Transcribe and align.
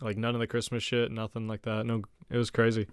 Like 0.00 0.16
none 0.16 0.34
of 0.34 0.40
the 0.40 0.46
Christmas 0.46 0.82
shit, 0.82 1.10
nothing 1.10 1.48
like 1.48 1.62
that. 1.62 1.86
No, 1.86 2.02
it 2.30 2.36
was 2.36 2.50
crazy. 2.50 2.86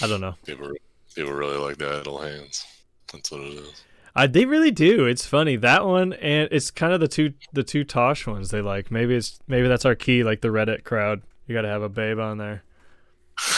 I 0.00 0.06
don't 0.06 0.20
know. 0.20 0.34
People, 0.46 0.72
people 1.14 1.32
really 1.32 1.58
like 1.58 1.76
the 1.76 2.00
idle 2.00 2.18
hands. 2.18 2.66
That's 3.12 3.30
what 3.30 3.42
it 3.42 3.52
is. 3.54 3.84
I 4.14 4.26
they 4.26 4.44
really 4.44 4.70
do. 4.70 5.06
It's 5.06 5.26
funny 5.26 5.56
that 5.56 5.86
one, 5.86 6.12
and 6.14 6.48
it's 6.50 6.70
kind 6.70 6.92
of 6.92 7.00
the 7.00 7.08
two 7.08 7.34
the 7.52 7.62
two 7.62 7.84
Tosh 7.84 8.26
ones 8.26 8.50
they 8.50 8.60
like. 8.60 8.90
Maybe 8.90 9.14
it's 9.14 9.38
maybe 9.46 9.68
that's 9.68 9.84
our 9.84 9.94
key, 9.94 10.22
like 10.22 10.40
the 10.40 10.48
Reddit 10.48 10.84
crowd. 10.84 11.22
You 11.46 11.54
got 11.54 11.62
to 11.62 11.68
have 11.68 11.82
a 11.82 11.88
babe 11.88 12.18
on 12.18 12.38
there. 12.38 12.62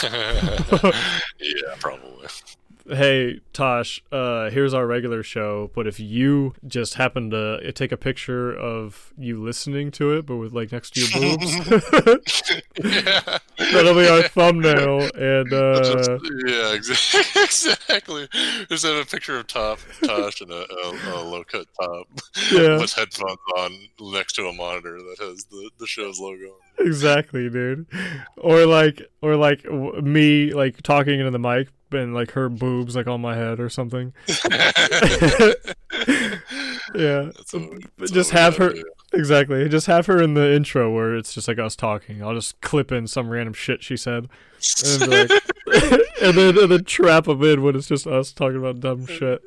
yeah, 0.03 1.75
probably. 1.79 2.27
Hey 2.87 3.39
Tosh, 3.51 4.03
uh, 4.11 4.51
here's 4.51 4.73
our 4.75 4.85
regular 4.85 5.23
show. 5.23 5.71
But 5.73 5.87
if 5.87 5.99
you 5.99 6.53
just 6.67 6.93
happen 6.95 7.31
to 7.31 7.71
take 7.71 7.91
a 7.91 7.97
picture 7.97 8.53
of 8.53 9.11
you 9.17 9.41
listening 9.43 9.89
to 9.93 10.11
it, 10.11 10.27
but 10.27 10.35
with 10.35 10.53
like 10.53 10.71
next 10.71 10.91
to 10.93 11.01
your 11.01 11.37
boobs, 11.37 11.53
yeah. 12.83 13.37
that'll 13.57 13.95
be 13.95 14.07
our 14.07 14.21
thumbnail. 14.27 15.09
And 15.15 15.51
uh, 15.53 15.83
Just- 15.83 16.11
yeah, 16.45 16.73
exactly. 16.73 17.41
exactly. 17.41 18.27
Just 18.69 18.85
have 18.85 18.97
a 18.97 19.05
picture 19.05 19.39
of 19.39 19.47
top 19.47 19.79
Tosh 20.03 20.41
and 20.41 20.51
a, 20.51 20.65
a, 20.71 20.91
a 21.15 21.23
low 21.23 21.43
cut 21.43 21.65
top 21.81 22.07
Yeah. 22.51 22.77
with 22.79 22.93
headphones 22.93 23.39
on 23.57 23.71
next 23.99 24.33
to 24.33 24.45
a 24.47 24.53
monitor 24.53 24.97
that 24.99 25.15
has 25.21 25.45
the, 25.45 25.71
the 25.79 25.87
show's 25.87 26.19
logo. 26.19 26.53
Exactly, 26.79 27.49
dude. 27.49 27.87
Or 28.37 28.65
like, 28.65 29.01
or 29.21 29.35
like 29.35 29.63
w- 29.63 30.01
me 30.01 30.53
like 30.53 30.81
talking 30.81 31.19
into 31.19 31.31
the 31.31 31.39
mic 31.39 31.69
and 31.91 32.13
like 32.13 32.31
her 32.31 32.49
boobs 32.49 32.95
like 32.95 33.07
on 33.07 33.21
my 33.21 33.35
head 33.35 33.59
or 33.59 33.69
something. 33.69 34.13
Yeah. 36.93 37.29
That's 37.97 38.11
just 38.11 38.31
have 38.31 38.57
her 38.57 38.73
exactly. 39.13 39.67
Just 39.69 39.87
have 39.87 40.05
her 40.05 40.21
in 40.21 40.33
the 40.33 40.53
intro 40.53 40.93
where 40.93 41.15
it's 41.15 41.33
just 41.33 41.47
like 41.47 41.59
us 41.59 41.75
talking. 41.75 42.23
I'll 42.23 42.33
just 42.33 42.59
clip 42.61 42.91
in 42.91 43.07
some 43.07 43.29
random 43.29 43.53
shit 43.53 43.83
she 43.83 43.97
said, 43.97 44.29
and, 44.83 45.11
like, 45.11 45.29
and 46.21 46.37
then 46.37 46.57
and 46.57 46.71
then 46.71 46.83
trap 46.85 47.25
them 47.25 47.43
in 47.43 47.61
when 47.63 47.75
it's 47.75 47.87
just 47.87 48.07
us 48.07 48.31
talking 48.31 48.57
about 48.57 48.79
dumb 48.79 49.05
shit. 49.07 49.41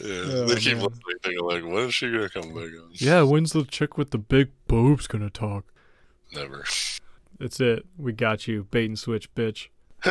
Yeah, 0.00 0.06
Oh, 0.10 0.44
they 0.46 0.56
keep 0.56 0.76
man. 0.76 0.84
listening, 0.86 1.18
thinking 1.22 1.44
like, 1.44 1.62
when 1.64 1.88
is 1.88 1.94
she 1.94 2.10
gonna 2.10 2.28
come 2.28 2.54
back 2.54 2.64
on? 2.64 2.90
Yeah, 2.92 3.22
when's 3.22 3.52
the 3.52 3.64
chick 3.64 3.96
with 3.98 4.10
the 4.10 4.18
big 4.18 4.50
boobs 4.66 5.06
gonna 5.06 5.30
talk? 5.30 5.64
Never. 6.34 6.64
That's 7.38 7.60
it. 7.60 7.86
We 7.96 8.12
got 8.12 8.46
you, 8.48 8.64
bait 8.70 8.86
and 8.86 8.98
switch, 8.98 9.32
bitch. 9.34 9.68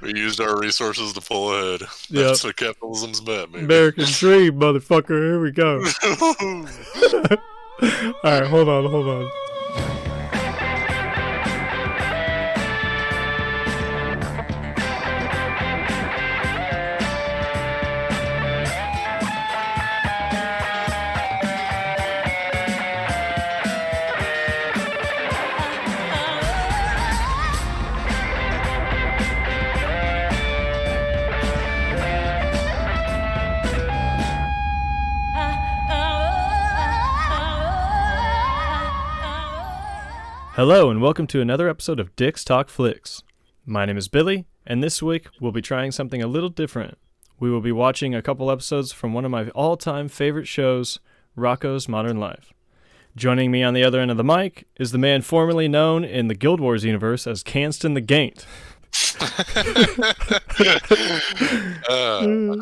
we 0.00 0.14
used 0.14 0.40
our 0.40 0.58
resources 0.58 1.12
to 1.12 1.20
pull 1.20 1.52
ahead. 1.52 1.80
Yep. 1.80 1.88
That's 2.10 2.44
what 2.44 2.56
capitalism's 2.56 3.24
meant, 3.24 3.52
maybe. 3.52 3.64
American 3.64 4.04
dream, 4.06 4.58
motherfucker. 4.60 5.08
Here 5.08 5.40
we 5.40 5.50
go. 5.50 5.84
All 8.24 8.40
right, 8.40 8.46
hold 8.46 8.68
on, 8.68 8.90
hold 8.90 9.06
on. 9.06 9.30
Hello, 40.58 40.90
and 40.90 41.00
welcome 41.00 41.28
to 41.28 41.40
another 41.40 41.68
episode 41.68 42.00
of 42.00 42.16
Dicks 42.16 42.42
Talk 42.42 42.68
Flicks. 42.68 43.22
My 43.64 43.84
name 43.84 43.96
is 43.96 44.08
Billy, 44.08 44.44
and 44.66 44.82
this 44.82 45.00
week 45.00 45.28
we'll 45.40 45.52
be 45.52 45.62
trying 45.62 45.92
something 45.92 46.20
a 46.20 46.26
little 46.26 46.48
different. 46.48 46.98
We 47.38 47.48
will 47.48 47.60
be 47.60 47.70
watching 47.70 48.12
a 48.12 48.22
couple 48.22 48.50
episodes 48.50 48.90
from 48.90 49.14
one 49.14 49.24
of 49.24 49.30
my 49.30 49.50
all 49.50 49.76
time 49.76 50.08
favorite 50.08 50.48
shows, 50.48 50.98
Rocko's 51.36 51.88
Modern 51.88 52.18
Life. 52.18 52.52
Joining 53.14 53.52
me 53.52 53.62
on 53.62 53.72
the 53.72 53.84
other 53.84 54.00
end 54.00 54.10
of 54.10 54.16
the 54.16 54.24
mic 54.24 54.66
is 54.80 54.90
the 54.90 54.98
man 54.98 55.22
formerly 55.22 55.68
known 55.68 56.04
in 56.04 56.26
the 56.26 56.34
Guild 56.34 56.58
Wars 56.58 56.84
universe 56.84 57.28
as 57.28 57.44
Canston 57.44 57.94
the 57.94 58.00
Gaint. 58.00 58.44
Uh, 61.88 62.56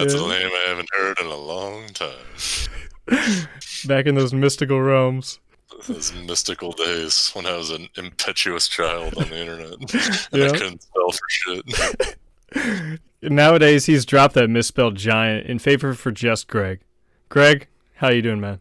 that's 0.00 0.14
Yeah. 0.14 0.24
a 0.24 0.28
name 0.28 0.50
I 0.52 0.64
haven't 0.68 0.88
heard 0.92 1.20
in 1.20 1.26
a 1.26 1.36
long 1.36 1.86
time. 1.88 3.46
Back 3.86 4.06
in 4.06 4.14
those 4.16 4.32
mystical 4.34 4.80
realms. 4.80 5.38
Those 5.86 6.12
mystical 6.14 6.72
days 6.72 7.30
when 7.34 7.46
I 7.46 7.56
was 7.56 7.70
an 7.70 7.88
impetuous 7.96 8.68
child 8.68 9.14
on 9.16 9.28
the 9.28 9.38
internet 9.38 9.72
and. 10.32 10.54
I 10.54 10.58
couldn't 10.58 10.82
spell 10.82 11.10
for 11.12 11.28
shit. 11.28 13.00
Nowadays, 13.22 13.86
he's 13.86 14.06
dropped 14.06 14.34
that 14.34 14.48
misspelled 14.48 14.96
giant 14.96 15.46
in 15.46 15.58
favor 15.58 15.94
for 15.94 16.10
just 16.10 16.48
Greg. 16.48 16.80
Greg, 17.28 17.68
how 17.96 18.08
you 18.08 18.22
doing, 18.22 18.40
man? 18.40 18.58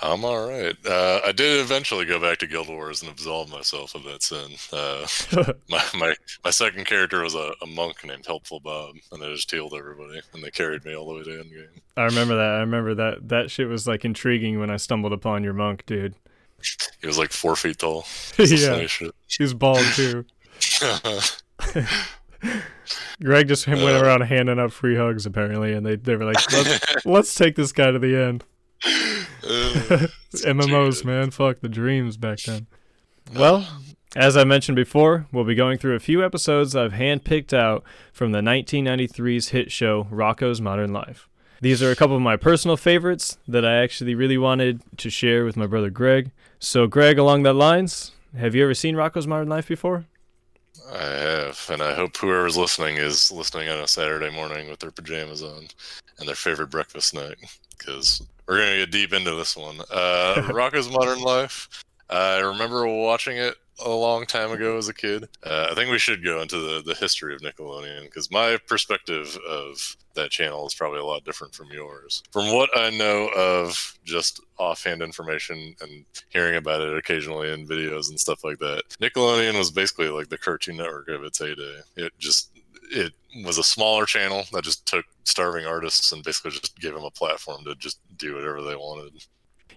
I'm 0.00 0.24
all 0.24 0.48
right. 0.48 0.74
Uh, 0.86 1.20
I 1.24 1.32
did 1.32 1.60
eventually 1.60 2.06
go 2.06 2.18
back 2.18 2.38
to 2.38 2.46
Guild 2.46 2.68
Wars 2.68 3.02
and 3.02 3.10
absolve 3.10 3.50
myself 3.50 3.94
of 3.94 4.04
that 4.04 4.22
sin. 4.22 4.52
Uh, 4.72 5.06
my, 5.68 5.84
my 5.94 6.14
my 6.44 6.50
second 6.50 6.86
character 6.86 7.22
was 7.22 7.34
a, 7.34 7.52
a 7.60 7.66
monk 7.66 8.02
named 8.04 8.24
Helpful 8.26 8.58
Bob, 8.60 8.94
and 9.12 9.22
I 9.22 9.28
just 9.34 9.50
healed 9.50 9.74
everybody, 9.76 10.20
and 10.32 10.42
they 10.42 10.50
carried 10.50 10.84
me 10.86 10.96
all 10.96 11.06
the 11.08 11.14
way 11.18 11.22
to 11.24 11.30
endgame. 11.30 11.80
I 11.98 12.04
remember 12.04 12.34
that. 12.36 12.54
I 12.54 12.60
remember 12.60 12.94
that. 12.94 13.28
That 13.28 13.50
shit 13.50 13.68
was 13.68 13.86
like 13.86 14.04
intriguing 14.06 14.58
when 14.58 14.70
I 14.70 14.76
stumbled 14.78 15.12
upon 15.12 15.44
your 15.44 15.52
monk, 15.52 15.84
dude. 15.84 16.14
He 17.00 17.06
was 17.06 17.18
like 17.18 17.32
four 17.32 17.54
feet 17.54 17.78
tall. 17.78 18.06
Yeah, 18.38 18.86
shit. 18.86 19.14
he's 19.28 19.52
bald 19.52 19.84
too. 19.94 20.24
Greg 23.22 23.46
just 23.48 23.66
went 23.68 23.80
Uh. 23.82 24.02
around 24.02 24.22
handing 24.22 24.58
out 24.58 24.72
free 24.72 24.96
hugs 24.96 25.26
apparently, 25.26 25.72
and 25.74 25.84
they 25.86 25.96
they 25.96 26.16
were 26.16 26.24
like, 26.24 26.36
let's, 26.52 27.06
let's 27.06 27.34
take 27.34 27.56
this 27.56 27.72
guy 27.72 27.90
to 27.90 27.98
the 27.98 28.16
end. 28.16 28.44
Uh, 28.84 29.18
MMOs, 30.32 31.04
man, 31.04 31.30
fuck 31.30 31.60
the 31.60 31.68
dreams 31.68 32.16
back 32.16 32.40
then. 32.40 32.66
Well, 33.34 33.66
as 34.14 34.36
I 34.36 34.44
mentioned 34.44 34.76
before, 34.76 35.26
we'll 35.32 35.44
be 35.44 35.54
going 35.54 35.78
through 35.78 35.94
a 35.94 36.00
few 36.00 36.24
episodes 36.24 36.76
I've 36.76 36.92
handpicked 36.92 37.52
out 37.52 37.82
from 38.12 38.32
the 38.32 38.40
1993's 38.40 39.48
hit 39.48 39.72
show 39.72 40.04
Rocko's 40.04 40.60
Modern 40.60 40.92
Life. 40.92 41.28
These 41.60 41.82
are 41.82 41.90
a 41.90 41.96
couple 41.96 42.16
of 42.16 42.22
my 42.22 42.36
personal 42.36 42.76
favorites 42.76 43.38
that 43.46 43.64
I 43.64 43.76
actually 43.76 44.14
really 44.14 44.36
wanted 44.36 44.82
to 44.98 45.08
share 45.08 45.44
with 45.44 45.56
my 45.56 45.66
brother 45.66 45.90
Greg. 45.90 46.32
So, 46.58 46.86
Greg, 46.86 47.18
along 47.18 47.44
that 47.44 47.54
lines, 47.54 48.12
have 48.36 48.54
you 48.54 48.64
ever 48.64 48.74
seen 48.74 48.96
Rocko's 48.96 49.26
Modern 49.26 49.48
Life 49.48 49.68
before? 49.68 50.06
I 50.92 51.04
have, 51.04 51.70
and 51.70 51.80
I 51.80 51.94
hope 51.94 52.16
whoever's 52.16 52.56
listening 52.56 52.96
is 52.96 53.30
listening 53.30 53.68
on 53.68 53.78
a 53.78 53.86
Saturday 53.86 54.30
morning 54.30 54.68
with 54.68 54.80
their 54.80 54.90
pajamas 54.90 55.42
on 55.42 55.68
and 56.18 56.28
their 56.28 56.34
favorite 56.34 56.70
breakfast 56.70 57.10
snack, 57.10 57.38
because 57.78 58.26
we're 58.46 58.58
gonna 58.58 58.76
get 58.76 58.90
deep 58.90 59.12
into 59.12 59.34
this 59.34 59.56
one. 59.56 59.80
Uh, 59.90 60.34
Rocko's 60.52 60.90
Modern 60.90 61.20
Life. 61.20 61.68
I 62.10 62.40
remember 62.40 62.86
watching 62.86 63.38
it 63.38 63.54
a 63.84 63.90
long 63.90 64.26
time 64.26 64.50
ago 64.50 64.76
as 64.76 64.88
a 64.88 64.94
kid. 64.94 65.28
Uh, 65.42 65.68
I 65.70 65.74
think 65.74 65.90
we 65.90 65.98
should 65.98 66.24
go 66.24 66.40
into 66.40 66.58
the, 66.58 66.82
the 66.82 66.94
history 66.94 67.34
of 67.34 67.40
Nickelodeon 67.40 68.02
because 68.04 68.30
my 68.30 68.58
perspective 68.66 69.36
of 69.48 69.96
that 70.14 70.30
channel 70.30 70.66
is 70.66 70.74
probably 70.74 70.98
a 70.98 71.04
lot 71.04 71.24
different 71.24 71.54
from 71.54 71.68
yours. 71.72 72.22
From 72.30 72.52
what 72.54 72.70
I 72.76 72.90
know 72.90 73.28
of 73.34 73.98
just 74.04 74.40
offhand 74.58 75.02
information 75.02 75.74
and 75.80 76.04
hearing 76.28 76.56
about 76.56 76.82
it 76.82 76.96
occasionally 76.96 77.50
in 77.50 77.66
videos 77.66 78.10
and 78.10 78.20
stuff 78.20 78.44
like 78.44 78.58
that, 78.58 78.82
Nickelodeon 79.00 79.58
was 79.58 79.70
basically 79.70 80.08
like 80.08 80.28
the 80.28 80.38
Cartoon 80.38 80.76
Network 80.76 81.08
of 81.08 81.24
its 81.24 81.38
heyday. 81.38 81.80
It 81.96 82.12
just 82.18 82.50
it 82.90 83.12
was 83.44 83.58
a 83.58 83.64
smaller 83.64 84.06
channel 84.06 84.44
that 84.52 84.64
just 84.64 84.86
took 84.86 85.04
starving 85.24 85.66
artists 85.66 86.12
and 86.12 86.22
basically 86.22 86.50
just 86.50 86.78
gave 86.78 86.94
them 86.94 87.04
a 87.04 87.10
platform 87.10 87.64
to 87.64 87.74
just 87.76 87.98
do 88.16 88.34
whatever 88.34 88.62
they 88.62 88.76
wanted. 88.76 89.24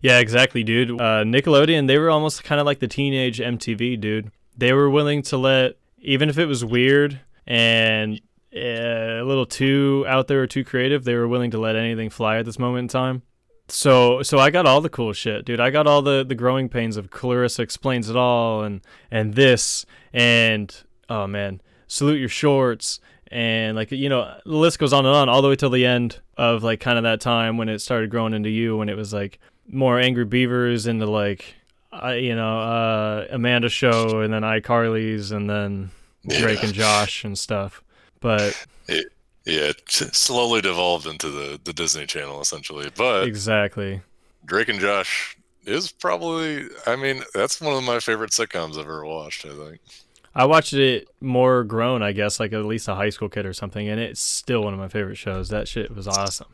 Yeah, 0.02 0.20
exactly, 0.20 0.64
dude. 0.64 0.92
Uh, 0.92 1.24
Nickelodeon, 1.24 1.88
they 1.88 1.98
were 1.98 2.10
almost 2.10 2.44
kind 2.44 2.60
of 2.60 2.66
like 2.66 2.80
the 2.80 2.88
teenage 2.88 3.40
MTV, 3.40 4.00
dude. 4.00 4.32
They 4.58 4.74
were 4.74 4.90
willing 4.90 5.22
to 5.24 5.38
let, 5.38 5.78
even 6.00 6.30
if 6.30 6.38
it 6.38 6.46
was 6.46 6.64
weird 6.64 7.20
and 7.48 8.22
uh, 8.56 8.60
a 8.60 9.26
little 9.26 9.46
too 9.46 10.06
out 10.08 10.28
there 10.28 10.42
or 10.42 10.48
too 10.48 10.64
creative, 10.64 11.04
they 11.04 11.16
were 11.16 11.28
willing 11.28 11.52
to 11.52 11.60
let 11.60 11.76
anything 11.76 12.10
fly 12.10 12.38
at 12.38 12.46
this 12.46 12.60
moment 12.60 12.84
in 12.84 12.88
time. 12.88 13.22
So, 13.68 14.22
so 14.22 14.38
I 14.38 14.52
got 14.52 14.68
all 14.68 14.80
the 14.82 14.90
cool 14.90 15.12
shit, 15.14 15.46
dude. 15.46 15.60
I 15.60 15.72
got 15.72 15.88
all 15.88 16.04
the 16.04 16.24
the 16.24 16.36
growing 16.36 16.70
pains 16.70 16.98
of 16.98 17.10
Clarissa 17.10 17.64
explains 17.64 18.10
it 18.10 18.16
all, 18.16 18.64
and 18.64 18.82
and 19.10 19.34
this, 19.34 19.88
and 20.14 20.74
oh 21.10 21.26
man, 21.26 21.62
salute 21.88 22.20
your 22.20 22.30
shorts, 22.30 23.00
and 23.36 23.76
like 23.76 23.92
you 23.92 24.08
know, 24.10 24.34
the 24.46 24.56
list 24.56 24.80
goes 24.80 24.94
on 24.94 25.06
and 25.06 25.14
on 25.14 25.28
all 25.30 25.42
the 25.42 25.50
way 25.50 25.56
till 25.56 25.70
the 25.70 25.86
end 25.86 26.20
of 26.38 26.64
like 26.64 26.80
kind 26.80 26.98
of 26.98 27.04
that 27.04 27.20
time 27.20 27.58
when 27.58 27.68
it 27.70 27.80
started 27.80 28.10
growing 28.10 28.34
into 28.34 28.50
you, 28.50 28.78
when 28.78 28.88
it 28.90 28.96
was 28.96 29.14
like 29.14 29.40
more 29.68 30.00
angry 30.00 30.26
beavers 30.26 30.88
into 30.88 31.06
like 31.06 31.54
I 31.92 32.16
you 32.16 32.36
know 32.36 32.60
uh 32.60 33.28
Amanda 33.30 33.68
show 33.70 34.22
and 34.22 34.34
then 34.34 34.44
iCarly's 34.44 35.32
and 35.32 35.50
then 35.50 35.92
Drake 36.28 36.60
Yeah. 36.60 36.66
and 36.66 36.74
Josh 36.74 37.24
and 37.24 37.38
stuff. 37.38 37.84
But 38.22 38.66
Yeah, 38.88 39.70
it 39.70 39.90
slowly 39.90 40.62
devolved 40.62 41.06
into 41.06 41.30
the, 41.30 41.60
the 41.64 41.74
Disney 41.74 42.06
Channel 42.08 42.42
essentially. 42.42 42.90
But 42.96 43.28
exactly. 43.28 44.02
Drake 44.46 44.70
and 44.70 44.80
Josh 44.80 45.38
is 45.66 45.92
probably. 45.92 46.68
I 46.88 46.96
mean, 46.96 47.24
that's 47.34 47.60
one 47.62 47.76
of 47.76 47.84
my 47.84 48.00
favorite 48.00 48.32
sitcoms 48.32 48.74
I've 48.74 48.86
ever 48.86 49.06
watched. 49.06 49.46
I 49.46 49.50
think. 49.50 49.80
I 50.36 50.46
watched 50.46 50.74
it 50.74 51.08
more 51.22 51.64
grown, 51.64 52.04
I 52.04 52.12
guess, 52.12 52.40
like 52.40 52.52
at 52.54 52.66
least 52.66 52.88
a 52.88 52.96
high 52.96 53.10
school 53.10 53.30
kid 53.30 53.46
or 53.46 53.54
something, 53.54 53.88
and 53.88 54.00
it's 54.00 54.20
still 54.22 54.64
one 54.64 54.74
of 54.74 54.80
my 54.80 54.90
favorite 54.90 55.16
shows. 55.18 55.50
That 55.50 55.68
shit 55.68 55.96
was 55.96 56.08
awesome. 56.08 56.48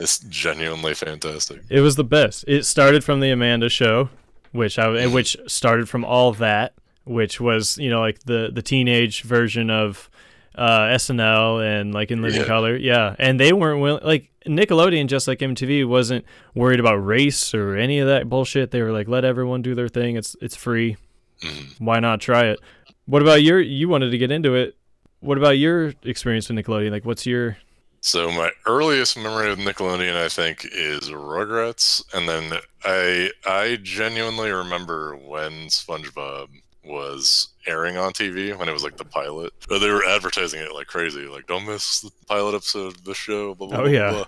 It's 0.00 0.18
genuinely 0.20 0.94
fantastic. 0.94 1.62
It 1.68 1.80
was 1.80 1.96
the 1.96 2.04
best. 2.04 2.44
It 2.48 2.64
started 2.64 3.04
from 3.04 3.20
the 3.20 3.30
Amanda 3.30 3.68
show, 3.68 4.08
which 4.52 4.78
I 4.78 4.86
Mm-hmm. 4.86 5.12
which 5.14 5.36
started 5.46 5.88
from 5.88 6.04
all 6.04 6.32
that, 6.34 6.72
which 7.04 7.40
was 7.40 7.78
you 7.78 7.90
know 7.90 8.00
like 8.00 8.20
the 8.20 8.50
the 8.52 8.62
teenage 8.62 9.22
version 9.22 9.70
of 9.70 10.08
uh, 10.54 10.88
SNL 10.88 11.64
and 11.64 11.94
like 11.94 12.10
in 12.10 12.22
Living 12.22 12.40
Yeah. 12.40 12.46
Color, 12.46 12.76
yeah. 12.76 13.14
And 13.18 13.38
they 13.38 13.52
weren't 13.52 13.80
willing, 13.80 14.04
like 14.04 14.30
Nickelodeon, 14.46 15.06
just 15.06 15.28
like 15.28 15.38
MTV, 15.38 15.86
wasn't 15.86 16.24
worried 16.54 16.80
about 16.80 16.96
race 16.96 17.54
or 17.54 17.76
any 17.76 18.00
of 18.00 18.08
that 18.08 18.28
bullshit. 18.28 18.70
They 18.70 18.82
were 18.82 18.92
like, 18.92 19.08
let 19.08 19.24
everyone 19.24 19.62
do 19.62 19.74
their 19.74 19.88
thing. 19.88 20.16
It's 20.16 20.34
it's 20.40 20.56
free. 20.56 20.96
Mhm. 21.42 21.74
Why 21.80 22.00
not 22.00 22.20
try 22.20 22.46
it? 22.46 22.60
What 23.06 23.22
about 23.22 23.42
your? 23.42 23.60
You 23.60 23.88
wanted 23.88 24.10
to 24.10 24.18
get 24.18 24.30
into 24.30 24.54
it. 24.54 24.76
What 25.20 25.38
about 25.38 25.58
your 25.58 25.92
experience 26.02 26.48
with 26.48 26.58
Nickelodeon? 26.58 26.90
Like, 26.90 27.04
what's 27.04 27.26
your? 27.26 27.56
So 28.00 28.30
my 28.32 28.50
earliest 28.66 29.16
memory 29.16 29.50
of 29.52 29.58
Nickelodeon, 29.58 30.16
I 30.16 30.28
think, 30.28 30.64
is 30.72 31.10
Rugrats, 31.10 32.02
and 32.14 32.28
then 32.28 32.58
I 32.84 33.30
I 33.46 33.78
genuinely 33.82 34.50
remember 34.50 35.16
when 35.16 35.52
SpongeBob 35.68 36.48
was 36.84 37.50
airing 37.68 37.96
on 37.96 38.12
TV 38.12 38.56
when 38.58 38.68
it 38.68 38.72
was 38.72 38.82
like 38.82 38.96
the 38.96 39.04
pilot. 39.04 39.52
But 39.68 39.78
they 39.78 39.88
were 39.90 40.04
advertising 40.04 40.60
it 40.60 40.74
like 40.74 40.88
crazy, 40.88 41.26
like 41.26 41.46
don't 41.46 41.64
miss 41.66 42.00
the 42.00 42.10
pilot 42.26 42.56
episode 42.56 42.88
of 42.88 43.04
the 43.04 43.14
show. 43.14 43.54
Blah, 43.54 43.68
blah, 43.68 43.78
Oh, 43.78 43.82
blah, 43.82 43.90
yeah. 43.90 44.10
blah. 44.10 44.24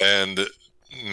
And 0.00 0.40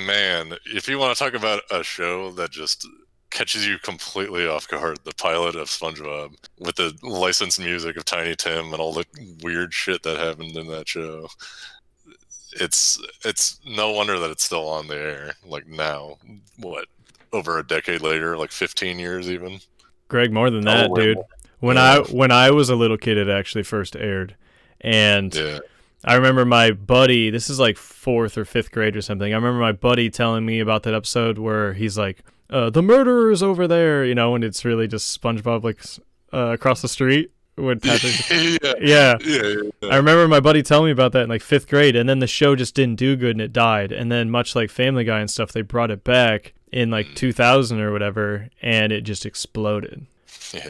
man, 0.05 0.53
if 0.67 0.87
you 0.87 0.99
want 0.99 1.17
to 1.17 1.23
talk 1.23 1.33
about 1.33 1.61
a 1.71 1.83
show 1.83 2.31
that 2.33 2.51
just 2.51 2.87
catches 3.33 3.67
you 3.67 3.77
completely 3.79 4.47
off 4.47 4.67
guard, 4.67 4.99
the 5.03 5.13
pilot 5.15 5.55
of 5.55 5.67
SpongeBob 5.67 6.35
with 6.59 6.75
the 6.75 6.95
licensed 7.01 7.59
music 7.59 7.97
of 7.97 8.05
Tiny 8.05 8.35
Tim 8.35 8.71
and 8.71 8.75
all 8.81 8.93
the 8.93 9.05
weird 9.41 9.73
shit 9.73 10.03
that 10.03 10.17
happened 10.17 10.55
in 10.55 10.67
that 10.67 10.87
show 10.87 11.27
it's 12.59 13.01
it's 13.25 13.59
no 13.65 13.91
wonder 13.91 14.19
that 14.19 14.29
it's 14.29 14.43
still 14.43 14.67
on 14.69 14.87
the 14.87 14.95
air 14.95 15.33
like 15.43 15.65
now 15.67 16.17
what 16.59 16.85
over 17.31 17.57
a 17.57 17.65
decade 17.65 18.01
later 18.01 18.37
like 18.37 18.51
15 18.51 18.99
years 18.99 19.29
even 19.29 19.59
Greg, 20.07 20.31
more 20.31 20.51
than 20.51 20.61
that, 20.65 20.91
way 20.91 21.01
dude. 21.01 21.17
When 21.59 21.77
Yeah. 21.77 21.83
I 21.83 21.99
when 22.11 22.31
I 22.31 22.51
was 22.51 22.69
a 22.69 22.75
little 22.75 22.97
kid, 22.97 23.17
it 23.17 23.29
actually 23.29 23.63
first 23.63 23.95
aired, 23.95 24.35
and 24.81 25.33
yeah 25.33 25.59
I 26.05 26.15
remember 26.15 26.45
my 26.45 26.71
buddy. 26.71 27.29
This 27.29 27.49
is 27.49 27.59
like 27.59 27.77
fourth 27.77 28.37
or 28.37 28.45
fifth 28.45 28.71
grade 28.71 28.95
or 28.95 29.01
something. 29.01 29.31
I 29.33 29.35
remember 29.35 29.59
my 29.59 29.71
buddy 29.71 30.09
telling 30.09 30.45
me 30.45 30.59
about 30.59 30.83
that 30.83 30.93
episode 30.93 31.37
where 31.37 31.73
he's 31.73 31.97
like, 31.97 32.23
uh, 32.53 32.69
"The 32.69 32.81
murderer 32.83 33.31
is 33.31 33.41
over 33.43 33.67
there," 33.67 34.05
you 34.05 34.15
know, 34.15 34.35
and 34.35 34.43
it's 34.43 34.63
really 34.63 34.87
just 34.87 35.19
SpongeBob 35.21 35.63
like 35.63 35.81
uh, 36.33 36.53
across 36.53 36.81
the 36.81 36.87
street 36.87 37.31
with 37.57 37.81
Patrick. 37.83 38.13
yeah 38.29 38.57
yeah. 38.61 38.73
yeah, 38.81 39.17
yeah, 39.25 39.61
yeah. 39.81 39.89
I 39.89 39.97
remember 39.97 40.27
my 40.27 40.39
buddy 40.39 40.63
telling 40.63 40.85
me 40.85 40.91
about 40.91 41.11
that 41.13 41.23
in 41.23 41.29
like 41.29 41.41
fifth 41.41 41.67
grade, 41.67 41.95
and 41.95 42.07
then 42.07 42.19
the 42.19 42.27
show 42.27 42.55
just 42.55 42.75
didn't 42.75 42.95
do 42.95 43.15
good 43.15 43.31
and 43.31 43.41
it 43.41 43.51
died. 43.53 43.91
And 43.91 44.11
then, 44.11 44.29
much 44.29 44.55
like 44.55 44.69
Family 44.69 45.03
Guy 45.03 45.19
and 45.19 45.29
stuff, 45.29 45.51
they 45.51 45.61
brought 45.61 45.91
it 45.91 46.03
back 46.03 46.53
in 46.71 46.89
like 46.89 47.13
2000 47.15 47.79
or 47.79 47.91
whatever, 47.91 48.49
and 48.61 48.91
it 48.91 49.01
just 49.01 49.25
exploded. 49.25 50.05
yeah. 50.53 50.69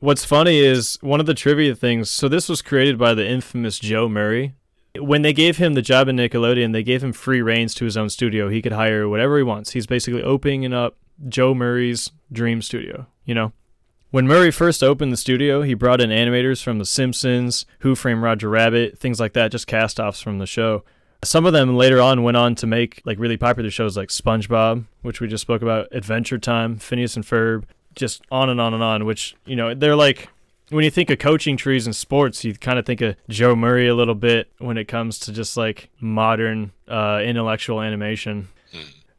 What's 0.00 0.24
funny 0.24 0.58
is 0.58 0.98
one 1.00 1.20
of 1.20 1.24
the 1.26 1.32
trivia 1.34 1.74
things. 1.74 2.10
So 2.10 2.28
this 2.28 2.46
was 2.48 2.60
created 2.60 2.98
by 2.98 3.14
the 3.14 3.26
infamous 3.26 3.78
Joe 3.78 4.06
Murray. 4.08 4.52
When 4.98 5.22
they 5.22 5.32
gave 5.32 5.56
him 5.56 5.72
the 5.74 5.82
job 5.82 6.08
in 6.08 6.16
Nickelodeon, 6.16 6.72
they 6.72 6.82
gave 6.82 7.02
him 7.02 7.12
free 7.14 7.40
reigns 7.40 7.74
to 7.76 7.84
his 7.86 7.96
own 7.96 8.10
studio. 8.10 8.48
He 8.50 8.60
could 8.60 8.72
hire 8.72 9.08
whatever 9.08 9.38
he 9.38 9.42
wants. 9.42 9.70
He's 9.72 9.86
basically 9.86 10.22
opening 10.22 10.70
up 10.74 10.96
Joe 11.28 11.54
Murray's 11.54 12.10
dream 12.32 12.62
studio. 12.62 13.06
You 13.24 13.34
know, 13.34 13.52
when 14.10 14.26
Murray 14.26 14.50
first 14.50 14.82
opened 14.82 15.12
the 15.12 15.16
studio, 15.16 15.62
he 15.62 15.74
brought 15.74 16.00
in 16.00 16.10
animators 16.10 16.62
from 16.62 16.78
The 16.78 16.86
Simpsons, 16.86 17.66
Who 17.80 17.94
Framed 17.94 18.22
Roger 18.22 18.48
Rabbit, 18.48 18.98
things 18.98 19.18
like 19.18 19.32
that, 19.32 19.50
just 19.50 19.66
cast-offs 19.66 20.20
from 20.20 20.38
the 20.38 20.46
show. 20.46 20.84
Some 21.24 21.46
of 21.46 21.52
them 21.52 21.76
later 21.76 22.00
on 22.00 22.22
went 22.22 22.36
on 22.36 22.54
to 22.56 22.66
make 22.66 23.02
like 23.04 23.18
really 23.18 23.36
popular 23.36 23.70
shows 23.70 23.96
like 23.96 24.10
SpongeBob, 24.10 24.84
which 25.02 25.20
we 25.20 25.26
just 25.26 25.42
spoke 25.42 25.62
about, 25.62 25.88
Adventure 25.90 26.38
Time, 26.38 26.76
Phineas 26.76 27.16
and 27.16 27.24
Ferb, 27.24 27.64
just 27.94 28.22
on 28.30 28.50
and 28.50 28.60
on 28.60 28.74
and 28.74 28.82
on. 28.82 29.04
Which 29.04 29.34
you 29.46 29.56
know 29.56 29.74
they're 29.74 29.96
like 29.96 30.28
when 30.70 30.84
you 30.84 30.90
think 30.90 31.10
of 31.10 31.18
coaching 31.18 31.56
trees 31.56 31.86
in 31.86 31.92
sports, 31.92 32.44
you 32.44 32.54
kind 32.54 32.78
of 32.78 32.86
think 32.86 33.00
of 33.00 33.16
Joe 33.28 33.54
Murray 33.54 33.88
a 33.88 33.94
little 33.94 34.14
bit 34.14 34.50
when 34.58 34.78
it 34.78 34.86
comes 34.86 35.18
to 35.20 35.32
just 35.32 35.56
like 35.56 35.90
modern 36.00 36.72
uh, 36.88 37.20
intellectual 37.24 37.80
animation. 37.80 38.48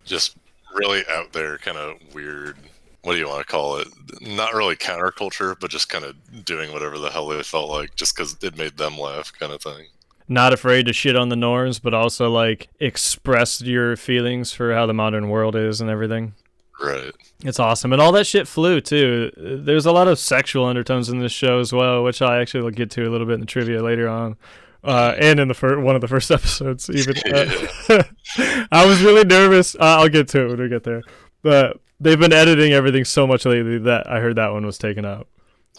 just 0.05 0.37
really 0.75 1.03
out 1.09 1.33
there 1.33 1.57
kind 1.57 1.77
of 1.77 1.97
weird 2.13 2.57
what 3.03 3.13
do 3.13 3.19
you 3.19 3.27
want 3.27 3.39
to 3.45 3.51
call 3.51 3.77
it 3.77 3.87
not 4.21 4.53
really 4.53 4.75
counterculture 4.75 5.55
but 5.59 5.69
just 5.69 5.89
kind 5.89 6.03
of 6.03 6.15
doing 6.45 6.71
whatever 6.71 6.97
the 6.97 7.09
hell 7.09 7.27
they 7.27 7.41
felt 7.43 7.69
like 7.69 7.95
just 7.95 8.15
because 8.15 8.35
it 8.41 8.57
made 8.57 8.77
them 8.77 8.97
laugh 8.97 9.31
kind 9.39 9.51
of 9.51 9.61
thing 9.61 9.85
Not 10.27 10.53
afraid 10.53 10.87
to 10.87 10.93
shit 10.93 11.15
on 11.15 11.29
the 11.29 11.35
norms, 11.35 11.77
but 11.77 11.93
also 11.93 12.31
like 12.31 12.67
express 12.79 13.61
your 13.61 13.95
feelings 13.95 14.51
for 14.51 14.73
how 14.73 14.87
the 14.87 14.93
modern 14.93 15.29
world 15.29 15.55
is 15.55 15.81
and 15.81 15.89
everything. 15.89 16.33
right 16.81 17.13
It's 17.43 17.59
awesome, 17.59 17.93
and 17.93 18.01
all 18.01 18.11
that 18.13 18.25
shit 18.25 18.47
flew 18.47 18.81
too. 18.81 19.31
There's 19.37 19.85
a 19.85 19.91
lot 19.91 20.07
of 20.07 20.17
sexual 20.17 20.65
undertones 20.65 21.09
in 21.09 21.19
this 21.19 21.31
show 21.31 21.59
as 21.59 21.71
well, 21.71 22.03
which 22.03 22.23
I 22.23 22.41
actually 22.41 22.63
will 22.63 22.71
get 22.71 22.89
to 22.91 23.07
a 23.07 23.11
little 23.11 23.27
bit 23.27 23.35
in 23.35 23.39
the 23.41 23.45
trivia 23.45 23.83
later 23.83 24.09
on, 24.09 24.35
uh, 24.85 25.15
and 25.19 25.39
in 25.39 25.47
the 25.47 25.53
fir- 25.53 25.79
one 25.79 25.95
of 25.95 26.01
the 26.01 26.07
first 26.07 26.31
episodes. 26.37 26.89
Even 26.89 27.15
uh, 27.33 27.45
I 28.71 28.85
was 28.85 29.01
really 29.01 29.25
nervous. 29.25 29.75
Uh, 29.75 29.99
I'll 29.99 30.09
get 30.09 30.27
to 30.29 30.45
it 30.45 30.47
when 30.49 30.61
we 30.61 30.69
get 30.69 30.83
there, 30.83 31.01
but 31.41 31.79
they've 31.99 32.19
been 32.19 32.33
editing 32.33 32.71
everything 32.73 33.03
so 33.05 33.25
much 33.25 33.45
lately 33.45 33.79
that 33.79 34.09
I 34.09 34.19
heard 34.19 34.35
that 34.35 34.51
one 34.53 34.65
was 34.65 34.77
taken 34.77 35.05
out. 35.05 35.27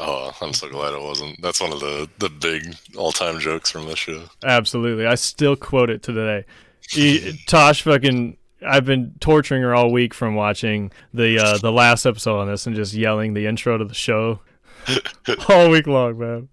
oh 0.00 0.30
i'm 0.42 0.52
so 0.52 0.68
glad 0.68 0.92
it 0.92 1.00
wasn't 1.00 1.40
that's 1.40 1.60
one 1.60 1.72
of 1.72 1.80
the 1.80 2.06
the 2.18 2.28
big 2.28 2.76
all-time 2.96 3.38
jokes 3.38 3.70
from 3.70 3.86
this 3.86 3.98
show 3.98 4.24
Absolutely, 4.44 5.06
I 5.06 5.14
still 5.14 5.56
quote 5.56 5.88
it 5.90 6.02
to 6.04 6.12
today. 6.12 6.44
Tosh 7.46 7.82
fucking. 7.82 8.36
I've 8.66 8.84
been 8.84 9.14
torturing 9.20 9.62
her 9.62 9.74
all 9.74 9.92
week 9.92 10.14
from 10.14 10.34
watching 10.34 10.90
the 11.12 11.38
uh, 11.38 11.58
the 11.58 11.72
last 11.72 12.06
episode 12.06 12.40
on 12.40 12.48
this 12.48 12.66
and 12.66 12.74
just 12.74 12.94
yelling 12.94 13.34
the 13.34 13.46
intro 13.46 13.78
to 13.78 13.84
the 13.84 13.94
show 13.94 14.40
all 15.48 15.70
week 15.70 15.86
long, 15.86 16.18
man. 16.18 16.48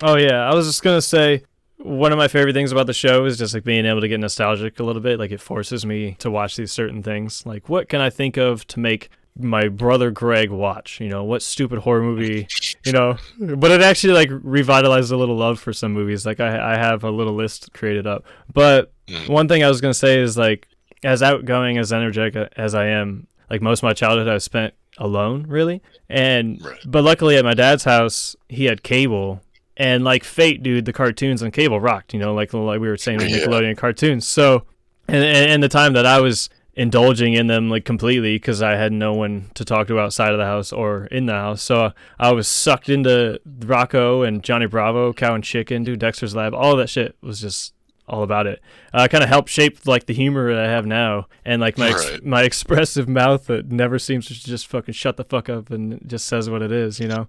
Oh 0.00 0.16
yeah, 0.16 0.48
I 0.50 0.54
was 0.54 0.66
just 0.66 0.82
gonna 0.82 1.02
say 1.02 1.42
one 1.78 2.12
of 2.12 2.18
my 2.18 2.28
favorite 2.28 2.52
things 2.54 2.70
about 2.72 2.86
the 2.86 2.92
show 2.94 3.24
is 3.24 3.36
just 3.38 3.54
like 3.54 3.64
being 3.64 3.84
able 3.86 4.00
to 4.00 4.08
get 4.08 4.20
nostalgic 4.20 4.78
a 4.80 4.84
little 4.84 5.02
bit. 5.02 5.18
Like 5.18 5.30
it 5.32 5.40
forces 5.40 5.84
me 5.84 6.16
to 6.20 6.30
watch 6.30 6.56
these 6.56 6.72
certain 6.72 7.02
things. 7.02 7.44
Like 7.44 7.68
what 7.68 7.88
can 7.88 8.00
I 8.00 8.10
think 8.10 8.36
of 8.36 8.66
to 8.68 8.80
make 8.80 9.10
my 9.38 9.68
brother 9.68 10.10
Greg 10.10 10.50
watch? 10.50 11.00
You 11.00 11.08
know, 11.08 11.24
what 11.24 11.42
stupid 11.42 11.80
horror 11.80 12.02
movie? 12.02 12.46
You 12.84 12.92
know, 12.92 13.16
but 13.38 13.70
it 13.70 13.80
actually 13.82 14.12
like 14.14 14.28
revitalized 14.30 15.10
a 15.12 15.16
little 15.16 15.36
love 15.36 15.58
for 15.60 15.72
some 15.72 15.92
movies. 15.92 16.24
Like 16.24 16.40
I 16.40 16.74
I 16.74 16.76
have 16.76 17.02
a 17.04 17.10
little 17.10 17.34
list 17.34 17.72
created 17.72 18.06
up. 18.06 18.24
But 18.52 18.92
Mm. 19.08 19.28
one 19.30 19.48
thing 19.48 19.64
I 19.64 19.68
was 19.68 19.80
gonna 19.80 19.92
say 19.94 20.20
is 20.20 20.38
like 20.38 20.68
as 21.02 21.24
outgoing 21.24 21.76
as 21.76 21.92
energetic 21.92 22.36
as 22.56 22.72
I 22.72 22.86
am, 22.86 23.26
like 23.50 23.60
most 23.60 23.80
of 23.80 23.82
my 23.82 23.92
childhood 23.94 24.28
I've 24.28 24.44
spent 24.44 24.74
alone, 24.96 25.44
really. 25.48 25.82
And 26.08 26.64
Right. 26.64 26.78
but 26.86 27.02
luckily 27.02 27.36
at 27.36 27.44
my 27.44 27.54
dad's 27.54 27.82
house 27.82 28.36
he 28.48 28.66
had 28.66 28.84
cable 28.84 29.42
and 29.76 30.04
like 30.04 30.24
fate 30.24 30.62
dude 30.62 30.84
the 30.84 30.92
cartoons 30.92 31.42
on 31.42 31.50
cable 31.50 31.80
rocked 31.80 32.12
you 32.12 32.20
know 32.20 32.34
like 32.34 32.52
like 32.52 32.80
we 32.80 32.88
were 32.88 32.96
saying 32.96 33.18
with 33.18 33.28
Yeah. 33.30 33.38
nickelodeon 33.38 33.76
cartoons 33.76 34.26
so 34.26 34.64
and, 35.08 35.24
and, 35.24 35.50
and 35.50 35.62
the 35.62 35.68
time 35.68 35.92
that 35.94 36.04
i 36.06 36.20
was 36.20 36.50
indulging 36.74 37.34
in 37.34 37.46
them 37.48 37.68
like 37.70 37.84
completely 37.84 38.36
because 38.36 38.62
i 38.62 38.76
had 38.76 38.92
no 38.92 39.12
one 39.12 39.50
to 39.54 39.64
talk 39.64 39.86
to 39.88 39.98
outside 40.00 40.32
of 40.32 40.38
the 40.38 40.44
house 40.44 40.72
or 40.72 41.06
in 41.06 41.26
the 41.26 41.32
house 41.32 41.62
so 41.62 41.92
i 42.18 42.32
was 42.32 42.48
sucked 42.48 42.88
into 42.88 43.38
rocko 43.60 44.26
and 44.26 44.42
johnny 44.42 44.66
bravo 44.66 45.12
cow 45.12 45.34
and 45.34 45.44
chicken 45.44 45.84
dude 45.84 45.98
dexter's 45.98 46.34
lab 46.34 46.54
all 46.54 46.76
that 46.76 46.88
shit 46.88 47.14
was 47.22 47.40
just 47.40 47.74
all 48.08 48.22
about 48.22 48.46
it 48.46 48.60
uh, 48.92 49.06
kind 49.08 49.22
of 49.22 49.28
helped 49.28 49.48
shape 49.48 49.86
like 49.86 50.06
the 50.06 50.14
humor 50.14 50.54
that 50.54 50.64
i 50.64 50.68
have 50.68 50.84
now 50.86 51.26
and 51.44 51.60
like 51.60 51.78
my 51.78 51.88
ex- 51.90 52.10
Right. 52.10 52.24
my 52.24 52.42
expressive 52.50 53.08
mouth 53.08 53.46
that 53.46 53.70
never 53.70 53.98
seems 53.98 54.26
to 54.28 54.34
just 54.34 54.66
fucking 54.66 54.94
shut 54.94 55.16
the 55.16 55.24
fuck 55.24 55.48
up 55.48 55.70
and 55.70 56.00
just 56.06 56.26
says 56.26 56.48
what 56.50 56.62
it 56.62 56.72
is 56.72 56.98
you 57.00 57.06
know 57.08 57.28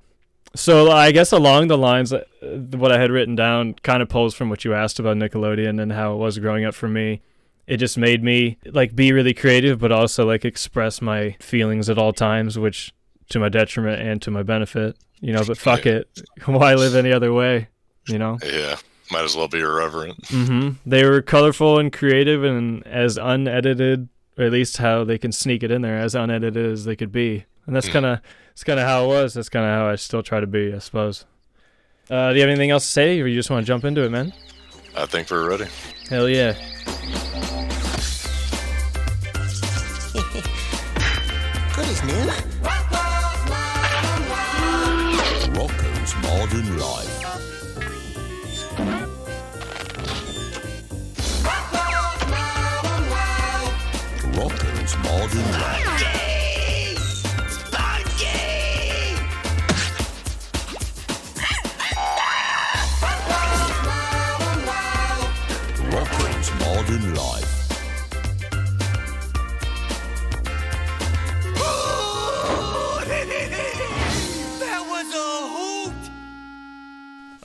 so 0.56 0.92
I 0.92 1.12
guess 1.12 1.32
along 1.32 1.68
the 1.68 1.78
lines, 1.78 2.14
uh, 2.14 2.24
what 2.42 2.92
I 2.92 3.00
had 3.00 3.12
written 3.12 3.36
down 3.36 3.74
kind 3.84 4.02
of 4.02 4.10
pulls 4.10 4.34
from 4.34 4.50
what 4.50 4.64
you 4.64 4.74
asked 4.74 5.00
about 5.00 5.18
Nickelodeon 5.18 5.82
and 5.82 5.92
how 5.92 6.14
it 6.14 6.18
was 6.18 6.40
growing 6.40 6.66
up 6.66 6.76
for 6.76 6.88
me. 6.88 7.22
It 7.66 7.78
just 7.78 7.98
made 7.98 8.24
me 8.24 8.58
like 8.66 8.96
be 8.96 9.14
really 9.14 9.34
creative, 9.34 9.80
but 9.80 9.92
also 9.92 10.26
like 10.26 10.44
express 10.44 11.02
my 11.02 11.38
feelings 11.40 11.90
at 11.90 11.98
all 11.98 12.12
times, 12.12 12.60
which 12.60 12.94
to 13.30 13.40
my 13.40 13.50
detriment 13.50 14.02
and 14.02 14.22
to 14.22 14.32
my 14.32 14.44
benefit. 14.44 14.98
You 15.22 15.32
know, 15.32 15.44
but 15.46 15.58
fuck 15.58 15.86
it, 15.86 16.10
why 16.46 16.74
live 16.74 16.96
any 16.96 17.14
other 17.14 17.32
way? 17.32 17.70
You 18.08 18.20
know. 18.20 18.38
yeah 18.44 18.76
might 19.14 19.24
as 19.24 19.36
well 19.36 19.48
be 19.48 19.60
irreverent 19.60 20.20
Mm-hmm. 20.24 20.90
They 20.90 21.06
were 21.06 21.22
colorful 21.22 21.78
and 21.78 21.94
creative, 21.94 22.44
and 22.44 22.86
as 22.88 23.18
unedited, 23.18 24.10
or 24.38 24.46
at 24.46 24.52
least 24.52 24.78
how 24.78 25.04
they 25.04 25.18
can 25.18 25.32
sneak 25.32 25.64
it 25.64 25.72
in 25.72 25.82
there, 25.84 26.00
as 26.00 26.16
unedited 26.16 26.66
as 26.66 26.86
they 26.86 26.96
could 26.96 27.12
be. 27.12 27.46
And 27.66 27.76
that's 27.76 27.88
Mm. 27.90 27.94
kind 27.94 28.06
of 28.06 28.20
that's 28.50 28.64
kind 28.64 28.80
of 28.80 28.86
how 28.86 29.06
it 29.06 29.08
was. 29.08 29.34
That's 29.34 29.50
kind 29.50 29.66
of 29.66 29.72
how 29.72 29.88
I 29.88 29.96
still 29.96 30.22
try 30.24 30.40
to 30.40 30.48
be, 30.48 30.74
I 30.74 30.80
suppose. 30.80 31.26
Uh, 32.10 32.30
do 32.30 32.36
you 32.36 32.42
have 32.42 32.50
anything 32.50 32.70
else 32.72 32.86
to 32.86 32.92
say, 32.92 33.20
or 33.22 33.28
you 33.28 33.36
just 33.36 33.50
want 33.50 33.66
to 33.66 33.68
jump 33.68 33.84
into 33.86 34.02
it, 34.04 34.10
man? 34.12 34.34
i 34.96 35.06
think 35.08 35.32
we're 35.32 35.50
ready 35.50 35.66
Hell 36.10 36.30
yeah! 36.30 36.54
new? 42.06 42.30
Rocko's 45.56 46.16
Modern 46.22 46.78
Life. 46.78 47.20
Rocko's 54.36 54.98
Modern 54.98 55.52
Life. 55.62 56.03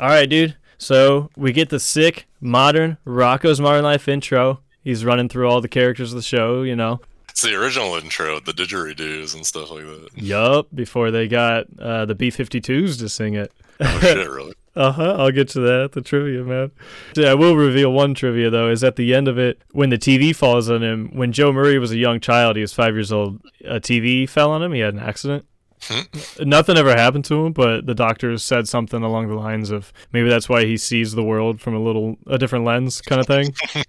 All 0.00 0.09
right, 0.09 0.28
dude. 0.28 0.57
So 0.78 1.28
we 1.37 1.52
get 1.52 1.71
the 1.71 1.81
sick, 1.81 2.28
modern 2.40 2.99
Rocko's 3.05 3.61
Modern 3.61 3.83
Life 3.83 4.07
intro. 4.07 4.61
He's 4.85 5.05
running 5.05 5.28
through 5.28 5.49
all 5.49 5.61
the 5.61 5.69
characters 5.69 6.12
of 6.12 6.17
the 6.17 6.23
show, 6.23 6.62
you 6.62 6.76
know. 6.76 7.00
It's 7.28 7.43
the 7.43 7.55
original 7.55 7.95
intro, 7.97 8.38
the 8.38 8.52
didgeridoos 8.52 9.35
and 9.35 9.45
stuff 9.45 9.71
like 9.71 9.85
that. 9.85 10.11
Yup, 10.14 10.69
before 10.73 11.11
they 11.11 11.26
got 11.26 11.67
uh, 11.81 12.05
the 12.05 12.14
B 12.14 12.31
52s 12.31 12.99
to 13.00 13.09
sing 13.09 13.35
it. 13.35 13.52
Oh 13.81 13.99
shit, 14.00 14.28
really? 14.28 14.55
Uh 14.76 14.93
huh. 14.93 15.17
I'll 15.19 15.33
get 15.33 15.49
to 15.49 15.61
that. 15.61 15.90
The 15.90 16.00
trivia, 16.00 16.45
man. 16.45 16.71
Yeah, 17.17 17.31
I 17.31 17.35
will 17.35 17.57
reveal 17.57 17.93
one 17.93 18.14
trivia 18.14 18.49
though. 18.49 18.71
Is 18.71 18.85
at 18.85 18.95
the 18.95 19.12
end 19.12 19.26
of 19.26 19.37
it 19.37 19.61
when 19.73 19.90
the 19.90 19.99
TV 19.99 20.37
falls 20.37 20.71
on 20.71 20.85
him. 20.85 21.11
When 21.12 21.33
Joe 21.33 21.52
Murray 21.52 21.81
was 21.81 21.90
a 21.90 21.97
young 21.97 22.21
child, 22.21 22.55
he 22.55 22.62
was 22.62 22.73
five 22.73 22.95
years 22.95 23.11
old. 23.11 23.40
A 23.64 23.81
TV 23.81 24.28
fell 24.28 24.52
on 24.52 24.62
him. 24.62 24.73
He 24.73 24.78
had 24.78 24.95
an 24.95 25.00
accident. 25.00 25.47
Nothing 26.40 26.76
ever 26.76 26.94
happened 26.94 27.25
to 27.26 27.47
him, 27.47 27.52
but 27.52 27.87
the 27.87 27.94
doctors 27.94 28.42
said 28.42 28.68
something 28.68 29.02
along 29.02 29.28
the 29.28 29.35
lines 29.35 29.70
of 29.70 29.92
maybe 30.12 30.28
that's 30.28 30.49
why 30.49 30.64
he 30.64 30.76
sees 30.76 31.12
the 31.12 31.23
world 31.25 31.61
from 31.61 31.75
a 31.75 31.78
little 31.80 32.16
a 32.26 32.38
different 32.38 32.64
lens, 32.64 33.00
kind 33.00 33.20
of 33.20 33.26
thing. 33.26 33.54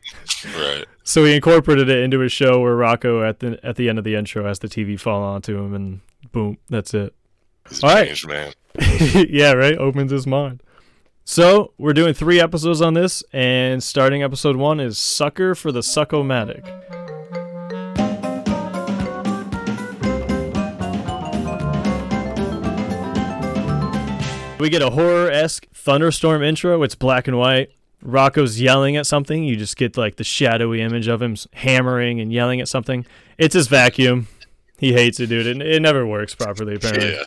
Right. 0.58 0.86
so 1.04 1.26
he 1.26 1.36
incorporated 1.36 1.90
it 1.90 2.02
into 2.02 2.20
his 2.20 2.32
show 2.32 2.62
where 2.62 2.76
Rocko 2.76 3.28
at 3.28 3.40
the 3.40 3.60
at 3.62 3.76
the 3.76 3.90
end 3.90 3.98
of 3.98 4.06
the 4.06 4.16
intro 4.16 4.46
has 4.46 4.60
the 4.60 4.70
TV 4.70 4.98
fall 5.00 5.22
onto 5.22 5.58
him, 5.58 5.74
and 5.74 6.00
boom, 6.32 6.58
that's 6.70 6.94
it. 6.94 7.14
He's 7.68 7.84
All 7.84 7.90
a 7.90 7.96
right. 7.96 8.26
man. 8.28 8.54
yeah, 9.30 9.52
right. 9.52 9.78
Opens 9.78 10.12
his 10.12 10.26
mind. 10.26 10.64
So 11.26 11.74
we're 11.78 11.94
doing 11.94 12.14
three 12.14 12.40
episodes 12.40 12.82
on 12.82 12.94
this, 12.94 13.22
and 13.34 13.84
starting 13.84 14.24
episode 14.24 14.56
one 14.56 14.80
is 14.80 14.98
"Sucker 14.98 15.56
for 15.56 15.72
the 15.72 15.82
Suckomatic." 15.82 17.09
We 24.60 24.70
get 24.70 24.82
a 24.82 24.90
horror 24.90 25.32
esque 25.32 25.68
thunderstorm 25.74 26.44
intro. 26.44 26.84
It's 26.84 26.96
black 26.96 27.28
and 27.28 27.38
white. 27.38 27.72
Rocko's 28.04 28.60
yelling 28.62 28.98
at 28.98 29.06
something. 29.06 29.44
You 29.44 29.56
just 29.56 29.78
get 29.78 29.96
like 29.98 30.18
the 30.18 30.24
shadowy 30.24 30.82
image 30.82 31.08
of 31.08 31.22
him 31.22 31.36
hammering 31.54 32.20
and 32.20 32.32
yelling 32.32 32.60
at 32.60 32.68
something. 32.68 33.06
It's 33.38 33.54
his 33.54 33.68
vacuum. 33.68 34.28
He 34.78 34.94
hates 34.94 35.20
it, 35.20 35.28
dude. 35.28 35.48
It, 35.48 35.62
it 35.62 35.82
never 35.82 36.06
works 36.06 36.36
properly, 36.36 36.76
apparently. 36.76 37.12
Yeah. 37.14 37.24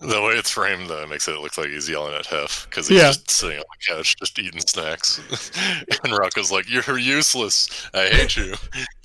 The 0.00 0.20
way 0.20 0.32
it's 0.34 0.50
framed, 0.50 0.88
though, 0.90 1.06
makes 1.06 1.26
it 1.28 1.38
look 1.40 1.56
like 1.56 1.68
he's 1.68 1.88
yelling 1.88 2.14
at 2.14 2.26
Hef 2.26 2.66
because 2.68 2.88
he's 2.88 2.98
Yeah. 2.98 3.08
just 3.08 3.30
sitting 3.30 3.58
on 3.58 3.64
the 3.88 3.94
couch, 3.94 4.16
just 4.18 4.38
eating 4.38 4.60
snacks. 4.60 5.18
and 6.04 6.12
Rocko's 6.12 6.52
like, 6.52 6.68
"You're 6.68 6.98
useless. 6.98 7.88
I 7.94 8.08
hate 8.08 8.36
you." 8.36 8.54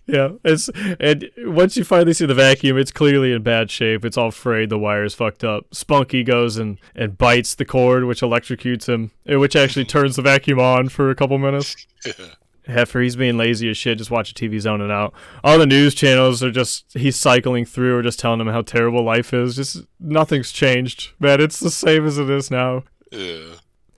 Yeah, 0.09 0.29
it's 0.43 0.69
and 0.99 1.29
once 1.37 1.77
you 1.77 1.83
finally 1.83 2.13
see 2.13 2.25
the 2.25 2.33
vacuum, 2.33 2.77
it's 2.79 2.91
clearly 2.91 3.31
in 3.31 3.43
bad 3.43 3.69
shape. 3.69 4.03
It's 4.03 4.17
all 4.17 4.31
frayed. 4.31 4.69
The 4.69 4.79
wire's 4.79 5.13
fucked 5.13 5.43
up. 5.43 5.73
Spunky 5.73 6.23
goes 6.23 6.57
and 6.57 6.79
and 6.95 7.15
bites 7.15 7.53
the 7.53 7.65
cord, 7.65 8.05
which 8.05 8.21
electrocutes 8.21 8.89
him, 8.89 9.11
eh, 9.27 9.35
which 9.35 9.55
actually 9.55 9.85
turns 9.85 10.15
the 10.15 10.23
vacuum 10.23 10.59
on 10.59 10.89
for 10.89 11.11
a 11.11 11.15
couple 11.15 11.37
minutes. 11.37 11.75
Heffer, 12.67 13.03
he's 13.03 13.15
being 13.15 13.37
lazy 13.37 13.69
as 13.69 13.77
shit, 13.77 13.99
just 13.99 14.11
watching 14.11 14.35
TV 14.35 14.59
zoning 14.59 14.91
out. 14.91 15.13
All 15.43 15.57
the 15.59 15.65
news 15.67 15.93
channels 15.93 16.43
are 16.43 16.51
just 16.51 16.85
he's 16.97 17.15
cycling 17.15 17.65
through 17.65 17.97
or 17.97 18.01
just 18.01 18.19
telling 18.19 18.41
him 18.41 18.47
how 18.47 18.63
terrible 18.63 19.03
life 19.03 19.31
is. 19.31 19.55
Just 19.55 19.85
nothing's 19.99 20.51
changed, 20.51 21.11
man. 21.19 21.39
It's 21.39 21.59
the 21.59 21.71
same 21.71 22.05
as 22.07 22.17
it 22.17 22.29
is 22.31 22.49
now. 22.49 22.83
Yeah. 23.11 23.55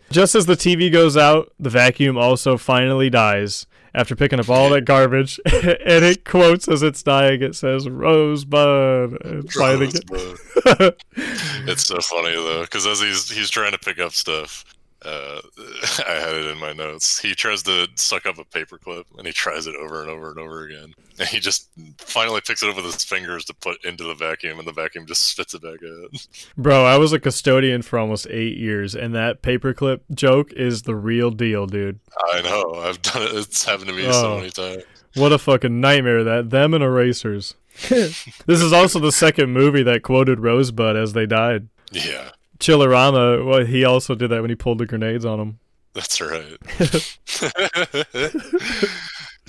Just 0.09 0.35
as 0.35 0.45
the 0.45 0.55
TV 0.55 0.91
goes 0.91 1.15
out, 1.15 1.53
the 1.57 1.69
vacuum 1.69 2.17
also 2.17 2.57
finally 2.57 3.09
dies 3.09 3.65
after 3.93 4.15
picking 4.15 4.39
up 4.39 4.49
all 4.49 4.69
that 4.69 4.85
garbage. 4.85 5.39
and 5.45 6.05
it 6.05 6.25
quotes 6.25 6.67
as 6.67 6.83
it's 6.83 7.03
dying, 7.03 7.41
it 7.41 7.55
says, 7.55 7.89
Rosebud. 7.89 9.19
Get- 9.21 9.55
Rosebud. 9.55 10.39
it's 11.67 11.85
so 11.85 11.99
funny 11.99 12.31
though, 12.35 12.61
because 12.61 12.85
as 12.87 13.01
he's 13.01 13.29
he's 13.29 13.49
trying 13.49 13.71
to 13.71 13.79
pick 13.79 13.99
up 13.99 14.13
stuff, 14.13 14.65
uh, 15.03 15.41
I 16.07 16.13
had 16.13 16.35
it 16.35 16.45
in 16.47 16.57
my 16.59 16.73
notes. 16.73 17.19
He 17.19 17.33
tries 17.35 17.63
to 17.63 17.87
suck 17.95 18.25
up 18.25 18.37
a 18.37 18.43
paperclip, 18.45 19.05
and 19.17 19.25
he 19.25 19.33
tries 19.33 19.67
it 19.67 19.75
over 19.75 20.01
and 20.01 20.09
over 20.09 20.29
and 20.29 20.39
over 20.39 20.63
again. 20.65 20.93
And 21.19 21.27
he 21.27 21.39
just 21.39 21.69
finally 21.97 22.41
picks 22.41 22.61
it 22.63 22.69
up 22.69 22.75
with 22.75 22.85
his 22.85 23.03
fingers 23.03 23.45
to 23.45 23.53
put 23.53 23.83
into 23.85 24.03
the 24.03 24.13
vacuum, 24.15 24.59
and 24.59 24.67
the 24.67 24.71
vacuum 24.73 25.05
just 25.07 25.23
spits 25.29 25.53
it 25.53 25.61
back 25.61 25.79
out. 25.83 26.27
Bro, 26.57 26.85
I 26.85 26.97
was 26.97 27.13
a 27.13 27.19
custodian 27.19 27.81
for 27.81 27.97
almost 27.99 28.27
eight 28.29 28.57
years, 28.57 28.95
and 28.95 29.13
that 29.15 29.41
paperclip 29.41 30.01
joke 30.13 30.53
is 30.53 30.83
the 30.83 30.95
real 30.95 31.31
deal, 31.31 31.65
dude. 31.65 31.99
I 32.33 32.41
know. 32.41 32.75
I've 32.75 33.01
done 33.01 33.23
it. 33.23 33.33
It's 33.35 33.65
happened 33.65 33.87
to 33.89 33.93
me 33.95 34.03
so 34.11 34.33
Oh. 34.33 34.37
many 34.37 34.49
times. 34.51 34.83
What 35.15 35.33
a 35.33 35.37
fucking 35.37 35.81
nightmare 35.81 36.23
that. 36.23 36.51
Them 36.51 36.73
and 36.73 36.83
erasers. 36.83 37.55
this 37.89 38.27
is 38.47 38.71
also 38.73 38.99
the 38.99 39.11
second 39.11 39.51
movie 39.51 39.83
that 39.83 40.03
quoted 40.03 40.39
Rosebud 40.39 40.95
as 40.95 41.13
they 41.13 41.25
died. 41.25 41.67
Yeah, 41.91 42.31
Chillerama, 42.61 43.45
well, 43.45 43.65
he 43.65 43.83
also 43.83 44.15
did 44.15 44.29
that 44.29 44.41
when 44.41 44.49
he 44.49 44.55
pulled 44.55 44.77
the 44.77 44.85
grenades 44.85 45.25
on 45.25 45.39
him. 45.39 45.59
that's 45.93 46.21
right. 46.21 46.57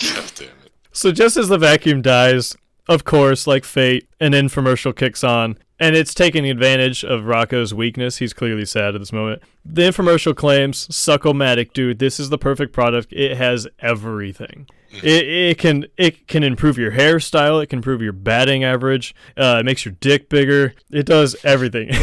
God 0.00 0.32
damn 0.34 0.48
it. 0.64 0.72
So 0.92 1.12
just 1.12 1.36
as 1.36 1.48
the 1.48 1.58
vacuum 1.58 2.02
dies, 2.02 2.56
of 2.88 3.04
course, 3.04 3.46
like 3.46 3.64
fate, 3.64 4.08
an 4.18 4.32
infomercial 4.32 4.96
kicks 4.96 5.22
on, 5.22 5.58
and 5.82 5.96
it's 5.96 6.14
taking 6.14 6.48
advantage 6.48 7.04
of 7.04 7.22
Rocko's 7.22 7.74
weakness. 7.74 8.18
He's 8.18 8.32
clearly 8.32 8.64
sad 8.64 8.94
at 8.94 9.00
this 9.00 9.12
moment. 9.12 9.42
The 9.64 9.82
infomercial 9.82 10.36
claims, 10.36 10.86
Suckomatic, 10.86 11.72
dude, 11.72 11.98
this 11.98 12.20
is 12.20 12.28
the 12.30 12.38
perfect 12.38 12.72
product. 12.72 13.12
It 13.12 13.36
has 13.36 13.66
everything. 13.80 14.68
It, 14.92 15.26
it 15.26 15.58
can 15.58 15.86
it 15.96 16.28
can 16.28 16.44
improve 16.44 16.78
your 16.78 16.92
hairstyle. 16.92 17.60
It 17.60 17.66
can 17.66 17.80
improve 17.80 18.00
your 18.00 18.12
batting 18.12 18.62
average. 18.62 19.12
Uh, 19.36 19.56
it 19.58 19.64
makes 19.64 19.84
your 19.84 19.94
dick 19.98 20.28
bigger. 20.28 20.74
It 20.92 21.06
does 21.06 21.34
everything. 21.44 21.90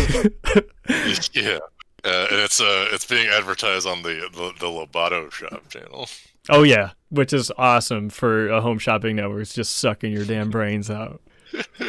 Yeah. 1.33 1.59
Uh, 2.03 2.27
and 2.31 2.39
it's 2.39 2.59
uh, 2.59 2.87
it's 2.91 3.05
being 3.05 3.27
advertised 3.27 3.85
on 3.85 4.01
the, 4.01 4.27
the 4.33 4.53
the 4.59 4.65
Lobato 4.65 5.31
Shop 5.31 5.69
channel. 5.69 6.07
oh 6.49 6.63
yeah, 6.63 6.91
which 7.09 7.31
is 7.31 7.51
awesome 7.57 8.09
for 8.09 8.49
a 8.49 8.59
home 8.59 8.79
shopping 8.79 9.17
network. 9.17 9.43
It's 9.43 9.53
just 9.53 9.77
sucking 9.77 10.11
your 10.11 10.25
damn 10.25 10.49
brains 10.49 10.89
out. 10.89 11.21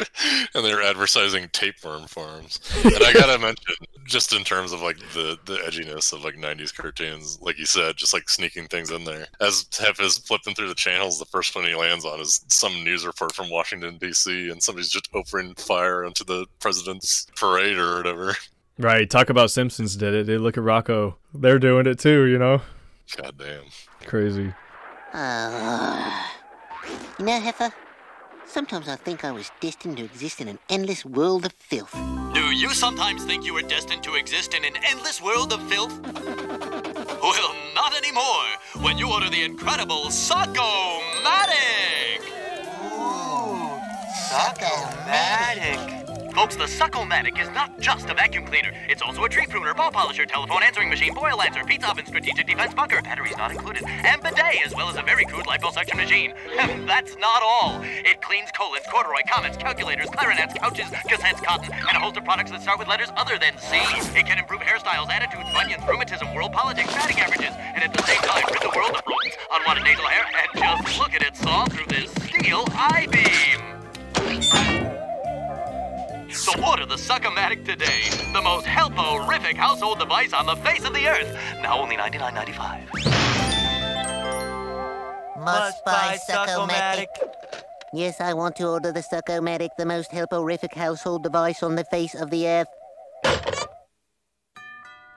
and 0.55 0.65
they're 0.65 0.81
advertising 0.81 1.49
tapeworm 1.51 2.07
farms. 2.07 2.59
And 2.83 3.03
I 3.03 3.13
gotta 3.13 3.39
mention, 3.39 3.75
just 4.05 4.33
in 4.33 4.43
terms 4.43 4.71
of 4.71 4.81
like 4.81 4.97
the 5.13 5.37
the 5.45 5.57
edginess 5.57 6.13
of 6.13 6.23
like 6.23 6.35
'90s 6.35 6.75
cartoons, 6.75 7.39
like 7.41 7.57
you 7.57 7.65
said, 7.65 7.97
just 7.97 8.13
like 8.13 8.29
sneaking 8.29 8.67
things 8.67 8.91
in 8.91 9.03
there. 9.03 9.27
As 9.39 9.67
Hef 9.77 9.99
is 9.99 10.17
flipping 10.17 10.53
through 10.53 10.69
the 10.69 10.75
channels, 10.75 11.19
the 11.19 11.25
first 11.25 11.55
one 11.55 11.65
he 11.65 11.75
lands 11.75 12.05
on 12.05 12.19
is 12.19 12.43
some 12.47 12.83
news 12.83 13.05
report 13.05 13.33
from 13.33 13.49
Washington 13.49 13.97
D.C. 13.97 14.49
and 14.49 14.61
somebody's 14.61 14.89
just 14.89 15.09
opening 15.13 15.55
fire 15.55 16.05
onto 16.05 16.23
the 16.23 16.45
president's 16.59 17.27
parade 17.35 17.77
or 17.77 17.97
whatever. 17.97 18.35
Right. 18.77 19.07
Talk 19.07 19.29
about 19.29 19.51
Simpsons 19.51 19.95
did 19.95 20.13
it. 20.15 20.25
They 20.25 20.37
look 20.37 20.57
at 20.57 20.63
Rocko. 20.63 21.15
They're 21.33 21.59
doing 21.59 21.85
it 21.85 21.99
too, 21.99 22.25
you 22.25 22.39
know? 22.39 22.61
God 23.15 23.37
damn. 23.37 23.65
Crazy. 24.07 24.53
Uh, 25.13 26.23
you 27.19 27.25
know, 27.25 27.39
Heffer, 27.39 27.71
sometimes 28.51 28.89
I 28.89 28.97
think 28.97 29.23
I 29.23 29.31
was 29.31 29.49
destined 29.61 29.97
to 29.97 30.03
exist 30.03 30.41
in 30.41 30.49
an 30.49 30.59
endless 30.69 31.05
world 31.05 31.45
of 31.45 31.53
filth. 31.53 31.93
Do 32.33 32.51
you 32.51 32.71
sometimes 32.71 33.23
think 33.23 33.45
you 33.45 33.53
were 33.53 33.61
destined 33.61 34.03
to 34.03 34.15
exist 34.15 34.53
in 34.53 34.65
an 34.65 34.73
endless 34.83 35.21
world 35.21 35.53
of 35.53 35.61
filth? 35.69 35.97
Well, 37.21 37.53
not 37.75 37.95
anymore. 37.95 38.47
When 38.81 38.97
you 38.97 39.13
order 39.13 39.29
the 39.29 39.43
incredible 39.43 40.05
Suckomatic! 40.05 40.57
Suckomatic. 44.27 46.00
Folks, 46.33 46.55
the 46.55 46.63
Suckomatic 46.63 47.41
is 47.41 47.49
not 47.49 47.77
just 47.79 48.09
a 48.09 48.13
vacuum 48.13 48.45
cleaner. 48.45 48.71
It's 48.87 49.01
also 49.01 49.25
a 49.25 49.29
tree 49.29 49.45
pruner, 49.47 49.73
ball 49.73 49.91
polisher, 49.91 50.25
telephone 50.25 50.63
answering 50.63 50.89
machine, 50.89 51.13
boil 51.13 51.41
answer, 51.41 51.61
pizza 51.65 51.89
oven, 51.89 52.05
strategic 52.05 52.47
defense 52.47 52.73
bunker, 52.73 53.01
batteries 53.01 53.35
not 53.35 53.51
included, 53.51 53.83
and 53.85 54.21
bidet, 54.21 54.65
as 54.65 54.73
well 54.73 54.89
as 54.89 54.95
a 54.95 55.01
very 55.01 55.25
crude 55.25 55.45
liposuction 55.45 55.97
machine. 55.97 56.33
That's 56.87 57.17
not 57.17 57.43
all. 57.43 57.81
It 57.83 58.21
cleans 58.21 58.49
colons, 58.51 58.85
corduroy, 58.89 59.23
comments, 59.27 59.57
calculators, 59.57 60.07
clarinets, 60.09 60.53
couches, 60.53 60.85
cassettes, 60.85 61.43
cotton, 61.43 61.73
and 61.73 61.97
a 61.97 61.99
host 61.99 62.15
of 62.15 62.23
products 62.23 62.51
that 62.51 62.61
start 62.61 62.79
with 62.79 62.87
letters 62.87 63.09
other 63.17 63.37
than 63.37 63.57
C. 63.57 63.75
It 64.17 64.25
can 64.25 64.39
improve 64.39 64.61
hairstyles, 64.61 65.09
attitudes, 65.09 65.51
bunions, 65.53 65.83
rheumatism, 65.85 66.33
world 66.33 66.53
politics, 66.53 66.93
batting 66.93 67.19
averages, 67.19 67.53
and 67.75 67.83
at 67.83 67.93
the 67.93 68.03
same 68.03 68.21
time 68.21 68.43
rid 68.49 68.61
the 68.61 68.71
world 68.73 68.95
of 68.95 69.03
rodents, 69.05 69.35
unwanted 69.51 69.83
nasal 69.83 70.05
hair, 70.05 70.23
and 70.31 70.63
just 70.63 70.97
look 70.97 71.13
at 71.13 71.23
it 71.23 71.35
saw 71.35 71.65
through 71.65 71.87
this 71.87 72.09
steel 72.23 72.63
I-beam. 72.71 75.00
So 76.33 76.53
order 76.65 76.85
the 76.85 76.95
Suckomatic 76.95 77.65
today. 77.65 78.09
The 78.33 78.41
most 78.41 78.65
helporific 78.65 79.57
household 79.57 79.99
device 79.99 80.33
on 80.33 80.45
the 80.45 80.55
face 80.57 80.85
of 80.85 80.93
the 80.93 81.07
earth. 81.07 81.37
Now 81.61 81.79
only 81.79 81.97
$99.95. 81.97 82.95
Must 85.43 85.85
buy 85.85 86.17
Suckomatic. 86.29 87.07
Yes, 87.93 88.21
I 88.21 88.33
want 88.33 88.55
to 88.57 88.67
order 88.67 88.91
the 88.91 89.01
Suckomatic, 89.01 89.69
the 89.77 89.85
most 89.85 90.11
helporific 90.11 90.73
household 90.73 91.23
device 91.23 91.61
on 91.61 91.75
the 91.75 91.83
face 91.85 92.15
of 92.15 92.29
the 92.29 92.47
earth. 92.47 92.67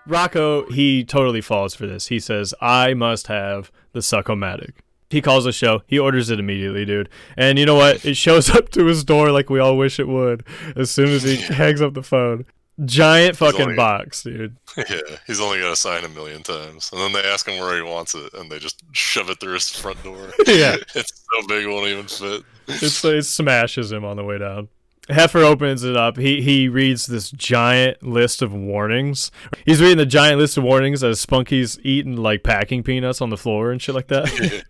Rocko, 0.09 0.71
he 0.71 1.05
totally 1.05 1.41
falls 1.41 1.75
for 1.75 1.87
this. 1.87 2.09
He 2.09 2.19
says, 2.21 2.53
I 2.61 2.93
must 2.93 3.29
have 3.29 3.71
the 3.93 4.01
Suckomatic. 4.01 4.73
He 5.11 5.21
calls 5.21 5.45
the 5.45 5.53
show. 5.53 5.83
He 5.87 5.99
orders 5.99 6.31
it 6.31 6.41
immediately, 6.41 6.85
dude. 6.85 7.09
And 7.37 7.59
you 7.59 7.67
know 7.67 7.75
what? 7.77 8.05
It 8.05 8.17
shows 8.17 8.51
up 8.57 8.71
to 8.71 8.87
his 8.87 9.05
door 9.05 9.31
like 9.31 9.51
we 9.51 9.61
all 9.61 9.77
wish 9.77 10.01
it 10.01 10.09
would 10.09 10.45
as 10.77 10.91
soon 10.91 11.09
as 11.11 11.23
he 11.23 11.37
hangs 11.55 11.81
up 11.83 11.95
the 11.95 12.03
phone. 12.03 12.47
Giant 12.85 13.37
fucking 13.37 13.61
only- 13.63 13.77
box, 13.77 14.23
dude. 14.25 14.57
Yeah, 14.77 14.99
he's 15.29 15.41
only 15.41 15.61
got 15.61 15.69
to 15.69 15.77
sign 15.77 16.03
a 16.03 16.09
million 16.09 16.43
times, 16.43 16.91
and 16.93 17.01
then 17.01 17.13
they 17.13 17.23
ask 17.23 17.49
him 17.49 17.61
where 17.61 17.77
he 17.77 17.83
wants 17.83 18.17
it, 18.17 18.35
and 18.35 18.51
they 18.51 18.59
just 18.59 18.83
shove 18.91 19.31
it 19.31 19.39
through 19.39 19.53
his 19.55 19.71
front 19.71 20.03
door. 20.03 20.33
Yeah. 20.49 20.75
it's 20.97 21.23
so 21.33 21.47
big 21.47 21.65
it 21.65 21.69
won't 21.69 21.87
even 21.87 22.07
fit. 22.09 22.43
It's, 22.67 23.05
it 23.05 23.23
smashes 23.25 23.93
him 23.93 24.05
on 24.05 24.17
the 24.17 24.25
way 24.25 24.39
down. 24.39 24.67
Heffer 25.09 25.43
opens 25.43 25.85
it 25.85 25.97
up. 25.97 26.17
He 26.17 26.41
he 26.41 26.69
reads 26.69 27.07
this 27.07 27.31
giant 27.31 28.03
list 28.03 28.43
of 28.43 28.53
warnings. 28.55 29.31
He's 29.67 29.81
reading 29.81 29.99
the 29.99 30.07
giant 30.07 30.39
list 30.39 30.57
of 30.57 30.65
warnings 30.65 31.05
as 31.05 31.21
Spunky's 31.25 31.79
eating 31.83 32.17
like 32.17 32.43
packing 32.43 32.83
peanuts 32.83 33.21
on 33.21 33.31
the 33.31 33.37
floor 33.37 33.71
and 33.71 33.81
shit 33.83 33.95
like 33.95 34.09
that. 34.09 34.31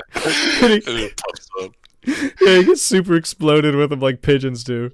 and 0.62 0.72
it 0.72 1.20
yeah, 2.06 2.56
he 2.58 2.64
gets 2.64 2.82
super 2.82 3.14
exploded 3.14 3.74
with 3.74 3.90
them 3.90 4.00
like 4.00 4.22
pigeons 4.22 4.64
do. 4.64 4.92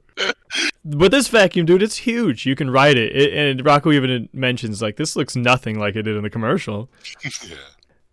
But 0.85 1.11
this 1.11 1.29
vacuum, 1.29 1.67
dude, 1.67 1.83
it's 1.83 1.99
huge. 1.99 2.47
You 2.47 2.57
can 2.57 2.71
ride 2.71 2.97
it. 2.97 3.15
it 3.15 3.33
and 3.33 3.65
Rocko 3.65 3.95
even 3.95 4.29
mentions 4.33 4.83
like 4.83 4.97
this 4.97 5.15
looks 5.17 5.37
nothing 5.37 5.79
like 5.79 5.97
it 5.97 6.03
did 6.03 6.17
in 6.17 6.23
the 6.23 6.31
commercial. 6.31 6.88
Yeah. 7.49 7.57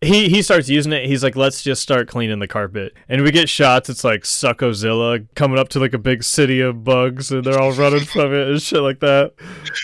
He 0.04 0.30
he 0.30 0.42
starts 0.42 0.70
using 0.70 0.94
it. 0.94 1.06
He's 1.06 1.24
like, 1.24 1.36
let's 1.36 1.64
just 1.64 1.82
start 1.82 2.08
cleaning 2.08 2.40
the 2.40 2.48
carpet. 2.48 2.94
And 3.10 3.22
we 3.24 3.32
get 3.32 3.50
shots. 3.50 3.90
It's 3.90 4.04
like 4.04 4.22
Suckozilla 4.24 5.28
coming 5.36 5.58
up 5.58 5.70
to 5.70 5.80
like 5.80 5.94
a 5.94 5.98
big 5.98 6.24
city 6.24 6.60
of 6.62 6.84
bugs, 6.84 7.32
and 7.32 7.44
they're 7.44 7.60
all 7.60 7.72
running 7.72 8.06
from 8.06 8.34
it 8.34 8.48
and 8.48 8.62
shit 8.62 8.82
like 8.82 9.00
that. 9.00 9.34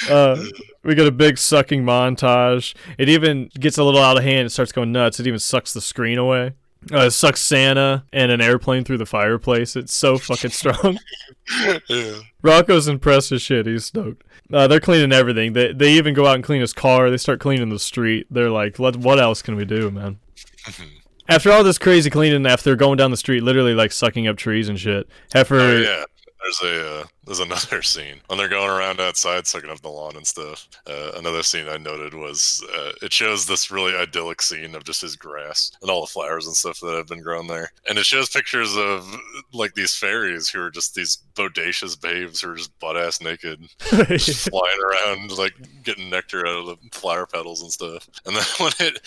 Uh, 0.09 0.43
we 0.83 0.95
get 0.95 1.07
a 1.07 1.11
big 1.11 1.37
sucking 1.37 1.83
montage. 1.83 2.75
It 2.97 3.09
even 3.09 3.49
gets 3.59 3.77
a 3.77 3.83
little 3.83 4.01
out 4.01 4.17
of 4.17 4.23
hand. 4.23 4.45
It 4.45 4.49
starts 4.51 4.71
going 4.71 4.91
nuts. 4.91 5.19
It 5.19 5.27
even 5.27 5.39
sucks 5.39 5.73
the 5.73 5.81
screen 5.81 6.17
away. 6.17 6.53
Uh, 6.91 7.09
sucks 7.09 7.41
Santa 7.41 8.05
and 8.13 8.31
an 8.31 8.41
airplane 8.41 8.83
through 8.83 8.97
the 8.97 9.05
fireplace. 9.05 9.75
It's 9.75 9.93
so 9.93 10.17
fucking 10.17 10.51
strong. 10.51 10.97
yeah. 11.89 12.19
Rocko's 12.43 12.87
impressed 12.87 13.31
as 13.31 13.41
shit. 13.41 13.65
He's 13.65 13.85
stoked. 13.85 14.23
Uh, 14.51 14.67
they're 14.67 14.79
cleaning 14.79 15.11
everything. 15.11 15.53
They 15.53 15.73
they 15.73 15.91
even 15.93 16.13
go 16.13 16.25
out 16.25 16.35
and 16.35 16.43
clean 16.43 16.61
his 16.61 16.73
car. 16.73 17.09
They 17.09 17.17
start 17.17 17.39
cleaning 17.39 17.69
the 17.69 17.79
street. 17.79 18.27
They're 18.31 18.49
like, 18.49 18.79
"Let 18.79 18.95
what 18.95 19.19
else 19.19 19.41
can 19.41 19.55
we 19.55 19.65
do, 19.65 19.91
man?" 19.91 20.19
after 21.29 21.51
all 21.51 21.63
this 21.63 21.77
crazy 21.77 22.09
cleaning, 22.09 22.45
after 22.45 22.75
going 22.75 22.97
down 22.97 23.11
the 23.11 23.17
street, 23.17 23.43
literally 23.43 23.75
like 23.75 23.91
sucking 23.91 24.27
up 24.27 24.37
trees 24.37 24.69
and 24.69 24.79
shit. 24.79 25.07
Heffer, 25.33 25.59
Oh, 25.59 25.77
yeah. 25.77 26.03
There's 26.41 26.73
a 26.73 26.99
uh, 27.01 27.03
there's 27.29 27.39
another 27.39 27.81
scene 27.83 28.15
when 28.25 28.39
they're 28.39 28.47
going 28.47 28.69
around 28.69 28.99
outside 28.99 29.45
sucking 29.45 29.69
up 29.69 29.81
the 29.81 29.87
lawn 29.89 30.15
and 30.15 30.25
stuff. 30.25 30.67
Uh, 30.87 31.11
another 31.15 31.43
scene 31.43 31.69
I 31.69 31.77
noted 31.77 32.15
was 32.15 32.65
uh, 32.75 32.91
it 33.03 33.13
shows 33.13 33.45
this 33.45 33.69
really 33.69 33.93
idyllic 33.93 34.41
scene 34.41 34.73
of 34.73 34.83
just 34.83 35.03
his 35.03 35.15
grass 35.15 35.71
and 35.83 35.91
all 35.91 36.01
the 36.01 36.07
flowers 36.07 36.47
and 36.47 36.55
stuff 36.55 36.79
that 36.79 36.95
have 36.95 37.05
been 37.05 37.21
grown 37.21 37.45
there, 37.45 37.71
and 37.87 37.99
it 37.99 38.05
shows 38.05 38.29
pictures 38.29 38.75
of 38.75 39.15
like 39.53 39.75
these 39.75 39.95
fairies 39.95 40.49
who 40.49 40.59
are 40.59 40.71
just 40.71 40.95
these 40.95 41.19
bodacious 41.35 41.99
babes 41.99 42.41
who 42.41 42.51
are 42.51 42.55
just 42.55 42.77
butt 42.79 42.97
ass 42.97 43.21
naked, 43.21 43.61
just 44.07 44.49
flying 44.49 44.79
around 44.83 45.37
like 45.37 45.53
getting 45.83 46.09
nectar 46.09 46.47
out 46.47 46.57
of 46.57 46.65
the 46.65 46.77
flower 46.91 47.27
petals 47.27 47.61
and 47.61 47.71
stuff. 47.71 48.09
And 48.25 48.35
then 48.35 48.43
when 48.57 48.71
it 48.79 48.99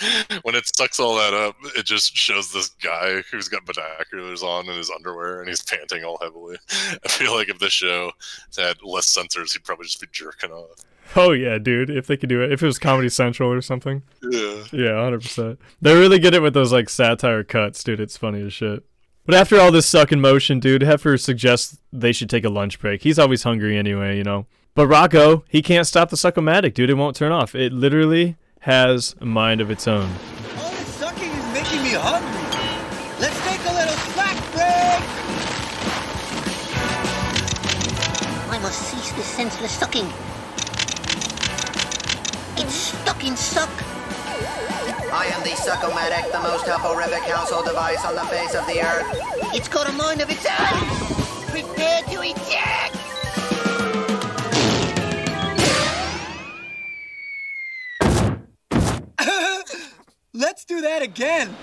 when 0.45 0.55
it 0.55 0.71
sucks 0.77 1.01
all 1.01 1.17
that 1.17 1.35
up, 1.35 1.57
it 1.77 1.87
just 1.87 2.17
shows 2.17 2.53
this 2.53 2.69
guy 2.69 3.23
who's 3.33 3.49
got 3.49 3.67
binoculars 3.67 4.45
on 4.45 4.69
in 4.69 4.77
his 4.77 4.91
underwear 4.91 5.41
and 5.41 5.49
he's 5.49 5.63
panting 5.63 6.05
all 6.05 6.19
heavily. 6.23 6.57
I 7.05 7.09
feel 7.09 7.35
like 7.35 7.49
if 7.49 7.59
this 7.59 7.73
show 7.73 8.12
had 8.57 8.77
less 8.83 9.07
censors, 9.07 9.53
he'd 9.53 9.65
probably 9.65 9.85
just 9.87 10.01
be 10.01 10.07
jerking 10.13 10.51
off. 10.51 10.85
oh 11.17 11.33
yeah, 11.33 11.59
dude. 11.59 11.91
If 11.91 12.07
they 12.07 12.17
could 12.17 12.29
do 12.29 12.43
it, 12.43 12.53
if 12.53 12.63
it 12.63 12.67
was 12.67 12.79
Comedy 12.79 13.09
Central 13.09 13.51
or 13.53 13.61
something, 13.61 14.03
Yeah. 14.23 14.65
yeah, 14.73 15.03
hundred 15.03 15.23
percent. 15.23 15.59
They 15.81 15.95
really 15.95 16.19
get 16.19 16.35
it 16.35 16.41
with 16.43 16.55
those 16.55 16.73
like 16.73 16.89
satire 16.89 17.45
cuts, 17.45 17.83
dude. 17.85 18.01
It's 18.01 18.17
funny 18.17 18.43
as 18.47 18.53
shit. 18.53 18.85
But 19.25 19.35
after 19.37 19.61
all 19.61 19.71
this 19.71 19.87
sucking 19.87 20.21
motion, 20.21 20.59
dude, 20.59 20.83
Heffer 20.83 21.21
suggests 21.21 21.79
they 21.93 22.13
should 22.13 22.29
take 22.31 22.45
a 22.45 22.49
lunch 22.49 22.81
break. 22.81 23.03
He's 23.03 23.19
always 23.21 23.45
hungry 23.45 23.77
anyway, 23.77 24.17
you 24.17 24.25
know. 24.25 24.47
But 24.75 24.89
Rocko, 24.89 25.43
he 25.49 25.61
can't 25.63 25.87
stop 25.87 26.09
the 26.11 26.17
suckomatic, 26.17 26.75
dude. 26.75 26.91
It 26.91 26.95
won't 26.95 27.15
turn 27.15 27.31
off. 27.31 27.55
It 27.55 27.73
literally 27.73 28.37
has 28.61 29.15
a 29.21 29.27
mind 29.27 29.61
of 29.61 29.71
its 29.71 29.87
own. 29.87 30.09
All 30.59 30.71
this 30.71 30.89
sucking 30.95 31.29
is 31.29 31.53
making 31.53 31.83
me 31.85 31.91
hungry. 31.91 32.41
Let's 33.21 33.39
take 33.47 33.52
cease 39.51 39.61
this 39.61 39.73
senseless 39.73 39.75
sucking. 39.79 40.07
It's 42.59 42.75
stuck 42.75 43.25
in 43.25 43.37
suck. 43.37 43.71
I 45.15 45.27
am 45.35 45.43
the 45.43 45.51
Suckomatic, 45.51 46.31
the 46.33 46.41
most 46.41 46.65
helporific 46.67 47.23
household 47.25 47.67
device 47.67 48.03
on 48.05 48.15
the 48.15 48.23
face 48.23 48.55
of 48.55 48.67
the 48.67 48.81
earth. 48.83 49.05
It's 49.55 49.69
got 49.69 49.89
a 49.89 49.93
mind 49.93 50.21
of 50.21 50.31
its 50.31 50.47
own. 50.47 50.57
Prepare 51.51 52.03
to 52.03 52.23
eject. 52.23 52.97
Let's 60.33 60.65
do 60.65 60.81
that 60.83 61.03
again. 61.03 61.49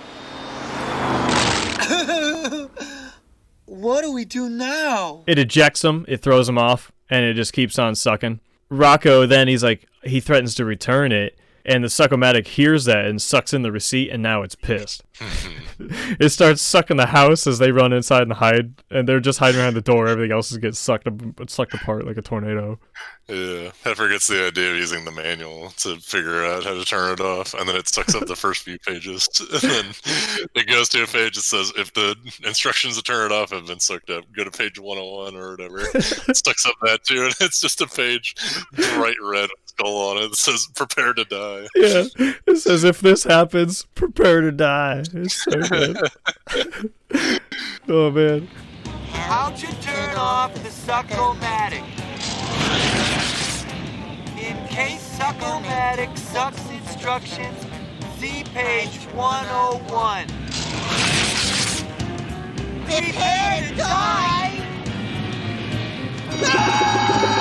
what 3.66 4.02
do 4.02 4.12
we 4.12 4.26
do 4.26 4.50
now? 4.50 5.24
It 5.28 5.40
ejects 5.40 5.84
him, 5.84 6.06
it 6.08 6.22
throws 6.22 6.48
him 6.48 6.58
off, 6.58 6.92
and 7.10 7.26
it 7.26 7.34
just 7.34 7.54
keeps 7.54 7.80
on 7.80 7.96
sucking. 7.96 8.40
Rocko 8.72 9.28
then 9.28 9.48
he's 9.48 9.64
like 9.64 9.88
he 10.04 10.20
threatens 10.20 10.56
to 10.56 10.66
return 10.66 11.12
it, 11.12 11.38
and 11.66 11.84
the 11.84 11.88
suckomatic 11.88 12.48
hears 12.48 12.86
that 12.86 13.06
and 13.06 13.22
sucks 13.22 13.54
in 13.54 13.62
the 13.62 13.72
receipt, 13.72 14.10
and 14.10 14.24
now 14.24 14.42
it's 14.44 14.56
pissed. 14.56 15.04
it 16.20 16.30
starts 16.30 16.62
sucking 16.62 16.98
the 16.98 17.08
house 17.08 17.46
as 17.46 17.60
they 17.60 17.72
run 17.72 17.94
inside 17.94 18.24
and 18.24 18.34
hide, 18.34 18.74
and 18.90 19.08
they're 19.08 19.20
just 19.20 19.40
hiding 19.40 19.60
around 19.60 19.74
the 19.74 19.82
door. 19.82 20.08
Everything 20.08 20.32
else 20.32 20.52
is 20.52 20.58
getting 20.58 20.74
sucked 20.74 21.08
up, 21.08 21.50
sucked 21.50 21.74
apart 21.74 22.06
like 22.06 22.18
a 22.18 22.22
tornado. 22.22 22.80
Yeah. 23.28 23.72
Heffer 23.84 24.10
gets 24.10 24.28
the 24.28 24.48
idea 24.48 24.72
of 24.72 24.78
using 24.78 25.06
the 25.06 25.12
manual 25.12 25.70
to 25.78 25.98
figure 25.98 26.44
out 26.44 26.64
how 26.64 26.74
to 26.74 26.84
turn 26.84 27.14
it 27.14 27.20
off, 27.20 27.54
and 27.54 27.70
then 27.70 27.76
it 27.76 27.88
sucks 27.88 28.16
up 28.16 28.26
the 28.26 28.36
first 28.36 28.64
few 28.64 28.80
pages. 28.80 29.28
And 29.62 29.72
then 29.72 29.86
it 30.56 30.68
goes 30.68 30.90
to 30.90 31.04
a 31.04 31.08
page 31.08 31.36
that 31.36 31.42
says, 31.42 31.72
if 31.76 31.94
the 31.94 32.16
instructions 32.46 32.96
to 32.96 33.04
turn 33.04 33.32
it 33.32 33.36
off 33.36 33.52
have 33.52 33.68
been 33.68 33.80
sucked 33.80 34.10
up, 34.10 34.24
go 34.36 34.44
to 34.44 34.52
page 34.52 34.80
101 34.80 35.36
or 35.36 35.52
whatever. 35.52 35.80
it 35.94 36.38
sucks 36.38 36.66
up 36.66 36.76
that 36.82 37.04
too, 37.04 37.26
and 37.26 37.36
it's 37.42 37.60
just 37.60 37.82
a 37.82 37.88
page 37.88 38.36
bright 38.74 39.18
red 39.22 39.50
skull 39.80 39.98
on 39.98 40.18
it 40.18 40.30
that 40.30 40.36
says, 40.36 40.68
prepare 40.76 41.14
to 41.14 41.26
die. 41.26 41.68
Yeah, 41.76 42.06
it 42.46 42.58
says 42.58 42.84
if 42.84 43.00
this 43.00 43.24
happens, 43.24 43.86
prepare 43.96 44.42
to 44.42 44.52
die. 44.52 45.04
It's 45.14 45.44
so 45.44 45.52
good. 45.62 45.98
oh 47.88 48.12
man. 48.12 48.48
How'd 49.12 49.62
you 49.62 49.70
turn 49.82 50.16
off 50.16 50.54
the 50.56 50.70
Suckomatic? 50.70 51.84
In 54.38 54.68
case 54.68 55.18
Suckomatic 55.18 56.18
sucks 56.18 56.70
instructions, 56.70 57.66
see 58.18 58.44
page 58.54 59.06
101. 59.14 60.28
Prepare 62.86 63.70
to 63.70 63.76
die. 63.76 64.66
Ah! 66.52 67.39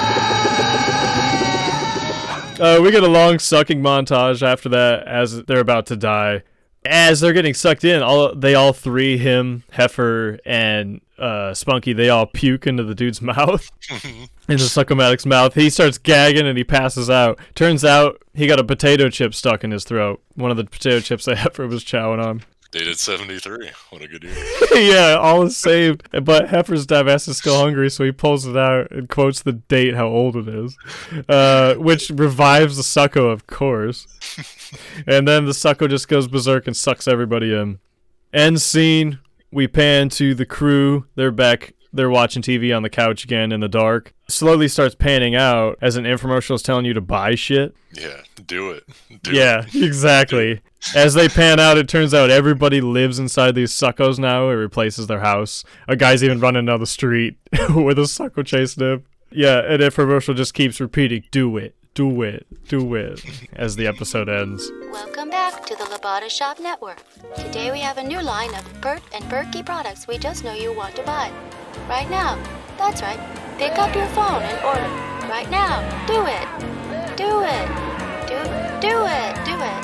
Uh, 2.61 2.81
we 2.83 2.91
get 2.91 3.03
a 3.03 3.09
long 3.09 3.39
sucking 3.39 3.81
montage 3.81 4.43
after 4.43 4.69
that 4.71 5.07
as 5.07 5.45
they're 5.45 5.61
about 5.61 5.87
to 5.87 5.97
die. 5.97 6.43
As 6.85 7.21
they're 7.21 7.33
getting 7.33 7.55
sucked 7.55 7.85
in, 7.85 8.03
all 8.03 8.35
they 8.35 8.55
all 8.55 8.73
three, 8.73 9.19
him, 9.19 9.65
Heffer, 9.73 10.39
and 10.45 11.01
uh, 11.19 11.53
Spunky, 11.53 11.93
they 11.93 12.09
all 12.09 12.27
puke 12.27 12.67
into 12.67 12.83
the 12.85 12.95
dude's 12.95 13.21
mouth, 13.23 13.71
into 14.49 14.65
Suckomatic's 14.65 15.27
mouth. 15.27 15.55
He 15.55 15.71
starts 15.71 15.99
gagging 15.99 16.47
and 16.47 16.57
he 16.57 16.65
passes 16.65 17.11
out. 17.11 17.39
Turns 17.55 17.85
out 17.85 18.23
he 18.35 18.47
got 18.47 18.61
a 18.61 18.65
potato 18.65 19.11
chip 19.11 19.35
stuck 19.35 19.65
in 19.65 19.71
his 19.71 19.85
throat. 19.85 20.23
One 20.35 20.51
of 20.51 20.57
the 20.57 20.65
potato 20.65 21.01
chips 21.01 21.27
that 21.27 21.37
Heffer 21.39 21.69
was 21.69 21.85
chowing 21.85 22.25
on. 22.25 22.43
Dated 22.71 22.99
73. 22.99 23.71
What 23.89 24.03
a 24.03 24.09
good 24.09 24.25
year. 24.25 24.35
yeah, 24.75 25.17
all 25.17 25.43
is 25.45 25.57
saved. 25.57 26.07
But 26.23 26.51
Heffer's 26.51 26.87
dumbass 26.87 27.27
is 27.27 27.39
still 27.39 27.59
hungry, 27.59 27.89
so 27.89 28.05
he 28.05 28.13
pulls 28.13 28.47
it 28.47 28.59
out 28.59 28.91
and 28.91 29.09
quotes 29.09 29.41
the 29.41 29.55
date, 29.55 29.95
how 29.95 30.07
old 30.07 30.37
it 30.37 30.49
is, 30.49 30.77
uh, 31.31 31.75
which 31.77 32.11
revives 32.11 32.77
the 32.77 32.83
sucko, 32.83 33.33
of 33.33 33.47
course. 33.47 34.07
and 35.07 35.27
then 35.27 35.47
the 35.47 35.53
sucko 35.53 35.89
just 35.89 36.09
goes 36.09 36.29
berserk 36.29 36.67
and 36.67 36.77
sucks 36.77 37.09
everybody 37.09 37.55
in. 37.55 37.79
End 38.35 38.61
scene. 38.61 39.19
We 39.51 39.67
pan 39.67 40.11
to 40.11 40.35
the 40.35 40.45
crew. 40.45 41.07
They're 41.15 41.31
back 41.31 41.75
They're 41.93 42.11
watching 42.11 42.43
TV 42.43 42.77
on 42.77 42.83
the 42.83 42.91
couch 42.91 43.25
again 43.25 43.51
in 43.51 43.61
the 43.61 43.69
dark. 43.69 44.13
Slowly 44.29 44.69
starts 44.69 44.95
panning 44.95 45.35
out 45.35 45.79
as 45.81 45.97
an 45.97 46.05
infomercial 46.05 46.55
is 46.57 46.63
telling 46.63 46.85
you 46.85 46.93
to 46.95 47.01
buy 47.01 47.35
shit. 47.35 47.75
Yeah, 47.95 48.21
do 48.47 48.71
it. 48.73 48.85
Do 49.23 49.33
Yeah, 49.33 49.65
it. 49.67 49.75
exactly. 49.83 50.61
As 50.95 51.15
they 51.15 51.29
pan 51.29 51.59
out, 51.59 51.79
it 51.79 51.89
turns 51.89 52.13
out 52.13 52.31
everybody 52.31 52.81
lives 52.83 53.19
inside 53.19 53.55
these 53.55 53.73
suckos 53.73 54.19
now. 54.19 54.49
It 54.51 54.55
replaces 54.55 55.07
their 55.07 55.21
house. 55.21 55.65
A 55.89 55.97
guy's 55.97 56.23
even 56.23 56.41
running 56.41 56.67
down 56.67 56.81
the 56.81 56.87
street 56.87 57.37
with 57.75 57.99
a 57.99 58.03
sucko 58.03 58.45
chasing 58.45 58.85
him. 58.85 59.05
Yeah, 59.31 59.59
and 59.67 59.83
infomercial 59.83 60.37
just 60.37 60.55
keeps 60.55 60.81
repeating, 60.81 61.25
"Do 61.31 61.57
it, 61.57 61.75
do 61.99 62.23
it, 62.23 62.47
do 62.69 62.95
it," 62.95 63.21
as 63.55 63.75
the 63.75 63.85
episode 63.85 64.29
ends. 64.29 64.71
Welcome 64.93 65.31
back 65.31 65.67
to 65.67 65.75
the 65.75 65.83
Labata 65.83 66.31
Shop 66.31 66.61
Network. 66.61 67.03
Today 67.35 67.73
we 67.73 67.81
have 67.81 67.99
a 67.99 68.05
new 68.05 68.23
line 68.23 68.55
of 68.55 68.81
Bert 68.81 69.03
and 69.13 69.29
perky 69.29 69.65
products 69.65 70.07
we 70.07 70.17
just 70.17 70.45
know 70.45 70.53
you 70.53 70.73
want 70.73 70.95
to 70.95 71.03
buy. 71.03 71.33
Right 71.89 72.09
now. 72.09 72.39
That's 72.79 73.03
right. 73.03 73.19
Pick 73.59 73.73
up 73.81 73.93
your 73.97 74.07
phone 74.11 74.43
and 74.43 74.65
order. 74.65 74.89
Right 75.27 75.51
now. 75.51 75.83
Do 76.07 76.25
it. 76.25 76.47
Do 77.17 77.43
it. 77.43 77.69
Do 78.29 78.39
do 78.79 79.05
it. 79.05 79.35
Do 79.45 79.59
it. 79.59 79.83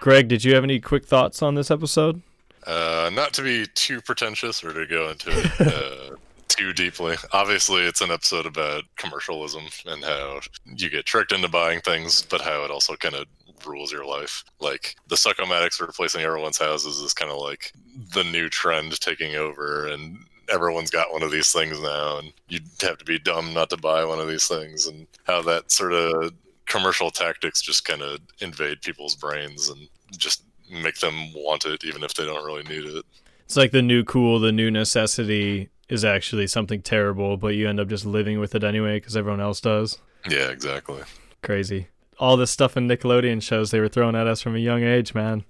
Greg, 0.00 0.28
did 0.28 0.44
you 0.44 0.54
have 0.54 0.64
any 0.64 0.80
quick 0.80 1.06
thoughts 1.06 1.40
on 1.40 1.54
this 1.54 1.70
episode? 1.70 2.20
Uh, 2.66 3.08
not 3.14 3.32
to 3.32 3.42
be 3.42 3.64
too 3.74 4.02
pretentious 4.02 4.62
or 4.62 4.74
to 4.74 4.84
go 4.86 5.08
into 5.08 5.30
it 5.30 5.60
uh, 5.66 6.16
too 6.48 6.72
deeply. 6.72 7.16
Obviously, 7.32 7.82
it's 7.82 8.00
an 8.00 8.10
episode 8.10 8.46
about 8.46 8.84
commercialism 8.96 9.64
and 9.86 10.04
how 10.04 10.40
you 10.64 10.90
get 10.90 11.06
tricked 11.06 11.32
into 11.32 11.48
buying 11.48 11.80
things, 11.80 12.22
but 12.22 12.40
how 12.40 12.64
it 12.64 12.70
also 12.70 12.96
kind 12.96 13.14
of 13.14 13.26
rules 13.66 13.92
your 13.92 14.04
life. 14.04 14.44
Like 14.60 14.96
the 15.08 15.16
Suckomatics 15.16 15.80
replacing 15.80 16.22
everyone's 16.22 16.58
houses 16.58 16.98
is 16.98 17.14
kind 17.14 17.30
of 17.30 17.38
like 17.38 17.72
the 18.12 18.24
new 18.24 18.48
trend 18.48 18.98
taking 19.00 19.36
over, 19.36 19.88
and 19.88 20.18
everyone's 20.52 20.90
got 20.90 21.12
one 21.12 21.22
of 21.22 21.30
these 21.30 21.52
things 21.52 21.80
now, 21.80 22.18
and 22.18 22.32
you'd 22.48 22.68
have 22.82 22.98
to 22.98 23.04
be 23.04 23.18
dumb 23.18 23.52
not 23.54 23.70
to 23.70 23.76
buy 23.76 24.04
one 24.04 24.18
of 24.18 24.28
these 24.28 24.46
things, 24.46 24.86
and 24.86 25.06
how 25.24 25.42
that 25.42 25.70
sort 25.70 25.92
of 25.92 26.32
commercial 26.66 27.10
tactics 27.10 27.60
just 27.60 27.84
kind 27.84 28.02
of 28.02 28.20
invade 28.40 28.80
people's 28.82 29.14
brains 29.14 29.68
and 29.68 29.88
just 30.16 30.44
make 30.70 30.98
them 30.98 31.32
want 31.34 31.66
it 31.66 31.84
even 31.84 32.02
if 32.02 32.14
they 32.14 32.24
don't 32.24 32.44
really 32.44 32.62
need 32.62 32.84
it. 32.84 33.04
It's 33.44 33.56
like 33.56 33.72
the 33.72 33.82
new 33.82 34.04
cool, 34.04 34.40
the 34.40 34.52
new 34.52 34.70
necessity 34.70 35.68
is 35.88 36.04
actually 36.04 36.46
something 36.46 36.82
terrible, 36.82 37.36
but 37.36 37.48
you 37.48 37.68
end 37.68 37.80
up 37.80 37.88
just 37.88 38.06
living 38.06 38.40
with 38.40 38.54
it 38.54 38.64
anyway 38.64 38.98
because 38.98 39.16
everyone 39.16 39.40
else 39.40 39.60
does. 39.60 39.98
Yeah, 40.28 40.48
exactly. 40.48 41.02
Crazy. 41.42 41.88
All 42.18 42.36
this 42.36 42.50
stuff 42.50 42.76
in 42.76 42.88
Nickelodeon 42.88 43.42
shows 43.42 43.70
they 43.70 43.80
were 43.80 43.88
throwing 43.88 44.16
at 44.16 44.26
us 44.26 44.40
from 44.40 44.56
a 44.56 44.60
young 44.60 44.82
age, 44.82 45.14
man. 45.14 45.44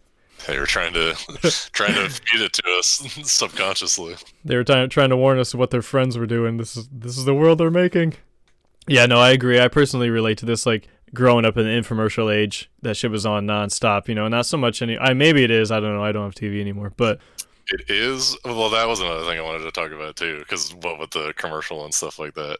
They 0.46 0.58
were 0.58 0.66
trying 0.66 0.92
to 0.94 1.14
trying 1.72 1.94
to 1.94 2.08
feed 2.10 2.40
it 2.40 2.52
to 2.54 2.70
us 2.78 3.06
subconsciously. 3.30 4.16
They 4.44 4.56
were 4.56 4.64
trying 4.64 4.88
trying 4.90 5.10
to 5.10 5.16
warn 5.16 5.38
us 5.38 5.54
of 5.54 5.60
what 5.60 5.70
their 5.70 5.82
friends 5.82 6.18
were 6.18 6.26
doing. 6.26 6.56
This 6.56 6.76
is 6.76 6.88
this 6.90 7.16
is 7.16 7.24
the 7.24 7.34
world 7.34 7.58
they're 7.58 7.70
making. 7.70 8.14
Yeah, 8.86 9.06
no, 9.06 9.18
I 9.18 9.30
agree. 9.30 9.60
I 9.60 9.68
personally 9.68 10.10
relate 10.10 10.38
to 10.38 10.46
this. 10.46 10.66
Like 10.66 10.88
growing 11.14 11.44
up 11.44 11.56
in 11.56 11.64
the 11.64 11.70
infomercial 11.70 12.34
age, 12.34 12.70
that 12.82 12.96
shit 12.96 13.10
was 13.10 13.24
on 13.24 13.46
nonstop. 13.46 14.08
You 14.08 14.14
know, 14.14 14.28
not 14.28 14.46
so 14.46 14.56
much 14.56 14.82
any. 14.82 14.98
I 14.98 15.14
maybe 15.14 15.44
it 15.44 15.50
is. 15.50 15.70
I 15.70 15.80
don't 15.80 15.94
know. 15.94 16.04
I 16.04 16.12
don't 16.12 16.24
have 16.24 16.34
TV 16.34 16.60
anymore, 16.60 16.92
but 16.96 17.20
It 17.68 17.90
is. 17.90 18.36
Well. 18.44 18.70
That 18.70 18.88
was 18.88 19.00
another 19.00 19.24
thing 19.24 19.38
I 19.38 19.42
wanted 19.42 19.62
to 19.64 19.70
talk 19.70 19.92
about 19.92 20.16
too, 20.16 20.40
because 20.40 20.74
what 20.74 20.98
with 20.98 21.12
the 21.12 21.32
commercial 21.36 21.84
and 21.84 21.94
stuff 21.94 22.18
like 22.18 22.34
that, 22.34 22.58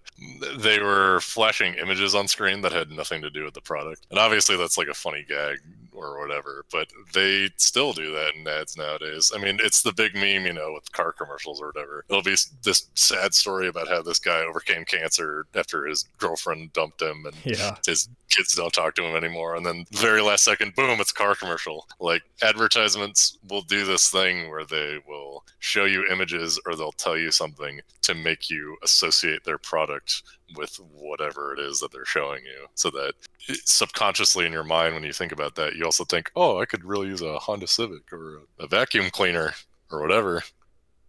they 0.58 0.78
were 0.78 1.18
flashing 1.20 1.74
images 1.74 2.14
on 2.14 2.28
screen 2.28 2.60
that 2.60 2.72
had 2.72 2.90
nothing 2.90 3.20
to 3.22 3.30
do 3.30 3.44
with 3.44 3.54
the 3.54 3.60
product, 3.60 4.06
and 4.10 4.18
obviously 4.18 4.56
that's 4.56 4.78
like 4.78 4.88
a 4.88 4.94
funny 4.94 5.24
gag 5.28 5.58
or 5.94 6.20
whatever. 6.20 6.64
But 6.72 6.88
they 7.12 7.50
still 7.56 7.92
do 7.92 8.12
that 8.12 8.34
in 8.34 8.46
ads 8.46 8.76
nowadays. 8.76 9.32
I 9.34 9.38
mean, 9.38 9.58
it's 9.62 9.82
the 9.82 9.92
big 9.92 10.14
meme, 10.14 10.46
you 10.46 10.52
know, 10.52 10.72
with 10.74 10.90
car 10.92 11.12
commercials 11.12 11.60
or 11.60 11.68
whatever. 11.68 12.04
It'll 12.08 12.22
be 12.22 12.36
this 12.62 12.88
sad 12.94 13.34
story 13.34 13.68
about 13.68 13.88
how 13.88 14.02
this 14.02 14.18
guy 14.18 14.40
overcame 14.40 14.84
cancer 14.84 15.46
after 15.54 15.86
his 15.86 16.04
girlfriend 16.18 16.72
dumped 16.72 17.02
him, 17.02 17.26
and 17.26 17.36
yeah, 17.44 17.76
his 17.86 18.08
kids 18.34 18.54
don't 18.54 18.72
talk 18.72 18.94
to 18.94 19.04
him 19.04 19.14
anymore 19.14 19.54
and 19.54 19.64
then 19.64 19.84
very 19.92 20.20
last 20.20 20.44
second 20.44 20.74
boom 20.74 21.00
it's 21.00 21.12
a 21.12 21.14
car 21.14 21.34
commercial 21.34 21.86
like 22.00 22.22
advertisements 22.42 23.38
will 23.48 23.62
do 23.62 23.84
this 23.84 24.10
thing 24.10 24.50
where 24.50 24.64
they 24.64 24.98
will 25.06 25.44
show 25.60 25.84
you 25.84 26.04
images 26.10 26.58
or 26.66 26.74
they'll 26.74 26.92
tell 26.92 27.16
you 27.16 27.30
something 27.30 27.80
to 28.02 28.14
make 28.14 28.50
you 28.50 28.76
associate 28.82 29.44
their 29.44 29.58
product 29.58 30.22
with 30.56 30.76
whatever 30.92 31.54
it 31.54 31.58
is 31.58 31.80
that 31.80 31.92
they're 31.92 32.04
showing 32.04 32.42
you 32.44 32.66
so 32.74 32.90
that 32.90 33.12
subconsciously 33.64 34.46
in 34.46 34.52
your 34.52 34.64
mind 34.64 34.94
when 34.94 35.04
you 35.04 35.12
think 35.12 35.32
about 35.32 35.54
that 35.54 35.74
you 35.74 35.84
also 35.84 36.04
think 36.04 36.30
oh 36.36 36.60
i 36.60 36.64
could 36.64 36.84
really 36.84 37.08
use 37.08 37.22
a 37.22 37.38
honda 37.38 37.66
civic 37.66 38.12
or 38.12 38.42
a 38.60 38.66
vacuum 38.66 39.10
cleaner 39.10 39.52
or 39.90 40.00
whatever 40.00 40.42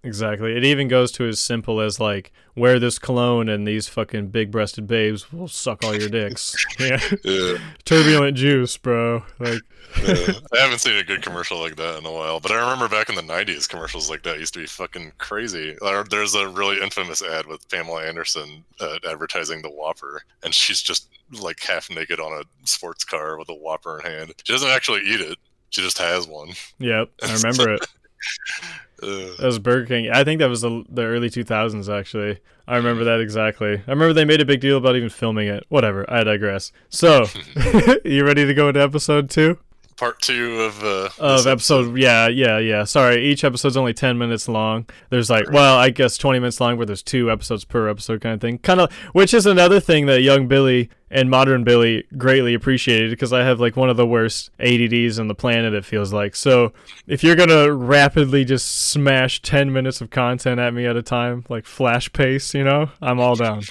exactly. 0.06 0.56
It 0.56 0.64
even 0.64 0.88
goes 0.88 1.12
to 1.14 1.28
as 1.28 1.40
simple 1.40 1.82
as 1.82 2.00
like 2.00 2.32
wear 2.56 2.80
this 2.80 3.00
cologne 3.00 3.50
and 3.50 3.68
these 3.68 3.88
fucking 3.88 4.28
big-breasted 4.28 4.88
babes 4.88 5.34
will 5.34 5.48
suck 5.48 5.84
all 5.84 5.96
your 5.96 6.10
dicks. 6.10 6.56
yeah, 6.80 7.00
yeah. 7.24 7.58
turbulent 7.84 8.38
juice, 8.38 8.78
bro. 8.78 9.24
Like 9.40 9.62
Uh, 9.98 10.34
I 10.54 10.60
haven't 10.60 10.80
seen 10.80 10.96
a 10.98 11.04
good 11.04 11.22
commercial 11.22 11.60
like 11.60 11.76
that 11.78 11.98
in 11.98 12.06
a 12.06 12.12
while, 12.12 12.40
but 12.40 12.52
I 12.52 12.60
remember 12.60 12.88
back 12.90 13.10
in 13.10 13.16
the 13.16 13.22
'90s, 13.22 13.68
commercials 13.68 14.10
like 14.10 14.24
that 14.24 14.40
used 14.40 14.54
to 14.56 14.60
be 14.60 14.66
fucking 14.66 15.14
crazy. 15.18 15.78
There's 16.10 16.36
a 16.36 16.50
really 16.50 16.82
infamous 16.82 17.22
ad 17.22 17.46
with 17.46 17.68
Pamela 17.70 18.06
Anderson 18.06 18.64
uh, 18.80 18.98
advertising 19.08 19.62
the 19.62 19.70
Whopper, 19.70 20.24
and 20.44 20.54
she's 20.54 20.82
just 20.82 21.10
like 21.42 21.62
half 21.62 21.90
naked 21.90 22.20
on 22.20 22.34
a 22.34 22.68
sports 22.68 23.04
car 23.04 23.38
with 23.38 23.50
a 23.50 23.54
Whopper 23.54 24.00
in 24.00 24.12
hand. 24.12 24.34
She 24.44 24.54
doesn't 24.54 24.70
actually 24.70 25.02
eat 25.02 25.22
it; 25.22 25.38
she 25.70 25.82
just 25.82 25.98
has 25.98 26.28
one. 26.28 26.50
Yep, 26.80 27.10
I 27.24 27.34
remember 27.34 27.74
it. 27.74 27.88
That 29.06 29.46
was 29.46 29.60
Burger 29.60 29.86
King. 29.86 30.10
I 30.12 30.24
think 30.24 30.40
that 30.40 30.50
was 30.50 30.62
the, 30.62 30.84
the 30.90 31.04
early 31.04 31.30
2000s, 31.30 31.94
actually. 31.94 32.40
I 32.68 32.78
remember 32.78 33.04
that 33.04 33.20
exactly. 33.20 33.74
I 33.88 33.92
remember 33.92 34.14
they 34.14 34.26
made 34.26 34.42
a 34.42 34.46
big 34.46 34.62
deal 34.62 34.78
about 34.78 34.96
even 34.96 35.10
filming 35.10 35.48
it. 35.48 35.66
Whatever, 35.70 36.10
I 36.12 36.24
digress. 36.24 36.72
So, 36.90 37.26
you 38.06 38.26
ready 38.26 38.46
to 38.46 38.54
go 38.54 38.68
into 38.70 38.82
episode 38.82 39.30
two? 39.30 39.60
Part 39.98 40.22
two 40.22 40.62
of 40.62 40.84
uh, 40.84 41.10
Of 41.20 41.38
this 41.38 41.46
episode, 41.46 41.98
yeah, 41.98 42.28
yeah, 42.28 42.58
yeah. 42.58 42.84
Sorry, 42.84 43.26
each 43.26 43.44
episode's 43.44 43.78
only 43.78 43.94
10 43.94 44.18
minutes 44.18 44.48
long. 44.48 44.86
There's 45.10 45.30
like, 45.30 45.50
well, 45.52 45.78
I 45.78 45.90
guess 45.90 46.18
20 46.18 46.40
minutes 46.40 46.60
long, 46.60 46.78
but 46.78 46.88
there's 46.88 47.04
two 47.04 47.32
episodes 47.32 47.66
per 47.66 47.88
episode 47.88 48.22
kind 48.22 48.36
of 48.36 48.42
thing. 48.42 48.60
Kind 48.60 48.82
of, 48.82 48.92
which 49.14 49.34
is 49.34 49.46
another 49.46 49.80
thing 49.80 50.06
that 50.08 50.22
young 50.22 50.48
Billy 50.48 50.90
and 51.10 51.30
modern 51.30 51.64
Billy 51.64 52.04
greatly 52.18 52.54
appreciated 52.54 53.12
because 53.12 53.32
I 53.32 53.44
have 53.44 53.60
like 53.60 53.76
one 53.78 53.90
of 53.90 53.98
the 53.98 54.06
worst 54.06 54.50
ADDs 54.60 55.20
on 55.20 55.28
the 55.28 55.36
planet, 55.36 55.74
it 55.74 55.86
feels 55.86 56.12
like. 56.12 56.36
So 56.36 56.74
if 57.08 57.24
you're 57.24 57.36
going 57.36 57.50
to 57.50 57.74
rapidly 57.74 58.44
just 58.44 58.90
smash 58.90 59.42
10 59.42 59.72
minutes 59.72 60.02
of 60.02 60.10
content 60.10 60.60
at 60.60 60.74
me 60.74 60.86
at 60.86 60.98
a 60.98 61.02
time, 61.02 61.46
like 61.48 61.66
flash 61.66 62.12
pace, 62.12 62.54
you 62.54 62.64
know, 62.64 62.90
I'm 63.02 63.20
all 63.20 63.36
down. 63.36 63.62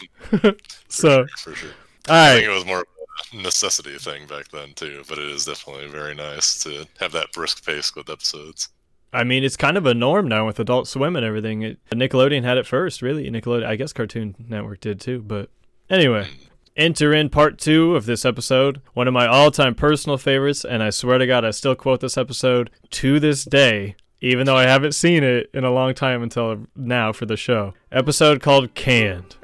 so, 0.88 1.26
for 1.38 1.54
sure. 1.54 1.70
all 2.08 2.14
I 2.14 2.34
think 2.34 2.46
it 2.46 2.50
was 2.50 2.64
more 2.64 2.84
necessity 3.32 3.96
thing 3.98 4.26
back 4.26 4.48
then 4.48 4.74
too, 4.74 5.02
but 5.08 5.18
it 5.18 5.28
is 5.28 5.44
definitely 5.44 5.88
very 5.88 6.14
nice 6.14 6.62
to 6.62 6.86
have 7.00 7.12
that 7.12 7.32
brisk 7.32 7.64
pace 7.64 7.94
with 7.94 8.10
episodes. 8.10 8.68
I 9.12 9.22
mean, 9.22 9.44
it's 9.44 9.56
kind 9.56 9.76
of 9.76 9.86
a 9.86 9.94
norm 9.94 10.26
now 10.26 10.44
with 10.44 10.58
Adult 10.58 10.88
Swim 10.88 11.14
and 11.14 11.24
everything. 11.24 11.62
It, 11.62 11.78
Nickelodeon 11.90 12.42
had 12.42 12.58
it 12.58 12.66
first, 12.66 13.00
really. 13.00 13.30
Nickelodeon, 13.30 13.64
I 13.64 13.76
guess 13.76 13.92
Cartoon 13.92 14.34
Network 14.48 14.80
did 14.80 15.00
too. 15.00 15.22
But 15.22 15.50
anyway, 15.88 16.26
enter 16.76 17.14
in 17.14 17.28
part 17.28 17.58
two 17.58 17.94
of 17.94 18.06
this 18.06 18.24
episode. 18.24 18.82
One 18.92 19.06
of 19.06 19.14
my 19.14 19.28
all-time 19.28 19.76
personal 19.76 20.18
favorites, 20.18 20.64
and 20.64 20.82
I 20.82 20.90
swear 20.90 21.18
to 21.18 21.26
God, 21.28 21.44
I 21.44 21.52
still 21.52 21.76
quote 21.76 22.00
this 22.00 22.18
episode 22.18 22.70
to 22.90 23.20
this 23.20 23.44
day, 23.44 23.94
even 24.20 24.46
though 24.46 24.56
I 24.56 24.64
haven't 24.64 24.96
seen 24.96 25.22
it 25.22 25.48
in 25.54 25.62
a 25.62 25.70
long 25.70 25.94
time 25.94 26.20
until 26.20 26.66
now 26.74 27.12
for 27.12 27.26
the 27.26 27.36
show. 27.36 27.74
Episode 27.92 28.42
called 28.42 28.74
"Canned." 28.74 29.36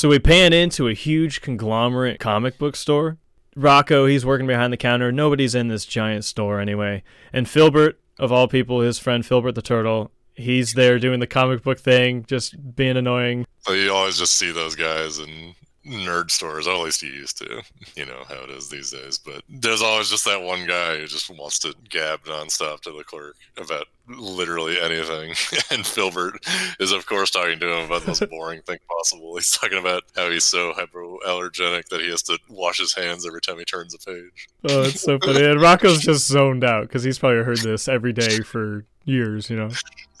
So 0.00 0.08
we 0.08 0.18
pan 0.18 0.54
into 0.54 0.88
a 0.88 0.94
huge 0.94 1.42
conglomerate 1.42 2.18
comic 2.18 2.56
book 2.56 2.74
store. 2.74 3.18
Rocko, 3.54 4.08
he's 4.08 4.24
working 4.24 4.46
behind 4.46 4.72
the 4.72 4.78
counter. 4.78 5.12
Nobody's 5.12 5.54
in 5.54 5.68
this 5.68 5.84
giant 5.84 6.24
store 6.24 6.58
anyway. 6.58 7.02
And 7.34 7.46
Filbert, 7.46 8.00
of 8.18 8.32
all 8.32 8.48
people, 8.48 8.80
his 8.80 8.98
friend 8.98 9.26
Filbert 9.26 9.56
the 9.56 9.60
Turtle, 9.60 10.10
he's 10.32 10.72
there 10.72 10.98
doing 10.98 11.20
the 11.20 11.26
comic 11.26 11.62
book 11.62 11.78
thing, 11.78 12.24
just 12.26 12.74
being 12.74 12.96
annoying. 12.96 13.44
So 13.58 13.74
you 13.74 13.92
always 13.92 14.16
just 14.16 14.36
see 14.36 14.50
those 14.50 14.74
guys 14.74 15.18
in 15.18 15.54
nerd 15.86 16.30
stores, 16.30 16.66
at 16.66 16.76
least 16.78 17.02
you 17.02 17.10
used 17.10 17.38
to. 17.38 17.62
You 17.96 18.06
know 18.06 18.22
how 18.28 18.44
it 18.44 18.50
is 18.50 18.68
these 18.68 18.90
days. 18.90 19.18
But 19.18 19.42
there's 19.48 19.82
always 19.82 20.10
just 20.10 20.24
that 20.24 20.42
one 20.42 20.66
guy 20.66 20.98
who 20.98 21.06
just 21.06 21.30
wants 21.30 21.58
to 21.60 21.74
gab 21.88 22.24
nonstop 22.24 22.80
to 22.80 22.92
the 22.92 23.04
clerk 23.04 23.36
about 23.56 23.86
literally 24.08 24.80
anything. 24.80 25.28
and 25.70 25.86
Filbert 25.86 26.44
is, 26.78 26.92
of 26.92 27.06
course, 27.06 27.30
talking 27.30 27.58
to 27.58 27.72
him 27.72 27.86
about 27.86 28.02
the 28.02 28.08
most 28.08 28.26
boring 28.30 28.62
thing 28.62 28.78
possible. 28.88 29.34
He's 29.36 29.50
talking 29.50 29.78
about 29.78 30.04
how 30.14 30.30
he's 30.30 30.44
so 30.44 30.72
hypoallergenic 30.72 31.88
that 31.88 32.00
he 32.00 32.10
has 32.10 32.22
to 32.24 32.38
wash 32.48 32.78
his 32.78 32.94
hands 32.94 33.26
every 33.26 33.40
time 33.40 33.58
he 33.58 33.64
turns 33.64 33.94
a 33.94 33.98
page. 33.98 34.48
Oh, 34.68 34.82
it's 34.82 35.00
so 35.00 35.18
funny. 35.22 35.44
And 35.44 35.60
Rocko's 35.60 36.00
just 36.00 36.26
zoned 36.26 36.64
out 36.64 36.82
because 36.82 37.04
he's 37.04 37.18
probably 37.18 37.42
heard 37.42 37.58
this 37.58 37.88
every 37.88 38.12
day 38.12 38.40
for 38.40 38.84
years, 39.04 39.48
you 39.48 39.56
know? 39.56 39.70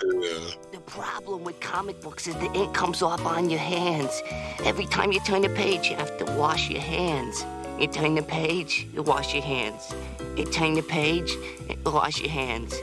Yeah. 0.04 0.69
The 0.80 0.92
problem 0.92 1.44
with 1.44 1.60
comic 1.60 2.00
books 2.00 2.26
is 2.26 2.34
the 2.36 2.50
ink 2.54 2.72
comes 2.72 3.02
off 3.02 3.26
on 3.26 3.50
your 3.50 3.58
hands. 3.58 4.22
Every 4.64 4.86
time 4.86 5.12
you 5.12 5.20
turn 5.20 5.44
a 5.44 5.50
page, 5.50 5.90
you 5.90 5.96
have 5.96 6.16
to 6.16 6.24
wash 6.36 6.70
your 6.70 6.80
hands. 6.80 7.44
You 7.78 7.86
turn 7.86 8.14
the 8.14 8.22
page, 8.22 8.86
you 8.94 9.02
wash 9.02 9.34
your 9.34 9.42
hands. 9.42 9.94
You 10.38 10.46
turn 10.46 10.72
the 10.72 10.82
page, 10.82 11.32
you 11.68 11.76
wash 11.84 12.18
your 12.22 12.30
hands. 12.30 12.74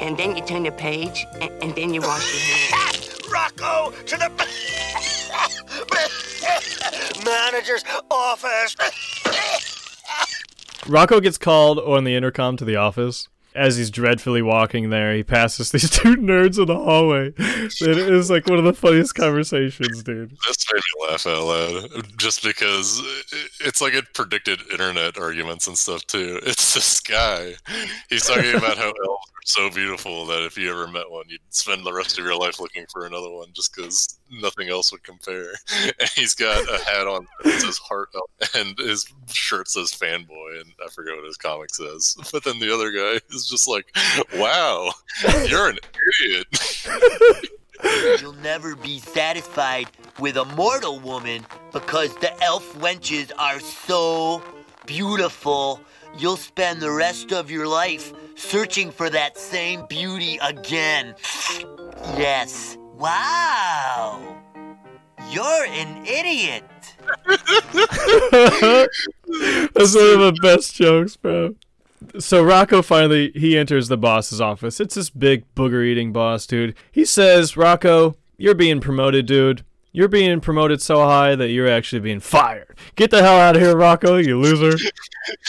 And 0.00 0.18
then 0.18 0.36
you 0.36 0.44
turn 0.44 0.64
the 0.64 0.72
page, 0.72 1.24
and, 1.40 1.52
and 1.62 1.72
then 1.76 1.94
you 1.94 2.00
wash 2.00 2.34
your 2.34 2.42
hands. 2.42 3.08
Rocko 3.30 3.94
to 4.06 4.16
the 4.16 4.28
manager's 7.24 7.84
office. 8.10 8.74
Rocko 10.84 11.22
gets 11.22 11.38
called 11.38 11.78
on 11.78 12.02
the 12.02 12.16
intercom 12.16 12.56
to 12.56 12.64
the 12.64 12.74
office. 12.74 13.28
As 13.56 13.76
he's 13.76 13.90
dreadfully 13.90 14.42
walking 14.42 14.90
there, 14.90 15.14
he 15.14 15.22
passes 15.24 15.70
these 15.72 15.90
two 15.90 16.16
nerds 16.16 16.58
in 16.58 16.66
the 16.66 16.76
hallway. 16.76 17.32
It 17.38 17.98
is 17.98 18.30
like 18.30 18.46
one 18.46 18.58
of 18.58 18.64
the 18.64 18.74
funniest 18.74 19.14
conversations, 19.14 20.02
dude. 20.02 20.30
This 20.46 20.66
made 20.72 20.80
me 20.80 21.10
laugh 21.10 21.26
out 21.26 21.44
loud, 21.44 22.18
just 22.18 22.42
because 22.42 23.00
it's 23.60 23.80
like 23.80 23.94
it 23.94 24.12
predicted 24.14 24.60
internet 24.70 25.18
arguments 25.18 25.66
and 25.66 25.76
stuff 25.76 26.06
too. 26.06 26.40
It's 26.42 26.74
this 26.74 27.00
guy. 27.00 27.54
He's 28.08 28.26
talking 28.26 28.54
about 28.54 28.76
how 28.76 28.92
elves 29.06 29.32
so 29.46 29.70
beautiful 29.70 30.26
that 30.26 30.44
if 30.44 30.58
you 30.58 30.70
ever 30.70 30.88
met 30.88 31.10
one, 31.10 31.24
you'd 31.28 31.40
spend 31.50 31.84
the 31.84 31.92
rest 31.92 32.18
of 32.18 32.24
your 32.24 32.36
life 32.36 32.58
looking 32.58 32.84
for 32.92 33.06
another 33.06 33.30
one, 33.30 33.48
just 33.52 33.74
because 33.74 34.18
nothing 34.30 34.68
else 34.68 34.92
would 34.92 35.04
compare. 35.04 35.52
And 35.98 36.10
he's 36.14 36.34
got 36.34 36.68
a 36.68 36.82
hat 36.84 37.06
on 37.06 37.26
that 37.44 37.60
says 37.60 37.78
"Heart," 37.78 38.10
Elf, 38.14 38.54
and 38.54 38.78
his 38.78 39.06
shirt 39.28 39.68
says 39.68 39.92
"Fanboy," 39.92 40.60
and 40.60 40.72
I 40.84 40.88
forget 40.90 41.14
what 41.14 41.24
his 41.24 41.36
comic 41.36 41.74
says. 41.74 42.16
But 42.32 42.44
then 42.44 42.58
the 42.58 42.74
other 42.74 42.90
guy 42.90 43.20
is 43.34 43.48
just 43.48 43.68
like, 43.68 43.86
"Wow, 44.34 44.90
you're 45.46 45.68
an 45.68 45.78
idiot." 46.22 47.50
You'll 48.20 48.32
never 48.34 48.74
be 48.74 48.98
satisfied 48.98 49.86
with 50.18 50.36
a 50.38 50.44
mortal 50.44 50.98
woman 50.98 51.44
because 51.72 52.14
the 52.16 52.32
elf 52.42 52.74
wenches 52.78 53.30
are 53.38 53.60
so 53.60 54.42
beautiful. 54.86 55.80
You'll 56.18 56.36
spend 56.36 56.80
the 56.80 56.90
rest 56.90 57.32
of 57.32 57.50
your 57.50 57.66
life 57.66 58.12
searching 58.36 58.90
for 58.90 59.10
that 59.10 59.36
same 59.36 59.86
beauty 59.86 60.38
again. 60.42 61.14
Yes. 62.16 62.78
Wow. 62.94 64.36
You're 65.30 65.64
an 65.66 66.06
idiot. 66.06 66.64
That's 69.74 69.94
one 69.94 70.10
of 70.10 70.20
the 70.20 70.38
best 70.40 70.74
jokes, 70.74 71.16
bro. 71.16 71.54
So 72.18 72.44
Rocko 72.44 72.84
finally 72.84 73.32
he 73.34 73.56
enters 73.58 73.88
the 73.88 73.96
boss's 73.96 74.40
office. 74.40 74.80
It's 74.80 74.94
this 74.94 75.10
big 75.10 75.44
booger 75.54 75.84
eating 75.84 76.12
boss, 76.12 76.46
dude. 76.46 76.74
He 76.92 77.04
says, 77.04 77.52
"Rocko, 77.52 78.14
you're 78.38 78.54
being 78.54 78.80
promoted, 78.80 79.26
dude. 79.26 79.64
You're 79.96 80.08
being 80.08 80.42
promoted 80.42 80.82
so 80.82 81.06
high 81.06 81.36
that 81.36 81.48
you're 81.48 81.70
actually 81.70 82.00
being 82.00 82.20
fired. 82.20 82.76
Get 82.96 83.10
the 83.10 83.22
hell 83.22 83.38
out 83.38 83.56
of 83.56 83.62
here, 83.62 83.74
Rocko, 83.74 84.22
you 84.22 84.38
loser." 84.38 84.76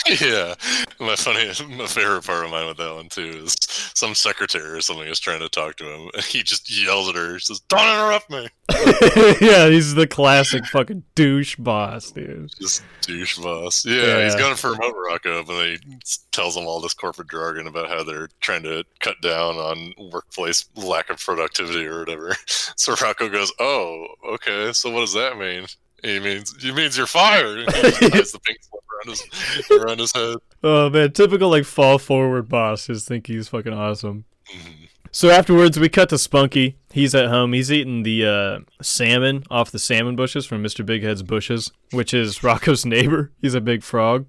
yeah, 0.25 0.55
my 1.01 1.17
funny, 1.17 1.47
my 1.75 1.85
favorite 1.85 2.23
part 2.23 2.45
of 2.45 2.51
mine 2.51 2.65
with 2.65 2.77
that 2.77 2.95
one 2.95 3.09
too 3.09 3.41
is 3.43 3.55
some 3.93 4.15
secretary 4.15 4.69
or 4.77 4.81
something 4.81 5.07
is 5.07 5.19
trying 5.19 5.39
to 5.39 5.49
talk 5.49 5.75
to 5.77 5.85
him, 5.85 6.09
and 6.13 6.23
he 6.23 6.43
just 6.43 6.69
yells 6.69 7.09
at 7.09 7.15
her. 7.15 7.33
He 7.33 7.39
says, 7.39 7.59
"Don't 7.61 7.87
interrupt 7.87 8.29
me." 8.29 8.47
yeah, 9.41 9.69
he's 9.69 9.95
the 9.95 10.07
classic 10.07 10.65
fucking 10.65 11.03
douche 11.15 11.55
boss, 11.55 12.11
dude. 12.11 12.51
Just 12.59 12.83
douche 13.01 13.37
boss. 13.37 13.85
Yeah, 13.85 14.23
he's 14.23 14.35
going 14.35 14.55
promote 14.55 14.95
Rocko, 14.95 15.45
but 15.45 15.57
then 15.57 15.77
he 15.83 15.97
tells 16.31 16.55
him 16.55 16.65
all 16.65 16.81
this 16.81 16.93
corporate 16.93 17.29
jargon 17.29 17.67
about 17.67 17.89
how 17.89 18.03
they're 18.03 18.29
trying 18.39 18.63
to 18.63 18.83
cut 18.99 19.19
down 19.21 19.55
on 19.55 19.93
workplace 20.11 20.65
lack 20.75 21.09
of 21.09 21.19
productivity 21.19 21.85
or 21.85 21.99
whatever. 21.99 22.35
So 22.75 22.93
Rocko 22.93 23.31
goes, 23.31 23.51
"Oh, 23.59 24.07
okay. 24.33 24.71
So 24.73 24.91
what 24.91 25.01
does 25.01 25.13
that 25.13 25.37
mean?" 25.37 25.65
He 26.03 26.19
means 26.19 26.55
he 26.61 26.71
means 26.71 26.97
you're 26.97 27.07
fired. 27.07 27.67
And 29.03 29.09
he 29.09 29.11
just 29.11 29.31
ties 29.31 29.57
the 29.57 29.63
pink 29.63 29.65
slip 29.65 29.69
around 29.69 29.69
his 29.69 29.71
around 29.81 29.99
his 29.99 30.13
head. 30.13 30.37
Oh 30.63 30.89
man, 30.89 31.11
typical 31.11 31.49
like 31.49 31.65
fall 31.65 31.97
forward 31.97 32.49
boss. 32.49 32.87
Just 32.87 33.07
think 33.07 33.27
he's 33.27 33.47
fucking 33.49 33.73
awesome. 33.73 34.25
Mm-hmm. 34.51 34.83
So 35.11 35.29
afterwards, 35.29 35.79
we 35.79 35.89
cut 35.89 36.09
to 36.09 36.17
Spunky. 36.17 36.77
He's 36.91 37.15
at 37.15 37.29
home. 37.29 37.53
He's 37.53 37.71
eating 37.71 38.03
the 38.03 38.25
uh, 38.25 38.59
salmon 38.81 39.43
off 39.49 39.71
the 39.71 39.79
salmon 39.79 40.15
bushes 40.15 40.45
from 40.45 40.63
Mr. 40.63 40.85
Big 40.85 41.01
Head's 41.01 41.23
bushes, 41.23 41.71
which 41.91 42.13
is 42.13 42.39
Rocko's 42.39 42.85
neighbor. 42.85 43.31
He's 43.41 43.53
a 43.53 43.61
big 43.61 43.83
frog. 43.83 44.25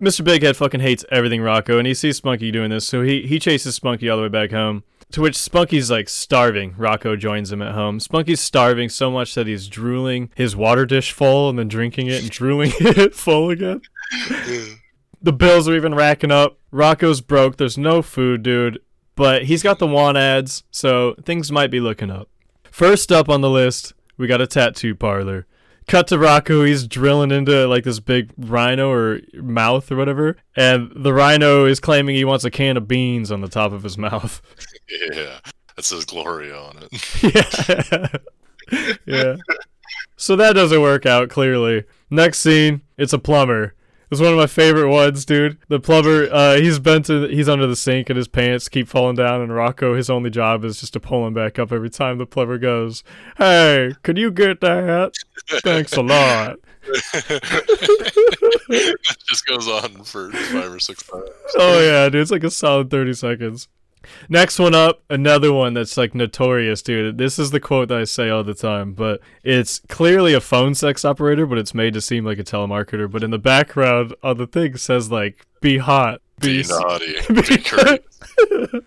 Mr. 0.00 0.24
Big 0.24 0.42
Head 0.42 0.56
fucking 0.56 0.80
hates 0.80 1.04
everything 1.12 1.42
Rocko, 1.42 1.78
and 1.78 1.86
he 1.86 1.94
sees 1.94 2.16
Spunky 2.16 2.50
doing 2.50 2.70
this, 2.70 2.86
so 2.86 3.02
he 3.02 3.22
he 3.22 3.38
chases 3.38 3.76
Spunky 3.76 4.08
all 4.08 4.16
the 4.16 4.24
way 4.24 4.28
back 4.28 4.50
home. 4.50 4.82
To 5.12 5.20
which 5.20 5.36
Spunky's 5.36 5.90
like 5.90 6.08
starving. 6.08 6.72
Rocko 6.72 7.18
joins 7.18 7.52
him 7.52 7.60
at 7.60 7.74
home. 7.74 8.00
Spunky's 8.00 8.40
starving 8.40 8.88
so 8.88 9.10
much 9.10 9.34
that 9.34 9.46
he's 9.46 9.68
drooling 9.68 10.30
his 10.34 10.56
water 10.56 10.86
dish 10.86 11.12
full 11.12 11.50
and 11.50 11.58
then 11.58 11.68
drinking 11.68 12.06
it 12.06 12.22
and 12.22 12.30
drooling 12.30 12.72
it 12.80 13.14
full 13.14 13.50
again. 13.50 13.82
The 15.20 15.32
bills 15.32 15.68
are 15.68 15.76
even 15.76 15.94
racking 15.94 16.30
up. 16.32 16.58
Rocko's 16.72 17.20
broke. 17.20 17.56
There's 17.56 17.78
no 17.78 18.02
food, 18.02 18.42
dude. 18.42 18.78
But 19.14 19.44
he's 19.44 19.62
got 19.62 19.78
the 19.78 19.86
want 19.86 20.16
ads, 20.16 20.64
so 20.70 21.14
things 21.24 21.52
might 21.52 21.70
be 21.70 21.80
looking 21.80 22.10
up. 22.10 22.28
First 22.64 23.12
up 23.12 23.28
on 23.28 23.40
the 23.42 23.50
list, 23.50 23.92
we 24.16 24.26
got 24.26 24.40
a 24.40 24.46
tattoo 24.46 24.94
parlor. 24.94 25.46
Cut 25.86 26.06
to 26.08 26.16
Rocko, 26.16 26.66
he's 26.66 26.86
drilling 26.86 27.30
into 27.30 27.66
like 27.66 27.84
this 27.84 28.00
big 28.00 28.32
rhino 28.38 28.90
or 28.90 29.20
mouth 29.34 29.90
or 29.92 29.96
whatever, 29.96 30.36
and 30.56 30.90
the 30.94 31.12
rhino 31.12 31.66
is 31.66 31.80
claiming 31.80 32.14
he 32.14 32.24
wants 32.24 32.44
a 32.44 32.50
can 32.50 32.76
of 32.76 32.88
beans 32.88 33.30
on 33.30 33.40
the 33.40 33.48
top 33.48 33.72
of 33.72 33.82
his 33.82 33.98
mouth. 33.98 34.40
Yeah, 35.14 35.38
that 35.74 35.84
says 35.84 36.04
Gloria 36.04 36.54
on 36.54 36.78
it. 36.82 38.18
yeah. 38.70 38.92
yeah. 39.06 39.36
So 40.16 40.36
that 40.36 40.52
doesn't 40.52 40.82
work 40.82 41.06
out 41.06 41.30
clearly. 41.30 41.84
Next 42.10 42.40
scene, 42.40 42.82
it's 42.98 43.14
a 43.14 43.18
plumber. 43.18 43.74
It's 44.12 44.20
one 44.20 44.32
of 44.32 44.38
my 44.38 44.46
favorite 44.46 44.90
ones, 44.90 45.24
dude. 45.24 45.56
The 45.68 45.80
plumber, 45.80 46.28
uh, 46.30 46.56
he's 46.56 46.78
bent 46.78 47.06
to, 47.06 47.28
he's 47.28 47.48
under 47.48 47.66
the 47.66 47.74
sink 47.74 48.10
and 48.10 48.16
his 48.18 48.28
pants 48.28 48.68
keep 48.68 48.86
falling 48.86 49.16
down, 49.16 49.40
and 49.40 49.50
Rocko, 49.50 49.96
his 49.96 50.10
only 50.10 50.28
job 50.28 50.66
is 50.66 50.80
just 50.80 50.92
to 50.92 51.00
pull 51.00 51.26
him 51.26 51.32
back 51.32 51.58
up 51.58 51.72
every 51.72 51.88
time 51.88 52.18
the 52.18 52.26
plumber 52.26 52.58
goes, 52.58 53.02
"Hey, 53.38 53.94
could 54.02 54.18
you 54.18 54.30
get 54.30 54.60
that? 54.60 55.14
Thanks 55.64 55.96
a 55.96 56.02
lot." 56.02 56.58
it 58.68 58.98
just 59.30 59.46
goes 59.46 59.66
on 59.66 60.04
for 60.04 60.30
five 60.30 60.74
or 60.74 60.78
six 60.78 61.04
times. 61.04 61.30
oh 61.56 61.80
yeah, 61.80 62.10
dude, 62.10 62.20
it's 62.20 62.30
like 62.30 62.44
a 62.44 62.50
solid 62.50 62.90
thirty 62.90 63.14
seconds. 63.14 63.66
Next 64.28 64.58
one 64.58 64.74
up, 64.74 65.02
another 65.10 65.52
one 65.52 65.74
that's 65.74 65.96
like 65.96 66.14
notorious, 66.14 66.82
dude. 66.82 67.18
This 67.18 67.38
is 67.38 67.50
the 67.50 67.60
quote 67.60 67.88
that 67.88 67.98
I 67.98 68.04
say 68.04 68.28
all 68.30 68.44
the 68.44 68.54
time, 68.54 68.92
but 68.94 69.20
it's 69.44 69.80
clearly 69.88 70.34
a 70.34 70.40
phone 70.40 70.74
sex 70.74 71.04
operator, 71.04 71.46
but 71.46 71.58
it's 71.58 71.74
made 71.74 71.94
to 71.94 72.00
seem 72.00 72.24
like 72.24 72.38
a 72.38 72.44
telemarketer. 72.44 73.10
But 73.10 73.22
in 73.22 73.30
the 73.30 73.38
background 73.38 74.14
on 74.22 74.36
the 74.38 74.46
thing 74.46 74.76
says 74.76 75.10
like 75.10 75.46
"Be 75.60 75.78
hot, 75.78 76.20
Be 76.40 76.60
s- 76.60 76.70
naughty, 76.70 77.14
be 77.28 77.58
courteous. 77.58 78.18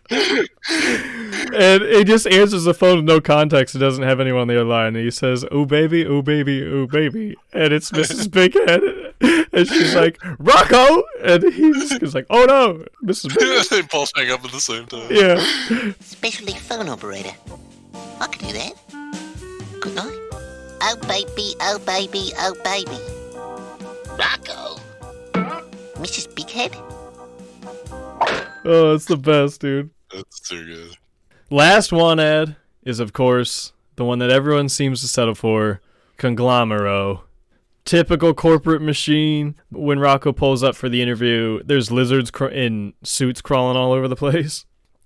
and 1.56 1.84
he 1.84 2.04
just 2.04 2.28
answers 2.28 2.66
the 2.66 2.74
phone 2.74 2.98
with 2.98 3.06
no 3.06 3.22
context. 3.22 3.76
It 3.76 3.80
doesn't 3.80 4.04
have 4.04 4.20
anyone 4.20 4.42
on 4.42 4.48
the 4.48 4.56
other 4.56 4.70
line. 4.70 4.96
And 4.96 5.04
he 5.06 5.12
says, 5.12 5.46
"Oh 5.52 5.66
baby, 5.66 6.06
oh 6.06 6.22
baby, 6.22 6.64
oh 6.64 6.88
baby," 6.88 7.36
and 7.54 7.74
it's 7.74 7.92
Mrs. 7.92 8.28
Bighead, 8.30 9.50
and 9.54 9.68
she's 9.68 9.96
like, 9.96 10.20
"Rocko," 10.20 11.04
and 11.24 11.44
he's, 11.54 11.98
he's 11.98 12.16
like, 12.16 12.28
"Oh 12.30 12.46
no, 12.46 12.86
Mrs. 13.04 13.32
Bighead." 13.32 13.70
they 13.70 13.82
both 13.84 14.12
hang 14.16 14.32
up 14.32 14.44
at 14.44 14.52
the 14.52 14.60
same 14.60 14.86
time. 14.86 15.08
Yeah. 15.10 15.94
Specialty 16.02 16.54
phone 16.54 16.90
operator. 16.90 17.36
I 18.20 18.28
can 18.28 18.48
do 18.48 18.54
that. 18.54 18.74
Couldn't 19.82 20.00
I? 20.00 20.26
Oh 20.82 20.98
baby, 21.08 21.56
oh 21.62 21.80
baby, 21.80 22.32
oh 22.40 22.56
baby. 22.64 23.00
Rocko. 24.18 24.80
Mrs. 25.96 26.28
Bighead? 26.34 26.76
Oh, 28.68 28.94
it's 28.94 29.06
the 29.06 29.18
best, 29.18 29.62
dude. 29.62 29.90
That's 30.12 30.40
too 30.42 30.66
good. 30.66 30.98
Last 31.50 31.92
one, 31.92 32.20
ad 32.20 32.56
is 32.84 33.00
of 33.00 33.14
course 33.14 33.74
the 33.98 34.06
one 34.06 34.20
that 34.20 34.32
everyone 34.32 34.68
seems 34.68 35.02
to 35.02 35.08
settle 35.08 35.36
for 35.36 35.80
Conglomero. 36.18 37.22
Typical 37.84 38.34
corporate 38.34 38.82
machine. 38.82 39.56
When 39.70 40.00
Rocko 40.00 40.36
pulls 40.36 40.64
up 40.64 40.76
for 40.76 40.90
the 40.90 41.04
interview, 41.04 41.62
there's 41.64 41.92
lizards 41.92 42.32
cr- 42.32 42.48
in 42.48 42.94
suits 43.04 43.42
crawling 43.42 43.78
all 43.78 43.92
over 43.92 44.08
the 44.08 44.16
place. 44.16 44.66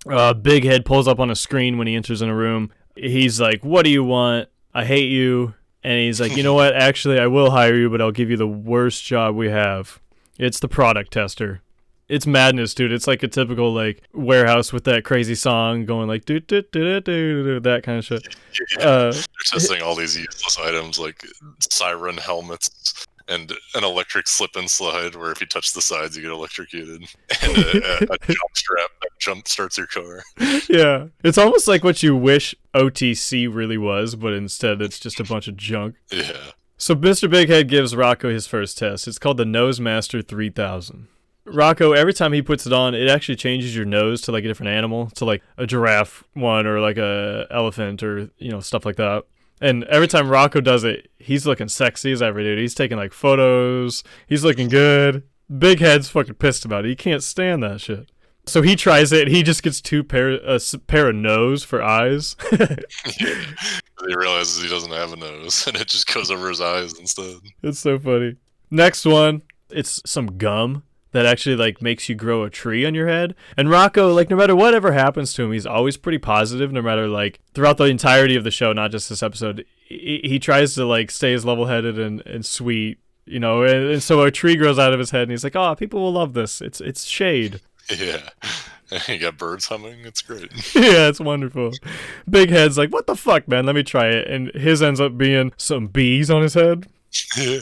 Uh, 0.10 0.34
Big 0.34 0.64
Head 0.64 0.86
pulls 0.86 1.08
up 1.08 1.20
on 1.20 1.30
a 1.30 1.36
screen 1.36 1.78
when 1.78 1.88
he 1.88 1.96
enters 1.96 2.22
in 2.22 2.30
a 2.30 2.36
room. 2.36 2.72
He's 2.96 3.42
like, 3.42 3.66
What 3.66 3.84
do 3.84 3.90
you 3.90 4.04
want? 4.04 4.48
I 4.74 4.86
hate 4.86 5.10
you. 5.10 5.56
And 5.84 6.00
he's 6.00 6.22
like, 6.22 6.38
You 6.38 6.44
know 6.44 6.54
what? 6.54 6.74
Actually, 6.76 7.20
I 7.20 7.28
will 7.28 7.52
hire 7.52 7.76
you, 7.76 7.90
but 7.90 8.02
I'll 8.02 8.12
give 8.12 8.30
you 8.30 8.38
the 8.38 8.48
worst 8.48 9.04
job 9.04 9.36
we 9.36 9.50
have. 9.50 10.00
It's 10.38 10.62
the 10.62 10.70
product 10.70 11.12
tester 11.12 11.62
it's 12.10 12.26
madness, 12.26 12.74
dude. 12.74 12.92
It's 12.92 13.08
like 13.08 13.24
a 13.24 13.28
typical 13.28 13.74
like 13.74 14.02
warehouse 14.14 14.74
with 14.74 14.84
that 14.86 15.06
crazy 15.06 15.36
song 15.36 15.86
going 15.86 16.08
like 16.08 16.26
do 16.26 16.40
do 16.40 16.64
do 16.72 17.00
do 17.00 17.44
do 17.44 17.60
that 17.62 17.84
kind 17.84 18.00
of 18.00 18.06
shit. 18.06 18.36
Uh, 18.80 19.12
They're 19.12 19.24
testing 19.46 19.82
all 19.82 19.96
these 19.96 20.18
useless 20.18 20.58
items 20.60 21.00
like 21.00 21.24
siren 21.60 22.18
helmets 22.18 23.06
and 23.30 23.54
an 23.76 23.84
electric 23.84 24.28
slip 24.28 24.56
and 24.56 24.70
slide 24.70 25.16
where 25.16 25.32
if 25.32 25.40
you 25.40 25.48
touch 25.48 25.74
the 25.74 25.82
sides 25.82 26.18
you 26.18 26.24
get 26.24 26.32
electrocuted 26.32 27.02
and 27.42 27.58
a, 27.58 28.04
a, 28.04 28.04
a 28.04 28.18
jump 28.28 28.56
strap 28.56 28.90
that 29.02 29.10
jump 29.20 29.48
starts 29.48 29.78
your 29.78 29.88
car. 29.88 30.24
yeah, 30.68 31.06
it's 31.24 31.38
almost 31.38 31.68
like 31.68 31.84
what 31.84 32.04
you 32.04 32.16
wish 32.16 32.54
OTC 32.74 33.54
really 33.54 33.78
was, 33.78 34.16
but 34.16 34.34
instead 34.34 34.82
it's 34.82 35.00
just 35.00 35.20
a 35.20 35.24
bunch 35.24 35.48
of 35.48 35.56
junk. 35.56 35.96
Yeah. 36.12 36.34
So 36.78 36.96
Mr. 36.96 37.30
Big 37.30 37.50
Head 37.50 37.70
gives 37.70 37.94
Rocko 37.94 38.32
his 38.32 38.48
first 38.48 38.78
test. 38.78 39.08
It's 39.08 39.20
called 39.20 39.38
the 39.38 39.46
Nose 39.46 39.80
Master 39.80 40.22
3000. 40.22 41.08
Rocko, 41.52 41.96
every 41.96 42.14
time 42.14 42.34
he 42.34 42.42
puts 42.42 42.66
it 42.66 42.74
on, 42.74 42.94
it 42.96 43.10
actually 43.10 43.36
changes 43.36 43.76
your 43.76 43.86
nose 43.86 44.22
to 44.22 44.32
like 44.32 44.44
a 44.44 44.48
different 44.48 44.72
animal, 44.72 45.10
to 45.12 45.26
like 45.26 45.44
a 45.58 45.66
giraffe 45.66 46.24
one 46.34 46.66
or 46.66 46.80
like 46.80 46.98
a 46.98 47.48
elephant 47.52 48.04
or 48.04 48.30
you 48.38 48.52
know 48.52 48.60
stuff 48.60 48.86
like 48.86 48.96
that. 48.98 49.26
And 49.62 49.84
every 49.86 50.08
time 50.08 50.28
Rocko 50.28 50.64
does 50.64 50.84
it, 50.84 51.12
he's 51.18 51.46
looking 51.46 51.68
sexy 51.68 52.12
as 52.12 52.22
ever, 52.22 52.42
dude. 52.42 52.60
He's 52.60 52.74
taking 52.74 52.98
like 52.98 53.12
photos. 53.12 54.04
He's 54.28 54.44
looking 54.44 54.70
good. 54.70 55.24
Big 55.58 55.80
Head's 55.80 56.10
fucking 56.10 56.36
pissed 56.36 56.64
about 56.64 56.86
it. 56.86 56.90
He 56.90 56.96
can't 56.96 57.24
stand 57.24 57.64
that 57.64 57.82
shit. 57.82 58.12
So 58.46 58.62
he 58.62 58.76
tries 58.76 59.12
it. 59.12 59.28
He 59.28 59.44
just 59.44 59.62
gets 59.62 59.82
two 59.82 60.04
pair 60.04 60.32
a 60.32 60.60
pair 60.88 61.10
of 61.10 61.16
nose 61.16 61.64
for 61.64 61.84
eyes. 61.84 62.36
he 62.52 64.16
realizes 64.16 64.64
he 64.64 64.70
doesn't 64.70 64.92
have 64.92 65.14
a 65.14 65.18
nose, 65.18 65.68
and 65.68 65.76
it 65.76 65.88
just 65.88 66.12
goes 66.12 66.32
over 66.32 66.50
his 66.50 66.62
eyes 66.62 66.98
instead. 66.98 67.36
It's 67.62 67.80
so 67.80 68.00
funny. 68.00 68.38
Next 68.72 69.06
one, 69.06 69.44
it's 69.70 70.02
some 70.06 70.38
gum 70.38 70.84
that 71.12 71.26
actually 71.26 71.56
like 71.56 71.82
makes 71.82 72.08
you 72.10 72.16
grow 72.16 72.44
a 72.44 72.50
tree 72.50 72.86
on 72.86 72.94
your 72.96 73.08
head. 73.08 73.36
And 73.58 73.70
Rocko, 73.70 74.14
like 74.14 74.30
no 74.30 74.36
matter 74.36 74.56
whatever 74.56 74.92
happens 74.92 75.34
to 75.34 75.44
him, 75.44 75.52
he's 75.52 75.66
always 75.66 75.98
pretty 75.98 76.18
positive. 76.20 76.72
No 76.72 76.82
matter 76.82 77.08
like 77.08 77.40
throughout 77.54 77.78
the 77.78 77.86
entirety 77.86 78.36
of 78.36 78.44
the 78.44 78.52
show, 78.52 78.74
not 78.74 78.92
just 78.92 79.10
this 79.10 79.24
episode, 79.24 79.66
he, 79.86 80.22
he 80.24 80.40
tries 80.40 80.76
to 80.76 80.86
like 80.86 81.12
stay 81.12 81.34
as 81.34 81.46
level 81.46 81.66
headed 81.66 81.98
and, 82.00 82.22
and 82.26 82.46
sweet. 82.46 83.00
You 83.26 83.40
know, 83.40 83.62
and, 83.62 83.92
and 83.92 84.04
so 84.04 84.22
a 84.24 84.32
tree 84.32 84.56
grows 84.56 84.80
out 84.80 84.92
of 84.92 84.98
his 84.98 85.12
head, 85.12 85.24
and 85.24 85.32
he's 85.32 85.44
like, 85.44 85.56
"Oh, 85.56 85.76
people 85.76 86.00
will 86.00 86.14
love 86.14 86.34
this. 86.34 86.62
It's 86.62 86.82
it's 86.82 87.06
shade." 87.06 87.62
Yeah. 87.98 88.22
you 89.08 89.18
got 89.18 89.38
birds 89.38 89.66
humming. 89.68 90.06
It's 90.06 90.22
great. 90.22 90.52
yeah, 90.76 91.08
it's 91.08 91.20
wonderful. 91.20 91.72
Big 92.30 92.50
Head's 92.52 92.78
like, 92.78 92.92
"What 92.92 93.08
the 93.08 93.16
fuck, 93.16 93.48
man? 93.48 93.66
Let 93.66 93.76
me 93.76 93.82
try 93.82 94.10
it." 94.10 94.28
And 94.28 94.52
his 94.54 94.84
ends 94.84 95.02
up 95.02 95.18
being 95.18 95.54
some 95.58 95.88
bees 95.88 96.30
on 96.30 96.44
his 96.44 96.54
head. 96.54 96.86
yeah. 97.38 97.60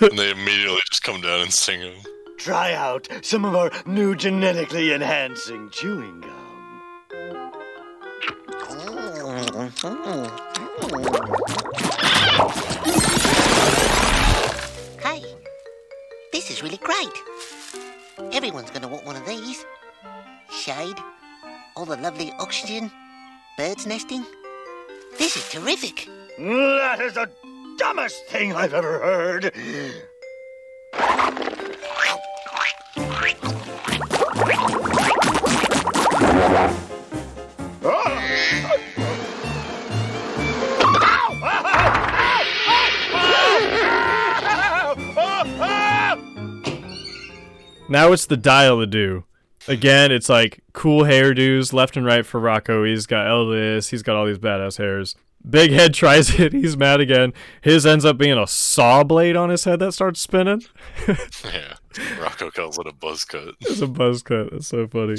And 0.00 0.16
they 0.16 0.30
immediately 0.30 0.78
just 0.88 1.02
come 1.02 1.20
down 1.20 1.40
and 1.40 1.52
sing 1.52 1.80
him. 1.80 1.94
Try 2.38 2.72
out 2.72 3.08
some 3.20 3.44
of 3.44 3.54
our 3.56 3.70
new 3.84 4.14
genetically 4.14 4.92
enhancing 4.92 5.70
chewing 5.70 6.20
gum. 6.20 7.52
Hey, 15.02 15.22
this 16.32 16.50
is 16.50 16.62
really 16.62 16.78
great. 16.78 17.12
Everyone's 18.32 18.70
gonna 18.70 18.88
want 18.88 19.04
one 19.04 19.16
of 19.16 19.26
these. 19.26 19.64
Shade, 20.50 20.96
all 21.76 21.84
the 21.84 21.96
lovely 21.96 22.32
oxygen, 22.38 22.90
birds 23.56 23.84
nesting. 23.84 24.24
This 25.18 25.36
is 25.36 25.48
terrific. 25.50 26.08
That 26.38 27.00
is 27.00 27.14
the 27.14 27.28
dumbest 27.78 28.26
thing 28.26 28.54
I've 28.54 28.74
ever 28.74 29.00
heard. 29.00 29.52
Now 47.90 48.12
it's 48.12 48.26
the 48.26 48.36
dial 48.36 48.80
a 48.82 48.86
do. 48.86 49.24
Again, 49.66 50.12
it's 50.12 50.28
like 50.28 50.60
cool 50.74 51.04
hairdos 51.04 51.72
left 51.72 51.96
and 51.96 52.04
right 52.04 52.24
for 52.24 52.40
Rocko. 52.40 52.86
He's 52.86 53.06
got 53.06 53.26
Elvis. 53.26 53.88
He's 53.90 54.02
got 54.02 54.14
all 54.14 54.26
these 54.26 54.38
badass 54.38 54.76
hairs. 54.76 55.16
Big 55.48 55.72
Head 55.72 55.94
tries 55.94 56.30
it. 56.40 56.52
He's 56.52 56.76
mad 56.76 57.00
again. 57.00 57.32
His 57.62 57.86
ends 57.86 58.04
up 58.04 58.18
being 58.18 58.38
a 58.38 58.46
saw 58.46 59.04
blade 59.04 59.36
on 59.36 59.48
his 59.48 59.64
head 59.64 59.78
that 59.80 59.92
starts 59.92 60.20
spinning. 60.20 60.64
yeah. 61.08 61.74
Rocko 62.18 62.52
calls 62.52 62.78
it 62.78 62.86
a 62.86 62.92
buzz 62.92 63.24
cut. 63.24 63.54
It's 63.60 63.80
a 63.80 63.86
buzz 63.86 64.22
cut. 64.22 64.50
That's 64.50 64.68
so 64.68 64.86
funny. 64.86 65.16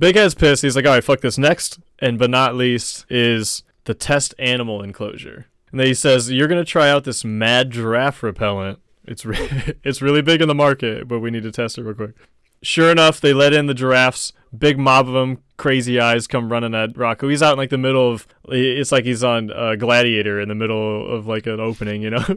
Big 0.00 0.16
Head's 0.16 0.34
pissed. 0.34 0.62
He's 0.62 0.74
like, 0.74 0.86
all 0.86 0.94
right, 0.94 1.04
fuck 1.04 1.20
this. 1.20 1.36
Next, 1.36 1.78
and 1.98 2.18
but 2.18 2.30
not 2.30 2.56
least, 2.56 3.04
is 3.10 3.62
the 3.84 3.92
test 3.92 4.34
animal 4.38 4.82
enclosure. 4.82 5.46
And 5.70 5.78
then 5.78 5.86
he 5.86 5.94
says, 5.94 6.32
you're 6.32 6.48
going 6.48 6.64
to 6.64 6.68
try 6.68 6.88
out 6.88 7.04
this 7.04 7.22
mad 7.22 7.70
giraffe 7.70 8.22
repellent. 8.22 8.78
It's, 9.04 9.26
re- 9.26 9.74
it's 9.84 10.00
really 10.00 10.22
big 10.22 10.40
in 10.40 10.48
the 10.48 10.54
market, 10.54 11.06
but 11.06 11.20
we 11.20 11.30
need 11.30 11.42
to 11.42 11.52
test 11.52 11.76
it 11.76 11.84
real 11.84 11.94
quick. 11.94 12.12
Sure 12.62 12.90
enough, 12.90 13.20
they 13.20 13.34
let 13.34 13.52
in 13.52 13.66
the 13.66 13.74
giraffes. 13.74 14.32
Big 14.56 14.78
mob 14.78 15.06
of 15.06 15.14
them, 15.14 15.42
crazy 15.58 16.00
eyes, 16.00 16.26
come 16.26 16.50
running 16.50 16.74
at 16.74 16.94
Rocko. 16.94 17.30
He's 17.30 17.42
out 17.42 17.52
in 17.52 17.58
like 17.58 17.70
the 17.70 17.78
middle 17.78 18.10
of. 18.12 18.26
It's 18.48 18.90
like 18.90 19.04
he's 19.04 19.22
on 19.22 19.52
uh, 19.52 19.76
Gladiator 19.76 20.40
in 20.40 20.48
the 20.48 20.54
middle 20.54 21.14
of 21.14 21.26
like 21.26 21.46
an 21.46 21.60
opening, 21.60 22.02
you 22.02 22.10
know. 22.10 22.24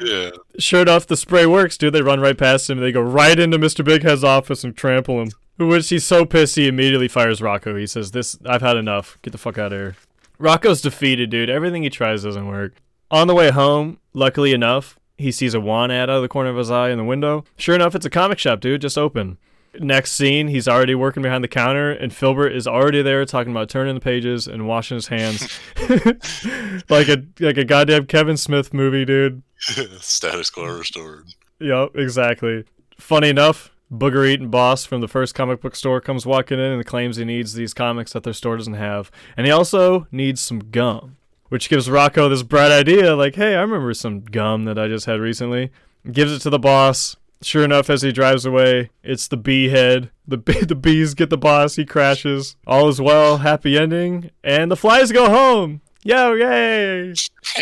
Yeah. 0.00 0.30
Sure 0.58 0.82
enough, 0.82 1.06
the 1.06 1.16
spray 1.16 1.46
works, 1.46 1.78
dude. 1.78 1.94
They 1.94 2.02
run 2.02 2.20
right 2.20 2.36
past 2.36 2.68
him. 2.68 2.78
They 2.78 2.92
go 2.92 3.00
right 3.00 3.38
into 3.38 3.58
Mr. 3.58 3.84
Big 3.84 4.02
Head's 4.02 4.22
office 4.22 4.62
and 4.62 4.76
trample 4.76 5.20
him. 5.22 5.30
Which 5.58 5.88
he's 5.88 6.04
so 6.04 6.24
pissed, 6.24 6.56
he 6.56 6.68
immediately 6.68 7.08
fires 7.08 7.40
Rocko. 7.40 7.78
He 7.78 7.86
says, 7.86 8.10
"This, 8.10 8.38
I've 8.44 8.62
had 8.62 8.76
enough. 8.76 9.18
Get 9.22 9.30
the 9.30 9.38
fuck 9.38 9.58
out 9.58 9.72
of 9.72 9.78
here." 9.78 9.96
Rocko's 10.38 10.82
defeated, 10.82 11.30
dude. 11.30 11.48
Everything 11.48 11.82
he 11.82 11.90
tries 11.90 12.24
doesn't 12.24 12.46
work. 12.46 12.74
On 13.10 13.26
the 13.26 13.34
way 13.34 13.50
home, 13.50 13.98
luckily 14.12 14.52
enough, 14.52 14.98
he 15.16 15.32
sees 15.32 15.54
a 15.54 15.60
wand 15.60 15.92
ad 15.92 16.10
out 16.10 16.16
of 16.16 16.22
the 16.22 16.28
corner 16.28 16.50
of 16.50 16.56
his 16.56 16.70
eye 16.70 16.90
in 16.90 16.98
the 16.98 17.04
window. 17.04 17.44
Sure 17.56 17.74
enough, 17.74 17.94
it's 17.94 18.04
a 18.04 18.10
comic 18.10 18.38
shop, 18.38 18.60
dude. 18.60 18.82
Just 18.82 18.98
open. 18.98 19.38
Next 19.78 20.12
scene, 20.12 20.48
he's 20.48 20.68
already 20.68 20.94
working 20.94 21.22
behind 21.22 21.44
the 21.44 21.48
counter, 21.48 21.90
and 21.90 22.12
Filbert 22.12 22.54
is 22.54 22.66
already 22.66 23.02
there 23.02 23.24
talking 23.24 23.52
about 23.52 23.68
turning 23.68 23.94
the 23.94 24.00
pages 24.00 24.46
and 24.46 24.66
washing 24.66 24.96
his 24.96 25.08
hands, 25.08 25.60
like 26.88 27.08
a 27.08 27.24
like 27.40 27.58
a 27.58 27.64
goddamn 27.64 28.06
Kevin 28.06 28.36
Smith 28.36 28.72
movie, 28.72 29.04
dude. 29.04 29.42
Status 30.00 30.50
quo 30.50 30.78
restored. 30.78 31.26
Yep, 31.60 31.90
exactly. 31.94 32.64
Funny 32.98 33.28
enough, 33.28 33.70
Booger 33.92 34.28
Eating 34.28 34.50
Boss 34.50 34.84
from 34.84 35.00
the 35.00 35.08
first 35.08 35.34
comic 35.34 35.60
book 35.60 35.76
store 35.76 36.00
comes 36.00 36.26
walking 36.26 36.58
in 36.58 36.72
and 36.72 36.84
claims 36.84 37.16
he 37.16 37.24
needs 37.24 37.54
these 37.54 37.72
comics 37.72 38.12
that 38.12 38.24
their 38.24 38.32
store 38.32 38.56
doesn't 38.56 38.74
have, 38.74 39.10
and 39.36 39.46
he 39.46 39.52
also 39.52 40.06
needs 40.10 40.40
some 40.40 40.58
gum, 40.70 41.16
which 41.48 41.68
gives 41.68 41.88
Rocko 41.88 42.28
this 42.28 42.42
bright 42.42 42.72
idea, 42.72 43.14
like, 43.14 43.36
"Hey, 43.36 43.54
I 43.54 43.60
remember 43.60 43.94
some 43.94 44.22
gum 44.22 44.64
that 44.64 44.78
I 44.78 44.88
just 44.88 45.06
had 45.06 45.20
recently." 45.20 45.70
Gives 46.10 46.32
it 46.32 46.40
to 46.40 46.50
the 46.50 46.58
boss. 46.58 47.16
Sure 47.42 47.64
enough, 47.64 47.90
as 47.90 48.02
he 48.02 48.12
drives 48.12 48.46
away, 48.46 48.90
it's 49.02 49.28
the 49.28 49.36
bee 49.36 49.68
head. 49.68 50.10
The 50.26 50.36
bee, 50.38 50.64
the 50.64 50.74
bees 50.74 51.14
get 51.14 51.30
the 51.30 51.36
boss. 51.36 51.76
He 51.76 51.84
crashes. 51.84 52.56
All 52.66 52.88
is 52.88 53.00
well. 53.00 53.38
Happy 53.38 53.78
ending. 53.78 54.30
And 54.42 54.70
the 54.70 54.76
flies 54.76 55.12
go 55.12 55.28
home. 55.28 55.80
Yo, 56.06 56.34
yay! 56.34 57.12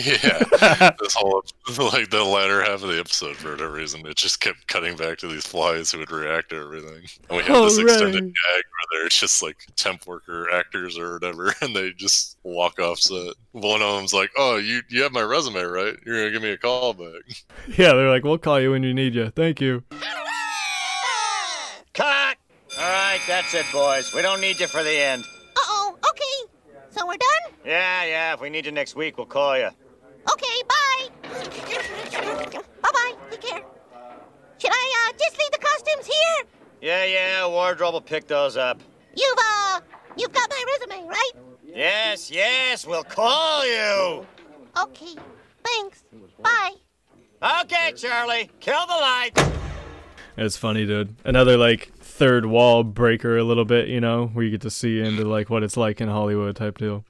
yeah. 0.04 0.90
This 1.00 1.14
whole 1.14 1.42
like 1.78 2.10
the 2.10 2.22
latter 2.22 2.62
half 2.62 2.82
of 2.82 2.90
the 2.90 3.00
episode 3.00 3.36
for 3.36 3.52
whatever 3.52 3.72
reason, 3.72 4.06
it 4.06 4.16
just 4.16 4.40
kept 4.40 4.66
cutting 4.66 4.98
back 4.98 5.16
to 5.18 5.28
these 5.28 5.46
flies 5.46 5.90
who 5.90 6.00
would 6.00 6.10
react 6.10 6.50
to 6.50 6.56
everything. 6.56 7.06
And 7.30 7.38
we 7.38 7.42
have 7.44 7.64
this 7.64 7.78
oh, 7.78 7.80
Hooray. 7.80 7.92
extended 7.92 8.24
gag 8.24 8.34
where 8.52 9.00
they're 9.00 9.08
just 9.08 9.42
like 9.42 9.56
temp 9.76 10.06
worker 10.06 10.50
actors 10.52 10.98
or 10.98 11.14
whatever, 11.14 11.54
and 11.62 11.74
they 11.74 11.92
just 11.92 12.36
walk 12.42 12.78
off 12.78 12.98
set. 12.98 13.32
One 13.52 13.80
of 13.80 13.96
them's 13.96 14.12
like, 14.12 14.30
"Oh, 14.36 14.56
you 14.58 14.82
you 14.90 15.02
have 15.04 15.12
my 15.12 15.22
resume, 15.22 15.62
right? 15.62 15.94
You're 16.04 16.18
gonna 16.18 16.30
give 16.30 16.42
me 16.42 16.50
a 16.50 16.58
call 16.58 16.92
back." 16.92 17.22
Yeah, 17.66 17.94
they're 17.94 18.10
like, 18.10 18.24
we'll 18.24 18.36
call 18.36 18.60
you 18.60 18.72
when 18.72 18.82
you 18.82 18.92
need 18.92 19.14
you. 19.14 19.30
Thank 19.30 19.62
you. 19.62 19.84
Cut! 21.94 22.36
All 22.78 22.92
right, 22.92 23.20
that's 23.26 23.54
it, 23.54 23.64
boys. 23.72 24.12
We 24.14 24.20
don't 24.20 24.42
need 24.42 24.60
you 24.60 24.66
for 24.66 24.82
the 24.82 24.90
end. 24.90 25.24
Uh-oh, 25.56 25.96
okay. 26.10 26.52
So 26.90 27.06
we're 27.06 27.16
done? 27.16 27.33
Yeah, 27.64 28.04
yeah, 28.04 28.34
if 28.34 28.40
we 28.40 28.50
need 28.50 28.66
you 28.66 28.72
next 28.72 28.94
week, 28.94 29.16
we'll 29.16 29.26
call 29.26 29.56
you. 29.56 29.70
Okay, 30.32 30.62
bye. 30.68 31.08
Bye-bye. 32.82 33.12
Take 33.30 33.40
care. 33.40 33.62
Should 34.58 34.70
I, 34.70 35.08
uh, 35.08 35.18
just 35.18 35.38
leave 35.38 35.50
the 35.50 35.58
costumes 35.58 36.06
here? 36.06 36.46
Yeah, 36.82 37.04
yeah, 37.04 37.46
wardrobe 37.46 37.94
will 37.94 38.00
pick 38.00 38.26
those 38.26 38.56
up. 38.56 38.80
You've, 39.16 39.38
uh, 39.38 39.80
you've 40.16 40.32
got 40.32 40.50
my 40.50 40.64
resume, 40.78 41.08
right? 41.08 41.30
Yes, 41.64 42.30
yes, 42.30 42.86
we'll 42.86 43.04
call 43.04 43.66
you. 43.66 44.26
Okay. 44.82 45.16
Thanks. 45.64 46.04
Bye. 46.42 46.72
Okay, 47.62 47.92
Charlie, 47.96 48.50
kill 48.60 48.86
the 48.86 48.92
light. 48.92 49.32
It's 50.36 50.56
funny, 50.56 50.84
dude. 50.84 51.14
Another 51.24 51.56
like 51.56 51.92
third 51.98 52.46
wall 52.46 52.84
breaker, 52.84 53.38
a 53.38 53.44
little 53.44 53.64
bit, 53.64 53.88
you 53.88 54.00
know, 54.00 54.26
where 54.26 54.44
you 54.44 54.50
get 54.50 54.60
to 54.62 54.70
see 54.70 55.00
into 55.00 55.24
like 55.24 55.48
what 55.48 55.62
it's 55.62 55.76
like 55.76 56.00
in 56.00 56.08
Hollywood 56.08 56.56
type 56.56 56.78
deal. 56.78 57.04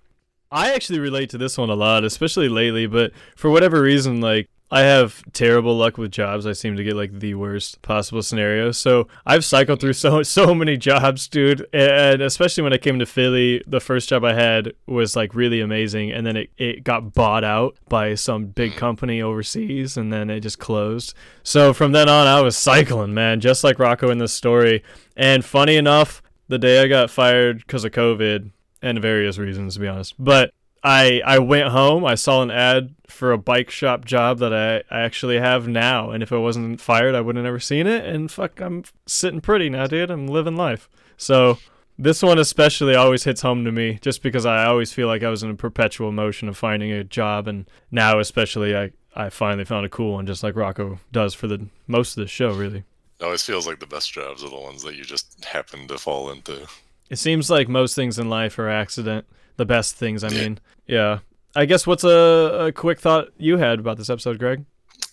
I 0.54 0.72
actually 0.72 1.00
relate 1.00 1.30
to 1.30 1.38
this 1.38 1.58
one 1.58 1.68
a 1.68 1.74
lot, 1.74 2.04
especially 2.04 2.48
lately. 2.48 2.86
But 2.86 3.10
for 3.34 3.50
whatever 3.50 3.82
reason, 3.82 4.20
like 4.20 4.48
I 4.70 4.82
have 4.82 5.20
terrible 5.32 5.76
luck 5.76 5.98
with 5.98 6.12
jobs. 6.12 6.46
I 6.46 6.52
seem 6.52 6.76
to 6.76 6.84
get 6.84 6.94
like 6.94 7.18
the 7.18 7.34
worst 7.34 7.82
possible 7.82 8.22
scenario. 8.22 8.70
So 8.70 9.08
I've 9.26 9.44
cycled 9.44 9.80
through 9.80 9.92
so 9.94 10.22
so 10.22 10.54
many 10.54 10.76
jobs, 10.76 11.26
dude. 11.26 11.66
And 11.72 12.22
especially 12.22 12.62
when 12.62 12.72
I 12.72 12.78
came 12.78 13.00
to 13.00 13.06
Philly, 13.06 13.64
the 13.66 13.80
first 13.80 14.08
job 14.08 14.24
I 14.24 14.34
had 14.34 14.72
was 14.86 15.16
like 15.16 15.34
really 15.34 15.60
amazing, 15.60 16.12
and 16.12 16.24
then 16.24 16.36
it, 16.36 16.50
it 16.56 16.84
got 16.84 17.14
bought 17.14 17.42
out 17.42 17.76
by 17.88 18.14
some 18.14 18.46
big 18.46 18.72
mm. 18.72 18.76
company 18.76 19.20
overseas, 19.20 19.96
and 19.96 20.12
then 20.12 20.30
it 20.30 20.40
just 20.40 20.60
closed. 20.60 21.14
So 21.42 21.72
from 21.72 21.90
then 21.90 22.08
on, 22.08 22.28
I 22.28 22.40
was 22.42 22.56
cycling, 22.56 23.12
man, 23.12 23.40
just 23.40 23.64
like 23.64 23.78
Rocko 23.78 24.08
in 24.08 24.18
this 24.18 24.32
story. 24.32 24.84
And 25.16 25.44
funny 25.44 25.74
enough, 25.74 26.22
the 26.46 26.58
day 26.58 26.80
I 26.80 26.86
got 26.86 27.10
fired 27.10 27.58
because 27.58 27.84
of 27.84 27.90
COVID 27.90 28.52
and 28.84 29.00
various 29.00 29.38
reasons, 29.38 29.74
to 29.74 29.80
be 29.80 29.88
honest, 29.88 30.14
but 30.18 30.52
I 30.84 31.22
I 31.24 31.38
went 31.38 31.70
home. 31.70 32.04
I 32.04 32.14
saw 32.14 32.42
an 32.42 32.50
ad 32.50 32.94
for 33.08 33.32
a 33.32 33.38
bike 33.38 33.70
shop 33.70 34.04
job 34.04 34.38
that 34.38 34.52
I, 34.52 34.82
I 34.94 35.00
actually 35.00 35.38
have 35.38 35.66
now, 35.66 36.10
and 36.10 36.22
if 36.22 36.32
I 36.32 36.36
wasn't 36.36 36.80
fired, 36.80 37.14
I 37.14 37.22
would 37.22 37.36
have 37.36 37.44
never 37.44 37.58
seen 37.58 37.86
it. 37.86 38.04
And 38.04 38.30
fuck, 38.30 38.60
I'm 38.60 38.84
sitting 39.06 39.40
pretty 39.40 39.70
now, 39.70 39.86
dude. 39.86 40.10
I'm 40.10 40.26
living 40.26 40.56
life. 40.56 40.88
So 41.16 41.58
this 41.98 42.22
one 42.22 42.38
especially 42.38 42.94
always 42.94 43.24
hits 43.24 43.40
home 43.40 43.64
to 43.64 43.72
me, 43.72 43.98
just 44.02 44.22
because 44.22 44.44
I 44.44 44.66
always 44.66 44.92
feel 44.92 45.06
like 45.06 45.22
I 45.22 45.30
was 45.30 45.42
in 45.42 45.50
a 45.50 45.54
perpetual 45.54 46.12
motion 46.12 46.48
of 46.48 46.56
finding 46.56 46.92
a 46.92 47.04
job, 47.04 47.48
and 47.48 47.68
now 47.90 48.18
especially 48.18 48.76
I 48.76 48.90
I 49.16 49.30
finally 49.30 49.64
found 49.64 49.86
a 49.86 49.88
cool 49.88 50.14
one, 50.14 50.26
just 50.26 50.42
like 50.42 50.54
Rocko 50.54 50.98
does 51.10 51.32
for 51.32 51.46
the 51.46 51.66
most 51.86 52.18
of 52.18 52.22
the 52.22 52.28
show, 52.28 52.52
really. 52.52 52.84
It 53.20 53.24
always 53.24 53.42
feels 53.42 53.66
like 53.66 53.78
the 53.78 53.86
best 53.86 54.12
jobs 54.12 54.44
are 54.44 54.50
the 54.50 54.60
ones 54.60 54.82
that 54.82 54.96
you 54.96 55.04
just 55.04 55.44
happen 55.44 55.86
to 55.88 55.96
fall 55.96 56.30
into. 56.30 56.66
It 57.10 57.16
seems 57.16 57.50
like 57.50 57.68
most 57.68 57.94
things 57.94 58.18
in 58.18 58.28
life 58.28 58.58
are 58.58 58.68
accident. 58.68 59.26
The 59.56 59.64
best 59.64 59.94
things, 59.96 60.24
I 60.24 60.28
mean. 60.28 60.58
Yeah. 60.86 61.20
I 61.54 61.66
guess 61.66 61.86
what's 61.86 62.04
a, 62.04 62.66
a 62.66 62.72
quick 62.72 62.98
thought 62.98 63.28
you 63.38 63.58
had 63.58 63.78
about 63.78 63.96
this 63.98 64.10
episode, 64.10 64.38
Greg? 64.38 64.64